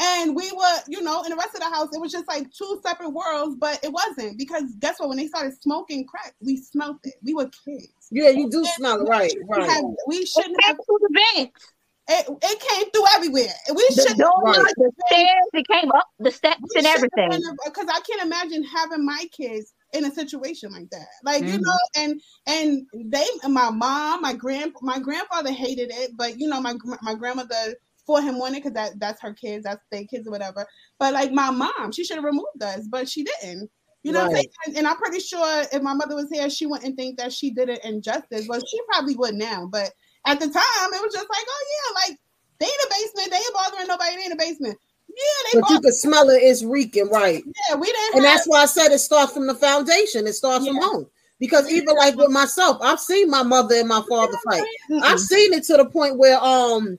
And 0.00 0.36
we 0.36 0.50
were, 0.52 0.78
you 0.86 1.02
know, 1.02 1.22
in 1.24 1.30
the 1.30 1.36
rest 1.36 1.54
of 1.54 1.60
the 1.60 1.66
house, 1.70 1.88
it 1.92 2.00
was 2.00 2.12
just 2.12 2.28
like 2.28 2.50
two 2.52 2.80
separate 2.84 3.10
worlds, 3.10 3.56
but 3.58 3.82
it 3.82 3.92
wasn't 3.92 4.38
because 4.38 4.62
guess 4.78 5.00
what? 5.00 5.08
When 5.08 5.18
they 5.18 5.26
started 5.26 5.60
smoking 5.60 6.06
crack, 6.06 6.34
we 6.40 6.56
smelt 6.56 6.98
it. 7.04 7.14
We 7.22 7.34
were 7.34 7.50
kids. 7.64 7.88
Yeah, 8.10 8.30
you 8.30 8.48
do 8.48 8.64
smell 8.76 9.00
it. 9.00 9.08
Right. 9.08 9.32
Right. 9.48 9.68
have, 9.68 9.84
we 10.06 10.24
shouldn't 10.24 10.58
came 10.60 10.68
have. 10.68 10.76
through 10.86 10.98
the 11.00 11.20
vents, 11.36 11.74
It, 12.08 12.26
it 12.42 12.60
came 12.60 12.90
through 12.90 13.04
everywhere. 13.16 13.52
We 13.74 13.88
shouldn't. 13.94 14.18
doors, 14.18 14.32
Right. 14.44 14.74
the 14.76 14.92
stairs. 15.08 15.50
It 15.52 15.66
came 15.66 15.90
up 15.92 16.06
the 16.20 16.30
steps 16.30 16.62
and 16.76 16.86
everything. 16.86 17.30
Because 17.64 17.88
I 17.92 18.00
can't 18.08 18.22
imagine 18.22 18.62
having 18.62 19.04
my 19.04 19.24
kids 19.36 19.74
in 19.94 20.04
a 20.04 20.12
situation 20.12 20.70
like 20.72 20.90
that. 20.90 21.08
Like 21.24 21.42
Mm-hmm. 21.42 21.54
you 21.54 21.60
know, 21.60 21.78
and 21.96 22.20
and 22.46 22.86
they, 23.10 23.26
my 23.48 23.70
mom, 23.70 24.22
my 24.22 24.32
grand, 24.34 24.72
my 24.80 24.98
grandfather 25.00 25.50
hated 25.50 25.90
it, 25.92 26.12
but 26.16 26.38
you 26.38 26.48
know, 26.48 26.60
my 26.60 26.74
my 27.02 27.14
grandmother 27.14 27.74
for 28.08 28.22
him 28.22 28.38
wanted 28.38 28.62
because 28.62 28.72
that 28.72 28.98
that's 28.98 29.20
her 29.20 29.34
kids, 29.34 29.64
that's 29.64 29.84
their 29.92 30.04
kids 30.04 30.26
or 30.26 30.30
whatever. 30.30 30.66
But 30.98 31.12
like 31.12 31.30
my 31.30 31.50
mom, 31.50 31.92
she 31.92 32.04
should 32.04 32.16
have 32.16 32.24
removed 32.24 32.62
us, 32.62 32.88
but 32.88 33.06
she 33.06 33.22
didn't. 33.22 33.70
You 34.02 34.12
know 34.12 34.20
what 34.20 34.30
I'm 34.30 34.36
saying? 34.36 34.46
And, 34.66 34.76
and 34.78 34.88
I'm 34.88 34.96
pretty 34.96 35.20
sure 35.20 35.64
if 35.70 35.82
my 35.82 35.92
mother 35.92 36.14
was 36.14 36.30
here, 36.32 36.48
she 36.48 36.64
wouldn't 36.64 36.96
think 36.96 37.18
that 37.18 37.34
she 37.34 37.50
did 37.50 37.68
it 37.68 37.84
injustice. 37.84 38.46
Well, 38.48 38.60
she 38.60 38.80
probably 38.90 39.14
would 39.16 39.34
now, 39.34 39.68
but 39.70 39.92
at 40.26 40.40
the 40.40 40.46
time, 40.46 40.88
it 40.94 41.02
was 41.02 41.12
just 41.12 41.28
like, 41.28 41.44
oh 41.46 41.64
yeah, 41.68 42.00
like 42.08 42.18
they 42.58 42.66
in 42.66 42.72
the 42.80 42.88
basement, 42.88 43.30
they 43.30 43.36
ain't 43.36 43.54
bothering 43.54 43.88
nobody. 43.88 44.16
They 44.16 44.24
in 44.24 44.30
the 44.30 44.36
basement. 44.36 44.78
Yeah, 45.08 45.50
they 45.52 45.60
But 45.60 45.70
you 45.70 45.80
can 45.80 45.92
smell 45.92 46.30
it, 46.30 46.40
it's 46.42 46.64
reeking, 46.64 47.10
right? 47.10 47.44
Yeah, 47.44 47.76
we 47.76 47.86
didn't. 47.86 48.16
And 48.16 48.24
have, 48.24 48.36
that's 48.36 48.46
why 48.46 48.62
I 48.62 48.66
said 48.66 48.88
it 48.88 49.00
starts 49.00 49.32
from 49.32 49.46
the 49.46 49.54
foundation. 49.54 50.26
It 50.26 50.34
starts 50.34 50.66
from 50.66 50.76
home. 50.76 51.06
Because 51.38 51.70
even 51.70 51.94
like 51.94 52.16
with 52.16 52.30
myself, 52.30 52.78
I've 52.80 52.98
seen 52.98 53.30
my 53.30 53.42
mother 53.42 53.76
and 53.76 53.88
my 53.88 54.02
father 54.08 54.36
fight. 54.44 54.64
I've 55.02 55.20
seen 55.20 55.52
it 55.52 55.64
to 55.64 55.76
the 55.76 55.84
point 55.84 56.18
where 56.18 56.42
um 56.42 56.98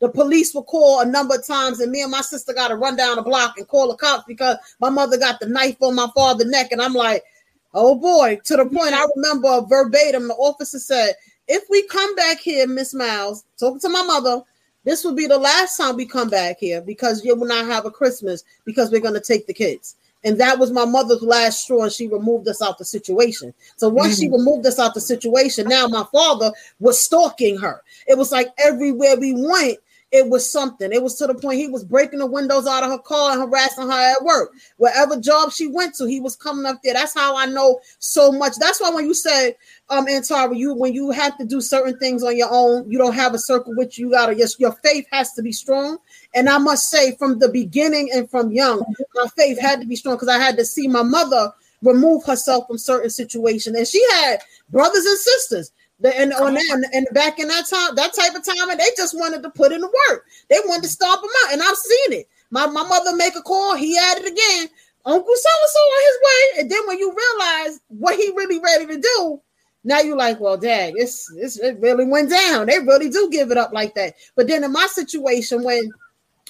the 0.00 0.08
police 0.08 0.54
will 0.54 0.64
call 0.64 1.00
a 1.00 1.06
number 1.06 1.36
of 1.36 1.46
times, 1.46 1.80
and 1.80 1.90
me 1.90 2.02
and 2.02 2.10
my 2.10 2.20
sister 2.20 2.52
got 2.52 2.68
to 2.68 2.76
run 2.76 2.96
down 2.96 3.16
the 3.16 3.22
block 3.22 3.56
and 3.56 3.66
call 3.66 3.88
the 3.88 3.96
cops 3.96 4.24
because 4.26 4.56
my 4.80 4.90
mother 4.90 5.18
got 5.18 5.40
the 5.40 5.46
knife 5.46 5.76
on 5.80 5.94
my 5.94 6.08
father's 6.14 6.48
neck, 6.48 6.72
and 6.72 6.82
I'm 6.82 6.94
like, 6.94 7.24
oh 7.74 7.94
boy. 7.94 8.40
To 8.44 8.56
the 8.56 8.66
point 8.66 8.94
I 8.94 9.06
remember 9.16 9.62
verbatim, 9.68 10.28
the 10.28 10.34
officer 10.34 10.78
said, 10.78 11.14
"If 11.48 11.64
we 11.70 11.86
come 11.88 12.14
back 12.14 12.40
here, 12.40 12.66
Miss 12.66 12.94
Miles, 12.94 13.44
talking 13.58 13.80
to 13.80 13.88
my 13.88 14.02
mother." 14.02 14.42
This 14.84 15.02
will 15.02 15.16
be 15.16 15.26
the 15.26 15.36
last 15.36 15.76
time 15.76 15.96
we 15.96 16.06
come 16.06 16.30
back 16.30 16.58
here 16.60 16.80
because 16.80 17.24
you 17.24 17.34
will 17.34 17.48
not 17.48 17.66
have 17.66 17.86
a 17.86 17.90
Christmas 17.90 18.44
because 18.64 18.92
we're 18.92 19.00
going 19.00 19.14
to 19.14 19.20
take 19.20 19.48
the 19.48 19.52
kids. 19.52 19.96
And 20.22 20.40
that 20.40 20.58
was 20.58 20.72
my 20.72 20.84
mother's 20.84 21.22
last 21.22 21.64
straw, 21.64 21.82
and 21.82 21.92
she 21.92 22.06
removed 22.08 22.48
us 22.48 22.62
out 22.62 22.78
the 22.78 22.84
situation. 22.84 23.52
So 23.76 23.88
once 23.88 24.18
she 24.18 24.26
mm-hmm. 24.26 24.36
removed 24.36 24.66
us 24.66 24.78
out 24.78 24.94
the 24.94 25.00
situation, 25.00 25.68
now 25.68 25.86
my 25.86 26.04
father 26.12 26.52
was 26.80 27.00
stalking 27.00 27.58
her. 27.58 27.82
It 28.06 28.16
was 28.16 28.32
like 28.32 28.48
everywhere 28.58 29.16
we 29.16 29.34
went, 29.34 29.78
it 30.16 30.30
was 30.30 30.50
something. 30.50 30.92
It 30.92 31.02
was 31.02 31.16
to 31.16 31.26
the 31.26 31.34
point 31.34 31.58
he 31.58 31.68
was 31.68 31.84
breaking 31.84 32.20
the 32.20 32.26
windows 32.26 32.66
out 32.66 32.82
of 32.82 32.90
her 32.90 32.98
car 32.98 33.32
and 33.32 33.40
harassing 33.40 33.86
her 33.86 34.16
at 34.16 34.24
work. 34.24 34.52
Whatever 34.78 35.20
job 35.20 35.52
she 35.52 35.66
went 35.66 35.94
to, 35.96 36.06
he 36.06 36.20
was 36.20 36.36
coming 36.36 36.64
up 36.64 36.80
there. 36.82 36.94
That's 36.94 37.12
how 37.12 37.36
I 37.36 37.44
know 37.44 37.80
so 37.98 38.32
much. 38.32 38.54
That's 38.58 38.80
why 38.80 38.90
when 38.90 39.04
you 39.04 39.12
said, 39.12 39.56
um, 39.90 40.06
Antara, 40.06 40.56
you 40.56 40.74
when 40.74 40.94
you 40.94 41.10
have 41.10 41.36
to 41.38 41.44
do 41.44 41.60
certain 41.60 41.98
things 41.98 42.22
on 42.22 42.36
your 42.36 42.48
own, 42.50 42.90
you 42.90 42.96
don't 42.96 43.14
have 43.14 43.34
a 43.34 43.38
circle 43.38 43.74
which 43.76 43.98
you 43.98 44.10
gotta 44.10 44.34
yes, 44.34 44.58
your 44.58 44.72
faith 44.82 45.06
has 45.12 45.32
to 45.34 45.42
be 45.42 45.52
strong. 45.52 45.98
And 46.34 46.48
I 46.48 46.58
must 46.58 46.88
say, 46.88 47.14
from 47.16 47.38
the 47.38 47.50
beginning 47.50 48.08
and 48.14 48.30
from 48.30 48.52
young, 48.52 48.82
my 49.14 49.26
faith 49.36 49.60
had 49.60 49.80
to 49.82 49.86
be 49.86 49.96
strong 49.96 50.16
because 50.16 50.28
I 50.28 50.38
had 50.38 50.56
to 50.56 50.64
see 50.64 50.88
my 50.88 51.02
mother 51.02 51.52
remove 51.82 52.24
herself 52.24 52.66
from 52.66 52.78
certain 52.78 53.10
situations. 53.10 53.76
And 53.76 53.86
she 53.86 54.02
had 54.12 54.40
brothers 54.70 55.04
and 55.04 55.18
sisters. 55.18 55.72
The, 56.00 56.14
and 56.18 56.32
on 56.34 56.54
that, 56.54 56.90
and 56.92 57.06
back 57.12 57.38
in 57.38 57.48
that 57.48 57.66
time, 57.68 57.94
that 57.94 58.12
type 58.12 58.34
of 58.34 58.44
time, 58.44 58.68
and 58.68 58.78
they 58.78 58.88
just 58.96 59.16
wanted 59.16 59.42
to 59.42 59.50
put 59.50 59.72
in 59.72 59.80
the 59.80 59.92
work. 60.10 60.26
They 60.50 60.58
wanted 60.66 60.82
to 60.82 60.88
stomp 60.88 61.22
him 61.22 61.30
out, 61.44 61.52
and 61.54 61.62
I've 61.62 61.76
seen 61.76 62.20
it. 62.20 62.28
My 62.50 62.66
my 62.66 62.82
mother 62.86 63.16
make 63.16 63.34
a 63.34 63.42
call, 63.42 63.76
he 63.76 63.96
had 63.96 64.18
it 64.18 64.26
again. 64.26 64.68
Uncle 65.06 65.34
so 65.36 65.50
and 65.62 65.70
so 65.70 65.78
on 65.78 66.02
his 66.04 66.18
way, 66.22 66.60
and 66.60 66.70
then 66.70 66.86
when 66.86 66.98
you 66.98 67.14
realize 67.16 67.80
what 67.88 68.16
he 68.16 68.30
really 68.36 68.58
ready 68.58 68.86
to 68.86 69.00
do, 69.00 69.40
now 69.84 70.00
you're 70.00 70.16
like, 70.16 70.40
well, 70.40 70.56
dad, 70.56 70.94
it's, 70.96 71.32
it's 71.36 71.58
it 71.58 71.78
really 71.78 72.04
went 72.04 72.28
down. 72.28 72.66
They 72.66 72.80
really 72.80 73.08
do 73.08 73.30
give 73.30 73.52
it 73.52 73.56
up 73.56 73.72
like 73.72 73.94
that. 73.94 74.14
But 74.34 74.48
then 74.48 74.64
in 74.64 74.72
my 74.72 74.86
situation, 74.90 75.62
when 75.62 75.90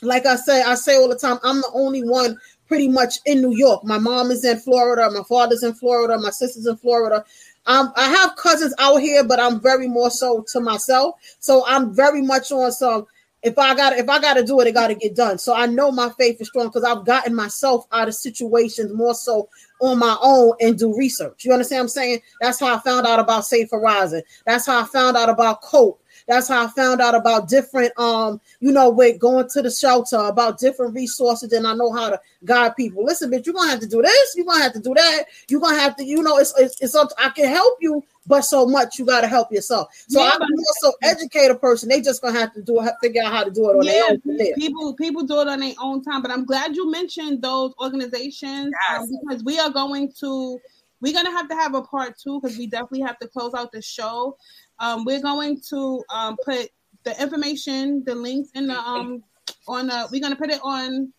like 0.03 0.27
I 0.27 0.37
say, 0.37 0.63
I 0.63 0.75
say 0.75 0.97
all 0.97 1.09
the 1.09 1.17
time, 1.17 1.39
I'm 1.43 1.61
the 1.61 1.71
only 1.73 2.03
one 2.03 2.39
pretty 2.67 2.89
much 2.89 3.19
in 3.27 3.41
New 3.41 3.57
York. 3.57 3.85
My 3.85 3.99
mom 3.99 4.31
is 4.31 4.45
in 4.45 4.59
Florida, 4.59 5.11
my 5.11 5.23
father's 5.29 5.63
in 5.63 5.75
Florida, 5.75 6.19
my 6.19 6.31
sister's 6.31 6.67
in 6.67 6.77
Florida. 6.77 7.25
Um, 7.67 7.93
I 7.97 8.09
have 8.09 8.37
cousins 8.37 8.75
out 8.79 8.97
here, 8.99 9.25
but 9.25 9.41
I'm 9.41 9.61
very 9.61 9.89
more 9.89 10.11
so 10.11 10.45
to 10.53 10.61
myself. 10.61 11.17
So 11.41 11.65
I'm 11.67 11.95
very 11.95 12.23
much 12.23 12.53
on 12.53 12.71
some. 12.73 13.07
If 13.43 13.59
I 13.59 13.75
got 13.75 13.93
if 13.93 14.09
I 14.09 14.21
got 14.21 14.35
to 14.35 14.45
do 14.45 14.61
it, 14.61 14.67
it 14.67 14.73
got 14.73 14.89
to 14.89 14.95
get 14.95 15.15
done. 15.15 15.39
So 15.39 15.55
I 15.55 15.67
know 15.67 15.93
my 15.93 16.11
faith 16.19 16.41
is 16.41 16.49
strong 16.49 16.67
because 16.67 16.85
I've 16.85 17.05
gotten 17.05 17.35
myself 17.35 17.87
out 17.93 18.09
of 18.09 18.15
situations 18.15 18.93
more 18.93 19.15
so 19.15 19.49
on 19.81 19.99
my 19.99 20.17
own 20.21 20.55
and 20.61 20.79
do 20.79 20.97
research. 20.97 21.45
You 21.45 21.53
understand 21.53 21.81
what 21.81 21.85
I'm 21.85 21.89
saying? 21.89 22.21
That's 22.41 22.59
how 22.59 22.75
I 22.75 22.81
found 22.81 23.07
out 23.07 23.21
about 23.21 23.45
Safe 23.45 23.71
Horizon. 23.71 24.23
That's 24.47 24.67
how 24.67 24.81
I 24.81 24.85
found 24.85 25.17
out 25.17 25.29
about 25.29 25.63
Cope. 25.63 26.01
That's 26.27 26.49
how 26.49 26.65
I 26.65 26.69
found 26.69 27.01
out 27.01 27.15
about 27.15 27.49
different, 27.49 27.97
um, 27.99 28.41
you 28.61 28.73
know, 28.73 28.91
with 28.91 29.19
going 29.19 29.49
to 29.51 29.63
the 29.63 29.71
shelter, 29.71 30.17
about 30.17 30.59
different 30.59 30.95
resources, 30.95 31.53
and 31.53 31.67
I 31.67 31.75
know 31.75 31.93
how 31.93 32.11
to 32.11 32.21
guide 32.45 32.75
people. 32.77 33.05
Listen, 33.05 33.31
bitch, 33.31 33.47
you're 33.47 33.55
gonna 33.55 33.71
have 33.71 33.81
to 33.81 33.87
do 33.87 34.03
this, 34.03 34.35
you're 34.37 34.45
gonna 34.47 34.63
have 34.63 34.73
to 34.73 34.81
do 34.81 34.93
that, 34.95 35.25
you're 35.49 35.61
gonna 35.61 35.79
have 35.79 35.97
to, 35.97 36.05
you 36.05 36.23
know, 36.23 36.39
it's 36.39 36.53
it's, 36.59 36.81
it's 36.83 36.95
up. 36.95 37.11
I 37.17 37.29
can 37.31 37.49
help 37.49 37.79
you, 37.81 38.03
but 38.27 38.43
so 38.43 38.67
much 38.67 38.99
you 38.99 39.05
gotta 39.07 39.29
help 39.29 39.53
yourself. 39.53 39.89
So 40.09 40.21
Yeah, 40.21 40.31
I'm 40.35 40.41
but- 40.41 40.49
also 40.59 40.97
educate 41.03 41.51
a 41.51 41.55
person. 41.55 41.89
They 41.89 42.01
just 42.01 42.21
gonna 42.23 42.39
have 42.39 42.53
to 42.55 42.63
do 42.63 42.83
it, 42.83 42.93
figure 43.01 43.23
out 43.23 43.33
how 43.33 43.45
to 43.45 43.51
do 43.51 43.71
it 43.71 43.75
on 43.77 43.87
their 43.87 43.95
yeah, 43.95 44.11
own. 44.11 44.21
from 44.21 44.37
there. 44.37 44.55
people 44.57 44.95
people 44.95 45.23
do 45.23 45.41
it 45.43 45.49
on 45.49 45.61
their 45.61 45.75
own 45.81 46.03
time. 46.03 46.23
But 46.23 46.33
I'm 46.33 46.45
glad 46.45 46.75
you 46.75 46.91
mentioned 46.91 47.41
those 47.43 47.73
organizations 47.81 48.73
um, 48.91 49.09
because 49.23 49.45
we 49.45 49.59
are 49.61 49.71
going 49.71 50.13
to 50.21 50.61
we're 51.01 51.13
gonna 51.13 51.31
have 51.31 51.49
to 51.51 51.55
have 51.55 51.75
a 51.75 51.83
part 51.83 52.19
two 52.19 52.41
because 52.41 52.57
we 52.59 52.67
definitely 52.67 53.03
have 53.03 53.19
to 53.19 53.29
close 53.29 53.53
out 53.55 53.71
the 53.71 53.83
show. 53.83 54.37
Um, 54.79 55.05
we're 55.05 55.23
going 55.23 55.61
to 55.71 56.05
um, 56.11 56.37
put 56.45 56.69
the 57.05 57.21
information, 57.23 58.03
the 58.05 58.15
links 58.15 58.51
in 58.55 58.67
the 58.67 58.79
um 58.79 59.23
on 59.69 59.87
the 59.87 60.09
we're 60.11 60.21
gonna 60.21 60.37
put 60.37 60.51
it 60.51 60.61
on 60.63 61.13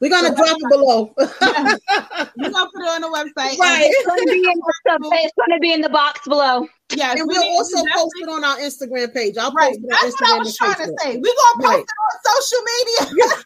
We're 0.00 0.10
gonna 0.10 0.34
drop 0.34 0.56
it 0.60 0.68
below. 0.70 1.14
we're 1.16 2.50
gonna 2.50 2.70
put 2.74 2.82
it 2.82 2.88
on 2.88 3.00
the 3.00 3.08
website. 3.08 3.58
Right. 3.58 3.84
It's 3.86 4.06
gonna 4.06 4.24
be 4.24 4.38
in 4.38 4.58
the 4.58 4.74
sub- 4.86 5.00
it's 5.04 5.32
gonna 5.38 5.58
be 5.60 5.72
in 5.72 5.80
the 5.80 5.88
box 5.88 6.20
below. 6.28 6.66
Yes, 6.94 7.18
and 7.18 7.26
we 7.26 7.32
we'll 7.38 7.42
we 7.50 7.56
also 7.56 7.76
post 7.94 8.12
it 8.20 8.28
on 8.28 8.44
our 8.44 8.56
Instagram 8.58 9.14
page. 9.14 9.38
I'll 9.38 9.50
Right, 9.52 9.70
post 9.72 9.80
it 9.82 9.84
on 9.84 9.98
that's 10.02 10.20
what 10.20 10.30
I 10.30 10.34
Instagram 10.34 10.38
was 10.40 10.48
and 10.60 10.74
trying 10.76 10.88
to 10.88 10.94
say. 11.02 11.16
We're 11.16 11.38
gonna 11.40 11.62
post 11.62 11.72
Right. 11.72 11.84
it 11.84 11.96
on 12.04 12.12
social 12.36 12.62
media. 13.16 13.44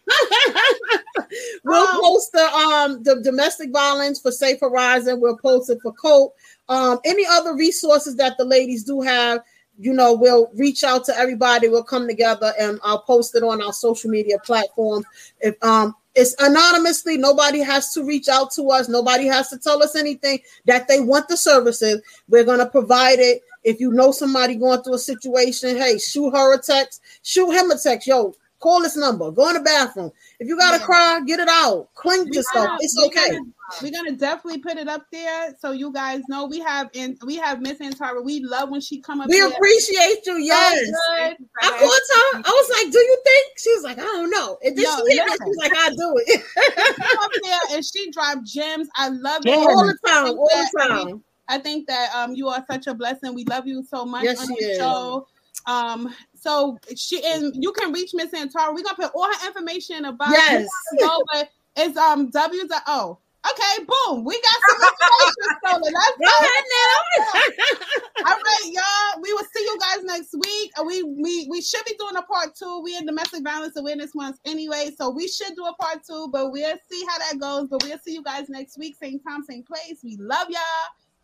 We'll 1.65 1.87
Um, 1.89 2.01
post 2.01 2.33
the 2.33 2.45
um 2.55 3.03
the 3.03 3.21
domestic 3.23 3.71
violence 3.73 4.21
for 4.21 4.31
Safe 4.31 4.61
Horizon. 4.61 5.21
We'll 5.21 5.37
post 5.39 5.71
it 5.71 5.79
for 5.83 5.93
Cope. 5.93 6.35
Um, 6.69 6.99
any 7.05 7.25
other 7.27 7.55
resources 7.55 8.17
that 8.17 8.37
the 8.39 8.45
ladies 8.45 8.85
do 8.85 9.01
have, 9.01 9.41
you 9.79 9.93
know, 9.93 10.15
we'll 10.15 10.51
reach 10.55 10.85
out 10.85 11.05
to 11.05 11.17
everybody. 11.17 11.69
We'll 11.69 11.85
come 11.85 12.07
together 12.09 12.53
and 12.59 12.81
I'll 12.83 13.03
post 13.03 13.35
it 13.35 13.43
on 13.43 13.63
our 13.63 13.73
social 13.73 14.11
media 14.11 14.39
platforms. 14.45 15.07
If 15.41 15.55
um 15.63 15.95
it's 16.15 16.35
anonymously, 16.39 17.19
nobody 17.19 17.59
has 17.61 17.93
to 17.93 18.03
reach 18.03 18.29
out 18.29 18.51
to 18.53 18.71
us, 18.71 18.89
nobody 18.89 19.27
has 19.27 19.51
to 19.51 19.59
tell 19.59 19.83
us 19.83 19.95
anything 19.95 20.39
that 20.65 20.89
they 20.89 20.99
want 21.01 21.29
the 21.29 21.37
services. 21.37 22.01
We're 22.29 22.45
gonna 22.45 22.65
provide 22.71 23.19
it. 23.19 23.43
If 23.65 23.81
you 23.81 23.93
know 23.93 24.13
somebody 24.13 24.55
going 24.55 24.83
through 24.83 24.95
a 24.95 24.99
situation, 24.99 25.77
hey, 25.77 25.99
shoot 25.99 26.31
her 26.31 26.55
a 26.55 26.59
text, 26.59 27.03
shoot 27.23 27.51
him 27.51 27.71
a 27.71 27.77
text. 27.79 28.07
Yo, 28.07 28.35
call 28.61 28.81
this 28.81 28.97
number, 28.97 29.31
go 29.31 29.49
in 29.49 29.55
the 29.57 29.61
bathroom. 29.61 30.11
If 30.41 30.49
you 30.49 30.57
gotta 30.57 30.79
Yeah. 30.79 30.87
cry, 30.87 31.21
get 31.27 31.39
it 31.41 31.49
out, 31.51 31.89
clean 31.95 32.27
yourself. 32.29 32.65
gonna- 32.67 32.79
It's 32.81 32.99
okay. 32.99 33.29
gonna- 33.33 33.53
We're 33.83 33.91
gonna 33.91 34.13
definitely 34.13 34.59
put 34.61 34.77
it 34.77 34.89
up 34.89 35.03
there 35.11 35.55
so 35.59 35.73
you 35.73 35.93
guys 35.93 36.21
know 36.29 36.47
we 36.47 36.61
have 36.61 36.89
in 36.93 37.17
we 37.25 37.37
have 37.37 37.61
Miss 37.61 37.79
Antara. 37.79 38.23
We 38.25 38.41
love 38.41 38.71
when 38.71 38.81
she 38.81 39.01
come 39.01 39.21
up. 39.21 39.29
We 39.29 39.37
here. 39.37 39.49
appreciate 39.49 40.25
you. 40.25 40.39
Yes. 40.39 40.89
I 41.19 41.35
called 41.61 41.81
her. 41.81 42.43
I 42.45 42.51
was 42.51 42.71
like, 42.71 42.93
"Do 42.93 42.99
you 42.99 43.19
think?" 43.25 43.59
She 43.59 43.75
was 43.75 43.83
like, 43.85 43.99
"I 43.99 44.03
don't 44.03 44.31
know." 44.31 44.57
And 44.65 44.77
then 44.77 44.85
No, 44.85 45.05
she 45.09 45.17
hit 45.17 45.27
me. 45.27 45.33
She 45.33 45.45
was 45.49 45.57
like, 45.57 45.73
"I 45.77 45.91
do 45.91 46.15
it 46.27 46.45
up 47.19 47.31
there 47.43 47.61
and 47.77 47.85
she 47.85 48.11
dropped 48.13 48.45
gems. 48.45 48.89
I 48.97 49.09
love 49.09 49.43
it. 49.45 49.51
all 49.57 49.85
the 49.87 49.99
time, 50.07 50.27
all 50.39 50.49
the 50.49 50.57
I 50.57 50.87
think- 50.87 51.09
time." 51.09 51.25
I 51.49 51.59
think 51.59 51.87
that 51.87 52.11
um 52.15 52.35
you 52.35 52.49
are 52.49 52.65
such 52.71 52.87
a 52.89 52.95
blessing. 52.95 53.35
We 53.35 53.45
love 53.45 53.67
you 53.67 53.85
so 53.89 54.05
much 54.05 54.25
Yes, 54.25 54.41
on 54.41 54.49
the 54.49 54.55
is. 54.65 54.79
show. 54.79 55.27
Um, 55.67 56.15
so 56.39 56.79
she 56.97 57.25
and 57.25 57.53
you 57.61 57.73
can 57.73 57.93
reach 57.93 58.11
Miss 58.15 58.31
Antara. 58.33 58.75
We're 58.75 58.83
gonna 58.83 58.97
put 58.97 59.13
all 59.15 59.25
her 59.33 59.47
information 59.47 60.05
about 60.07 60.31
Yes. 60.31 60.69
but 61.33 61.49
it's 61.77 61.97
um 61.97 62.31
W 62.31 62.63
oh. 62.89 63.19
Okay, 63.51 63.85
boom. 63.85 64.25
We 64.25 64.41
got 64.41 64.59
some 64.69 64.89
information 64.89 65.59
stolen. 65.63 65.93
Let's 65.95 66.19
Go 66.19 66.47
ahead 66.47 66.65
now. 66.73 68.31
All 68.31 68.37
right, 68.37 68.73
y'all. 68.73 69.23
We 69.23 69.33
will 69.33 69.45
see 69.55 69.63
you 69.63 69.79
guys 69.79 70.05
next 70.05 70.35
week. 70.35 70.73
Uh, 70.79 70.85
We 70.85 71.03
we 71.03 71.47
we 71.49 71.61
should 71.61 71.85
be 71.85 71.95
doing 71.99 72.17
a 72.17 72.23
part 72.23 72.55
two. 72.55 72.81
We 72.83 72.97
in 72.97 73.07
domestic 73.07 73.45
violence 73.45 73.77
awareness 73.77 74.15
month 74.15 74.39
anyway, 74.45 74.91
so 74.97 75.11
we 75.11 75.29
should 75.29 75.55
do 75.55 75.65
a 75.65 75.75
part 75.75 76.01
two. 76.05 76.29
But 76.33 76.51
we'll 76.51 76.77
see 76.91 77.05
how 77.09 77.19
that 77.19 77.39
goes. 77.39 77.69
But 77.69 77.83
we'll 77.83 77.99
see 77.99 78.15
you 78.15 78.23
guys 78.23 78.49
next 78.49 78.79
week, 78.79 78.97
same 79.01 79.21
time, 79.21 79.45
same 79.45 79.63
place. 79.63 80.01
We 80.03 80.17
love 80.17 80.49
y'all. 80.51 80.61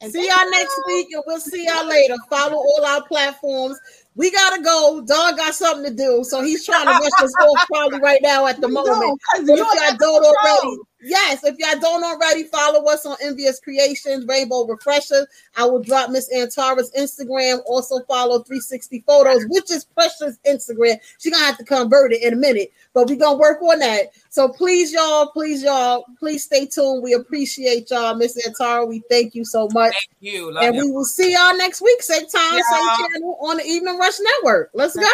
And 0.01 0.13
See 0.13 0.27
y'all 0.27 0.45
you. 0.45 0.51
next 0.51 0.81
week, 0.89 1.07
and 1.13 1.23
we'll 1.27 1.39
see 1.41 1.65
y'all 1.67 1.87
later. 1.87 2.17
Follow 2.29 2.57
all 2.57 2.85
our 2.85 3.05
platforms. 3.07 3.79
We 4.15 4.31
gotta 4.31 4.63
go. 4.63 5.03
Dog 5.07 5.37
got 5.37 5.55
something 5.55 5.85
to 5.91 5.97
do, 5.97 6.23
so 6.25 6.43
he's 6.43 6.65
trying 6.67 6.87
to 6.87 6.93
rush 6.93 7.21
us 7.21 7.35
off 7.41 7.67
probably 7.67 7.99
right 8.01 8.21
now 8.23 8.47
at 8.47 8.61
the 8.61 8.69
We 8.69 8.75
moment. 8.75 9.01
know, 9.01 9.17
'cause 9.35 9.47
But 9.47 9.59
if 9.59 9.67
y'all 9.75 9.97
don't 9.99 10.25
already, 10.25 10.79
yes, 11.03 11.43
if 11.45 11.57
y'all 11.59 11.81
don't 11.81 12.05
already 12.05 12.45
follow 12.45 12.85
us 12.91 13.07
on 13.07 13.17
Envious 13.23 13.59
Creations, 13.59 14.27
Rainbow 14.27 14.67
Refreshers, 14.67 15.27
I 15.57 15.65
will 15.65 15.81
drop 15.81 16.11
Miss 16.11 16.29
Antara's 16.35 16.91
Instagram. 16.93 17.63
Also 17.67 18.01
follow 18.09 18.41
360 18.43 19.03
Photos, 19.07 19.45
which 19.49 19.71
is 19.71 19.85
Precious 19.85 20.39
Instagram. 20.47 20.99
She 21.19 21.31
gonna 21.31 21.45
have 21.45 21.59
to 21.59 21.65
convert 21.65 22.13
it 22.13 22.23
in 22.23 22.35
a 22.35 22.37
minute, 22.37 22.71
but 22.93 23.09
we 23.09 23.17
gonna 23.17 23.39
work 23.39 23.63
on 23.63 23.79
that. 23.79 24.11
So 24.29 24.49
please, 24.49 24.93
y'all, 24.93 25.27
please, 25.29 25.63
y'all, 25.63 26.05
please 26.19 26.45
stay 26.45 26.67
tuned. 26.67 27.03
We 27.03 27.15
appreciate 27.15 27.91
y'all, 27.91 28.15
Miss 28.15 28.37
Antara. 28.47 28.87
We 28.87 29.03
thank 29.11 29.35
you 29.35 29.45
so 29.45 29.69
much. 29.73 29.93
Thank 29.93 30.35
you. 30.35 30.51
Love 30.53 30.65
And 30.65 30.75
you. 30.77 30.85
we 30.87 30.91
will 30.93 31.05
see 31.05 31.33
y'all 31.33 31.57
next 31.57 31.81
week, 31.81 32.03
same 32.03 32.27
time, 32.27 32.55
Yeah. 32.55 32.63
same 32.71 33.07
channel 33.13 33.39
on 33.41 33.57
the 33.57 33.65
Evening 33.67 33.99
Rush 34.03 34.19
Network. 34.19 34.71
Let's 34.75 34.97
go. 34.97 35.07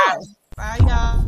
Bye, 0.56 0.78
y'all. 0.80 1.27